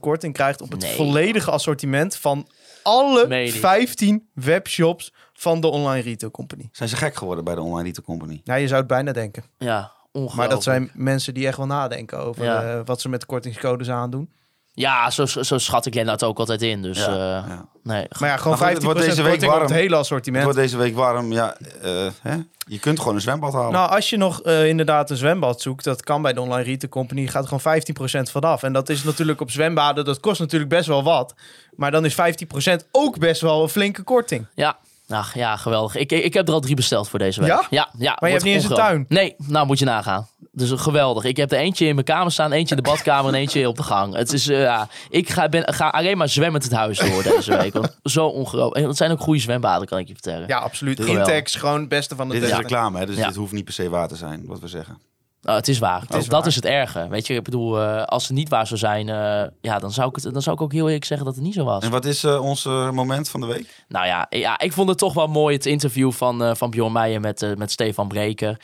korting 0.00 0.34
krijgt 0.34 0.60
op 0.60 0.70
het 0.70 0.80
nee. 0.80 0.94
volledige 0.94 1.50
assortiment 1.50 2.16
van 2.16 2.48
alle 2.82 3.26
Mede. 3.26 3.52
15 3.52 4.28
webshops 4.34 5.12
van 5.32 5.60
de 5.60 5.66
Online 5.66 6.02
Retail 6.02 6.30
Company. 6.30 6.68
Zijn 6.72 6.88
ze 6.88 6.96
gek 6.96 7.14
geworden 7.14 7.44
bij 7.44 7.54
de 7.54 7.60
Online 7.60 7.84
Retail 7.84 8.06
Company? 8.06 8.40
Nou, 8.44 8.60
je 8.60 8.66
zou 8.66 8.78
het 8.78 8.88
bijna 8.88 9.12
denken. 9.12 9.44
Ja, 9.58 9.92
ongelooflijk. 10.12 10.36
Maar 10.36 10.48
dat 10.48 10.62
zijn 10.62 10.90
mensen 10.94 11.34
die 11.34 11.46
echt 11.46 11.56
wel 11.56 11.66
nadenken 11.66 12.18
over 12.18 12.44
ja. 12.44 12.76
uh, 12.76 12.80
wat 12.84 13.00
ze 13.00 13.08
met 13.08 13.20
de 13.20 13.26
kortingscodes 13.26 13.90
aandoen. 13.90 14.30
Ja, 14.74 15.10
zo, 15.10 15.26
zo 15.26 15.58
schat 15.58 15.86
ik 15.86 15.94
Lennart 15.94 16.24
ook 16.24 16.38
altijd 16.38 16.62
in. 16.62 16.82
Dus, 16.82 16.98
ja, 16.98 17.10
uh, 17.10 17.48
ja. 17.48 17.66
nee. 17.82 18.06
Maar 18.18 18.28
ja, 18.28 18.36
gewoon 18.36 18.58
15% 18.58 18.60
het 18.60 18.82
wordt 18.82 19.00
deze 19.00 19.22
week 19.22 19.44
warm. 19.44 19.60
het 19.60 19.70
hele 19.70 19.96
assortiment. 19.96 20.44
Het 20.44 20.54
wordt 20.54 20.68
deze 20.68 20.82
week 20.82 20.94
warm. 20.94 21.32
Ja, 21.32 21.56
uh, 21.84 22.10
hè? 22.22 22.36
Je 22.66 22.78
kunt 22.78 22.98
gewoon 22.98 23.14
een 23.14 23.20
zwembad 23.20 23.52
halen. 23.52 23.72
Nou, 23.72 23.90
als 23.90 24.10
je 24.10 24.16
nog 24.16 24.46
uh, 24.46 24.68
inderdaad 24.68 25.10
een 25.10 25.16
zwembad 25.16 25.60
zoekt, 25.60 25.84
dat 25.84 26.02
kan 26.02 26.22
bij 26.22 26.32
de 26.32 26.40
Online 26.40 26.62
Retail 26.62 26.92
Company, 26.92 27.26
gaat 27.26 27.42
er 27.42 27.58
gewoon 27.58 27.80
15% 28.28 28.30
vanaf. 28.30 28.62
En 28.62 28.72
dat 28.72 28.88
is 28.88 29.04
natuurlijk 29.04 29.40
op 29.40 29.50
zwembaden, 29.50 30.04
dat 30.04 30.20
kost 30.20 30.40
natuurlijk 30.40 30.70
best 30.70 30.86
wel 30.86 31.02
wat. 31.02 31.34
Maar 31.76 31.90
dan 31.90 32.04
is 32.04 32.14
15% 32.14 32.76
ook 32.90 33.18
best 33.18 33.40
wel 33.40 33.62
een 33.62 33.68
flinke 33.68 34.02
korting. 34.02 34.46
Ja, 34.54 34.78
Ach, 35.08 35.34
ja, 35.34 35.56
geweldig. 35.56 35.96
Ik, 35.96 36.12
ik 36.12 36.34
heb 36.34 36.48
er 36.48 36.54
al 36.54 36.60
drie 36.60 36.76
besteld 36.76 37.08
voor 37.08 37.18
deze 37.18 37.40
week. 37.40 37.48
Ja? 37.48 37.66
Ja, 37.70 37.88
ja 37.98 38.16
maar 38.20 38.28
je 38.28 38.34
hebt 38.34 38.46
niet 38.46 38.54
eens 38.54 38.64
een 38.64 38.74
tuin? 38.74 39.04
Nee, 39.08 39.34
nou 39.38 39.66
moet 39.66 39.78
je 39.78 39.84
nagaan. 39.84 40.28
Dus 40.52 40.70
geweldig. 40.70 41.24
Ik 41.24 41.36
heb 41.36 41.52
er 41.52 41.58
eentje 41.58 41.86
in 41.86 41.94
mijn 41.94 42.06
kamer 42.06 42.32
staan, 42.32 42.52
eentje 42.52 42.76
in 42.76 42.82
de 42.82 42.88
badkamer 42.88 43.32
en 43.32 43.40
eentje 43.40 43.68
op 43.68 43.76
de 43.76 43.82
gang. 43.82 44.14
Het 44.14 44.32
is, 44.32 44.48
uh, 44.48 44.62
ja, 44.62 44.88
ik 45.10 45.30
ga, 45.30 45.48
ben, 45.48 45.74
ga 45.74 45.88
alleen 45.88 46.16
maar 46.16 46.28
zwemmend 46.28 46.64
het 46.64 46.72
huis 46.72 46.98
door 46.98 47.22
deze 47.22 47.56
week. 47.56 47.72
Want 47.72 47.98
zo 48.02 48.26
ongelooflijk. 48.26 48.76
En 48.76 48.88
het 48.88 48.96
zijn 48.96 49.10
ook 49.10 49.20
goede 49.20 49.40
zwembaden, 49.40 49.86
kan 49.86 49.98
ik 49.98 50.06
je 50.06 50.12
vertellen. 50.12 50.48
Ja, 50.48 50.58
absoluut. 50.58 51.00
Intex, 51.00 51.54
gewoon 51.54 51.80
het 51.80 51.88
beste 51.88 52.16
van 52.16 52.28
de 52.28 52.34
Dit 52.34 52.50
is 52.50 52.56
reclame, 52.56 52.98
hè? 52.98 53.06
dus 53.06 53.16
ja. 53.16 53.26
dit 53.26 53.36
hoeft 53.36 53.52
niet 53.52 53.64
per 53.64 53.74
se 53.74 53.88
waar 53.88 54.08
te 54.08 54.16
zijn, 54.16 54.42
wat 54.46 54.60
we 54.60 54.68
zeggen. 54.68 54.98
Oh, 55.44 55.54
het 55.54 55.68
is 55.68 55.78
waar. 55.78 56.00
Het 56.00 56.14
is 56.14 56.26
dat 56.26 56.38
waar. 56.38 56.48
is 56.48 56.54
het 56.54 56.64
erge. 56.64 57.08
Weet 57.08 57.26
je, 57.26 57.34
ik 57.34 57.42
bedoel, 57.42 57.78
uh, 57.78 58.02
als 58.02 58.28
het 58.28 58.36
niet 58.36 58.48
waar 58.48 58.66
zou 58.66 58.78
zijn, 58.78 59.08
uh, 59.08 59.42
ja, 59.60 59.78
dan 59.78 59.92
zou, 59.92 60.08
ik 60.08 60.14
het, 60.14 60.32
dan 60.32 60.42
zou 60.42 60.56
ik 60.56 60.62
ook 60.62 60.72
heel 60.72 60.86
eerlijk 60.86 61.04
zeggen 61.04 61.26
dat 61.26 61.34
het 61.34 61.44
niet 61.44 61.54
zo 61.54 61.64
was. 61.64 61.84
En 61.84 61.90
wat 61.90 62.04
is 62.04 62.24
uh, 62.24 62.44
ons 62.44 62.64
moment 62.64 63.28
van 63.28 63.40
de 63.40 63.46
week? 63.46 63.84
Nou 63.88 64.06
ja, 64.06 64.26
ja, 64.30 64.58
ik 64.58 64.72
vond 64.72 64.88
het 64.88 64.98
toch 64.98 65.14
wel 65.14 65.26
mooi 65.26 65.54
het 65.56 65.66
interview 65.66 66.12
van, 66.12 66.56
van 66.56 66.70
Bjorn 66.70 66.92
Meijer 66.92 67.20
met, 67.20 67.54
met 67.56 67.70
Stefan 67.70 68.08
Breker. 68.08 68.60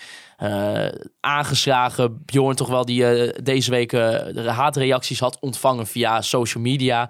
aangeslagen 1.21 2.23
Bjorn 2.25 2.57
toch 2.57 2.69
wel 2.69 2.85
die 2.85 3.33
deze 3.43 3.71
week 3.71 3.91
de 3.91 4.51
haatreacties 4.51 5.21
had 5.21 5.37
ontvangen 5.41 5.87
via 5.87 6.23
social 6.23 6.63
media. 6.63 7.09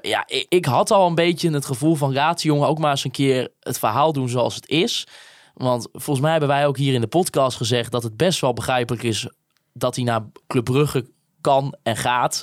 ja, 0.00 0.22
ik, 0.26 0.46
ik, 0.48 0.64
had 0.64 0.90
al 0.90 1.06
een 1.06 1.14
beetje 1.14 1.50
het 1.50 1.66
gevoel 1.66 1.94
van 1.94 2.12
die 2.12 2.34
jongen 2.36 2.68
ook 2.68 2.78
maar 2.78 2.90
eens 2.90 3.04
een 3.04 3.10
keer 3.10 3.48
het 3.60 3.78
verhaal 3.78 4.12
doen 4.12 4.28
zoals 4.28 4.54
het 4.54 4.68
is. 4.68 5.06
Want 5.58 5.88
volgens 5.92 6.20
mij 6.20 6.30
hebben 6.30 6.48
wij 6.48 6.66
ook 6.66 6.76
hier 6.76 6.94
in 6.94 7.00
de 7.00 7.06
podcast 7.06 7.56
gezegd 7.56 7.92
dat 7.92 8.02
het 8.02 8.16
best 8.16 8.40
wel 8.40 8.52
begrijpelijk 8.52 9.02
is 9.02 9.28
dat 9.72 9.96
hij 9.96 10.04
naar 10.04 10.22
Club 10.46 10.64
Brugge 10.64 11.06
kan 11.40 11.76
en 11.82 11.96
gaat. 11.96 12.42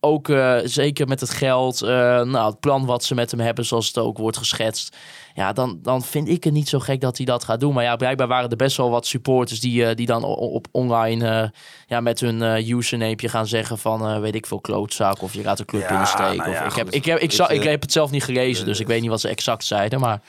Ook 0.00 0.28
uh, 0.28 0.58
zeker 0.64 1.08
met 1.08 1.20
het 1.20 1.30
geld, 1.30 1.82
uh, 1.82 1.88
nou, 2.22 2.50
het 2.50 2.60
plan 2.60 2.86
wat 2.86 3.04
ze 3.04 3.14
met 3.14 3.30
hem 3.30 3.40
hebben, 3.40 3.64
zoals 3.64 3.86
het 3.86 3.98
ook 3.98 4.18
wordt 4.18 4.36
geschetst. 4.36 4.96
Ja, 5.34 5.52
dan, 5.52 5.78
dan 5.82 6.02
vind 6.02 6.28
ik 6.28 6.44
het 6.44 6.52
niet 6.52 6.68
zo 6.68 6.78
gek 6.78 7.00
dat 7.00 7.16
hij 7.16 7.26
dat 7.26 7.44
gaat 7.44 7.60
doen. 7.60 7.74
Maar 7.74 7.84
ja, 7.84 7.96
blijkbaar 7.96 8.28
waren 8.28 8.50
er 8.50 8.56
best 8.56 8.76
wel 8.76 8.90
wat 8.90 9.06
supporters 9.06 9.60
die, 9.60 9.82
uh, 9.82 9.94
die 9.94 10.06
dan 10.06 10.24
op 10.24 10.66
online 10.70 11.52
ja, 11.86 12.00
met 12.00 12.20
hun 12.20 12.42
username 12.76 13.28
gaan 13.28 13.46
zeggen 13.46 13.78
van 13.78 14.20
weet 14.20 14.34
ik 14.34 14.46
veel 14.46 14.60
klootzak 14.60 15.22
of 15.22 15.34
je 15.34 15.42
gaat 15.42 15.58
de 15.58 15.64
club 15.64 15.82
ja, 15.82 15.94
in 15.94 15.98
de 15.98 16.06
steek. 16.06 16.36
Nou 16.36 16.50
ja, 16.50 16.66
of, 16.66 16.70
ik, 16.70 16.76
heb, 16.76 16.90
ik, 16.90 17.04
heb, 17.04 17.18
ik, 17.18 17.32
ik, 17.32 17.48
ik 17.48 17.62
heb 17.62 17.82
het 17.82 17.92
zelf 17.92 18.10
niet 18.10 18.24
gelezen, 18.24 18.66
dus 18.66 18.80
ik 18.80 18.86
weet 18.86 19.00
niet 19.00 19.10
wat 19.10 19.20
ze 19.20 19.28
exact 19.28 19.64
zeiden. 19.64 20.00
Maar 20.00 20.20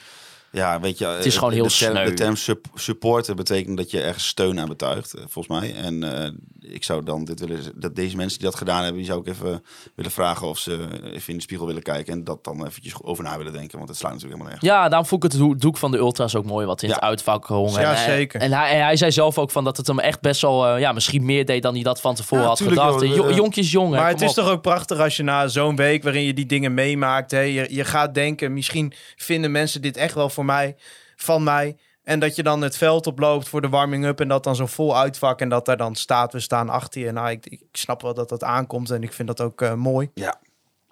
ja, 0.54 0.80
weet 0.80 0.98
je, 0.98 1.06
het 1.06 1.26
is 1.26 1.38
gewoon 1.38 1.54
heel 1.54 1.64
de 1.64 1.70
sneu. 1.70 1.94
Term, 1.94 2.06
de 2.06 2.14
term 2.14 2.36
sup 2.36 2.68
supporter 2.76 3.36
betekent 3.36 3.78
dat 3.78 3.92
je 3.92 4.02
ergens 4.02 4.28
steun 4.28 4.60
aan 4.60 4.68
betuigt, 4.68 5.14
volgens 5.18 5.48
mij. 5.48 5.76
En 5.76 6.04
uh, 6.04 6.63
ik 6.68 6.84
zou 6.84 7.04
dan 7.04 7.26
dit 7.26 7.40
willen, 7.40 7.60
dat 7.76 7.96
deze 7.96 8.16
mensen 8.16 8.40
die 8.40 8.48
dat 8.48 8.58
gedaan 8.58 8.82
hebben, 8.82 8.98
die 8.98 9.06
zou 9.06 9.20
ik 9.20 9.28
even 9.28 9.64
willen 9.96 10.12
vragen 10.12 10.48
of 10.48 10.58
ze 10.58 10.88
even 11.04 11.30
in 11.30 11.36
de 11.36 11.42
spiegel 11.42 11.68
willen 11.68 11.82
kijken 11.82 12.14
en 12.14 12.24
dat 12.24 12.44
dan 12.44 12.66
eventjes 12.66 13.04
over 13.04 13.24
na 13.24 13.38
willen 13.38 13.54
denken, 13.54 13.78
want 13.78 13.90
het 13.90 13.98
slaat 13.98 14.12
natuurlijk 14.12 14.40
helemaal 14.40 14.60
nergens. 14.62 14.82
Ja, 14.82 14.90
daarom 14.90 15.08
vond 15.08 15.24
ik 15.24 15.32
het 15.32 15.62
doek 15.62 15.78
van 15.78 15.92
de 15.92 15.98
ultras 15.98 16.36
ook 16.36 16.46
mooi, 16.46 16.66
wat 16.66 16.82
in 16.82 16.88
ja. 16.88 16.94
het 16.94 17.04
uitvak 17.04 17.46
hong. 17.46 17.76
Ja, 17.76 17.92
en, 17.92 17.98
zeker. 17.98 18.42
En 18.42 18.52
hij, 18.52 18.70
en 18.70 18.84
hij 18.84 18.96
zei 18.96 19.12
zelf 19.12 19.38
ook 19.38 19.52
van 19.52 19.64
dat 19.64 19.78
het 19.78 19.88
hem 19.88 20.00
echt 20.00 20.22
best 20.22 20.42
wel, 20.42 20.74
uh, 20.74 20.80
ja, 20.80 20.92
misschien 20.92 21.26
meer 21.26 21.46
deed 21.46 21.62
dan 21.62 21.74
hij 21.74 21.84
dat 21.84 22.02
van 22.02 22.16
tevoren 22.16 22.44
ja, 22.44 22.50
had 22.50 22.62
gedacht. 22.62 23.02
Jo 23.02 23.32
jonkjes 23.32 23.72
jongen. 23.72 24.00
Maar 24.00 24.10
het 24.10 24.22
is 24.22 24.30
op. 24.30 24.36
toch 24.36 24.50
ook 24.50 24.62
prachtig 24.62 25.00
als 25.00 25.18
je 25.18 25.24
na 25.24 25.48
zo'n 25.48 25.76
week 25.76 26.04
waarin 26.04 26.24
je 26.24 26.34
die 26.34 26.46
dingen 26.46 26.74
meemaakt, 26.74 27.32
hè, 27.32 27.40
je, 27.40 27.68
je 27.70 27.86
gaat 27.86 28.14
denken, 28.14 28.54
misschien 28.54 28.94
vinden 29.16 29.52
mensen 29.52 29.82
dit 29.82 29.98
echt 29.98 30.14
wel 30.14 30.30
voor 30.30 30.46
mij 30.46 30.76
van 31.16 31.44
mij. 31.44 31.78
En 32.04 32.20
dat 32.20 32.36
je 32.36 32.44
dan 32.44 32.62
het 32.62 32.78
veld 32.78 33.08
oploopt 33.08 33.50
voor 33.50 33.62
de 33.62 33.70
warming-up 33.70 34.20
en 34.20 34.28
dat 34.28 34.44
dan 34.44 34.56
zo 34.56 34.66
vol 34.66 34.98
uitvak 34.98 35.40
en 35.42 35.50
dat 35.50 35.66
daar 35.66 35.78
dan 35.78 35.96
staat, 35.96 36.34
we 36.34 36.40
staan 36.40 36.70
achter 36.70 37.02
je. 37.02 37.12
Nou, 37.12 37.30
ik, 37.30 37.46
ik 37.46 37.62
snap 37.72 38.02
wel 38.02 38.14
dat 38.14 38.30
dat 38.30 38.44
aankomt 38.44 38.90
en 38.90 39.04
ik 39.04 39.14
vind 39.14 39.28
dat 39.28 39.42
ook 39.42 39.62
eh, 39.62 39.74
mooi. 39.74 40.10
Ja. 40.14 40.40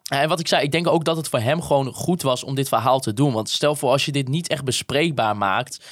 En 0.09 0.29
wat 0.29 0.39
ik 0.39 0.47
zei, 0.47 0.63
ik 0.63 0.71
denk 0.71 0.87
ook 0.87 1.03
dat 1.05 1.17
het 1.17 1.27
voor 1.27 1.39
hem 1.39 1.61
gewoon 1.61 1.93
goed 1.93 2.21
was 2.21 2.43
om 2.43 2.55
dit 2.55 2.67
verhaal 2.67 2.99
te 2.99 3.13
doen. 3.13 3.33
Want 3.33 3.49
stel 3.49 3.75
voor 3.75 3.89
als 3.91 4.05
je 4.05 4.11
dit 4.11 4.27
niet 4.27 4.47
echt 4.47 4.63
bespreekbaar 4.63 5.37
maakt. 5.37 5.85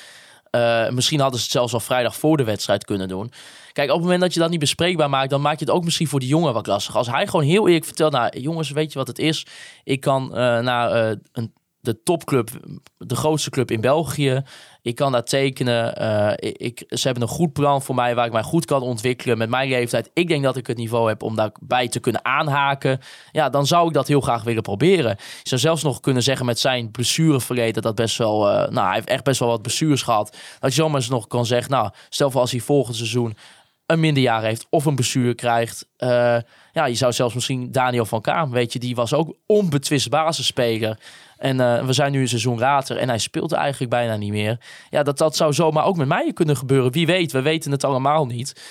eh, 0.49 0.89
misschien 0.89 1.19
hadden 1.19 1.37
ze 1.39 1.43
het 1.45 1.53
zelfs 1.53 1.73
al 1.73 1.79
vrijdag 1.79 2.15
voor 2.15 2.37
de 2.37 2.43
wedstrijd 2.43 2.85
kunnen 2.85 3.07
doen. 3.07 3.31
Kijk, 3.73 3.89
op 3.89 3.95
het 3.95 4.03
moment 4.03 4.21
dat 4.21 4.33
je 4.33 4.39
dat 4.39 4.49
niet 4.49 4.59
bespreekbaar 4.59 5.09
maakt, 5.09 5.29
dan 5.29 5.41
maak 5.41 5.59
je 5.59 5.65
het 5.65 5.73
ook 5.73 5.83
misschien 5.83 6.07
voor 6.07 6.19
die 6.19 6.29
jongen 6.29 6.53
wat 6.53 6.67
lastig. 6.67 6.95
Als 6.95 7.07
hij 7.07 7.27
gewoon 7.27 7.45
heel 7.45 7.67
eerlijk 7.67 7.85
vertelt, 7.85 8.11
nou 8.11 8.39
jongens, 8.39 8.69
weet 8.71 8.91
je 8.91 8.97
wat 8.97 9.07
het 9.07 9.19
is? 9.19 9.45
Ik 9.83 9.99
kan 10.01 10.35
eh, 10.35 10.59
naar 10.59 10.91
eh, 10.91 11.15
een, 11.31 11.53
de 11.81 12.03
topclub, 12.03 12.49
de 12.97 13.15
grootste 13.15 13.49
club 13.49 13.71
in 13.71 13.81
België. 13.81 14.43
Ik 14.81 14.95
kan 14.95 15.11
daar 15.11 15.23
tekenen. 15.23 15.95
Eh, 15.95 16.49
ik, 16.49 16.57
ik- 16.57 16.97
ze 16.97 17.05
hebben 17.05 17.23
een 17.23 17.29
goed 17.35 17.53
plan 17.53 17.81
voor 17.81 17.95
mij 17.95 18.15
waar 18.15 18.25
ik 18.25 18.31
mij 18.31 18.43
goed 18.43 18.65
kan 18.65 18.81
ontwikkelen 18.81 19.37
met 19.37 19.49
mijn 19.49 19.69
leeftijd. 19.69 20.09
Ik 20.13 20.27
denk 20.27 20.43
dat 20.43 20.57
ik 20.57 20.67
het 20.67 20.77
niveau 20.77 21.07
heb 21.07 21.23
om 21.23 21.35
daarbij 21.35 21.87
te 21.87 21.99
kunnen 21.99 22.25
aanhaken. 22.25 22.99
Ja, 23.31 23.49
dan 23.49 23.65
zou 23.67 23.87
ik 23.87 23.93
dat 23.93 24.07
heel 24.07 24.21
graag 24.21 24.43
willen 24.43 24.61
proberen. 24.63 25.15
Je 25.43 25.49
zou 25.49 25.61
zelfs 25.61 25.83
nog 25.83 25.99
kunnen 25.99 26.23
zeggen 26.23 26.45
met 26.45 26.59
zijn 26.59 26.91
blessureverleden 26.91 27.81
dat 27.81 27.95
best 27.95 28.17
wel, 28.17 28.49
eh, 28.49 28.69
nou, 28.71 28.85
hij 28.85 28.95
heeft 28.95 29.07
echt 29.09 29.23
best 29.23 29.39
wel 29.39 29.49
wat 29.49 29.61
blessures 29.61 30.01
gehad. 30.01 30.37
Dat 30.59 30.73
je 30.75 30.81
zomaar 30.81 30.95
eens 30.99 31.09
nog 31.09 31.27
kan 31.27 31.45
zeggen, 31.45 31.71
nou, 31.71 31.89
stel 32.09 32.31
voor 32.31 32.41
als 32.41 32.51
hij 32.51 32.59
volgend 32.59 32.95
seizoen 32.95 33.37
een 33.85 33.99
minderjaar 33.99 34.43
heeft 34.43 34.67
of 34.69 34.85
een 34.85 34.95
blessure 34.95 35.35
krijgt. 35.35 35.87
eh, 35.97 36.37
ja, 36.73 36.85
je 36.85 36.93
zou 36.95 37.13
zelfs 37.13 37.33
misschien 37.33 37.71
Daniel 37.71 38.05
van 38.05 38.21
Kaam, 38.21 38.51
weet 38.51 38.73
je, 38.73 38.79
die 38.79 38.95
was 38.95 39.13
ook 39.13 39.35
onbetwist 39.45 40.09
basisspeler. 40.09 40.99
En 41.39 41.59
eh, 41.59 41.85
we 41.85 41.93
zijn 41.93 42.11
nu 42.11 42.21
een 42.21 42.27
seizoen 42.27 42.59
later 42.59 42.97
en 42.97 43.07
hij 43.07 43.17
speelt 43.17 43.51
eigenlijk 43.51 43.91
bijna 43.91 44.15
niet 44.15 44.31
meer. 44.31 44.57
Ja, 44.89 45.03
dat, 45.03 45.17
dat 45.17 45.35
zou 45.35 45.53
zomaar 45.53 45.85
ook 45.85 45.97
met 45.97 46.07
mij 46.07 46.33
kunnen 46.33 46.57
gebeuren. 46.57 46.91
Wie 46.91 47.05
weet, 47.05 47.31
we 47.31 47.41
weten 47.41 47.71
het 47.71 47.83
allemaal 47.83 48.25
niet. 48.25 48.61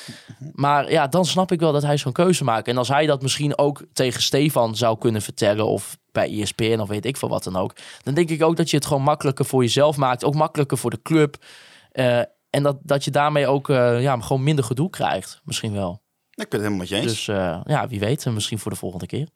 Maar 0.53 0.91
ja, 0.91 1.07
dan 1.07 1.25
snap 1.25 1.53
ik 1.53 1.61
wel 1.61 1.73
dat 1.73 1.83
hij 1.83 1.97
zo'n 1.97 2.13
keuze 2.13 2.45
maakt. 2.45 2.69
En 2.69 2.77
als 2.77 2.89
hij 2.89 3.07
dat 3.07 3.23
misschien 3.23 3.59
ook 3.59 3.83
tegen 3.93 4.23
Stefan 4.23 4.77
zou 4.77 4.99
kunnen 4.99 5.23
vertellen... 5.23 5.67
of 5.67 5.99
bij 6.13 6.41
ESPN 6.41 6.79
of 6.81 6.89
weet 6.89 7.05
ik 7.05 7.17
veel 7.17 7.29
wat 7.29 7.45
dan 7.45 7.57
ook... 7.57 7.75
dan 8.03 8.15
denk 8.15 8.31
ik 8.31 8.43
ook 8.43 8.57
dat 8.57 8.71
je 8.71 8.77
het 8.77 8.87
gewoon 8.87 9.03
makkelijker 9.03 9.45
voor 9.45 9.63
jezelf 9.63 9.97
maakt. 9.97 10.25
Ook 10.25 10.35
makkelijker 10.35 10.79
voor 10.79 10.91
de 10.91 11.03
club. 11.03 11.37
Eh, 11.93 12.19
en 12.51 12.63
dat, 12.63 12.77
dat 12.83 13.05
je 13.05 13.11
daarmee 13.11 13.47
ook 13.47 13.69
eh, 13.69 14.03
ja, 14.03 14.21
gewoon 14.21 14.43
minder 14.43 14.65
gedoe 14.65 14.91
krijgt. 14.91 15.41
Misschien 15.45 15.73
wel. 15.73 16.01
Ik 16.31 16.49
ben 16.49 16.61
het 16.61 16.61
helemaal 16.61 16.79
met 16.79 16.89
je 16.89 16.95
eens. 16.95 17.05
Dus 17.05 17.25
ja, 17.65 17.89
wie 17.89 18.01
weet, 18.01 18.27
misschien 18.27 18.59
voor 18.59 18.71
de 18.71 18.77
volgende 18.77 19.07
keer. 19.07 19.29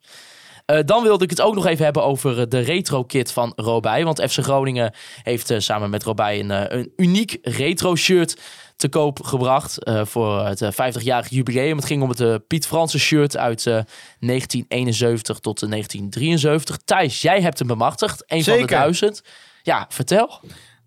Eh, 0.65 0.79
dan 0.85 1.03
wilde 1.03 1.23
ik 1.23 1.29
het 1.29 1.41
ook 1.41 1.55
nog 1.55 1.65
even 1.65 1.83
hebben 1.83 2.03
over 2.03 2.39
eh, 2.39 2.45
de 2.47 2.59
retro-kit 2.59 3.31
van 3.31 3.53
Robij. 3.55 4.03
Want 4.03 4.21
FC 4.31 4.39
Groningen 4.39 4.93
heeft 5.23 5.49
eh, 5.49 5.59
samen 5.59 5.89
met 5.89 6.03
Robij 6.03 6.39
een, 6.39 6.75
een 6.77 6.91
uniek 6.95 7.37
retro-shirt 7.41 8.35
te 8.75 8.89
koop 8.89 9.23
gebracht 9.23 9.77
voor 10.03 10.45
het 10.45 10.61
eh, 10.61 10.71
50-jarig 10.71 11.29
jubileum. 11.29 11.77
Het 11.77 11.85
ging 11.85 12.01
om 12.01 12.09
het 12.09 12.47
Piet 12.47 12.67
Fransen 12.67 12.99
shirt 12.99 13.37
uit 13.37 13.67
eh, 13.67 13.73
1971 13.73 15.39
tot 15.39 15.61
eh, 15.61 15.69
1973. 15.69 16.77
Thijs, 16.85 17.21
jij 17.21 17.41
hebt 17.41 17.59
hem 17.59 17.67
bemachtigd. 17.67 18.23
Een 18.27 18.43
van 18.43 18.57
de 18.57 18.65
duizend. 18.65 19.23
Ja, 19.61 19.85
vertel. 19.89 20.39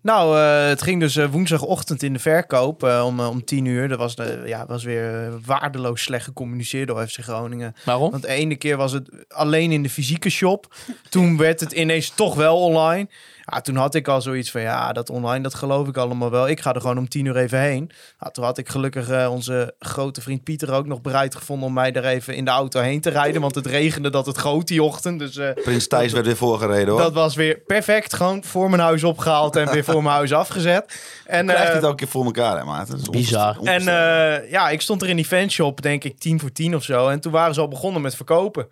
Nou, 0.07 0.37
eh, 0.37 0.67
het 0.67 0.81
ging 0.81 0.99
dus 0.99 1.15
eh, 1.15 1.31
woensdagochtend 1.31 2.03
in 2.03 2.13
de 2.13 2.19
verkoop 2.19 2.83
eh, 2.83 3.03
om, 3.05 3.19
om 3.19 3.45
10 3.45 3.65
uur. 3.65 3.87
Dat 3.87 3.97
was, 3.97 4.15
de, 4.15 4.43
ja, 4.45 4.65
was 4.65 4.83
weer 4.83 5.31
waardeloos 5.45 6.01
slecht 6.01 6.23
gecommuniceerd 6.23 6.87
door 6.87 7.07
FC 7.07 7.19
Groningen. 7.19 7.75
Waarom? 7.85 8.11
Want 8.11 8.23
de 8.23 8.29
ene 8.29 8.55
keer 8.55 8.77
was 8.77 8.91
het 8.91 9.09
alleen 9.27 9.71
in 9.71 9.83
de 9.83 9.89
fysieke 9.89 10.29
shop. 10.29 10.75
Toen 11.09 11.37
werd 11.37 11.59
het 11.59 11.71
ineens 11.71 12.09
toch 12.09 12.35
wel 12.35 12.59
online. 12.59 13.09
Ja, 13.51 13.61
toen 13.61 13.75
had 13.75 13.95
ik 13.95 14.07
al 14.07 14.21
zoiets 14.21 14.51
van, 14.51 14.61
ja, 14.61 14.91
dat 14.91 15.09
online, 15.09 15.43
dat 15.43 15.53
geloof 15.53 15.87
ik 15.87 15.97
allemaal 15.97 16.31
wel. 16.31 16.49
Ik 16.49 16.59
ga 16.59 16.73
er 16.73 16.81
gewoon 16.81 16.97
om 16.97 17.09
tien 17.09 17.25
uur 17.25 17.37
even 17.37 17.59
heen. 17.59 17.91
Nou, 18.19 18.33
toen 18.33 18.43
had 18.43 18.57
ik 18.57 18.69
gelukkig 18.69 19.09
eh, 19.09 19.31
onze 19.31 19.73
grote 19.79 20.21
vriend 20.21 20.43
Pieter 20.43 20.73
ook 20.73 20.85
nog 20.85 21.01
bereid 21.01 21.35
gevonden... 21.35 21.67
om 21.67 21.73
mij 21.73 21.93
er 21.93 22.05
even 22.05 22.35
in 22.35 22.45
de 22.45 22.51
auto 22.51 22.81
heen 22.81 23.01
te 23.01 23.09
rijden. 23.09 23.41
Want 23.41 23.55
het 23.55 23.65
regende 23.65 24.09
dat 24.09 24.25
het 24.25 24.37
goot 24.37 24.67
die 24.67 24.83
ochtend. 24.83 25.19
Dus 25.19 25.37
eh, 25.37 25.53
Prins 25.53 25.87
Thijs 25.87 26.11
werd 26.13 26.25
weer 26.25 26.35
voorgereden 26.35 26.87
hoor. 26.87 27.01
dat 27.01 27.13
was 27.13 27.35
weer 27.35 27.57
perfect. 27.57 28.13
Gewoon 28.13 28.43
voor 28.43 28.69
mijn 28.69 28.81
huis 28.81 29.03
opgehaald 29.03 29.55
en 29.55 29.71
weer 29.71 29.83
voor 29.83 30.03
mijn 30.03 30.15
huis 30.15 30.33
afgezet. 30.33 31.01
En, 31.25 31.45
Krijgt 31.45 31.61
hij 31.61 31.67
eh, 31.67 31.75
het 31.75 31.83
elke 31.83 31.95
keer 31.95 32.07
voor 32.07 32.25
elkaar, 32.25 32.57
hè, 32.57 32.63
Maarten? 32.63 32.97
Dat 32.97 33.01
is 33.01 33.09
Bizar. 33.09 33.57
en 33.63 33.87
eh, 33.87 34.51
ja, 34.51 34.69
ik 34.69 34.81
stond 34.81 35.01
er 35.01 35.09
in 35.09 35.15
die 35.15 35.25
fanshop, 35.25 35.81
denk 35.81 36.03
ik, 36.03 36.19
tien 36.19 36.39
voor 36.39 36.51
tien 36.51 36.75
of 36.75 36.83
zo. 36.83 37.07
En 37.07 37.19
toen 37.19 37.31
waren 37.31 37.53
ze 37.53 37.61
al 37.61 37.67
begonnen 37.67 38.01
met 38.01 38.15
verkopen. 38.15 38.67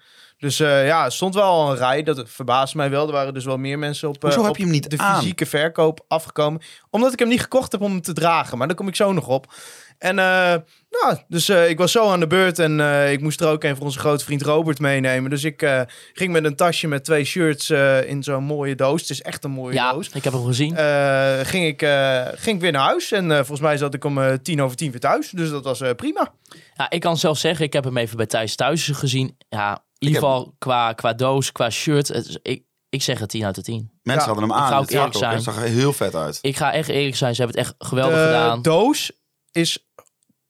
Dus 0.46 0.60
eh, 0.60 0.86
ja, 0.86 1.10
stond 1.10 1.34
wel 1.34 1.44
al 1.44 1.72
een 1.72 1.78
rij. 1.78 2.04
Dat 2.04 2.24
verbaasde 2.26 2.78
mij 2.78 2.90
wel. 2.90 3.08
Er 3.08 3.14
waren 3.14 3.34
dus 3.34 3.46
wel 3.46 3.58
meer 3.58 3.80
mensen 3.80 4.08
op, 4.10 4.16
eh, 4.16 4.22
Hoezo 4.22 4.42
heb 4.42 4.50
op 4.50 4.58
je 4.58 4.64
hem 4.64 4.72
niet 4.72 4.90
de 4.90 4.98
aan? 4.98 5.20
fysieke 5.20 5.46
verkoop 5.46 6.06
afgekomen. 6.08 6.62
Omdat 6.90 7.14
ik 7.14 7.20
hem 7.20 7.28
niet 7.28 7.42
gekocht 7.42 7.72
heb 7.72 7.82
om 7.82 7.92
hem 7.92 8.02
te 8.02 8.14
dragen. 8.14 8.58
Maar 8.58 8.68
daar 8.68 8.76
kom 8.76 8.88
ik 8.88 8.96
zo 8.96 9.14
nog 9.14 9.28
op. 9.28 9.54
En 9.98 10.20
eh, 10.20 10.56
nou, 10.90 11.18
dus 11.28 11.50
eh, 11.50 11.70
ik 11.70 11.78
was 11.78 11.92
zo 11.92 12.10
aan 12.12 12.20
de 12.20 12.28
beurt 12.28 12.60
en 12.60 12.80
eh, 12.80 13.12
ik 13.12 13.22
moest 13.22 13.42
er 13.42 13.48
ook 13.48 13.64
een 13.64 13.76
voor 13.76 13.86
onze 13.86 14.00
grote 14.00 14.24
vriend 14.24 14.42
Robert 14.42 14.80
meenemen. 14.80 15.30
Dus 15.30 15.44
ik 15.44 15.62
eh, 15.62 15.82
ging 16.14 16.32
met 16.32 16.44
een 16.46 16.56
tasje 16.56 16.88
met 16.88 17.04
twee 17.04 17.24
shirts 17.24 17.70
eh, 17.70 18.10
in 18.10 18.24
zo'n 18.24 18.44
mooie 18.44 18.76
doos. 18.76 19.02
Het 19.02 19.10
is 19.10 19.22
echt 19.22 19.44
een 19.44 19.52
mooie 19.52 19.74
Ja, 19.74 19.92
doos. 19.94 20.10
ik 20.10 20.24
heb 20.24 20.34
hem 20.34 20.46
gezien. 20.46 20.76
Eh, 20.76 21.40
ging, 21.44 21.66
ik, 21.66 21.82
eh, 21.82 22.26
ging 22.34 22.56
ik 22.56 22.62
weer 22.62 22.72
naar 22.72 22.82
huis. 22.88 23.12
En 23.12 23.32
eh, 23.32 23.38
volgens 23.38 23.60
mij 23.60 23.78
zat 23.78 23.94
ik 23.94 24.04
om 24.04 24.42
tien 24.42 24.62
over 24.62 24.76
tien 24.78 24.92
weer 24.92 25.00
thuis. 25.00 25.30
Dus 25.30 25.50
dat 25.50 25.64
was 25.64 25.82
eh, 25.82 25.92
prima. 25.96 26.34
Ja, 26.76 26.90
ik 26.90 27.00
kan 27.02 27.18
zelf 27.18 27.38
zeggen, 27.38 27.66
ik 27.66 27.74
heb 27.74 27.84
hem 27.84 27.98
even 27.98 28.18
bij 28.18 28.26
Thijs 28.26 28.56
thuis 28.56 28.88
gezien. 28.94 29.38
Ja, 29.50 29.72
in 29.72 30.08
ieder 30.08 30.22
heb- 30.22 30.30
geval 30.32 30.56
qua, 30.58 30.94
qua 30.94 31.14
doos, 31.14 31.52
qua 31.52 31.70
shirt. 31.70 32.08
Het 32.08 32.28
is- 32.28 32.40
ik, 32.42 32.64
ik 32.90 33.02
zeg 33.02 33.20
het 33.20 33.30
10 33.30 33.46
uit 33.46 33.56
de 33.56 33.62
10. 33.62 33.92
Mensen 34.04 34.24
ja, 34.28 34.32
hadden 34.34 34.50
hem 34.50 34.58
ik 34.58 34.64
aan. 34.64 34.72
ga 34.72 34.76
ook 34.78 34.82
Het 34.82 34.92
zag 34.92 35.00
eerlijk 35.00 35.16
ook- 35.16 35.22
Het 35.34 35.44
zijn. 35.44 35.56
zag 35.56 35.64
er 35.64 35.70
heel 35.70 35.94
vet 35.94 36.16
uit. 36.16 36.40
Ik 36.42 36.58
ga 36.58 36.74
echt 36.74 36.90
eerlijk 36.90 37.16
zijn, 37.16 37.36
ze 37.36 37.42
hebben 37.42 37.60
het 37.62 37.70
echt 37.70 37.90
geweldig 37.90 38.18
de 38.18 38.24
gedaan. 38.26 38.62
doos 38.62 39.12
is 39.52 39.85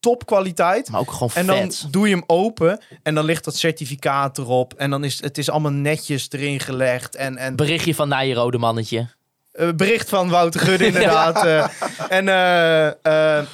topkwaliteit. 0.10 0.90
Maar 0.90 1.00
ook 1.00 1.12
gewoon 1.12 1.30
En 1.34 1.46
dan 1.46 1.58
vet. 1.58 1.86
doe 1.92 2.08
je 2.08 2.14
hem 2.16 2.24
open 2.28 2.80
en 3.04 3.16
dan 3.16 3.26
ligt 3.26 3.44
dat 3.44 3.56
certificaat 3.58 4.38
erop. 4.38 4.74
En 4.74 4.90
dan 4.90 5.04
is 5.04 5.22
het 5.22 5.38
is 5.38 5.50
allemaal 5.50 5.72
netjes 5.72 6.28
erin 6.32 6.60
gelegd. 6.60 7.16
En, 7.16 7.38
en 7.38 7.56
Berichtje 7.56 7.96
van 7.96 8.08
Nijrode 8.10 8.58
mannetje. 8.58 9.08
eh, 9.52 9.70
bericht 9.76 10.10
van 10.10 10.30
Wouter 10.30 10.60
Gudde 10.62 10.86
inderdaad. 10.92 11.46
eh. 11.46 11.68
en 12.10 12.28
eh, 12.30 13.38
eh, 13.40 13.46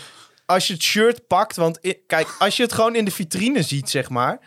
als 0.45 0.67
je 0.67 0.73
het 0.73 0.83
shirt 0.83 1.27
pakt, 1.27 1.55
want 1.55 1.79
i- 1.85 1.93
kijk, 2.07 2.35
als 2.39 2.57
je 2.57 2.63
het 2.63 2.73
gewoon 2.73 2.95
in 2.95 3.05
de 3.05 3.11
vitrine 3.11 3.61
ziet, 3.61 3.89
zeg 3.89 4.09
maar, 4.09 4.39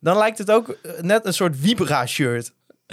dan 0.00 0.16
lijkt 0.16 0.38
het 0.38 0.50
ook 0.50 0.68
eh, 0.68 0.92
net 1.00 1.24
een 1.26 1.34
soort 1.34 1.54
Vibra-shirt. 1.60 2.52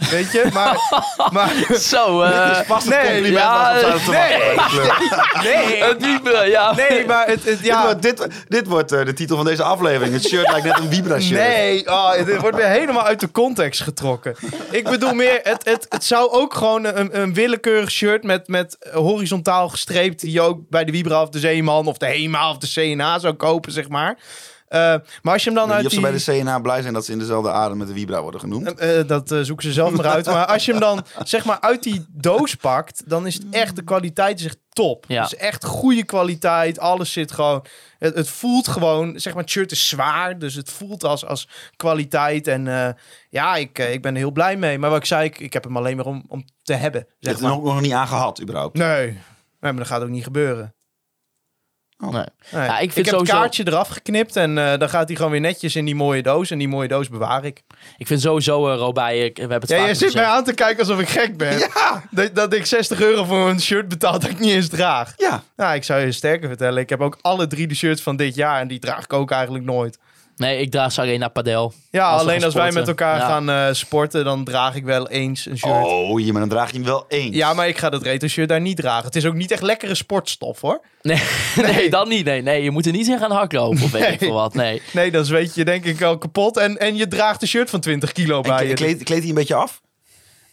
Weet 0.09 0.31
je? 0.31 0.49
Maar, 0.53 0.77
maar 1.31 1.53
Zo, 1.79 2.21
eh 2.21 2.59
Vast 2.65 2.89
Nee, 2.89 2.99
compliment 2.99 3.33
ja, 3.35 3.75
op 3.77 3.81
wachten 3.81 4.55
club. 4.69 4.95
nee, 5.43 5.83
het 5.83 5.99
diepe, 5.99 6.43
ja. 6.47 6.75
nee, 6.75 7.05
maar 7.05 7.27
het, 7.27 7.43
het- 7.43 7.57
Dit 7.57 7.65
ja, 7.65 7.83
wordt, 7.83 8.01
dit, 8.01 8.27
dit 8.47 8.67
wordt 8.67 8.91
eh, 8.91 9.05
de 9.05 9.13
titel 9.13 9.35
van 9.35 9.45
deze 9.45 9.63
aflevering. 9.63 10.13
Het 10.13 10.27
shirt 10.27 10.49
lijkt 10.51 10.65
net 10.65 10.77
een 10.79 10.89
Vibra-shirt. 10.93 11.39
Nee, 11.41 11.87
oh, 11.87 12.11
het 12.11 12.37
wordt 12.39 12.57
weer 12.57 12.67
helemaal 12.67 13.03
uit 13.03 13.19
de 13.19 13.31
context 13.31 13.81
getrokken. 13.81 14.35
Ik 14.71 14.83
bedoel 14.83 15.13
meer, 15.13 15.39
het, 15.43 15.65
het, 15.65 15.85
het 15.89 16.03
zou 16.03 16.31
ook 16.31 16.53
gewoon 16.53 16.85
een, 16.85 17.21
een 17.21 17.33
willekeurig 17.33 17.91
shirt 17.91 18.23
met, 18.23 18.47
met 18.47 18.77
horizontaal 18.93 19.69
gestreept... 19.69 20.21
die 20.21 20.31
je 20.31 20.41
ook 20.41 20.59
bij 20.69 20.85
de 20.85 20.91
Vibra 20.91 21.21
of 21.21 21.29
de 21.29 21.39
Zeeman 21.39 21.87
of 21.87 21.97
de 21.97 22.05
Hema 22.05 22.49
of 22.49 22.57
de 22.57 22.69
CNA 22.73 23.19
zou 23.19 23.33
kopen, 23.33 23.71
zeg 23.71 23.89
maar. 23.89 24.17
Eh, 24.67 24.79
maar 25.21 25.33
als 25.33 25.43
je 25.43 25.49
hem 25.49 25.59
dan 25.59 25.71
uit 25.71 25.85
of 25.85 25.91
ze 25.91 25.99
die... 25.99 26.09
bij 26.09 26.17
de 26.17 26.41
CNA 26.41 26.59
blij 26.59 26.81
zijn 26.81 26.93
dat 26.93 27.05
ze 27.05 27.11
in 27.11 27.19
dezelfde 27.19 27.51
adem 27.51 27.77
met 27.77 27.87
de 27.87 27.93
Vibra 27.93 28.21
worden 28.21 28.39
genoemd. 28.39 28.73
Eh, 28.73 28.99
eh, 28.99 29.07
dat 29.07 29.35
zoeken 29.41 29.65
ze 29.65 29.73
zelf 29.73 29.91
maar 29.91 30.07
uit. 30.07 30.25
Maar 30.25 30.45
als 30.45 30.65
je 30.65 30.71
hem 30.71 30.81
dan 30.81 31.05
zeg 31.23 31.45
maar 31.45 31.61
uit 31.61 31.83
die 31.83 32.05
doos 32.09 32.55
pakt, 32.55 33.03
dan 33.05 33.27
is 33.27 33.33
het 33.33 33.45
echt 33.51 33.75
de 33.75 33.83
kwaliteit 33.83 34.39
is 34.39 34.45
echt 34.45 34.57
top. 34.69 35.05
Ja. 35.07 35.21
Het 35.23 35.31
is 35.31 35.39
echt 35.39 35.65
goede 35.65 36.03
kwaliteit. 36.03 36.79
Alles 36.79 37.11
zit 37.11 37.31
gewoon. 37.31 37.65
Het, 37.99 38.15
het 38.15 38.29
voelt 38.29 38.67
gewoon, 38.67 39.19
zeg 39.19 39.33
maar, 39.33 39.41
het 39.41 39.51
shirt 39.51 39.71
is 39.71 39.87
zwaar, 39.89 40.39
dus 40.39 40.55
het 40.55 40.71
voelt 40.71 41.03
als, 41.03 41.25
als 41.25 41.47
kwaliteit. 41.75 42.47
En 42.47 42.67
eh, 42.67 42.89
ja, 43.29 43.55
ik, 43.55 43.79
ik 43.79 44.01
ben 44.01 44.11
er 44.11 44.17
heel 44.17 44.31
blij 44.31 44.57
mee. 44.57 44.79
Maar 44.79 44.89
wat 44.89 44.99
ik 44.99 45.05
zei, 45.05 45.25
ik, 45.25 45.39
ik 45.39 45.53
heb 45.53 45.63
hem 45.63 45.77
alleen 45.77 45.95
maar 45.95 46.05
om, 46.05 46.23
om 46.27 46.45
te 46.63 46.73
hebben. 46.73 47.01
Je 47.01 47.15
Zeg 47.19 47.31
hebt 47.31 47.37
er 47.37 47.49
maar. 47.49 47.63
nog, 47.63 47.73
nog 47.73 47.81
niet 47.81 47.91
aan 47.91 48.07
gehad, 48.07 48.41
überhaupt. 48.41 48.77
Nee. 48.77 49.05
nee, 49.07 49.17
maar 49.59 49.75
dat 49.75 49.87
gaat 49.87 50.01
ook 50.01 50.09
niet 50.09 50.23
gebeuren. 50.23 50.75
Nee. 51.99 52.11
Nee. 52.11 52.63
Ja, 52.63 52.79
ik 52.79 52.93
heb 52.93 53.05
sowieso- 53.05 53.17
het 53.17 53.29
kaartje 53.41 53.67
eraf 53.67 53.87
geknipt 53.87 54.35
en 54.35 54.57
eh, 54.57 54.79
dan 54.79 54.89
gaat 54.89 55.07
hij 55.07 55.15
gewoon 55.15 55.31
weer 55.31 55.39
netjes 55.41 55.75
in 55.75 55.85
die 55.85 55.95
mooie 55.95 56.21
doos. 56.23 56.51
En 56.51 56.57
die 56.57 56.67
mooie 56.67 56.87
doos 56.87 57.09
bewaar 57.09 57.45
ik. 57.45 57.63
Ik 57.97 58.07
vind 58.07 58.21
sowieso, 58.21 58.69
uh, 58.71 58.75
Robij, 58.77 59.19
ik- 59.25 59.35
we 59.35 59.41
hebben 59.41 59.59
het 59.61 59.69
Ja, 59.69 59.77
vaak 59.77 59.87
je 59.87 59.95
zit 59.95 60.13
mij 60.13 60.23
aan 60.25 60.43
te 60.43 60.53
kijken 60.53 60.79
alsof 60.79 60.99
ik 60.99 61.09
gek 61.09 61.37
ben. 61.37 61.57
Ja! 61.75 62.03
Dat, 62.11 62.35
dat 62.35 62.53
ik 62.53 62.65
60 62.65 63.01
euro 63.01 63.23
voor 63.23 63.49
een 63.49 63.61
shirt 63.61 63.87
betaal 63.87 64.19
dat 64.19 64.29
ik 64.29 64.39
niet 64.39 64.51
eens 64.51 64.67
draag. 64.67 65.13
Ja. 65.17 65.43
Nou, 65.55 65.75
ik 65.75 65.83
zou 65.83 66.01
je 66.01 66.11
sterker 66.11 66.47
vertellen. 66.47 66.81
Ik 66.81 66.89
heb 66.89 67.01
ook 67.01 67.17
alle 67.21 67.47
drie 67.47 67.67
de 67.67 67.75
shirts 67.75 68.01
van 68.01 68.15
dit 68.15 68.35
jaar. 68.35 68.59
En 68.59 68.67
die 68.67 68.79
draag 68.79 69.03
ik 69.03 69.13
ook 69.13 69.31
eigenlijk 69.31 69.65
nooit. 69.65 69.99
Nee, 70.37 70.59
ik 70.61 70.71
draag 70.71 70.91
ze 70.91 71.01
alleen 71.01 71.19
naar 71.19 71.29
padel. 71.29 71.73
Ja, 71.91 72.09
Als 72.09 72.21
alleen 72.21 72.43
als 72.43 72.53
wij 72.53 72.71
met 72.71 72.87
elkaar 72.87 73.17
Ja. 73.19 73.27
gaan 73.27 73.49
eh, 73.49 73.67
sporten, 73.71 74.23
dan 74.23 74.43
draag 74.43 74.75
ik 74.75 74.83
wel 74.83 75.09
eens 75.09 75.45
een 75.45 75.57
shirt. 75.57 75.73
Oh, 75.85 76.19
je, 76.19 76.31
maar 76.31 76.41
dan 76.41 76.49
draag 76.49 76.69
je 76.71 76.75
hem 76.77 76.85
wel 76.85 77.05
eens. 77.07 77.35
Ja, 77.35 77.53
maar 77.53 77.67
ik 77.67 77.77
ga 77.77 77.89
dat 77.89 78.01
retro 78.03 78.27
shirt 78.27 78.49
daar 78.49 78.61
niet 78.61 78.77
dragen. 78.77 79.05
Het 79.05 79.15
is 79.15 79.25
ook 79.25 79.33
niet 79.33 79.51
echt 79.51 79.61
lekkere 79.61 79.95
sportstof, 79.95 80.61
hoor. 80.61 80.81
Nee, 81.01 81.21
nee, 81.71 81.89
dat 81.89 82.07
niet. 82.07 82.25
Nee, 82.25 82.41
nee, 82.41 82.63
je 82.63 82.71
moet 82.71 82.85
er 82.85 82.91
niet 82.91 83.07
in 83.07 83.17
gaan 83.19 83.31
hardlopen 83.31 83.83
of 83.83 83.91
weet 83.91 84.01
ik 84.01 84.07
Nee. 84.07 84.17
veel 84.17 84.33
wat. 84.33 84.53
Nee. 84.53 84.81
Nee, 84.93 85.11
dan 85.11 85.25
zweet 85.25 85.55
je 85.55 85.65
denk 85.65 85.85
ik 85.85 86.01
al 86.01 86.17
kapot. 86.17 86.57
En, 86.57 86.77
en 86.77 86.95
je 86.95 87.07
draagt 87.07 87.41
een 87.41 87.47
shirt 87.47 87.69
van 87.69 87.79
20 87.79 88.11
kilo 88.11 88.35
En 88.35 88.41
bij 88.41 88.57
kle- 88.57 88.67
je. 88.67 88.73
kleed, 88.73 89.03
kleed 89.03 89.19
hij 89.19 89.29
een 89.29 89.35
beetje 89.35 89.55
af? 89.55 89.81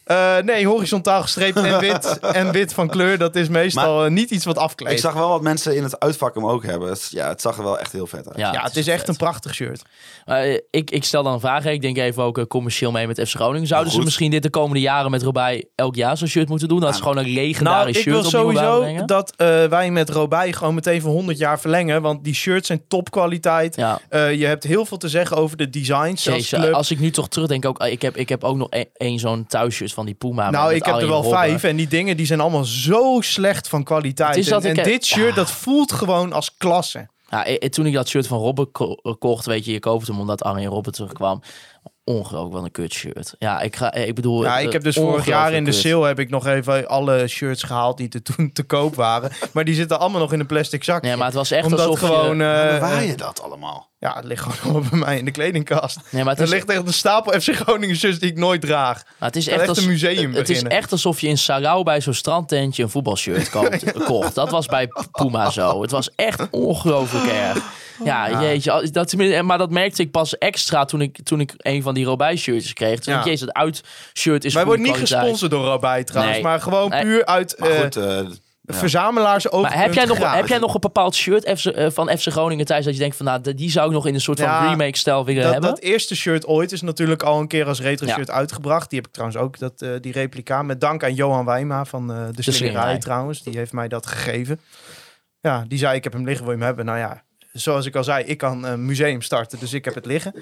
Eh, 0.05 0.37
nee, 0.37 0.67
horizontaal 0.67 1.21
gestreept 1.21 1.57
en 1.57 1.79
wit. 1.79 2.19
en 2.39 2.51
wit 2.51 2.73
van 2.73 2.87
kleur, 2.87 3.17
dat 3.17 3.35
is 3.35 3.47
meestal 3.49 4.05
eh, 4.05 4.11
niet 4.11 4.29
iets 4.31 4.45
wat 4.45 4.57
afkleedt. 4.57 4.93
Ik 4.93 4.99
zag 4.99 5.13
wel 5.13 5.29
wat 5.29 5.41
mensen 5.41 5.75
in 5.75 5.83
het 5.83 5.99
uitvak 5.99 6.35
hem 6.35 6.45
ook 6.45 6.65
hebben. 6.65 6.89
Het, 6.89 7.07
ja, 7.11 7.27
het 7.27 7.41
zag 7.41 7.57
er 7.57 7.63
wel 7.63 7.79
echt 7.79 7.91
heel 7.91 8.07
vet 8.07 8.27
uit. 8.27 8.37
Ja, 8.37 8.51
ja, 8.53 8.63
het 8.63 8.75
is 8.75 8.87
echt 8.87 9.07
een 9.07 9.15
prachtig 9.15 9.53
shirt. 9.53 9.81
Eh, 10.25 10.53
ik, 10.69 10.91
ik 10.91 11.03
stel 11.03 11.23
dan 11.23 11.33
een 11.33 11.39
vraag. 11.39 11.65
Ik 11.65 11.81
denk 11.81 11.97
even 11.97 12.23
ook 12.23 12.47
commercieel 12.47 12.91
mee 12.91 13.07
met 13.07 13.19
FC 13.27 13.35
Groningen. 13.35 13.67
Zouden 13.67 13.93
ze 13.93 14.01
misschien 14.01 14.31
dit 14.31 14.43
de 14.43 14.49
komende 14.49 14.79
jaren 14.81 15.11
met 15.11 15.23
Robij 15.23 15.65
elk 15.75 15.95
jaar 15.95 16.17
zo'n 16.17 16.27
shirt 16.27 16.49
moeten 16.49 16.67
doen? 16.67 16.79
Dat 16.79 16.93
is 16.93 16.99
gewoon 16.99 17.17
een 17.17 17.23
Nou, 17.23 17.35
legendarisch 17.35 17.95
ik 17.97 18.01
shirt 18.01 18.15
wil 18.15 18.25
opnieuw 18.25 18.41
sowieso 18.41 18.69
bijbrengen. 18.79 19.07
dat 19.07 19.33
eh, 19.35 19.65
wij 19.65 19.91
met 19.91 20.09
Robij 20.09 20.53
gewoon 20.53 20.73
meteen 20.73 21.01
voor 21.01 21.11
100 21.11 21.37
jaar 21.37 21.59
verlengen. 21.59 22.01
Want 22.01 22.23
die 22.23 22.33
shirts 22.33 22.67
zijn 22.67 22.81
topkwaliteit. 22.87 23.75
Ja. 23.75 23.99
Eh, 24.09 24.33
je 24.33 24.45
hebt 24.45 24.63
heel 24.63 24.85
veel 24.85 24.97
te 24.97 25.09
zeggen 25.09 25.37
over 25.37 25.57
de 25.57 25.69
designs. 25.69 26.23
club. 26.49 26.73
als 26.73 26.91
ik 26.91 26.99
nu 26.99 27.11
toch 27.11 27.27
terugdenk, 27.27 27.65
ook, 27.65 27.83
ik, 27.83 28.01
heb, 28.01 28.17
ik 28.17 28.29
heb 28.29 28.43
ook 28.43 28.55
nog 28.57 28.67
een- 28.69 28.89
één 28.93 29.19
zo'n 29.19 29.45
thuisshirt 29.47 29.93
van 29.95 30.05
die 30.05 30.15
Puma. 30.15 30.49
Nou, 30.49 30.73
ik 30.73 30.85
heb 30.85 30.95
er 30.95 31.07
wel 31.07 31.21
Robben. 31.21 31.31
vijf. 31.39 31.63
En 31.63 31.75
die 31.75 31.87
dingen 31.87 32.17
die 32.17 32.25
zijn 32.25 32.39
allemaal 32.39 32.65
zo 32.65 33.17
slecht 33.21 33.67
van 33.67 33.83
kwaliteit. 33.83 34.35
Is 34.35 34.47
dat 34.47 34.63
en 34.63 34.71
ik 34.71 34.77
en 34.77 34.83
heb- 34.83 34.91
dit 34.93 35.05
shirt, 35.05 35.35
dat 35.35 35.51
voelt 35.51 35.91
gewoon 35.91 36.33
als 36.33 36.57
klasse. 36.57 37.07
Ja, 37.29 37.45
eh, 37.45 37.69
toen 37.69 37.85
ik 37.85 37.93
dat 37.93 38.07
shirt 38.07 38.27
van 38.27 38.39
Robben 38.39 38.71
ko- 38.71 38.95
kocht, 39.19 39.45
weet 39.45 39.65
je, 39.65 39.71
je 39.71 39.79
koopt 39.79 40.07
hem 40.07 40.19
omdat 40.19 40.43
Arjen 40.43 40.69
Robben 40.69 40.93
terugkwam. 40.93 41.41
Ongelooflijk 42.07 42.53
wel 42.53 42.63
een 42.63 42.71
kut 42.71 42.93
shirt. 42.93 43.35
Ja, 43.39 43.61
ik, 43.61 43.75
ga, 43.75 43.93
eh, 43.93 44.07
ik 44.07 44.15
bedoel... 44.15 44.43
Ja, 44.43 44.57
eh, 44.59 44.65
ik 44.65 44.71
heb 44.71 44.83
dus 44.83 44.95
vorig 44.95 45.25
jaar 45.25 45.53
in 45.53 45.63
de 45.65 45.71
kut. 45.71 45.79
sale 45.79 46.07
heb 46.07 46.19
ik 46.19 46.29
nog 46.29 46.47
even 46.47 46.87
alle 46.87 47.27
shirts 47.27 47.63
gehaald 47.63 47.97
die 47.97 48.09
er 48.09 48.21
toen 48.21 48.51
te 48.53 48.63
koop 48.63 48.95
waren. 48.95 49.31
Maar 49.53 49.63
die 49.65 49.75
zitten 49.75 49.99
allemaal 49.99 50.21
nog 50.21 50.33
in 50.33 50.39
een 50.39 50.45
plastic 50.45 50.83
zakje. 50.83 51.07
Nee, 51.07 51.17
maar 51.17 51.25
het 51.25 51.35
was 51.35 51.51
echt 51.51 51.65
Omdat 51.65 51.79
alsof 51.79 51.99
je- 51.99 52.05
gewoon... 52.05 52.41
eh, 52.41 52.47
Waar 52.79 52.97
eh, 52.97 53.07
je 53.09 53.15
dat 53.15 53.41
allemaal? 53.41 53.89
ja, 53.99 54.15
het 54.15 54.25
ligt 54.25 54.43
gewoon 54.43 54.57
allemaal 54.73 54.89
bij 54.89 54.99
mij 54.99 55.17
in 55.17 55.25
de 55.25 55.31
kledingkast. 55.31 55.99
Nee, 56.09 56.21
maar 56.23 56.31
het 56.31 56.39
Er 56.41 56.47
is, 56.47 56.51
ligt 56.53 56.69
echt 56.69 56.87
een 56.87 56.93
stapel 56.93 57.41
FC 57.41 57.49
Groningen 57.55 57.95
shirts 57.95 58.19
die 58.19 58.29
ik 58.31 58.37
nooit 58.37 58.61
draag. 58.61 59.03
maar 59.19 59.27
het 59.27 59.35
is 59.37 59.47
echt, 59.47 59.59
echt 59.59 59.69
als, 59.69 59.77
een 59.77 59.87
museum 59.87 60.33
Het 60.33 60.49
is 60.49 60.63
echt 60.63 60.91
alsof 60.91 61.21
je 61.21 61.27
in 61.27 61.37
Salau 61.37 61.83
bij 61.83 62.01
zo'n 62.01 62.13
strandtentje 62.13 62.83
een 62.83 62.89
voetbalshirt 62.89 63.49
koopt, 63.55 64.03
kocht. 64.03 64.35
Dat 64.35 64.49
was 64.51 64.65
bij 64.65 64.87
Puma 65.11 65.49
zo. 65.49 65.81
Het 65.81 65.91
was 65.91 66.09
echt 66.15 66.47
ongelooflijk 66.51 67.25
erg. 67.25 67.63
Ja, 68.03 68.41
jeetje. 68.41 68.71
al- 68.71 68.91
Dat, 68.91 69.07
tenminste- 69.07 69.41
maar 69.41 69.57
dat 69.57 69.69
merkte 69.71 70.01
ik 70.01 70.11
pas 70.11 70.37
extra 70.37 70.85
toen 70.85 71.01
ik, 71.01 71.17
toen 71.23 71.39
ik 71.39 71.53
een 71.57 71.81
van 71.81 71.93
die 71.93 72.05
Robij 72.05 72.35
shirtjes 72.35 72.73
kreeg. 72.73 72.99
Toen 72.99 73.13
Ja. 73.13 73.19
dacht 73.19 73.25
jezus, 73.25 73.41
het 73.47 73.53
uitshirt 73.53 74.45
is 74.45 74.53
Wij 74.53 74.65
worden 74.65 74.81
niet 74.83 74.91
kwaliteit. 74.91 75.19
gesponsord 75.21 75.51
door 75.51 75.65
Rabij 75.65 76.03
trouwens, 76.03 76.35
Nee. 76.35 76.43
maar 76.45 76.61
gewoon 76.61 76.89
puur 76.89 77.25
uit 77.25 77.55
Maar 77.59 77.69
eh, 77.69 77.81
goed, 77.81 77.95
eh, 77.95 78.03
ja. 78.03 78.73
verzamelaars 78.73 79.51
ook. 79.51 79.61
Maar 79.61 79.77
heb 79.81 79.93
jij, 79.93 80.05
nog, 80.05 80.33
heb 80.35 80.47
jij 80.47 80.57
nog 80.57 80.73
een 80.73 80.79
bepaald 80.79 81.15
shirt 81.15 81.59
FC, 81.59 81.65
eh, 81.65 81.87
van 81.91 82.17
FC 82.17 82.27
Groningen 82.31 82.65
thuis 82.65 82.85
dat 82.85 82.93
je 82.93 82.99
denkt 82.99 83.15
van 83.15 83.25
nou, 83.25 83.53
die 83.55 83.69
zou 83.71 83.87
ik 83.87 83.93
nog 83.93 84.07
in 84.07 84.13
een 84.13 84.21
soort 84.21 84.39
van 84.39 84.47
Ja, 84.47 84.69
remake-stijl 84.69 85.25
willen 85.25 85.43
dat, 85.43 85.51
hebben? 85.51 85.69
dat 85.69 85.79
eerste 85.79 86.15
shirt 86.15 86.45
ooit 86.47 86.71
is 86.71 86.81
natuurlijk 86.81 87.23
al 87.23 87.39
een 87.39 87.47
keer 87.47 87.65
als 87.67 87.81
retro 87.81 88.07
Ja. 88.07 88.13
shirt 88.13 88.29
uitgebracht. 88.31 88.89
Die 88.89 88.97
heb 88.99 89.07
ik 89.07 89.13
trouwens 89.13 89.41
ook, 89.41 89.59
dat, 89.59 89.81
eh, 89.81 89.89
die 90.01 90.11
replica. 90.11 90.61
Met 90.63 90.81
dank 90.81 91.03
aan 91.03 91.13
Johan 91.13 91.45
Wijma 91.45 91.85
van 91.85 92.11
eh, 92.11 92.17
de, 92.31 92.41
Slingerij. 92.51 92.97
trouwens. 92.97 93.43
Die 93.43 93.57
heeft 93.57 93.71
mij 93.73 93.87
dat 93.87 94.05
gegeven. 94.05 94.59
Ja, 95.39 95.63
die 95.67 95.77
zei 95.77 95.95
ik 95.95 96.03
heb 96.03 96.13
hem 96.13 96.25
liggen, 96.25 96.43
wil 96.45 96.53
je 96.53 96.57
hem 96.59 96.67
hebben? 96.67 96.85
Nou 96.85 96.97
ja, 96.97 97.23
zoals 97.61 97.85
ik 97.85 97.95
al 97.95 98.03
zei, 98.03 98.23
ik 98.25 98.37
kan 98.37 98.63
een 98.63 98.85
museum 98.85 99.21
starten, 99.21 99.59
dus 99.59 99.73
ik 99.73 99.85
heb 99.85 99.95
het 99.95 100.05
liggen. 100.05 100.35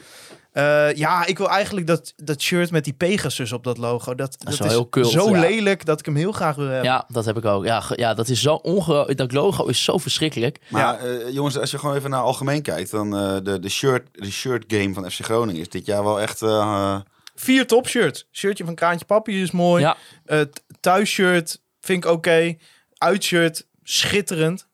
Eh, 0.51 0.93
ja, 0.93 1.26
ik 1.26 1.38
wil 1.38 1.49
eigenlijk 1.49 1.88
dat, 1.88 2.14
dat 2.18 2.41
shirt 2.41 2.72
met 2.72 2.84
die 2.84 2.93
Pegasus 2.93 3.51
op 3.51 3.64
dat 3.64 3.78
logo. 3.78 4.16
Dat, 4.16 4.36
dat 4.39 4.47
is 4.47 4.53
is, 4.53 4.59
wel 4.59 4.70
heel 4.70 4.89
cult, 4.89 5.11
zo 5.11 5.30
ja. 5.30 5.39
lelijk 5.39 5.86
dat 5.86 5.99
ik 5.99 6.05
hem 6.05 6.16
heel 6.16 6.32
graag 6.32 6.55
wil 6.55 6.66
hebben. 6.66 6.84
Ja, 6.84 7.05
dat 7.07 7.26
heb 7.26 7.38
ik 7.38 7.45
ook. 7.45 7.66
Ja, 7.66 7.84
ja 7.95 8.14
dat 8.14 8.28
is 8.28 8.41
zo 8.41 8.53
ongelooflijk. 8.53 9.18
Dat 9.18 9.32
logo 9.32 9.66
is 9.66 9.84
zo 9.84 9.97
verschrikkelijk. 9.97 10.59
Maar 10.70 10.99
eh, 10.99 11.30
jongens, 11.34 11.57
als 11.57 11.72
je 11.72 11.78
gewoon 11.80 11.95
even 11.95 12.09
naar 12.09 12.22
algemeen 12.22 12.61
kijkt, 12.61 12.91
dan 12.91 13.18
eh, 13.18 13.36
de, 13.43 13.59
de, 13.59 13.70
shirt, 13.70 14.07
de 14.11 14.32
shirt 14.32 14.64
game 14.68 14.93
van 14.93 15.11
FC 15.11 15.20
Groningen 15.24 15.61
is 15.61 15.70
dit 15.70 15.86
jaar 15.86 16.03
wel 16.03 16.22
echt. 16.22 16.41
eh, 16.41 16.49
eh, 16.49 16.99
Vier 17.36 17.68
top 17.68 17.88
shirts. 17.88 18.28
Shirtje 18.32 18.66
van 18.66 18.76
Kraantje 18.76 19.05
Papi 19.05 19.41
is 19.41 19.51
mooi. 19.51 19.84
Ja, 19.84 19.97
Het 20.26 20.64
thuisshirt 20.80 21.61
vind 21.80 22.03
ik 22.05 22.11
oké. 22.11 22.55
Uitshirt 22.97 23.68
schitterend. 23.84 24.68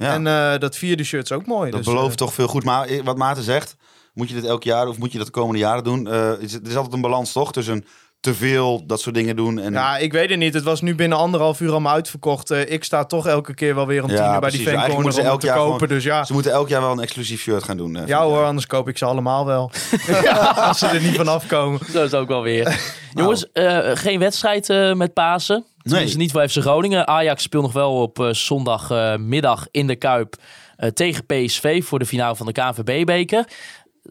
Ja, 0.00 0.12
En 0.14 0.26
eh, 0.26 0.58
dat 0.58 0.76
vierde 0.76 1.04
shirt 1.04 1.24
is 1.24 1.32
ook 1.32 1.46
mooi. 1.46 1.70
dat 1.70 1.84
dus, 1.84 1.92
belooft 1.92 2.10
eh, 2.10 2.26
toch 2.26 2.34
veel 2.34 2.48
goed. 2.48 2.64
Maar 2.64 2.86
eh, 2.86 3.02
wat 3.04 3.16
Maarten 3.16 3.44
zegt, 3.44 3.76
moet 4.14 4.28
je 4.28 4.34
dit 4.34 4.44
elk 4.44 4.62
jaar 4.62 4.88
of 4.88 4.98
moet 4.98 5.12
je 5.12 5.18
dat 5.18 5.26
de 5.26 5.32
komende 5.32 5.58
jaren 5.58 5.84
doen? 5.84 6.08
Eh, 6.08 6.32
is, 6.38 6.52
het 6.52 6.66
is 6.66 6.76
altijd 6.76 6.94
een 6.94 7.00
balans 7.00 7.32
toch 7.32 7.52
tussen 7.52 7.84
te 8.20 8.34
veel 8.34 8.82
dat 8.86 9.00
soort 9.00 9.14
dingen 9.14 9.36
doen 9.36 9.58
en 9.58 9.72
Ja, 9.72 9.96
ik 9.98 10.12
weet 10.12 10.30
het 10.30 10.38
niet. 10.38 10.54
Het 10.54 10.62
was 10.62 10.80
nu 10.80 10.94
binnen 10.94 11.18
anderhalf 11.18 11.60
uur 11.60 11.70
allemaal 11.70 11.92
uitverkocht. 11.94 12.50
Eh, 12.50 12.70
ik 12.70 12.84
sta 12.84 13.04
toch 13.04 13.26
elke 13.26 13.54
keer 13.54 13.74
wel 13.74 13.86
weer 13.86 14.02
om 14.02 14.10
Ja, 14.10 14.16
tien 14.16 14.24
uur 14.24 14.30
bij 14.30 14.38
precies. 14.40 14.64
die 14.64 14.94
moeten 14.94 15.12
ze 15.12 15.20
om 15.20 15.26
elk 15.26 15.40
te 15.40 15.46
jaar 15.46 15.56
kopen. 15.56 15.72
gewoon- 15.78 15.88
Dus 15.94 16.04
ja, 16.04 16.24
ze 16.24 16.32
moeten 16.32 16.52
elk 16.52 16.68
jaar 16.68 16.80
wel 16.80 16.92
een 16.92 17.00
exclusief 17.00 17.40
shirt 17.40 17.62
gaan 17.64 17.76
doen. 17.76 17.96
eh, 17.96 18.06
ja 18.06 18.22
hoor, 18.22 18.44
anders 18.44 18.66
koop 18.66 18.88
ik 18.88 18.98
ze 18.98 19.04
allemaal 19.04 19.46
wel. 19.46 19.70
Als 20.68 20.78
ze 20.78 20.86
er 20.86 21.00
niet 21.00 21.16
van 21.16 21.28
afkomen. 21.28 21.78
zo 21.92 21.98
is 22.04 22.10
het 22.10 22.14
ook 22.14 22.28
wel 22.28 22.42
weer. 22.42 22.80
Jongens, 23.14 23.52
eh, 23.52 23.78
geen 23.94 24.18
wedstrijd 24.18 24.68
eh, 24.70 24.92
met 24.92 25.12
Pasen. 25.14 25.64
Tenminste, 25.82 26.16
niet 26.16 26.30
voor 26.32 26.48
FC 26.48 26.56
Groningen. 26.56 27.06
Ajax 27.08 27.42
speelt 27.42 27.62
nog 27.62 27.72
wel 27.72 27.92
op 28.02 28.18
eh, 28.20 28.28
zondagmiddag 28.32 29.66
in 29.70 29.86
de 29.86 29.96
Kuip 29.96 30.34
eh, 30.76 30.88
tegen 30.88 31.26
PSV 31.26 31.84
voor 31.84 31.98
de 31.98 32.06
finale 32.06 32.36
van 32.36 32.46
de 32.46 32.52
KNVB-beker. 32.52 33.44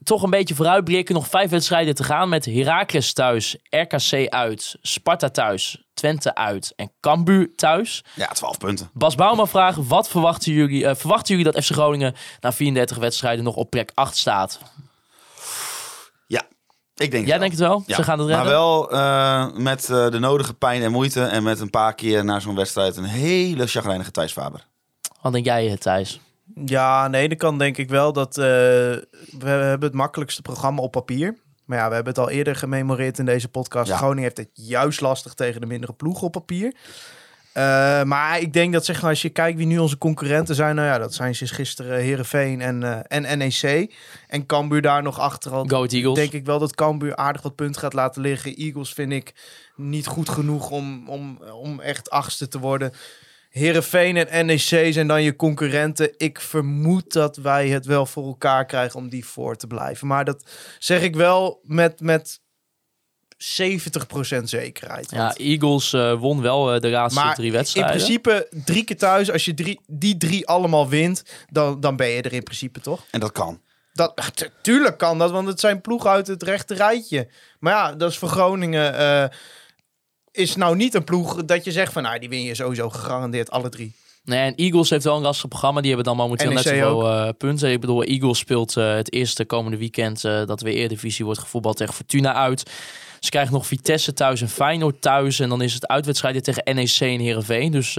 Toch 0.04 0.24
een 0.24 0.30
beetje 0.30 0.56
vooruitblikken. 0.56 1.16
Nog 1.16 1.28
vijf 1.28 1.50
wedstrijden 1.50 1.96
te 1.96 2.04
gaan 2.04 2.30
met 2.30 2.46
Heracles 2.46 3.14
thuis, 3.14 3.58
RKC 3.70 4.28
uit, 4.30 4.76
Sparta 4.82 5.30
thuis, 5.30 5.84
Twente 5.94 6.36
uit 6.36 6.74
en 6.76 6.92
Cambuur 7.00 7.56
thuis. 7.56 8.04
Ja, 8.16 8.28
12 8.28 8.58
punten. 8.58 8.90
Bas 8.94 9.16
Bouwman 9.16 9.48
vraagt, 9.48 9.88
wat 9.88 10.10
verwachten 10.10 10.52
jullie, 10.52 10.96
verwachten 10.96 11.38
jullie 11.38 11.52
dat 11.52 11.64
FC 11.64 11.72
Groningen 11.72 12.16
na 12.40 12.52
34 12.52 12.98
wedstrijden 12.98 13.44
nog 13.44 13.56
op 13.56 13.70
plek 13.70 13.92
8 13.94 14.18
staat? 14.18 14.60
Ja, 16.28 16.42
ik 16.96 17.12
denk 17.12 17.24
Jij 17.26 17.32
het 17.32 17.42
denkt 17.42 17.58
het 17.58 17.68
wel? 17.68 17.84
Ja, 17.86 17.96
Ze 17.96 18.04
gaan 18.04 18.20
het 18.20 18.28
redden? 18.28 18.46
Maar 18.46 18.54
wel 18.54 18.92
eh, 18.92 19.48
met 19.54 19.90
eh, 19.90 20.10
de 20.10 20.20
nodige 20.20 20.54
pijn 20.54 20.82
en 20.82 20.92
moeite 20.92 21.24
en 21.24 21.44
met 21.44 21.60
een 21.60 21.70
paar 21.70 21.96
keer 21.96 22.26
na 22.26 22.40
zo'n 22.40 22.56
wedstrijd 22.56 22.98
een 22.98 23.04
hele 23.04 23.68
chagrijnige 23.68 24.12
Thijs 24.12 24.32
Faber. 24.32 24.66
Wat 25.22 25.34
denk 25.34 25.46
jij, 25.46 25.78
Thijs? 25.78 26.20
Ja, 26.66 27.04
aan 27.04 27.12
de 27.12 27.18
ene 27.18 27.36
kant 27.36 27.60
denk 27.60 27.78
ik 27.78 27.90
wel 27.90 28.14
dat 28.14 28.38
eh, 28.38 28.44
we 28.44 29.50
hebben 29.50 29.88
het 29.88 29.94
makkelijkste 29.94 30.42
programma 30.42 30.82
op 30.82 30.92
papier. 30.92 31.38
Maar 31.66 31.78
ja, 31.78 31.88
we 31.88 31.94
hebben 31.96 32.14
het 32.14 32.22
al 32.22 32.30
eerder 32.30 32.56
gememoreerd 32.56 33.20
in 33.20 33.26
deze 33.26 33.50
podcast. 33.50 33.90
Ja. 33.90 33.98
Groningen 33.98 34.24
heeft 34.24 34.38
het 34.38 34.50
juist 34.54 35.02
lastig 35.02 35.34
tegen 35.34 35.62
de 35.62 35.68
mindere 35.68 35.94
ploegen 35.94 36.24
op 36.24 36.32
papier. 36.32 36.74
Eh, 37.54 38.04
maar 38.04 38.40
ik 38.40 38.54
denk 38.54 38.74
dat 38.74 38.86
zeg 38.86 39.02
maar, 39.02 39.10
als 39.10 39.22
je 39.22 39.30
kijkt 39.30 39.58
wie 39.58 39.68
nu 39.68 39.78
onze 39.78 39.98
concurrenten 39.98 40.56
zijn, 40.56 40.76
nou 40.76 40.88
ja, 40.88 40.98
dat 40.98 41.14
zijn 41.14 41.36
sinds 41.36 41.54
gisteren 41.54 42.00
Herenveen 42.00 42.62
en, 42.62 42.84
eh, 42.84 43.00
en 43.08 43.38
NEC. 43.38 43.96
En 44.28 44.46
Cambuur 44.46 44.82
daar 44.82 45.04
nog 45.04 45.20
achter. 45.20 45.52
al 45.52 45.66
Go 45.68 45.76
Ahead 45.76 45.92
Eagles. 45.94 46.16
denk 46.16 46.34
ik 46.34 46.46
wel 46.46 46.60
dat 46.60 46.76
Cambuur 46.76 47.16
aardig 47.16 47.42
wat 47.42 47.56
punten 47.56 47.82
gaat 47.82 47.94
laten 47.94 48.22
liggen. 48.22 48.56
Eagles 48.56 48.94
vind 48.94 49.12
ik 49.12 49.34
niet 49.76 50.08
goed 50.08 50.30
genoeg 50.30 50.70
om, 50.70 51.10
om, 51.10 51.40
om 51.54 51.80
echt 51.80 52.10
achtste 52.10 52.48
te 52.48 52.60
worden. 52.60 52.92
Herenveen 53.50 54.18
en 54.28 54.46
NEC 54.46 54.94
zijn 54.94 55.08
dan 55.08 55.24
je 55.24 55.36
concurrenten. 55.36 56.14
Ik 56.18 56.40
vermoed 56.42 57.14
dat 57.14 57.38
wij 57.38 57.70
het 57.70 57.86
wel 57.86 58.06
voor 58.06 58.26
elkaar 58.26 58.66
krijgen 58.66 59.00
om 59.00 59.10
die 59.10 59.26
voor 59.26 59.56
te 59.56 59.68
blijven. 59.68 60.08
Maar 60.08 60.26
dat 60.26 60.44
zeg 60.80 61.02
ik 61.02 61.16
wel 61.16 61.60
met, 61.64 62.00
met 62.02 62.40
70% 63.38 64.44
zekerheid. 64.44 65.12
Ja, 65.12 65.36
Eagles 65.36 65.94
eh, 65.94 66.14
won 66.20 66.42
wel 66.42 66.74
eh, 66.74 66.82
de 66.82 66.90
laatste 66.90 67.20
maar 67.22 67.36
drie 67.36 67.48
in 67.48 67.54
wedstrijden. 67.54 67.96
principe 67.96 68.48
drie 68.66 68.84
keer 68.84 68.98
thuis. 68.98 69.32
Als 69.32 69.46
je 69.46 69.54
drie, 69.54 69.80
die 69.88 70.18
drie 70.18 70.48
allemaal 70.48 70.90
wint, 70.90 71.24
dan, 71.50 71.80
dan 71.80 71.96
ben 71.96 72.08
je 72.08 72.22
er 72.22 72.34
in 72.34 72.44
principe 72.44 72.80
toch? 72.80 73.06
En 73.12 73.20
dat 73.20 73.32
kan. 73.32 73.62
Dat, 73.94 74.32
tu- 74.34 74.50
tuurlijk 74.62 74.98
kan 74.98 75.18
dat, 75.18 75.32
want 75.32 75.48
het 75.48 75.60
zijn 75.60 75.82
ploegen 75.82 76.10
uit 76.10 76.28
het 76.28 76.44
rechte 76.44 76.74
rijtje. 76.74 77.28
Maar 77.60 77.74
ja, 77.74 77.94
dat 77.94 78.12
is 78.12 78.18
voor 78.18 78.30
Groningen. 78.30 78.94
eh, 78.98 79.26
is 80.32 80.56
nou 80.56 80.76
niet 80.76 80.94
een 80.94 81.04
ploeg 81.04 81.46
dat 81.46 81.64
je 81.64 81.72
zegt 81.72 81.94
van, 81.94 82.04
nou, 82.04 82.20
die 82.20 82.30
win 82.30 82.44
je 82.44 82.56
sowieso 82.56 82.90
gegarandeerd 82.90 83.52
alle 83.52 83.70
drie. 83.70 83.94
Nee, 84.24 84.40
en 84.40 84.56
Eagles 84.56 84.90
heeft 84.90 85.04
wel 85.04 85.16
een 85.16 85.22
lastig 85.22 85.50
programma. 85.50 85.80
Die 85.82 85.94
hebben 85.94 86.08
dan 86.08 86.18
momenteel 86.18 86.52
net 86.52 86.66
NEC 86.66 86.74
zoveel 86.76 87.10
eh, 87.10 87.30
punten. 87.38 87.72
Ik 87.72 87.80
bedoel, 87.80 88.04
Eagles 88.04 88.38
speelt 88.38 88.78
eh, 88.78 88.94
het 88.96 89.14
eerste 89.14 89.46
komende 89.46 89.78
weekend 89.78 90.24
eh, 90.24 90.46
dat 90.46 90.62
weer 90.62 90.74
Eredivisie 90.74 91.26
wordt 91.26 91.40
gevoetbald 91.40 91.78
tegen 91.78 91.94
Fortuna 91.94 92.34
uit. 92.34 92.72
Ze 93.20 93.30
krijgen 93.30 93.54
nog 93.54 93.68
Vitesse 93.68 94.14
thuis 94.14 94.42
en 94.42 94.50
Feyenoord 94.50 95.02
thuis. 95.02 95.40
En 95.40 95.50
dan 95.50 95.62
is 95.62 95.74
het 95.74 95.88
uitwedstrijden 95.88 96.44
tegen 96.44 96.76
NEC 96.76 97.00
en 97.00 97.20
Heerenveen. 97.20 97.72
Dus 97.72 97.94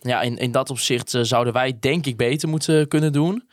ja, 0.00 0.20
in, 0.20 0.38
in 0.38 0.52
dat 0.52 0.70
opzicht 0.70 1.14
zouden 1.22 1.52
wij 1.52 1.76
denk 1.80 2.06
ik 2.06 2.16
beter 2.16 2.48
moeten 2.48 2.88
kunnen 2.88 3.12
doen. 3.12 3.48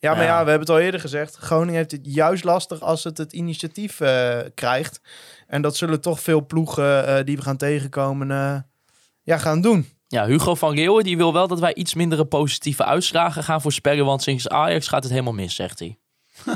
Ja, 0.00 0.14
maar 0.14 0.24
Ja. 0.24 0.44
we 0.44 0.50
hebben 0.50 0.60
het 0.60 0.70
al 0.70 0.78
eerder 0.78 1.00
gezegd. 1.00 1.36
Groningen 1.36 1.74
heeft 1.74 1.90
het 1.90 2.00
juist 2.02 2.44
lastig 2.44 2.80
als 2.80 3.04
het 3.04 3.18
het 3.18 3.32
initiatief 3.32 4.00
krijgt. 4.54 5.00
En 5.54 5.62
dat 5.62 5.76
zullen 5.76 6.00
toch 6.00 6.20
veel 6.20 6.46
ploegen 6.46 7.06
eh, 7.06 7.24
die 7.24 7.36
we 7.36 7.42
gaan 7.42 7.56
tegenkomen 7.56 8.30
eh, 8.30 8.56
ja, 9.22 9.38
gaan 9.38 9.60
doen. 9.60 9.88
Ja, 10.08 10.26
Hugo 10.26 10.54
van 10.54 10.74
Leeuwen 10.74 11.04
die 11.04 11.16
wil 11.16 11.32
wel 11.32 11.48
dat 11.48 11.60
wij 11.60 11.74
iets 11.74 11.94
mindere 11.94 12.24
positieve 12.24 12.84
uitslagen 12.84 13.44
gaan 13.44 13.60
voorspellen. 13.60 14.04
Want 14.04 14.22
sinds 14.22 14.48
Ajax 14.48 14.88
gaat 14.88 15.02
het 15.02 15.12
helemaal 15.12 15.32
mis, 15.32 15.54
zegt 15.54 15.78
hij. 15.78 15.98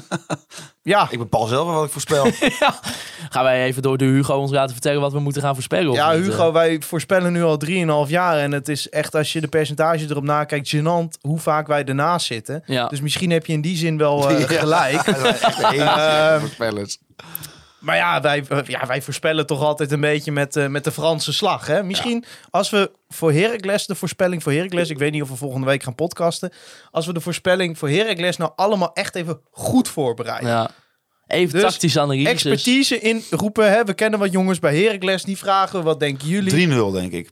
Ja, 0.82 1.08
Ik 1.10 1.18
bepaal 1.18 1.46
zelf 1.46 1.66
wel 1.66 1.74
wat 1.74 1.84
ik 1.84 1.90
voorspel. 1.90 2.24
Gaan 3.30 3.44
wij 3.44 3.64
even 3.64 3.82
door 3.82 3.96
de 3.98 4.04
Hugo 4.04 4.34
ons 4.36 4.50
laten 4.50 4.72
vertellen 4.72 5.00
wat 5.00 5.12
we 5.12 5.20
moeten 5.20 5.42
gaan 5.42 5.54
voorspellen? 5.54 5.92
ja 5.92 6.12
niet, 6.12 6.20
eh? 6.20 6.28
Hugo, 6.28 6.52
wij 6.52 6.80
voorspellen 6.80 7.32
nu 7.32 7.42
al 7.42 7.60
3,5 8.06 8.10
jaar. 8.10 8.38
En 8.38 8.52
het 8.52 8.68
is 8.68 8.88
echt, 8.88 9.14
als 9.14 9.32
je 9.32 9.40
de 9.40 9.48
percentage 9.48 10.04
erop 10.04 10.24
nakijkt, 10.24 10.76
gênant 10.76 11.20
hoe 11.20 11.38
vaak 11.38 11.66
wij 11.66 11.84
ernaast 11.84 12.26
zitten. 12.26 12.62
Ja. 12.66 12.86
Dus 12.86 13.00
misschien 13.00 13.30
heb 13.30 13.46
je 13.46 13.52
in 13.52 13.60
die 13.60 13.76
zin 13.76 13.98
wel 13.98 14.30
eh, 14.30 14.40
Ja. 14.50 14.58
gelijk. 14.58 15.04
Dat 15.04 15.18
zijn 15.18 15.34
echt 15.34 15.56
de 15.56 15.66
enige 15.72 16.36
voorspellers. 16.40 16.98
Maar 17.78 17.96
ja 17.96 18.20
wij, 18.20 18.44
eh, 18.48 18.58
ja, 18.66 18.86
wij 18.86 19.02
voorspellen 19.02 19.46
toch 19.46 19.62
altijd 19.62 19.92
een 19.92 20.00
beetje 20.00 20.32
met, 20.32 20.56
eh, 20.56 20.66
met 20.66 20.84
de 20.84 20.92
Franse 20.92 21.32
slag. 21.32 21.66
Hè? 21.66 21.82
Misschien 21.82 22.24
als 22.50 22.70
we 22.70 22.90
voor 23.08 23.32
Heracles, 23.32 23.86
de 23.86 23.94
voorspelling 23.94 24.42
voor 24.42 24.52
Heracles... 24.52 24.90
ik 24.90 24.98
weet 24.98 25.12
niet 25.12 25.22
of 25.22 25.28
we 25.28 25.36
volgende 25.36 25.66
week 25.66 25.82
gaan 25.82 25.94
podcasten... 25.94 26.52
als 26.90 27.06
we 27.06 27.12
de 27.12 27.20
voorspelling 27.20 27.78
voor 27.78 27.88
Heracles 27.88 28.36
nou 28.36 28.52
allemaal 28.56 28.92
echt 28.92 29.14
even 29.14 29.40
goed 29.50 29.88
voorbereiden. 29.88 30.48
Ja. 30.50 30.70
Even 31.26 31.52
Dus 31.60 31.62
tactische 31.70 32.00
analyse. 32.00 32.28
Expertise 32.28 32.98
inroepen. 33.00 33.70
Hè? 33.70 33.84
We 33.84 33.94
kennen 33.94 34.18
wat 34.18 34.32
jongens 34.32 34.58
bij 34.58 34.76
Heracles 34.82 35.22
die 35.22 35.38
vragen... 35.38 35.82
wat 35.82 36.00
denken 36.00 36.28
jullie? 36.28 36.68
3-0 36.68 36.92
denk 36.92 37.12
ik. 37.12 37.30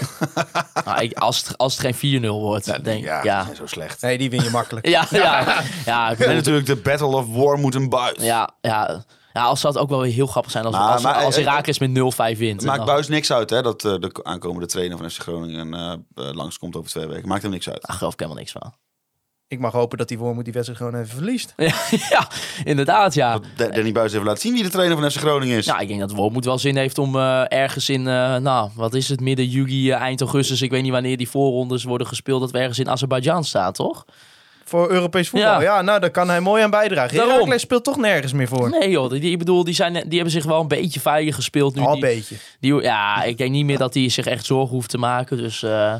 Nou, 0.86 1.01
ik- 1.01 1.18
als, 1.18 1.38
het, 1.47 1.57
als 1.57 1.78
het 1.78 1.95
geen 1.95 2.22
4-0 2.22 2.26
wordt, 2.28 2.66
denk 2.84 2.99
ik. 2.99 3.03
Ja, 3.03 3.24
ja. 3.24 3.47
zo 3.55 3.66
slecht. 3.66 4.01
Nee, 4.01 4.18
die 4.18 4.30
win 4.30 4.43
je 4.43 4.49
makkelijk. 4.49 4.88
Ja, 4.95 5.07
ja. 5.09 5.61
ja, 5.86 6.09
ik 6.11 6.20
En 6.20 6.36
natuurlijk 6.36 6.66
de 6.66 6.76
Battle 6.76 7.07
of 7.07 7.26
War 7.28 7.57
moet 7.57 7.76
een 7.76 7.89
buis. 7.89 8.18
ja, 8.20 8.49
ja. 8.61 9.03
Ja, 9.34 9.43
als 9.43 9.59
zou 9.59 9.73
het 9.73 9.81
ook 9.81 9.89
wel 9.89 10.01
weer 10.01 10.11
heel 10.13 10.27
grappig 10.27 10.51
zijn 10.51 10.65
als, 10.65 10.75
Maar- 10.75 10.91
als, 10.91 11.01
maar- 11.01 11.23
als 11.23 11.38
eh, 11.38 11.45
Herakles 11.45 11.79
met 11.79 11.89
0-5 11.89 12.38
wint. 12.38 12.55
Het 12.55 12.65
maakt 12.65 12.77
Dan- 12.77 12.86
buis 12.88 13.07
niks 13.07 13.31
uit 13.31 13.49
hè, 13.49 13.61
dat 13.61 13.86
eh, 13.86 13.95
de 13.99 14.19
aankomende 14.23 14.67
trainer 14.67 14.97
van 14.97 15.09
FC 15.09 15.21
Groningen 15.21 15.73
eh, 15.73 15.91
eh, 15.91 16.34
langskomt 16.36 16.75
over 16.75 16.89
twee 16.89 17.05
weken. 17.07 17.27
Maakt 17.27 17.41
hem 17.41 17.51
niks 17.51 17.69
uit. 17.69 17.81
Daar 17.88 17.97
geloof 17.97 18.13
ik 18.13 18.19
helemaal 18.19 18.39
niks 18.41 18.51
van. 18.51 18.73
Ik 19.47 19.59
mag 19.59 19.71
hopen 19.71 19.97
dat 19.97 20.07
die 20.07 20.17
Wormoed 20.17 20.43
die 20.43 20.53
wedstrijd 20.53 20.81
gewoon 20.81 21.01
even 21.01 21.15
verliest. 21.15 21.53
ja, 22.09 22.27
inderdaad, 22.63 23.13
ja. 23.13 23.34
Dat 23.34 23.45
Da- 23.57 23.67
Danny 23.69 23.91
Buis 23.91 24.13
even 24.13 24.25
laten 24.25 24.41
zien 24.41 24.53
wie 24.53 24.63
de 24.63 24.69
trainer 24.69 24.97
van 24.97 25.11
FC 25.11 25.17
Groningen 25.17 25.57
is. 25.57 25.65
Ja, 25.65 25.79
ik 25.79 25.88
denk 25.88 25.99
dat 25.99 26.11
Wormoed 26.11 26.45
wel 26.45 26.57
zin 26.59 26.75
heeft 26.77 26.97
om 26.97 27.15
eh, 27.15 27.51
ergens 27.51 27.89
in, 27.89 28.07
eh, 28.07 28.36
nou, 28.36 28.69
wat 28.75 28.93
is 28.93 29.09
het, 29.09 29.19
midden 29.19 29.45
juli, 29.47 29.91
eh, 29.91 29.97
eind 30.01 30.21
augustus, 30.21 30.61
ik 30.61 30.71
weet 30.71 30.81
niet 30.84 30.91
wanneer 30.91 31.17
die 31.17 31.29
voorrondes 31.29 31.84
worden 31.84 32.07
gespeeld, 32.07 32.41
dat 32.41 32.51
we 32.51 32.57
ergens 32.57 32.79
in 32.79 32.89
Azerbeidzjan 32.89 33.43
staan, 33.43 33.73
toch? 33.73 34.05
Voor 34.74 34.91
Europees 34.91 35.30
voetbal. 35.30 35.61
Ja, 35.61 35.61
Ja. 35.61 35.82
nou, 35.82 35.99
daar 35.99 36.09
kan 36.11 36.30
hij 36.30 36.39
mooi 36.39 36.63
aan 36.63 36.69
bijdragen. 36.69 37.15
Daarom. 37.15 37.34
Heracles 37.34 37.61
speelt 37.61 37.84
toch 37.84 37.97
nergens 37.97 38.34
meer 38.34 38.47
voor. 38.47 38.69
Nee 38.69 38.89
joh, 38.89 39.09
die, 39.09 39.32
ik 39.32 39.38
bedoel, 39.38 39.63
die, 39.63 39.74
zijn, 39.74 39.93
die 39.93 40.13
hebben 40.13 40.32
zich 40.32 40.43
wel 40.45 40.59
een 40.61 40.67
beetje 40.67 40.99
veilig 40.99 41.36
gespeeld 41.36 41.76
nu. 41.76 41.82
Al 41.82 41.88
een 41.88 41.93
die, 41.93 42.01
beetje. 42.01 42.36
die, 42.59 42.82
ja, 42.82 43.24
ik 43.24 43.38
denk 43.38 43.51
niet 43.51 43.65
meer 43.65 43.78
dat 43.78 43.93
hij 43.93 44.09
zich 44.09 44.26
echt 44.26 44.45
zorgen 44.45 44.76
hoeft 44.76 44.89
te 44.89 44.97
maken, 44.97 45.38
dus... 45.38 45.63
eh, 45.63 45.93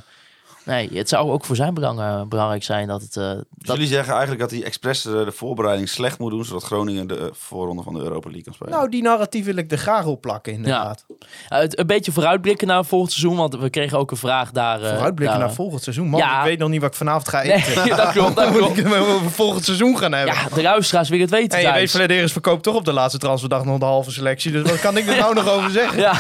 Nee, 0.66 0.90
het 0.94 1.10
zou 1.10 1.32
ook 1.32 1.46
voor 1.46 1.56
zijn 1.56 1.74
belang, 1.74 2.00
eh, 2.00 2.22
belangrijk 2.24 2.64
zijn 2.64 2.88
dat 2.88 3.02
het... 3.02 3.18
eh, 3.18 3.24
Dus 3.30 3.38
dat, 3.58 3.76
jullie 3.76 3.92
zeggen 3.92 4.12
eigenlijk 4.12 4.42
dat 4.42 4.52
hij 4.52 4.64
expres 4.64 5.06
eh, 5.06 5.12
de 5.26 5.32
voorbereiding 5.32 5.90
slecht 5.90 6.20
moet 6.20 6.32
doen, 6.32 6.46
zodat 6.46 6.64
Groningen 6.64 7.08
de 7.08 7.30
voorronde 7.34 7.84
van 7.84 7.94
de 7.94 8.00
Europa 8.00 8.26
League 8.28 8.44
kan 8.44 8.54
spelen. 8.54 8.74
Nou, 8.74 8.90
die 8.90 9.02
narratief 9.02 9.46
wil 9.46 9.56
ik 9.56 9.72
er 9.72 9.78
graag 9.78 10.06
op 10.06 10.22
plakken, 10.22 10.54
inderdaad. 10.54 11.06
Eh, 11.50 11.60
het, 11.60 11.80
een 11.80 11.88
beetje 11.88 12.12
vooruitblikken 12.12 12.68
naar 12.68 12.86
volgend 12.86 13.12
seizoen, 13.12 13.38
want 13.38 13.56
we 13.56 13.70
kregen 13.70 13.98
ook 13.98 14.12
een 14.12 14.18
vraag 14.18 14.52
daar... 14.52 14.82
eh, 14.82 14.90
Vooruitblikken 14.94 15.38
daar, 15.38 15.48
naar 15.48 15.56
volgend 15.56 15.84
seizoen. 15.84 16.08
Man, 16.08 16.20
Ja. 16.20 16.40
ik 16.40 16.46
weet 16.46 16.60
nog 16.60 16.70
niet 16.70 16.82
wat 16.82 16.90
ik 16.90 16.96
vanavond 16.98 17.28
ga 17.30 17.42
Nee, 17.44 17.52
eten. 17.54 17.88
dat 17.98 18.12
klopt, 18.12 18.36
dat 18.36 18.50
Moet 18.52 18.58
klopt. 18.58 18.78
ik 18.78 18.84
het 18.86 18.94
over 18.98 19.30
volgend 19.32 19.64
seizoen 19.66 19.98
gaan 19.98 20.12
hebben. 20.14 20.34
Ja, 20.36 20.48
de 20.56 20.62
luisteraars 20.62 21.10
willen 21.10 21.26
het 21.26 21.34
weten 21.34 21.58
En 21.60 21.66
je 21.66 21.72
weet. 21.74 21.90
Flederis 21.92 22.32
verkoopt 22.32 22.64
toch 22.64 22.76
op 22.76 22.86
de 22.86 22.94
laatste 22.94 23.18
transferdag 23.20 23.66
nog 23.66 23.80
de 23.80 23.86
halve 23.86 24.12
selectie. 24.12 24.52
Dus 24.52 24.62
wat 24.70 24.80
kan 24.80 24.98
ik 24.98 25.08
er 25.08 25.18
nou 25.18 25.34
nog 25.34 25.50
over 25.50 25.70
zeggen? 25.72 26.00
Ja, 26.04 26.20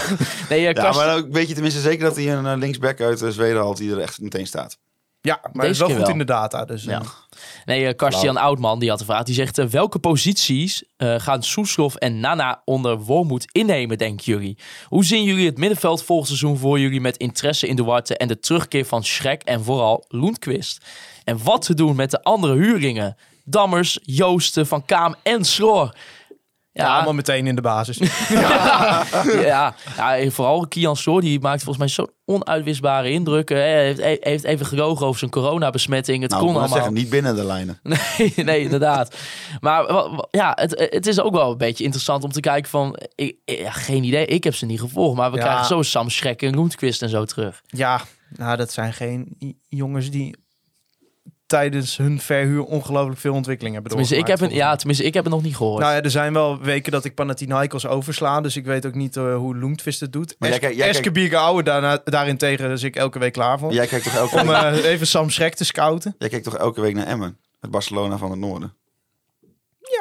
nee, 0.50 0.62
ja, 0.62 0.92
maar 0.92 1.06
dan 1.08 1.32
weet 1.32 1.48
je 1.48 1.54
tenminste 1.54 1.80
zeker 1.82 2.04
dat 2.06 2.16
hij 2.16 2.34
een 2.34 2.58
linksback 2.60 3.02
uit 3.02 3.24
Zweden 3.30 3.58
haalt 3.58 3.78
die 3.78 3.92
er 3.92 4.00
echt 4.00 4.20
meteen 4.34 4.48
staat. 4.48 4.78
Ja, 5.22 5.40
maar 5.42 5.52
Deze 5.66 5.70
is 5.72 5.78
wel 5.78 5.88
keer 5.88 5.96
goed 5.96 6.06
wel. 6.06 6.14
in 6.14 6.20
de 6.20 6.26
data. 6.34 6.66
Dus, 6.66 6.84
Ja. 6.84 7.00
eh, 7.00 7.08
Nee, 7.66 7.88
eh 7.88 7.96
Karstian 7.96 8.38
Oudman 8.38 8.80
die 8.80 8.90
had 8.90 9.00
de 9.00 9.06
vraag. 9.06 9.24
Die 9.24 9.36
zegt, 9.36 9.58
eh, 9.58 9.66
welke 9.66 10.00
posities 10.00 10.84
eh, 10.98 11.16
gaan 11.20 11.44
Soeslof 11.44 11.96
en 11.96 12.20
Nana 12.20 12.62
onder 12.66 12.98
Wormoed 13.00 13.46
innemen, 13.52 13.98
denken 13.98 14.26
jullie? 14.26 14.58
Hoe 14.86 15.06
zien 15.06 15.24
jullie 15.24 15.46
het 15.46 15.58
middenveld 15.58 16.04
volgend 16.04 16.28
seizoen 16.28 16.58
voor 16.58 16.80
jullie 16.80 17.02
met 17.02 17.18
interesse 17.18 17.68
in 17.68 17.76
Duarte 17.76 18.18
en 18.18 18.28
de 18.28 18.40
terugkeer 18.40 18.86
van 18.86 19.04
Schrek 19.04 19.42
en 19.44 19.64
vooral 19.64 20.06
Loenquist? 20.08 20.86
En 21.24 21.44
wat 21.44 21.62
te 21.62 21.74
doen 21.74 21.96
met 21.96 22.12
de 22.12 22.24
andere 22.24 22.54
huurlingen? 22.54 23.18
Dammers, 23.46 24.00
Joosten, 24.02 24.68
Van 24.68 24.86
Kaam 24.86 25.16
en 25.24 25.46
Sloor. 25.46 25.96
Ja, 26.74 26.94
allemaal 26.96 27.14
meteen 27.14 27.48
in 27.48 27.56
de 27.56 27.62
basis. 27.62 27.98
ja, 28.30 29.74
ja, 29.98 30.18
en 30.18 30.32
vooral 30.32 30.68
Kian 30.68 30.96
Soor, 30.96 31.22
die 31.22 31.40
maakt 31.40 31.64
volgens 31.64 31.78
mij 31.78 31.88
zo'n 31.88 32.10
onuitwisbare 32.26 33.10
indruk. 33.10 33.50
Eh, 33.50 33.58
Hij 33.58 33.86
heeft, 33.96 34.24
heeft 34.24 34.44
even 34.44 34.66
gelogen 34.66 35.06
over 35.06 35.20
zijn 35.20 35.32
coronabesmetting. 35.32 36.22
Het 36.22 36.32
Nou, 36.32 36.44
kon 36.44 36.52
allemaal. 36.56 36.74
zeggen, 36.74 36.94
niet 36.94 37.10
binnen 37.10 37.36
de 37.36 37.44
lijnen. 37.46 37.80
Nee, 38.18 38.34
nee, 38.36 38.60
inderdaad. 38.62 39.16
Maar 39.60 39.86
ja, 40.32 40.52
het, 40.62 40.88
het 40.94 41.08
is 41.08 41.20
ook 41.20 41.34
wel 41.34 41.52
een 41.52 41.58
beetje 41.58 41.84
interessant 41.84 42.24
om 42.24 42.32
te 42.32 42.40
kijken 42.40 42.70
van... 42.70 43.00
Ik, 43.16 43.36
ja, 43.46 43.72
geen 43.72 44.04
idee, 44.04 44.26
ik 44.26 44.44
heb 44.44 44.56
ze 44.56 44.66
niet 44.66 44.80
gevolgd. 44.80 45.18
Maar 45.18 45.32
we 45.32 45.38
Ja. 45.38 45.44
krijgen 45.44 45.66
zo 45.66 45.82
Sam 45.82 46.10
Schrek 46.10 46.42
en 46.42 46.56
Loentquist 46.56 47.02
en 47.02 47.10
zo 47.10 47.26
terug. 47.26 47.62
ja, 47.68 48.02
nou, 48.36 48.58
dat 48.58 48.72
zijn 48.72 48.94
geen 48.94 49.38
jongens 49.70 50.10
die 50.10 50.36
tijdens 51.46 51.98
hun 51.98 52.20
verhuur 52.20 52.64
ongelooflijk 52.64 53.20
veel 53.20 53.34
ontwikkeling 53.34 53.74
hebben 53.74 53.92
Tenminste, 53.92 54.18
ik 54.20 54.28
heb, 54.28 54.42
een, 54.42 54.54
ja, 54.56 54.76
tenminste, 54.76 55.06
ik 55.06 55.14
heb 55.14 55.24
het 55.24 55.34
nog 55.34 55.44
niet 55.44 55.56
gehoord. 55.56 55.82
Nou 55.82 55.94
ja, 55.96 56.02
er 56.02 56.12
zijn 56.12 56.34
wel 56.34 56.60
weken 56.62 56.92
dat 56.92 57.06
ik 57.06 57.16
Panathinaikos 57.16 57.86
oversla. 57.88 58.42
Dus 58.42 58.56
ik 58.56 58.66
weet 58.66 58.86
ook 58.86 58.94
niet 58.96 59.18
eh, 59.18 59.36
hoe 59.36 59.58
Loemtvist 59.58 60.00
het 60.00 60.14
doet. 60.14 60.36
Maar 60.40 60.50
jij 60.50 60.60
kijkt- 60.60 60.76
jij 60.76 60.84
kijkt- 60.84 61.00
Eskebierge 61.00 61.38
Ouwe 61.38 61.64
daarna, 61.64 62.02
daarentegen 62.04 62.72
is 62.72 62.84
ik 62.84 62.96
elke 62.96 63.20
week 63.20 63.34
klaar 63.34 63.60
voor. 63.60 63.74
Jij 63.74 63.88
kijkt 63.88 64.06
toch 64.06 64.16
elke, 64.16 64.40
Om 64.40 64.50
eh, 64.50 64.86
even 64.86 65.08
Sam 65.08 65.30
Schrek 65.30 65.56
te 65.56 65.66
scouten. 65.66 66.16
jij 66.18 66.30
kijkt 66.30 66.46
toch 66.46 66.58
elke 66.58 66.82
week 66.82 66.96
naar 66.96 67.08
Emmen? 67.08 67.38
Het 67.62 67.72
Barcelona 67.72 68.18
van 68.18 68.32
het 68.32 68.40
Noorden. 68.40 68.74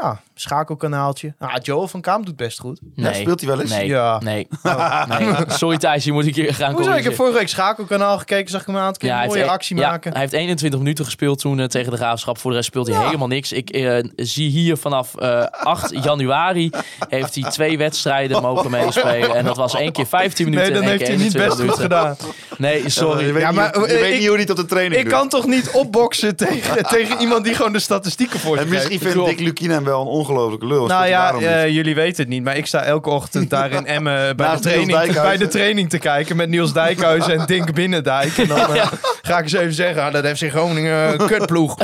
Ja, 0.00 0.20
schakelkanaaltje. 0.34 1.34
Ah, 1.38 1.54
Joel 1.62 1.88
van 1.88 2.00
Kaam 2.00 2.24
doet 2.24 2.36
best 2.36 2.58
goed. 2.60 2.80
Ja, 2.94 3.12
speelt 3.12 3.40
hij 3.40 3.48
wel 3.48 3.60
eens? 3.60 3.70
Nee, 3.70 3.86
Ja. 3.86 4.20
nee. 4.22 4.48
nee. 5.08 5.34
Sorry 5.46 5.76
Thijs, 5.76 6.04
je 6.04 6.12
moet 6.12 6.26
een 6.26 6.32
keer 6.32 6.54
gaan 6.54 6.72
Hoezo? 6.74 6.92
Ik 6.92 7.04
heb 7.04 7.14
vorige 7.14 7.38
week 7.38 7.48
schakelkanaal 7.48 8.18
gekeken. 8.18 8.50
Zag 8.50 8.60
ik 8.60 8.66
hem 8.66 8.76
een 8.76 8.82
aantal 8.82 8.98
keer 8.98 9.08
Ja, 9.08 9.22
een 9.22 9.28
mooie 9.28 9.46
actie 9.50 9.76
ja, 9.76 9.90
maken. 9.90 10.12
hij 10.12 10.20
heeft 10.20 10.32
21 10.32 10.80
minuten 10.80 11.04
gespeeld 11.04 11.38
toen 11.38 11.60
eh, 11.60 11.66
tegen 11.66 11.90
de 11.90 11.96
Graafschap. 11.96 12.38
Voor 12.38 12.50
de 12.50 12.56
rest 12.56 12.68
speelt 12.68 12.86
hij 12.86 13.04
helemaal 13.04 13.28
niks. 13.28 13.52
Ik 13.52 13.70
eh, 13.70 14.04
zie 14.16 14.48
hier 14.50 14.76
vanaf 14.76 15.14
eh 15.16 15.42
8 15.50 15.90
januari 16.04 16.70
heeft 17.08 17.34
hij 17.34 17.50
twee 17.50 17.78
wedstrijden 17.78 18.42
mogen 18.42 18.70
meespelen. 18.70 19.34
En 19.34 19.44
dat 19.44 19.56
was 19.56 19.74
één 19.74 19.92
keer 19.92 20.06
15 20.06 20.44
minuten 20.44 20.72
Nee, 20.72 20.80
dan 20.80 20.82
en 20.82 20.88
één 20.90 20.98
heeft 20.98 21.10
keer 21.10 21.18
hij 21.18 21.24
niet 21.26 21.34
21 21.34 21.66
best 21.66 21.78
goed 21.80 21.90
minuten. 21.90 22.16
gedaan. 22.18 22.34
Nee, 22.58 22.88
sorry. 22.90 23.26
Je 23.26 23.32
weet, 23.32 23.42
Ja, 23.42 23.48
niet, 23.48 23.56
maar, 23.58 23.78
je 23.80 23.86
eh, 23.86 24.00
weet 24.00 24.12
ik- 24.12 24.18
niet 24.18 24.26
hoe 24.28 24.36
hij 24.36 24.46
tot 24.46 24.56
de 24.56 24.64
training 24.66 24.94
Ik 24.96 25.04
doet. 25.04 25.12
kan 25.18 25.28
toch 25.28 25.46
niet 25.46 25.70
opboksen 25.70 26.36
tegen, 26.36 26.84
tegen 26.96 27.20
iemand 27.20 27.44
die 27.44 27.54
gewoon 27.54 27.72
de 27.72 27.78
statistieken 27.78 28.40
voor 28.40 28.56
En 28.56 28.62
zich 28.62 28.70
misschien 28.70 28.90
heeft? 28.90 29.02
vindt 29.02 29.16
Klopt. 29.18 29.36
Dick 29.36 29.46
Lukien 29.46 29.70
hem 29.72 29.84
wel 29.84 30.00
een 30.00 30.06
ongelofelijke 30.06 30.66
lul. 30.66 30.86
Nou 30.86 31.06
ja, 31.06 31.34
eh, 31.34 31.68
jullie 31.68 31.94
weten 31.94 32.22
het 32.22 32.28
niet, 32.32 32.42
maar 32.44 32.56
ik 32.56 32.66
sta 32.66 32.82
elke 32.82 33.10
ochtend 33.10 33.50
daar 33.50 33.70
in 33.70 33.86
Emmen 33.96 34.36
bij, 34.36 34.54
de 34.54 34.60
training, 34.60 34.88
Dijkhuizen. 34.90 35.22
bij 35.22 35.36
de 35.36 35.48
training 35.48 35.90
te 35.90 35.98
kijken 35.98 36.36
met 36.36 36.48
Niels 36.48 36.72
Dijkhuizen 36.72 37.38
en 37.40 37.46
Dink 37.46 37.72
Binnendijk. 37.74 38.36
En 38.38 38.46
dan 38.48 38.58
eh, 38.76 38.86
ga 39.22 39.36
ik 39.38 39.42
eens 39.42 39.52
even 39.52 39.72
zeggen, 39.74 40.02
ah, 40.02 40.12
dat 40.12 40.24
heeft 40.24 40.38
zich 40.38 40.50
Groningen 40.52 41.12
een 41.20 41.26
kutploeg. 41.36 41.76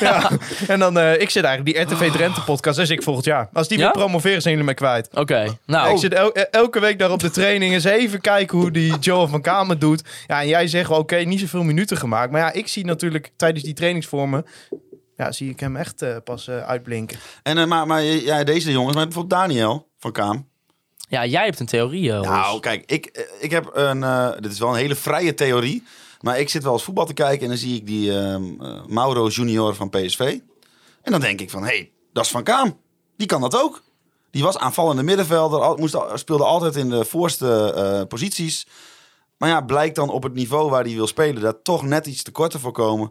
ja. 0.00 0.30
En 0.68 0.78
dan, 0.78 0.98
eh, 0.98 1.20
ik 1.20 1.30
zit 1.30 1.44
eigenlijk 1.44 1.76
die 1.76 1.96
RTV 1.96 2.12
Drenthe 2.12 2.40
podcast, 2.42 2.76
dus 2.76 2.90
ik 2.90 3.02
volgend 3.02 3.24
jaar. 3.26 3.48
Als 3.52 3.68
die 3.68 3.78
Ja? 3.78 3.84
weer 3.84 3.92
promoveren, 3.92 4.40
zijn 4.42 4.50
jullie 4.54 4.64
mij 4.68 4.74
kwijt. 4.74 5.08
Oké, 5.14 5.56
nou. 5.66 5.90
Ik 5.92 5.98
zit 5.98 6.14
el- 6.14 6.32
eh, 6.32 6.42
elke 6.50 6.80
week 6.80 6.98
daar 6.98 7.10
op 7.10 7.20
de 7.20 7.30
training 7.30 7.72
eens 7.72 7.84
even 7.84 8.20
kijken 8.20 8.58
hoe 8.58 8.70
die 8.70 8.98
Joel 9.00 9.28
van 9.28 9.40
Kamer 9.40 9.78
doet. 9.78 10.02
Ja, 10.26 10.40
en 10.40 10.48
jij 10.48 10.66
zegt, 10.68 10.88
wel, 10.88 10.98
oké, 10.98 11.16
niet 11.16 11.40
zoveel 11.40 11.62
minuten 11.62 11.96
gemaakt. 11.96 12.30
Maar 12.30 12.40
ja, 12.40 12.52
ik 12.52 12.68
zie 12.68 12.84
natuurlijk 12.84 13.30
tijdens 13.36 13.64
die 13.64 13.74
trainingsvormen, 13.74 14.44
ja, 15.16 15.32
zie 15.32 15.50
ik 15.50 15.60
hem 15.60 15.76
echt 15.76 16.02
eh, 16.02 16.16
pas 16.24 16.48
eh, 16.48 16.66
uitblinken. 16.66 17.18
En, 17.42 17.58
eh, 17.58 17.66
maar, 17.66 17.86
maar 17.86 18.02
ja, 18.02 18.44
deze 18.44 18.70
jongens, 18.72 18.94
maar 18.94 19.04
bijvoorbeeld 19.04 19.40
Daniel 19.40 19.88
van 19.98 20.12
Kaam. 20.12 20.48
Ja, 21.08 21.26
jij 21.26 21.44
hebt 21.44 21.60
een 21.60 21.66
theorie, 21.66 22.12
Hols. 22.12 22.26
Nou, 22.26 22.60
kijk, 22.60 22.90
ik, 22.90 23.28
ik 23.40 23.50
heb 23.50 23.70
een. 23.72 24.02
eh, 24.02 24.30
dit 24.40 24.52
is 24.52 24.58
wel 24.58 24.68
een 24.68 24.74
hele 24.76 24.94
vrije 24.94 25.34
theorie. 25.34 25.82
Maar 26.20 26.38
ik 26.40 26.48
zit 26.48 26.62
wel 26.62 26.72
eens 26.72 26.82
voetbal 26.82 27.06
te 27.06 27.12
kijken 27.14 27.42
en 27.42 27.48
dan 27.48 27.56
zie 27.56 27.76
ik 27.76 27.86
die 27.86 28.18
ehm, 28.18 28.60
eh, 28.60 28.84
Mauro 28.86 29.28
Junior 29.28 29.74
van 29.74 29.90
PSV. 29.90 30.38
En 31.02 31.12
dan 31.12 31.20
denk 31.20 31.40
ik 31.40 31.50
van, 31.50 31.62
hé, 31.62 31.68
hey, 31.68 31.90
dat 32.12 32.24
is 32.24 32.30
Van 32.30 32.42
Kaam. 32.42 32.78
Die 33.16 33.26
kan 33.26 33.40
dat 33.40 33.62
ook. 33.62 33.82
Die 34.30 34.42
was 34.42 34.58
aanvallende 34.58 35.02
middenvelder, 35.02 35.60
al- 35.60 35.76
moest, 35.76 35.96
speelde 36.14 36.44
altijd 36.44 36.76
in 36.76 36.88
de 36.90 37.04
voorste 37.04 37.72
eh, 37.72 38.06
posities. 38.08 38.66
Maar 39.38 39.48
ja, 39.48 39.60
blijkt 39.60 39.94
dan 39.96 40.10
op 40.10 40.22
het 40.22 40.34
niveau 40.34 40.70
waar 40.70 40.84
hij 40.84 40.94
wil 40.94 41.06
spelen, 41.06 41.42
daar 41.42 41.62
toch 41.62 41.82
net 41.82 42.06
iets 42.06 42.22
tekorten 42.22 42.60
voor 42.60 42.72
komen. 42.72 43.10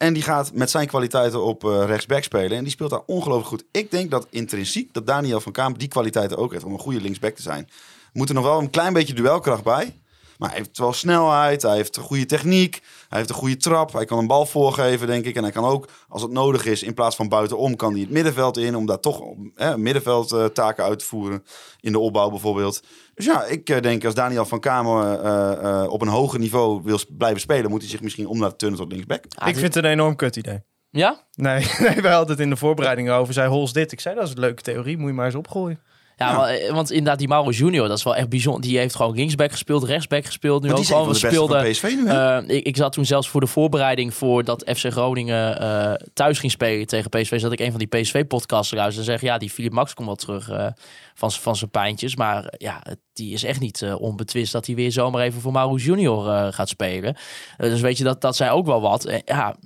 En 0.00 0.12
die 0.12 0.22
gaat 0.22 0.52
met 0.52 0.70
zijn 0.70 0.86
kwaliteiten 0.86 1.42
op 1.44 1.64
eh, 1.64 1.84
rechtsback 1.86 2.22
spelen. 2.22 2.56
En 2.56 2.62
die 2.62 2.72
speelt 2.72 2.90
daar 2.90 3.02
ongelooflijk 3.06 3.48
goed. 3.48 3.64
Ik 3.70 3.90
denk 3.90 4.10
dat 4.10 4.26
intrinsiek 4.30 4.94
dat 4.94 5.06
Daniel 5.06 5.40
van 5.40 5.52
Kaam 5.52 5.78
die 5.78 5.88
kwaliteiten 5.88 6.36
ook 6.36 6.52
heeft 6.52 6.64
om 6.64 6.72
een 6.72 6.78
goede 6.78 7.00
linksback 7.00 7.34
te 7.34 7.42
zijn. 7.42 7.68
Moet 8.12 8.28
er 8.28 8.34
nog 8.34 8.44
wel 8.44 8.58
een 8.58 8.70
klein 8.70 8.92
beetje 8.92 9.14
duelkracht 9.14 9.62
bij. 9.62 9.94
Maar 10.38 10.48
hij 10.48 10.58
heeft 10.58 10.78
wel 10.78 10.92
snelheid, 10.92 11.62
hij 11.62 11.76
heeft 11.76 11.96
een 11.96 12.02
goede 12.02 12.26
techniek, 12.26 12.80
hij 13.08 13.18
heeft 13.18 13.30
een 13.30 13.36
goede 13.36 13.56
trap. 13.56 13.92
Hij 13.92 14.04
kan 14.04 14.18
een 14.18 14.26
bal 14.26 14.46
voorgeven, 14.46 15.06
denk 15.06 15.24
ik. 15.24 15.36
En 15.36 15.42
hij 15.42 15.52
kan 15.52 15.64
ook, 15.64 15.88
als 16.08 16.22
het 16.22 16.30
nodig 16.30 16.66
is, 16.66 16.82
in 16.82 16.94
plaats 16.94 17.16
van 17.16 17.28
buitenom, 17.28 17.76
kan 17.76 17.92
hij 17.92 18.00
het 18.00 18.10
middenveld 18.10 18.56
in. 18.56 18.76
Om 18.76 18.86
daar 18.86 19.00
toch 19.00 19.22
eh, 19.54 19.74
middenveldtaken 19.74 20.84
uit 20.84 20.98
te 20.98 21.04
voeren. 21.04 21.44
In 21.80 21.92
de 21.92 21.98
opbouw 21.98 22.30
bijvoorbeeld. 22.30 22.82
Dus 23.20 23.28
ja, 23.28 23.44
ik 23.44 23.68
eh, 23.68 23.80
denk 23.80 24.04
als 24.04 24.14
Daniel 24.14 24.44
van 24.44 24.60
Kamer 24.60 25.20
eh, 25.20 25.52
eh, 25.52 25.90
op 25.90 26.02
een 26.02 26.08
hoger 26.08 26.38
niveau 26.38 26.82
wil 26.84 26.98
blijven 27.08 27.40
spelen, 27.40 27.70
moet 27.70 27.80
hij 27.80 27.90
zich 27.90 28.00
misschien 28.02 28.26
om 28.26 28.38
naar 28.38 28.56
turnen 28.56 28.78
tot 28.78 28.92
linksback. 28.92 29.24
Ah, 29.34 29.48
ik 29.48 29.56
vind 29.56 29.74
het 29.74 29.84
een 29.84 29.90
enorm 29.90 30.16
kut 30.16 30.36
idee. 30.36 30.62
Ja? 30.90 31.26
Nee, 31.34 31.66
nee, 31.78 32.00
wij 32.00 32.12
hadden 32.12 32.30
het 32.36 32.44
in 32.44 32.50
de 32.50 32.56
voorbereiding 32.56 33.10
over. 33.10 33.34
Zei 33.34 33.48
Hols 33.48 33.72
dit. 33.72 33.92
Ik 33.92 34.00
zei, 34.00 34.14
dat 34.14 34.24
is 34.24 34.30
een 34.30 34.40
leuke 34.40 34.62
theorie. 34.62 34.98
Moet 34.98 35.08
je 35.08 35.14
maar 35.14 35.26
eens 35.26 35.34
opgooien. 35.34 35.80
Ja, 36.20 36.36
maar, 36.36 36.48
eh, 36.48 36.72
want 36.72 36.90
inderdaad, 36.90 37.18
die 37.18 37.28
Mauro 37.28 37.50
Junior, 37.50 37.88
dat 37.88 37.98
is 37.98 38.04
wel 38.04 38.16
echt 38.16 38.28
bijzonder. 38.28 38.62
Die 38.62 38.78
heeft 38.78 38.94
gewoon 38.94 39.14
linksback 39.14 39.50
gespeeld, 39.50 39.84
rechtsback 39.84 40.24
gespeeld. 40.24 40.62
Nu 40.62 40.68
Maar 40.68 40.78
ook 40.78 40.84
gewoon. 40.84 41.08
We 41.08 41.14
speelden. 41.14 41.70
PSV 41.70 41.82
nu, 41.82 42.06
eh, 42.06 42.38
ik, 42.46 42.66
ik 42.66 42.76
zat 42.76 42.92
toen 42.92 43.04
zelfs 43.04 43.28
voor 43.28 43.40
de 43.40 43.46
voorbereiding 43.46 44.14
voor 44.14 44.44
dat 44.44 44.70
FC 44.76 44.86
Groningen 44.86 45.60
eh, 45.60 46.06
thuis 46.12 46.38
ging 46.38 46.52
spelen 46.52 46.86
tegen 46.86 47.10
PSV. 47.10 47.40
Zat 47.40 47.52
ik 47.52 47.60
een 47.60 47.70
van 47.70 47.78
die 47.78 48.00
PSV-podcasts 48.00 48.72
eruit 48.72 48.96
en 48.96 49.04
zeg 49.04 49.20
ja, 49.20 49.38
die 49.38 49.50
Philip 49.50 49.72
Max 49.72 49.94
komt 49.94 50.06
wel 50.06 50.16
terug 50.16 50.74
van, 51.14 51.32
van 51.32 51.56
zijn 51.56 51.70
pijntjes. 51.70 52.16
Maar 52.16 52.54
ja, 52.58 52.82
die 53.12 53.32
is 53.32 53.44
echt 53.44 53.60
niet 53.60 53.84
onbetwist 53.98 54.52
dat 54.52 54.66
hij 54.66 54.74
weer 54.74 54.92
zomaar 54.92 55.22
even 55.22 55.40
voor 55.40 55.52
Mauro 55.52 55.76
Junior 55.76 56.52
gaat 56.52 56.68
spelen. 56.68 57.16
Dus 57.56 57.80
weet 57.80 57.98
je, 57.98 58.04
dat, 58.04 58.20
dat 58.20 58.36
zijn 58.36 58.50
ook 58.50 58.66
wel 58.66 58.80
wat. 58.80 59.20
Ja, 59.24 59.56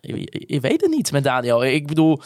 je, 0.00 0.44
je 0.46 0.60
weet 0.60 0.80
het 0.80 0.90
niet 0.90 1.12
met 1.12 1.24
Daniel. 1.24 1.64
Ik 1.64 1.86
bedoel, 1.86 2.20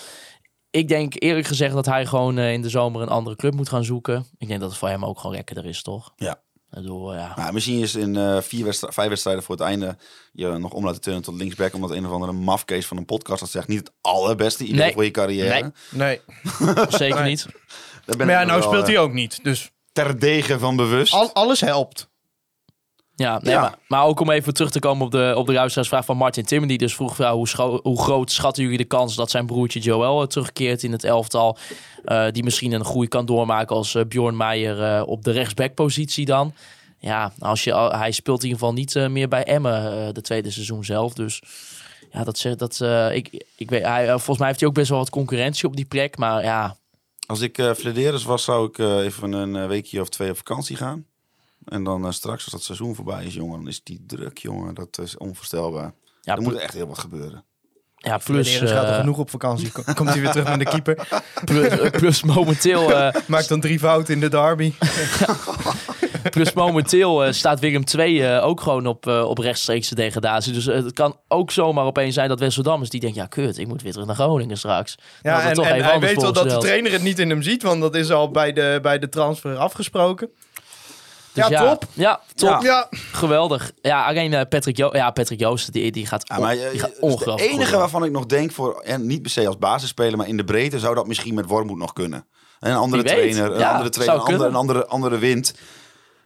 ik 0.76 0.88
denk 0.88 1.12
eerlijk 1.22 1.46
gezegd 1.46 1.74
dat 1.74 1.86
hij 1.86 2.06
gewoon 2.06 2.38
eh, 2.38 2.52
in 2.52 2.62
de 2.62 2.68
zomer 2.68 3.02
een 3.02 3.08
andere 3.08 3.36
club 3.36 3.54
moet 3.54 3.68
gaan 3.68 3.84
zoeken. 3.84 4.26
Ik 4.38 4.48
denk 4.48 4.60
dat 4.60 4.70
het 4.70 4.78
voor 4.78 4.88
hem 4.88 5.04
ook 5.04 5.20
gewoon 5.20 5.36
lekkerder 5.36 5.64
is, 5.66 5.82
toch? 5.82 6.12
Ja. 6.16 6.40
Bedoel, 6.70 7.14
ja. 7.14 7.32
Nou, 7.36 7.52
misschien 7.52 7.78
is 7.80 7.94
in 7.94 8.16
eh, 8.16 8.40
vier 8.40 8.74
vijf 8.80 9.08
wedstrijden 9.08 9.42
voor 9.42 9.54
het 9.54 9.64
einde 9.64 9.96
je 10.32 10.46
nog 10.46 10.72
om 10.72 10.84
laten 10.84 11.00
turnen 11.00 11.22
tot 11.22 11.34
linksback. 11.34 11.74
Omdat 11.74 11.90
een 11.90 12.06
of 12.06 12.12
andere 12.12 12.32
mafcase 12.32 12.86
van 12.88 12.96
een 12.96 13.04
podcast 13.04 13.40
dat 13.40 13.50
zegt 13.50 13.68
niet 13.68 13.78
het 13.78 13.92
allerbeste 14.00 14.64
idee 14.64 14.78
Nee. 14.78 14.92
voor 14.92 15.04
je 15.04 15.10
carrière. 15.10 15.60
Nee. 15.60 15.70
Nee. 15.90 16.20
Zeker 16.88 17.20
Nee. 17.20 17.28
niet. 17.28 17.46
Daar 18.04 18.16
ben 18.16 18.26
Maar 18.26 18.36
ja, 18.40 18.44
nou 18.44 18.60
wel, 18.60 18.68
speelt 18.68 18.86
eh, 18.88 18.94
hij 18.94 18.98
ook 18.98 19.12
niet. 19.12 19.44
Dus 19.44 19.70
ter 19.92 20.18
degen 20.18 20.60
van 20.60 20.76
bewust. 20.76 21.12
al, 21.12 21.34
alles 21.34 21.60
helpt. 21.60 22.08
Ja, 23.16 23.40
nee, 23.42 23.52
Ja. 23.52 23.60
Maar, 23.60 23.78
maar 23.88 24.04
ook 24.04 24.20
om 24.20 24.30
even 24.30 24.54
terug 24.54 24.70
te 24.70 24.78
komen 24.78 25.06
op 25.06 25.12
de, 25.12 25.32
op 25.36 25.46
de 25.46 25.52
luisteraarsvraag 25.52 26.04
van 26.04 26.16
Martin 26.16 26.44
Timmer. 26.44 26.68
Die 26.68 26.78
dus 26.78 26.94
vroeg, 26.94 27.18
ja, 27.18 27.34
hoe, 27.82 27.98
groot 28.02 28.30
schatten 28.32 28.62
jullie 28.62 28.78
de 28.78 28.84
kans 28.84 29.14
dat 29.14 29.30
zijn 29.30 29.46
broertje 29.46 29.80
Joel 29.80 30.20
eh, 30.22 30.26
terugkeert 30.26 30.82
in 30.82 30.92
het 30.92 31.04
elftal? 31.04 31.58
Eh, 32.04 32.26
die 32.30 32.44
misschien 32.44 32.72
een 32.72 32.84
groei 32.84 33.08
kan 33.08 33.26
doormaken 33.26 33.76
als 33.76 33.94
eh, 33.94 34.04
Bjorn 34.04 34.36
Meijer 34.36 34.82
eh, 34.82 35.02
op 35.06 35.24
de 35.24 35.30
rechtsbackpositie 35.30 36.24
dan. 36.24 36.54
Ja, 36.98 37.32
als 37.38 37.64
je, 37.64 37.74
hij 37.74 38.10
speelt 38.12 38.42
in 38.42 38.48
ieder 38.48 38.58
geval 38.58 38.74
niet 38.74 39.10
meer 39.10 39.28
bij 39.28 39.44
Emmen 39.44 40.14
de 40.14 40.20
tweede 40.20 40.50
seizoen 40.50 40.84
zelf. 40.84 41.12
Dus 41.14 41.42
ja, 42.12 42.24
dat 42.24 42.38
zegt 42.38 42.58
dat. 42.58 42.80
eh, 42.80 43.14
ik, 43.14 43.44
ik 43.56 43.70
weet, 43.70 43.82
hij, 43.82 44.06
volgens 44.08 44.38
mij 44.38 44.46
heeft 44.46 44.60
hij 44.60 44.68
ook 44.68 44.74
best 44.74 44.88
wel 44.88 44.98
wat 44.98 45.10
concurrentie 45.10 45.68
op 45.68 45.76
die 45.76 45.84
plek. 45.84 46.16
Maar 46.16 46.42
ja, 46.44 46.76
Als 47.26 47.40
ik 47.40 47.58
uh, 47.58 47.72
Flederis 47.72 48.24
was, 48.24 48.44
zou 48.44 48.68
ik 48.68 48.78
eh, 48.78 49.04
even 49.04 49.32
een 49.32 49.68
weekje 49.68 50.00
of 50.00 50.08
twee 50.08 50.30
op 50.30 50.36
vakantie 50.36 50.76
gaan. 50.76 51.04
En 51.66 51.84
dan 51.84 52.04
eh, 52.06 52.10
straks, 52.10 52.42
als 52.44 52.52
dat 52.52 52.62
seizoen 52.62 52.94
voorbij 52.94 53.24
is, 53.24 53.34
jongen, 53.34 53.58
dan 53.58 53.68
is 53.68 53.82
die 53.82 54.04
druk, 54.06 54.38
jongen. 54.38 54.74
Dat 54.74 54.98
is 55.02 55.16
onvoorstelbaar. 55.16 55.92
ja, 56.22 56.36
er 56.36 56.42
moet 56.42 56.54
echt 56.54 56.74
heel 56.74 56.86
wat 56.86 56.98
gebeuren. 56.98 57.44
ja 57.96 58.18
plus, 58.18 58.56
Plus, 58.58 58.70
gaat 58.70 58.84
er 58.84 58.90
eh, 58.90 58.98
genoeg 58.98 59.18
op 59.18 59.30
vakantie. 59.30 59.72
Kom- 59.72 59.94
Komt 59.94 60.08
hij 60.08 60.20
weer 60.20 60.30
terug 60.30 60.48
met 60.48 60.58
de 60.58 60.64
keeper. 60.64 61.08
plus, 61.44 61.90
plus 61.90 62.22
momenteel. 62.22 62.94
eh, 62.96 63.14
Maakt 63.26 63.48
dan 63.48 63.60
drie 63.60 63.78
fouten 63.78 64.14
in 64.14 64.20
de 64.20 64.28
derby. 64.28 64.72
Plus 66.30 66.52
momenteel 66.52 67.24
eh, 67.24 67.32
staat 67.32 67.60
Willem 67.60 67.82
II 67.98 68.22
eh, 68.22 68.44
ook 68.44 68.60
gewoon 68.60 68.86
op, 68.86 69.06
eh, 69.06 69.22
op 69.28 69.38
rechtstreekse 69.38 69.94
degradatie. 69.94 70.52
Dus 70.52 70.66
eh, 70.66 70.74
het 70.84 70.92
kan 70.92 71.16
ook 71.28 71.50
zomaar 71.50 71.84
opeens 71.84 72.14
zijn 72.14 72.28
dat 72.28 72.40
Wesseldammers 72.40 72.90
die 72.90 73.00
denkt... 73.00 73.16
ja, 73.16 73.26
kut, 73.26 73.58
ik 73.58 73.66
moet 73.68 73.82
weer 73.82 73.92
terug 73.92 74.06
naar 74.06 74.16
Groningen 74.16 74.58
straks. 74.58 74.94
Ja, 75.22 75.42
en, 75.48 75.54
toch 75.54 75.66
en 75.66 75.74
even 75.74 75.86
hij 75.86 75.98
weet 76.00 76.22
wel 76.22 76.32
dat 76.32 76.50
de 76.50 76.56
trainer 76.58 76.92
het 76.92 77.02
niet 77.02 77.18
in 77.18 77.30
hem 77.30 77.42
ziet. 77.42 77.62
Want 77.62 77.80
dat 77.80 77.94
is 77.94 78.10
al 78.10 78.30
bij 78.30 78.52
de, 78.52 78.78
bij 78.82 78.98
de 78.98 79.08
transfer 79.08 79.56
afgesproken. 79.56 80.28
Dus 81.44 81.48
ja, 81.48 81.68
top. 81.70 81.84
Ja, 81.92 82.20
top. 82.34 82.62
Ja, 82.62 82.86
Geweldig. 82.90 83.72
Ja, 83.82 84.04
alleen 84.06 84.32
eh, 84.34 84.40
Patrick, 84.48 84.76
jo 84.76 84.88
ja, 84.92 85.10
Patrick 85.10 85.40
Joosten, 85.40 85.72
die, 85.72 85.92
die 85.92 86.06
gaat, 86.06 86.22
Ja, 86.28 86.38
maar 86.38 86.56
eh, 86.56 86.70
die 86.70 86.80
gaat 86.80 86.90
het 86.90 86.98
ongelooflijk 87.00 87.52
enige 87.52 87.70
goed. 87.70 87.78
waarvan 87.78 88.04
ik 88.04 88.10
nog 88.10 88.26
denk 88.26 88.52
voor, 88.52 88.80
en 88.80 89.06
niet 89.06 89.22
per 89.22 89.30
se 89.30 89.46
als 89.46 89.58
basisspeler, 89.58 90.16
maar 90.16 90.28
in 90.28 90.36
de 90.36 90.44
breedte, 90.44 90.78
zou 90.78 90.94
dat 90.94 91.06
misschien 91.06 91.34
met 91.34 91.46
Wormoed 91.46 91.78
nog 91.78 91.92
kunnen. 91.92 92.26
En 92.60 92.70
een 92.70 92.76
andere 92.76 93.02
trainer, 93.02 93.52
een 93.52 93.58
Ja, 93.58 93.70
andere 93.70 93.90
trainer, 93.90 94.16
een 94.16 94.22
andere, 94.26 94.48
een 94.48 94.54
andere, 94.54 94.86
andere 94.86 95.18
wind. 95.18 95.54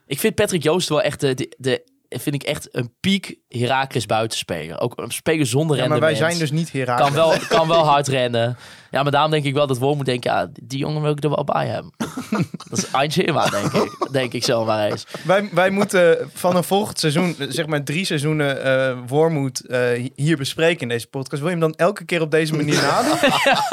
Ik 0.07 0.19
vind 0.19 0.35
Patrick 0.35 0.63
Joosten 0.63 0.95
wel 0.95 1.05
echt 1.05 1.21
de, 1.21 1.35
de, 1.35 1.55
de- 1.59 1.85
vind 2.19 2.35
ik 2.35 2.43
echt 2.43 2.69
een 2.73 2.93
piek 3.01 3.39
Heracles 3.49 4.07
buitenspeler. 4.07 4.81
Ook 4.81 4.93
een 4.97 5.11
speler 5.11 5.47
zonder 5.47 5.77
Ja, 5.77 5.89
maar 5.89 6.01
wij 6.01 6.15
zijn 6.15 6.39
dus 6.39 6.51
niet 6.51 6.73
Herakles. 6.73 7.07
kan 7.07 7.17
wel, 7.17 7.35
kan 7.49 7.69
wel 7.69 7.85
hard 7.87 8.09
rennen. 8.19 8.57
Ja, 8.91 9.03
maar 9.03 9.13
daarom 9.13 9.31
denk 9.31 9.45
ik 9.45 9.55
wel 9.55 9.67
dat 9.67 9.79
Worm 9.79 9.97
moet 9.97 10.07
denken... 10.07 10.31
Ja, 10.33 10.49
die 10.63 10.79
jongen 10.79 11.03
wil 11.03 11.11
ik 11.11 11.25
er 11.25 11.31
wel 11.31 11.45
bij 11.45 11.67
hebben. 11.67 11.93
dat 12.69 12.79
is 12.79 12.93
Anjema, 12.93 13.47
denk 13.49 13.73
ik. 13.73 13.99
Denk 14.13 14.33
ik 14.33 14.45
zo 14.45 14.65
maar 14.65 14.91
eens. 14.91 15.07
Wij, 15.25 15.49
wij 15.53 15.71
moeten 15.71 16.31
van 16.35 16.57
een 16.57 16.65
volgend 16.65 16.99
seizoen, 16.99 17.37
zeg 17.49 17.67
maar 17.67 17.85
drie 17.85 18.05
seizoenen 18.05 18.63
eh 18.65 18.97
Wormoed 19.07 19.67
eh, 19.67 20.09
hier 20.15 20.37
bespreken 20.37 20.81
in 20.81 20.89
deze 20.89 21.07
podcast. 21.07 21.43
Wil 21.43 21.51
je 21.51 21.57
hem 21.57 21.71
dan 21.71 21.75
elke 21.87 22.05
keer 22.05 22.21
op 22.21 22.31
deze 22.31 22.55
manier 22.55 22.83
nadoen? 22.83 23.31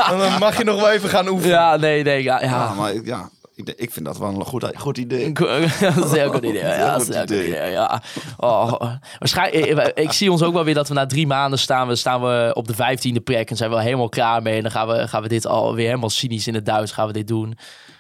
Want 0.10 0.20
dan 0.22 0.40
mag 0.40 0.58
je 0.58 0.64
nog 0.64 0.76
wel 0.80 0.92
even 0.92 1.10
gaan 1.10 1.28
oefenen. 1.28 1.56
Ja, 1.56 1.76
nee, 1.76 2.04
nee. 2.04 2.24
Ja, 2.24 2.42
Ja, 2.42 2.48
ja. 2.50 2.74
maar 2.74 2.94
ja, 3.04 3.30
ik, 3.58 3.74
ik 3.78 3.92
vind 3.92 4.06
dat 4.06 4.18
wel 4.18 4.30
een 4.30 4.46
goed, 4.46 4.72
goed 4.76 4.98
idee. 4.98 5.32
heel 5.34 6.32
goed 6.32 6.44
idee. 6.44 6.64
Ja, 6.64 7.00
Goed 7.00 7.16
idee. 7.16 7.72
Ja. 7.72 8.02
Oh, 8.38 8.82
waarschijnlijk, 9.20 9.66
ik, 9.66 9.98
ik 9.98 10.12
zie 10.12 10.32
ons 10.32 10.44
ook 10.44 10.54
wel 10.54 10.64
weer 10.64 10.74
dat 10.74 10.88
we 10.88 10.94
na 10.94 11.06
drie 11.06 11.28
maanden 11.28 11.60
staan 11.60 11.88
we, 11.88 11.96
staan 11.96 12.22
we 12.22 12.52
op 12.54 12.68
de 12.68 12.74
vijftiende 12.74 13.20
plek 13.20 13.50
en 13.50 13.58
zijn 13.58 13.70
we 13.70 13.82
helemaal 13.82 14.10
klaar 14.10 14.42
mee. 14.42 14.56
En 14.56 14.62
dan 14.62 14.72
gaan 14.72 14.88
we, 14.88 15.08
gaan 15.08 15.22
we 15.22 15.28
dit 15.28 15.48
alweer 15.48 15.86
helemaal 15.86 16.10
cynisch 16.10 16.48
in 16.48 16.54
het 16.54 16.66
Duits 16.66 16.92
gaan 16.92 17.08
we 17.08 17.14
dit 17.14 17.28
doen. 17.28 17.58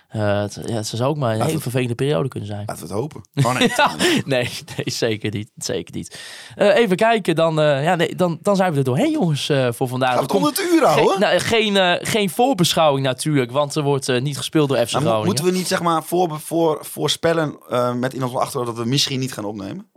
Eh, 0.07 0.41
het, 0.41 0.59
ja, 0.65 0.75
het 0.75 0.87
zou 0.87 1.03
ook 1.09 1.17
maar 1.17 1.35
een 1.35 1.41
hele 1.41 1.59
vervelende 1.59 1.95
periode 1.95 2.27
kunnen 2.29 2.49
zijn. 2.49 2.63
Laten 2.65 2.87
we 2.87 2.89
het 2.93 2.99
hopen. 2.99 3.21
Oh 3.45 3.57
nee. 3.59 3.71
Ja, 3.75 3.91
nee, 4.25 4.49
nee, 4.75 4.83
zeker 4.85 5.31
niet. 5.31 5.51
Zeker 5.55 5.95
niet. 5.95 6.19
Eh, 6.55 6.75
even 6.75 6.95
kijken, 6.95 7.35
dan, 7.35 7.59
eh, 7.59 7.83
ja, 7.83 7.95
nee, 7.95 8.15
dan, 8.15 8.37
dan 8.41 8.55
zijn 8.55 8.71
we 8.71 8.77
er 8.77 8.83
doorheen, 8.83 9.11
jongens, 9.11 9.49
eh, 9.49 9.67
voor 9.71 9.87
vandaag. 9.87 10.19
Het 10.19 10.27
komt 10.29 10.45
het 10.45 10.59
uur 10.73 10.85
houden? 10.85 11.07
geen, 11.11 11.19
nou, 11.19 11.39
geen, 11.39 11.77
eh, 11.77 12.07
geen 12.11 12.29
voorbeschouwing 12.29 13.05
natuurlijk, 13.05 13.51
want 13.51 13.75
er 13.75 13.83
wordt 13.83 14.19
niet 14.21 14.37
gespeeld 14.37 14.69
door 14.69 14.77
FC 14.77 14.93
mo- 14.93 14.99
Groningen. 14.99 15.25
moeten 15.25 15.45
we 15.45 15.51
niet 15.51 15.67
zeg 15.67 15.81
maar 15.81 16.03
voor, 16.03 16.39
voor, 16.39 16.77
voorspellen 16.85 17.57
eh, 17.69 17.93
met 17.93 18.13
in 18.13 18.23
ons 18.23 18.35
achterhoofd 18.35 18.75
dat 18.75 18.83
we 18.83 18.89
misschien 18.89 19.19
niet 19.19 19.33
gaan 19.33 19.45
opnemen? 19.45 19.91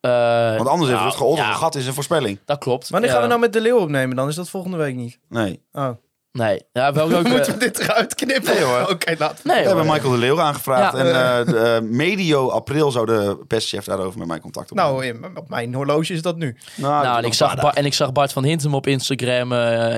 Eh, 0.00 0.56
Want 0.56 0.68
anders 0.68 0.80
heeft 0.88 0.92
nou, 1.00 1.06
het 1.06 1.16
geholpen. 1.16 1.42
ja, 1.44 1.50
Een 1.50 1.56
gat 1.56 1.74
is 1.74 1.86
een 1.86 1.94
voorspelling. 1.94 2.38
Dat 2.44 2.58
klopt. 2.58 2.88
Wanneer 2.88 3.10
gaan 3.10 3.20
we 3.22 3.26
nou 3.28 3.40
met 3.40 3.52
de 3.52 3.60
leeuw 3.60 3.78
opnemen 3.78 4.16
dan? 4.16 4.28
Is 4.28 4.34
dat 4.34 4.48
volgende 4.50 4.76
week 4.76 4.94
niet? 4.94 5.18
Nee. 5.28 5.62
Oh. 5.72 5.88
Nee, 6.32 6.62
ja, 6.72 6.92
wel 6.92 7.08
leuk. 7.14 7.28
Moeten 7.28 7.46
eh, 7.54 7.58
we 7.58 7.64
dit 7.64 7.78
eruit 7.78 8.14
knippen? 8.14 8.54
Nee, 8.54 8.62
hoor. 8.62 8.88
Oké, 8.90 9.14
laten 9.18 9.36
we. 9.42 9.48
nee, 9.52 9.60
We 9.60 9.66
hebben. 9.66 9.86
Michael 9.86 10.10
de 10.10 10.18
Leeuw 10.18 10.40
aangevraagd. 10.40 10.96
Ja. 10.96 10.98
en 11.04 11.06
eh, 11.46 11.52
de, 11.52 11.58
eh, 11.58 11.80
medio 11.82 12.48
april 12.48 12.90
zou 12.90 13.06
de 13.06 13.38
perschef 13.46 13.84
daarover 13.84 14.18
met 14.18 14.28
mij 14.28 14.40
contact 14.40 14.70
opnemen. 14.70 14.92
Nou, 14.92 15.04
in- 15.06 15.36
op 15.36 15.48
mijn 15.48 15.74
horloge 15.74 16.12
is 16.12 16.22
dat 16.22 16.36
nu. 16.36 16.56
nou, 16.76 17.04
Nou, 17.04 17.18
en 17.18 17.24
ik, 17.24 17.34
zag 17.34 17.54
en 17.74 17.84
ik 17.84 17.94
zag 17.94 18.12
Bart 18.12 18.32
van 18.32 18.44
Hintem 18.44 18.74
op 18.74 18.86
Instagram 18.86 19.52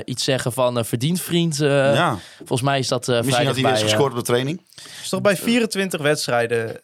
iets 0.05 0.23
zeggen 0.23 0.51
van 0.53 0.85
verdiend 0.85 1.21
vriend. 1.21 1.61
eh, 1.61 1.69
ja. 1.93 2.17
Volgens 2.37 2.61
mij 2.61 2.79
is 2.79 2.87
dat 2.87 3.07
eh 3.07 3.15
Misschien 3.15 3.33
vrijdag 3.33 3.53
had 3.53 3.55
hij 3.55 3.63
weer 3.63 3.71
bij, 3.73 3.81
eens 3.81 3.91
eh, 3.91 3.97
gescoord 3.97 4.11
op 4.11 4.17
de 4.17 4.25
training. 4.25 4.61
Is 5.01 5.09
toch 5.09 5.21
bij 5.21 5.35
24 5.37 6.01
wedstrijden 6.01 6.81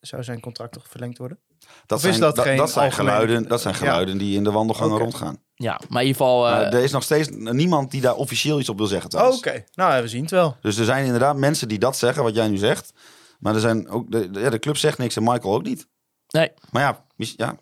zou 0.00 0.22
zijn 0.24 0.40
contract 0.40 0.72
toch 0.72 0.84
verlengd 0.88 1.18
worden? 1.18 1.38
Dat 1.86 1.98
Of 1.98 2.04
is 2.04 2.10
zijn, 2.10 2.20
dat 2.26 2.36
dat, 2.36 2.44
geen 2.44 2.56
dat 2.56 2.70
zijn, 2.70 2.92
geluiden, 2.92 3.48
dat 3.48 3.60
zijn 3.60 3.74
Ja. 3.74 3.80
geluiden 3.80 4.18
die 4.18 4.36
in 4.36 4.44
de 4.44 4.50
wandelgangen 4.50 4.98
rondgaan. 4.98 5.38
Ja, 5.62 5.80
maar 5.88 6.02
in 6.02 6.06
ieder 6.08 6.22
geval... 6.22 6.46
eh, 6.46 6.52
Maar 6.52 6.72
er 6.72 6.82
is 6.82 6.92
nog 6.92 7.02
steeds 7.02 7.28
niemand 7.32 7.90
die 7.90 8.00
daar 8.00 8.14
officieel 8.14 8.60
iets 8.60 8.68
op 8.68 8.76
wil 8.78 8.86
zeggen 8.86 9.04
Oh, 9.06 9.10
trouwens. 9.10 9.38
Oké, 9.38 9.64
nou 9.74 10.02
we 10.02 10.08
zien 10.08 10.22
het 10.22 10.30
wel. 10.30 10.56
Dus 10.60 10.76
er 10.76 10.84
zijn 10.84 11.04
inderdaad 11.04 11.36
mensen 11.36 11.68
die 11.68 11.78
dat 11.78 11.96
zeggen, 11.96 12.22
wat 12.22 12.34
jij 12.34 12.48
nu 12.48 12.56
zegt. 12.56 12.92
Maar 13.38 13.54
er 13.54 13.60
zijn 13.60 13.88
ook, 13.88 14.10
de, 14.10 14.30
de- 14.30 14.40
ja, 14.40 14.50
de 14.50 14.58
club 14.58 14.76
zegt 14.76 14.98
niks 14.98 15.16
en 15.16 15.22
Michael 15.22 15.54
ook 15.54 15.62
niet. 15.62 15.86
nee, 16.28 16.50
Maar 16.70 16.82
ja, 16.82 17.04
mis- 17.16 17.34
ja 17.36 17.56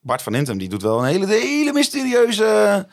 Bart 0.00 0.22
van 0.22 0.34
Hintem 0.34 0.58
die 0.58 0.68
doet 0.68 0.82
wel 0.82 0.98
een 0.98 1.04
hele, 1.04 1.26
hele 1.26 1.72
mysterieuze 1.72 2.86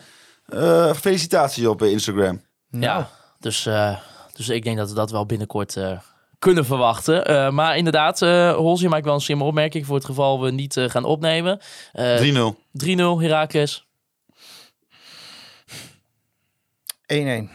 eh, 0.45 0.93
felicitatie 0.93 1.69
op 1.69 1.81
eh, 1.81 1.91
Instagram. 1.91 2.41
Ja, 2.69 3.09
dus, 3.39 3.65
eh, 3.65 3.97
dus 4.33 4.49
ik 4.49 4.63
denk 4.63 4.77
dat 4.77 4.89
we 4.89 4.95
dat 4.95 5.11
wel 5.11 5.25
binnenkort 5.25 5.75
eh, 5.77 5.99
kunnen 6.39 6.65
verwachten. 6.65 7.25
Eh, 7.25 7.49
maar 7.49 7.77
inderdaad, 7.77 8.21
eh 8.21 8.55
Holsje 8.55 8.87
maakt 8.87 9.05
wel 9.05 9.13
een 9.13 9.21
slimme 9.21 9.43
opmerking 9.43 9.85
voor 9.85 9.95
het 9.95 10.05
geval 10.05 10.41
we 10.41 10.51
niet 10.51 10.77
eh, 10.77 10.89
gaan 10.89 11.05
opnemen. 11.05 11.59
Eh 11.93 12.21
3-0. 12.21 12.55
3-0 12.71 13.21
Heracles. 13.21 13.85
1-1. 17.13 17.49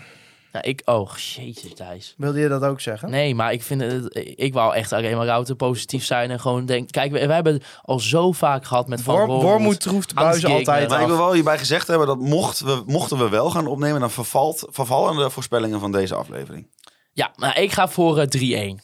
Nou, 0.52 0.64
ik, 0.64 0.82
oh, 0.84 1.16
jezus 1.16 1.74
Thijs. 1.74 2.14
Wilde 2.16 2.40
je 2.40 2.48
dat 2.48 2.62
ook 2.62 2.80
zeggen? 2.80 3.10
Nee, 3.10 3.34
maar 3.34 3.52
ik 3.52 3.62
vind 3.62 3.80
het, 3.80 4.24
ik 4.36 4.52
wou 4.52 4.74
echt 4.74 4.92
alleen 4.92 5.16
maar 5.16 5.26
Router 5.26 5.54
positief 5.54 6.04
zijn 6.04 6.30
en 6.30 6.40
gewoon 6.40 6.66
denk, 6.66 6.90
kijk, 6.90 7.12
we, 7.12 7.26
we 7.26 7.32
hebben 7.32 7.62
al 7.82 8.00
zo 8.00 8.32
vaak 8.32 8.64
gehad 8.64 8.88
met 8.88 9.02
Van 9.02 9.26
Wor, 9.26 9.42
Wormoed. 9.42 9.80
Troeft 9.80 10.14
buizen 10.14 10.50
altijd 10.50 10.88
Maar 10.88 10.98
ik 10.98 11.04
af. 11.04 11.10
wil 11.10 11.16
wel 11.24 11.32
hierbij 11.32 11.58
gezegd 11.58 11.86
hebben 11.86 12.06
dat 12.06 12.18
mocht 12.18 12.60
we, 12.60 12.82
mochten 12.86 13.18
we 13.18 13.28
wel 13.28 13.50
gaan 13.50 13.66
opnemen, 13.66 14.00
dan 14.00 14.10
vervalt, 14.10 14.66
vervallen 14.70 15.16
de 15.16 15.30
voorspellingen 15.30 15.80
van 15.80 15.92
deze 15.92 16.14
aflevering. 16.14 16.66
Ja, 17.12 17.32
maar 17.36 17.58
ik 17.60 17.72
ga 17.72 17.88
voor 17.88 18.18
eh, 18.18 18.72
3-1 18.76 18.80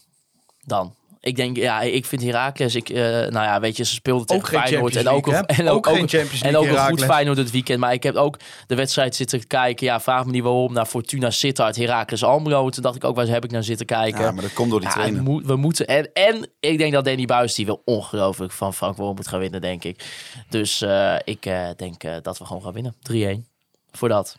dan. 0.65 0.97
Ik 1.21 1.37
denk, 1.37 1.57
ja, 1.57 1.81
ik 1.81 2.07
vind 2.07 2.23
Heracles, 2.23 2.75
ik, 2.75 2.89
eh, 2.89 3.03
nou 3.05 3.33
ja, 3.33 3.61
weet 3.61 3.77
je, 3.77 3.85
ze 3.85 3.95
speelden 3.95 4.27
tegen 4.27 4.49
Feyenoord. 4.49 4.97
En 4.97 5.09
ook, 5.09 5.27
hè? 5.27 5.33
en 5.39 5.69
ook, 5.69 5.87
en 5.87 6.57
ook 6.57 6.67
een 6.67 6.79
goed. 6.79 7.05
Feyenoord 7.05 7.37
dit 7.37 7.51
weekend. 7.51 7.81
Maar 7.81 7.93
ik 7.93 8.03
heb 8.03 8.15
ook 8.15 8.39
de 8.67 8.75
wedstrijd 8.75 9.15
zitten 9.17 9.47
kijken. 9.47 9.87
Ja, 9.87 10.01
vraag 10.01 10.25
me 10.25 10.31
niet 10.31 10.43
waarom. 10.43 10.73
Naar 10.73 10.87
Fortuna 10.87 11.31
Sittard, 11.31 11.77
Heracles 11.77 12.25
Almelo. 12.25 12.71
Toen 12.71 12.83
dacht 12.83 12.97
ik 12.97 13.05
ook, 13.05 13.17
waar 13.17 13.27
heb 13.27 13.45
ik 13.45 13.51
naar 13.51 13.63
zitten 13.65 13.87
kijken? 13.87 14.21
Ja, 14.21 14.31
maar 14.31 14.43
dat 14.43 14.53
komt 14.53 14.71
door 14.71 14.81
die 14.81 14.89
Ja, 14.89 14.95
trainer. 14.95 15.19
het 15.19 15.29
moet- 15.29 15.47
we 15.47 15.57
moeten. 15.57 15.87
En, 15.87 16.13
en 16.13 16.49
ik 16.61 16.79
denk 16.79 16.93
dat 16.93 17.05
Danny 17.05 17.25
Buis 17.25 17.55
die 17.55 17.67
wil 17.67 17.83
ongelooflijk 17.85 18.53
van 18.53 18.75
Frank 18.75 18.97
Worm 18.97 19.15
moet 19.15 19.29
gaan 19.29 19.41
winnen, 19.41 19.61
denk 19.61 19.85
ik. 19.85 20.05
Dus 20.49 20.83
eh, 20.83 21.15
ik 21.25 21.47
eh, 21.47 21.69
denk 21.77 22.05
eh, 22.05 22.15
dat 22.23 22.39
we 22.39 22.45
gewoon 22.45 22.63
gaan 22.63 22.73
winnen. 22.73 22.95
3-1. 23.13 23.47
Voor 23.93 24.09
dat. 24.09 24.37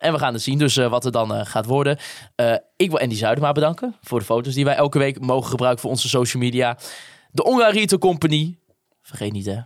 En 0.00 0.12
we 0.12 0.18
gaan 0.18 0.32
het 0.32 0.42
zien 0.42 0.58
dus 0.58 0.76
eh, 0.76 0.90
wat 0.90 1.04
er 1.04 1.12
dan 1.12 1.34
eh, 1.34 1.46
gaat 1.46 1.66
worden. 1.66 1.98
Eh, 2.34 2.54
ik 2.76 2.90
wil 2.90 2.98
Andy 2.98 3.14
Zuidema 3.14 3.52
bedanken 3.52 3.96
voor 4.02 4.18
de 4.18 4.24
foto's 4.24 4.54
die 4.54 4.64
wij 4.64 4.74
elke 4.74 4.98
week 4.98 5.20
mogen 5.20 5.50
gebruiken 5.50 5.80
voor 5.82 5.90
onze 5.90 6.08
social 6.08 6.42
media. 6.42 6.78
De 7.30 7.68
Retail 7.72 8.00
Company. 8.00 8.58
Vergeet 9.02 9.32
niet 9.32 9.46
hè, 9.46 9.58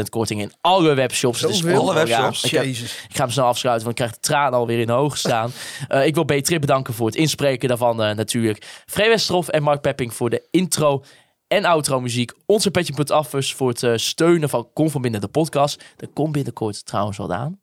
15% 0.00 0.08
korting 0.08 0.40
in 0.40 0.52
alle 0.60 0.94
webshops. 0.94 1.40
Zoveel? 1.40 1.80
Alle 1.80 1.94
webshops? 1.94 2.44
ik, 2.44 2.50
heb- 2.50 2.64
ik 2.64 3.16
ga 3.16 3.22
hem 3.22 3.30
snel 3.30 3.44
afsluiten, 3.46 3.86
want 3.86 3.98
ik 3.98 4.04
krijg 4.04 4.20
de 4.20 4.28
tranen 4.28 4.58
alweer 4.58 4.78
in 4.78 4.86
de 4.86 4.92
ogen 4.92 5.18
staan. 5.18 5.50
Ik 6.04 6.14
wil 6.14 6.24
B-Trip 6.24 6.60
bedanken 6.60 6.94
voor 6.94 7.06
het 7.06 7.14
inspreken 7.14 7.68
daarvan 7.68 7.96
natuurlijk. 7.96 8.82
Free 8.86 9.08
Westerhof 9.08 9.48
en 9.48 9.62
Mark 9.62 9.80
Pepping 9.80 10.14
voor 10.14 10.30
de 10.30 10.46
intro 10.50 11.04
en 11.48 11.64
outro 11.64 12.00
muziek. 12.00 12.32
Onze 12.46 12.70
Petje.affers 12.70 13.54
voor 13.54 13.68
het 13.68 14.00
steunen 14.00 14.48
van 14.48 14.68
Kom 14.72 14.90
van 14.90 15.02
Binnen 15.02 15.20
de 15.20 15.28
podcast. 15.28 15.82
Er 15.96 16.08
komt 16.08 16.32
binnenkort 16.32 16.86
trouwens 16.86 17.16
wat 17.16 17.30
aan. 17.30 17.60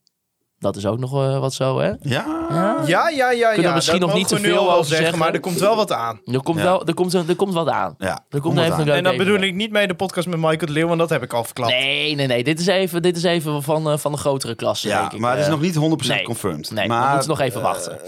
Dat 0.64 0.76
is 0.76 0.86
ook 0.86 1.00
nog 1.00 1.14
eh, 1.14 1.40
wat 1.40 1.54
zo, 1.54 1.80
hè? 1.80 1.92
Ja? 2.02 2.26
Ja, 2.86 3.10
ja, 3.10 3.10
ja. 3.10 3.32
ja. 3.32 3.56
we 3.56 3.72
misschien 3.74 4.00
dat 4.00 4.10
nog 4.10 4.18
niet 4.18 4.28
te 4.28 4.38
veel 4.38 4.72
over 4.74 4.86
zeggen. 4.86 5.18
maar 5.18 5.34
er 5.34 5.40
komt 5.40 5.60
wel 5.60 5.76
wat 5.76 5.92
aan. 5.92 6.22
Er 6.26 6.42
komt, 6.44 6.58
Ja. 6.58 6.64
wel, 6.64 6.86
er 6.86 6.94
komt, 6.94 7.14
er 7.14 7.36
komt 7.36 7.54
wat 7.54 7.68
aan. 7.68 7.96
Ja, 7.98 8.26
Er 8.30 8.42
komt 8.42 8.58
even 8.60 8.74
aan. 8.74 8.88
En 8.90 9.04
dat 9.04 9.18
bedoel 9.18 9.40
ik 9.40 9.54
niet 9.54 9.72
mee 9.72 9.88
de 9.88 9.96
podcast 9.96 10.28
met 10.28 10.38
Michael 10.40 10.58
de 10.58 10.72
Leeuw, 10.72 10.88
want 10.88 11.00
dat 11.00 11.10
heb 11.10 11.24
ik 11.24 11.34
al 11.34 11.44
verklapt. 11.44 11.72
Nee, 11.72 12.16
nee, 12.16 12.28
nee. 12.28 12.44
Dit 12.44 12.60
is 12.60 12.68
even, 12.68 13.02
dit 13.02 13.18
is 13.18 13.24
even 13.24 13.64
van, 13.64 13.90
eh, 13.92 13.98
van 13.98 14.12
de 14.12 14.18
grotere 14.18 14.56
klasse, 14.56 14.88
Ja, 14.88 15.00
denk 15.00 15.12
ik. 15.12 15.20
maar 15.20 15.32
het 15.32 15.40
is 15.40 15.46
Eh, 15.46 15.52
nog 15.52 15.62
niet 15.62 15.76
100% 15.76 16.08
nee. 16.18 16.24
confirmed. 16.26 16.72
Nee, 16.72 16.88
maar 16.88 17.06
we 17.08 17.12
moeten 17.12 17.30
nog 17.30 17.40
even 17.40 17.62
wachten. 17.62 18.00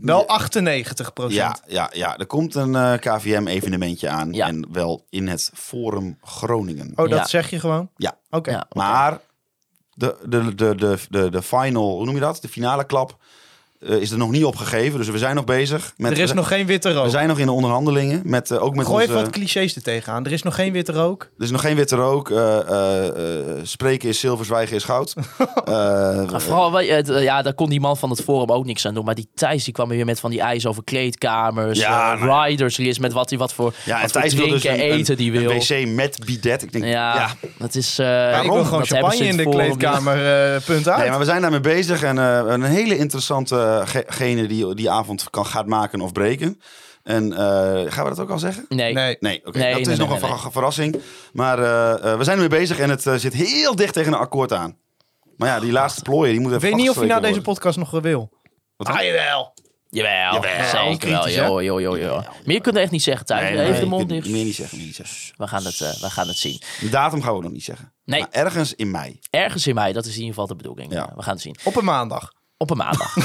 Wel 0.00 0.26
98 0.28 1.12
procent. 1.12 1.34
Ja, 1.34 1.56
ja, 1.66 1.90
ja, 1.92 2.16
er 2.18 2.26
komt 2.26 2.54
een 2.54 2.74
eh, 2.74 2.92
KVM-evenementje 2.98 4.08
aan. 4.08 4.32
Ja. 4.32 4.46
En 4.46 4.66
wel 4.72 5.06
in 5.10 5.28
het 5.28 5.50
Forum 5.54 6.18
Groningen. 6.22 6.92
Oh, 6.96 7.08
dat 7.08 7.18
Ja. 7.18 7.26
zeg 7.26 7.50
je 7.50 7.60
gewoon? 7.60 7.88
Ja. 7.96 8.12
Oké. 8.30 8.50
Ja, 8.50 8.56
oké. 8.68 8.78
Maar 8.78 9.18
de, 9.94 10.16
de, 10.28 10.54
de, 10.54 10.74
de, 10.74 10.98
de, 11.10 11.30
de 11.30 11.42
final, 11.42 11.96
hoe 11.96 12.04
noem 12.04 12.14
je 12.14 12.20
dat? 12.20 12.38
De 12.40 12.48
finale 12.48 12.84
klap 12.84 13.16
eh, 13.88 13.96
is 13.96 14.10
er 14.10 14.18
nog 14.18 14.30
niet 14.30 14.44
opgegeven. 14.44 14.98
Dus 14.98 15.08
we 15.08 15.18
zijn 15.18 15.34
nog 15.34 15.44
bezig. 15.44 15.92
Met, 15.96 16.12
Er 16.12 16.18
is 16.18 16.32
nog 16.32 16.48
geen 16.48 16.66
witte 16.66 16.88
we 16.88 16.94
rook. 16.94 17.10
zijn 17.10 17.28
nog 17.28 17.38
in 17.38 17.46
de 17.46 17.52
onderhandelingen. 17.52 18.20
Met, 18.24 18.50
eh, 18.50 18.62
ook 18.62 18.74
met 18.76 18.86
Gooi 18.86 19.02
even 19.02 19.14
wat 19.14 19.30
clichés 19.30 19.76
er 19.76 19.82
tegenaan. 19.82 20.24
Er 20.24 20.32
is 20.32 20.42
nog 20.42 20.54
geen 20.54 20.72
witte 20.72 20.92
rook. 20.92 21.22
er 21.38 21.44
is 21.44 21.50
nog 21.50 21.60
geen 21.60 21.76
witte 21.76 21.96
rook. 21.96 22.30
eh, 22.30 23.06
spreken 23.62 24.08
is 24.08 24.20
zilver, 24.20 24.44
zwijgen 24.44 24.76
is 24.76 24.84
goud. 24.84 25.14
Eh, 25.64 26.24
vooral, 26.28 26.80
ja, 26.80 27.42
daar 27.42 27.54
kon 27.54 27.70
die 27.70 27.80
man 27.80 27.96
van 27.96 28.10
het 28.10 28.20
forum 28.22 28.50
ook 28.50 28.64
niks 28.64 28.86
aan 28.86 28.94
doen. 28.94 29.04
Maar 29.04 29.14
die 29.14 29.28
Thijs 29.34 29.64
die 29.64 29.72
kwam 29.72 29.88
weer 29.88 30.04
met 30.04 30.20
van 30.20 30.30
die 30.30 30.40
ijs 30.40 30.66
over 30.66 30.84
kleedkamers. 30.84 31.78
Ja, 31.78 32.14
nou 32.14 32.44
riders 32.48 32.76
list 32.76 33.00
met 33.00 33.12
wat 33.12 33.28
hij 33.30 33.38
wat 33.38 33.52
voor, 33.52 33.74
ja, 33.84 33.96
en 33.96 34.02
wat 34.02 34.12
voor 34.12 34.20
Thijs 34.20 34.34
wil 34.34 34.48
dus 34.48 34.64
een, 34.64 34.74
eten 34.74 35.10
een, 35.10 35.16
die 35.16 35.32
wil. 35.32 35.50
een 35.50 35.58
wc 35.58 35.86
met 35.94 36.18
bidet. 36.26 36.62
Ik 36.62 36.72
denk, 36.72 36.84
ja, 36.84 37.14
ja. 37.14 37.30
dat 37.58 37.74
is... 37.74 37.98
eh, 37.98 38.40
ik 38.44 38.50
wil 38.50 38.64
gewoon 38.64 38.86
champagne 38.86 39.24
in 39.26 39.36
de 39.36 39.48
kleedkamer. 39.48 40.14
punt 40.64 40.88
uit. 40.88 40.98
Nee, 41.00 41.08
maar 41.10 41.18
we 41.18 41.24
zijn 41.24 41.40
daarmee 41.40 41.60
bezig. 41.60 42.02
En 42.02 42.18
eh, 42.18 42.42
een 42.46 42.62
hele 42.62 42.98
interessante 42.98 43.71
eh, 43.80 43.86
ge- 43.86 44.04
gene 44.06 44.46
die 44.46 44.74
die 44.74 44.90
avond 44.90 45.30
kan, 45.30 45.46
gaat 45.46 45.66
maken 45.66 46.00
of 46.00 46.12
breken. 46.12 46.60
En 47.02 47.32
eh, 47.32 47.38
gaan 47.92 48.04
we 48.04 48.10
dat 48.10 48.20
ook 48.20 48.30
al 48.30 48.38
zeggen? 48.38 48.64
Nee. 48.68 48.92
Nee. 48.92 49.16
Nee, 49.20 49.40
oké. 49.46 49.58
Nee, 49.58 49.72
dat 49.74 49.82
nee, 49.82 49.92
is 49.92 49.98
nog 49.98 50.20
nee, 50.20 50.30
een 50.30 50.52
verrassing. 50.52 50.96
Maar 51.32 51.58
eh, 51.58 52.12
eh, 52.12 52.18
we 52.18 52.24
zijn 52.24 52.36
ermee 52.40 52.58
bezig 52.58 52.78
en 52.78 52.90
het 52.90 53.06
eh, 53.06 53.14
zit 53.14 53.32
heel 53.32 53.74
dicht 53.76 53.94
tegen 53.94 54.12
een 54.12 54.18
akkoord 54.18 54.52
aan. 54.52 54.76
Maar 55.36 55.48
ja, 55.48 55.60
die 55.60 55.72
laatste 55.72 56.02
plooien, 56.02 56.32
die 56.32 56.40
moet 56.40 56.50
Ik 56.50 56.56
even 56.56 56.68
weet 56.68 56.78
niet 56.78 56.88
of 56.90 56.94
je 56.94 57.00
na 57.00 57.06
vastgestreken 57.06 57.44
deze 57.44 57.60
podcast 57.60 57.78
nog 57.92 58.02
wil. 58.02 58.30
Wat? 58.76 58.88
Ah, 58.88 59.02
jawel. 59.02 59.54
Jawel, 59.88 60.32
Jawel, 60.32 60.40
zeker 60.64 60.78
wel. 60.80 60.96
kritisch, 60.96 61.34
hè? 61.34 61.44
Joh, 61.46 61.62
joh, 61.62 61.80
joh, 61.80 61.98
joh. 61.98 62.16
Maar 62.16 62.54
je 62.54 62.60
kunt 62.60 62.76
er 62.76 62.82
echt 62.82 62.90
niet 62.90 63.02
zeggen, 63.02 63.26
Thijs. 63.26 63.40
worden. 63.42 63.60
Even 63.60 63.72
Nee, 63.72 63.80
de 63.80 63.86
mond 63.86 64.02
ik- 64.02 64.08
dicht. 64.08 64.28
meer 64.28 64.44
niet 64.44 64.54
zeggen, 64.54 64.76
meer 64.78 64.86
niet 64.86 64.96
zeggen. 64.96 65.16
We 65.36 65.46
gaan, 65.46 65.64
het, 65.64 65.80
eh, 65.80 65.92
we 66.00 66.10
gaan 66.10 66.26
het 66.28 66.36
zien. 66.36 66.60
De 66.80 66.88
datum 66.88 67.22
gaan 67.22 67.36
we 67.36 67.42
nog 67.42 67.52
niet 67.52 67.64
zeggen. 67.64 67.92
Nee. 68.04 68.20
Maar 68.20 68.28
ergens 68.30 68.74
in 68.74 68.90
mei. 68.90 69.18
Ergens 69.30 69.66
in 69.66 69.74
mei, 69.74 69.92
dat 69.92 70.04
is 70.04 70.10
in 70.12 70.16
ieder 70.18 70.32
geval 70.34 70.46
de 70.46 70.56
bedoeling. 70.56 70.92
Ja. 70.92 71.08
Eh, 71.08 71.16
We 71.16 71.22
gaan 71.22 71.32
het 71.32 71.42
zien. 71.42 71.56
Op 71.64 71.76
een 71.76 71.84
maandag. 71.84 72.32
Op 72.62 72.70
een 72.70 72.76
maandag. 72.76 73.16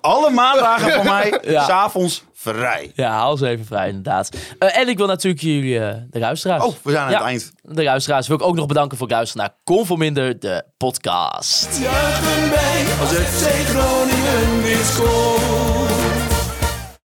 Alle 0.00 0.30
maandagen 0.30 0.92
van 0.92 1.04
mij, 1.06 1.38
Ja. 1.42 1.64
s'avonds 1.64 2.24
vrij. 2.34 2.92
ja, 2.94 3.10
haal 3.10 3.36
ze 3.36 3.48
even 3.48 3.66
vrij, 3.66 3.88
inderdaad. 3.88 4.28
Eh, 4.58 4.78
en 4.78 4.88
ik 4.88 4.96
wil 4.96 5.06
natuurlijk 5.06 5.42
jullie, 5.42 5.78
eh, 5.80 5.94
de 6.10 6.18
luisteraars. 6.18 6.64
Oh, 6.64 6.74
we 6.82 6.90
zijn 6.90 7.04
aan 7.04 7.10
Ja. 7.10 7.16
het 7.18 7.26
eind. 7.26 7.52
De 7.62 7.82
luisteraars 7.82 8.26
wil 8.28 8.36
ik 8.36 8.42
ook 8.42 8.54
nog 8.54 8.66
bedanken 8.66 8.96
voor 8.98 9.06
het 9.06 9.16
luisteren 9.16 9.46
naar 9.46 9.56
Conforminder, 9.64 10.38
de 10.40 10.64
podcast. 10.76 11.78
Juichen 11.80 12.50
wij 12.50 12.84
als 13.00 13.10
FC 13.10 13.48
Groningen 13.68 14.62
weer 14.62 14.84
scoort. 14.84 15.59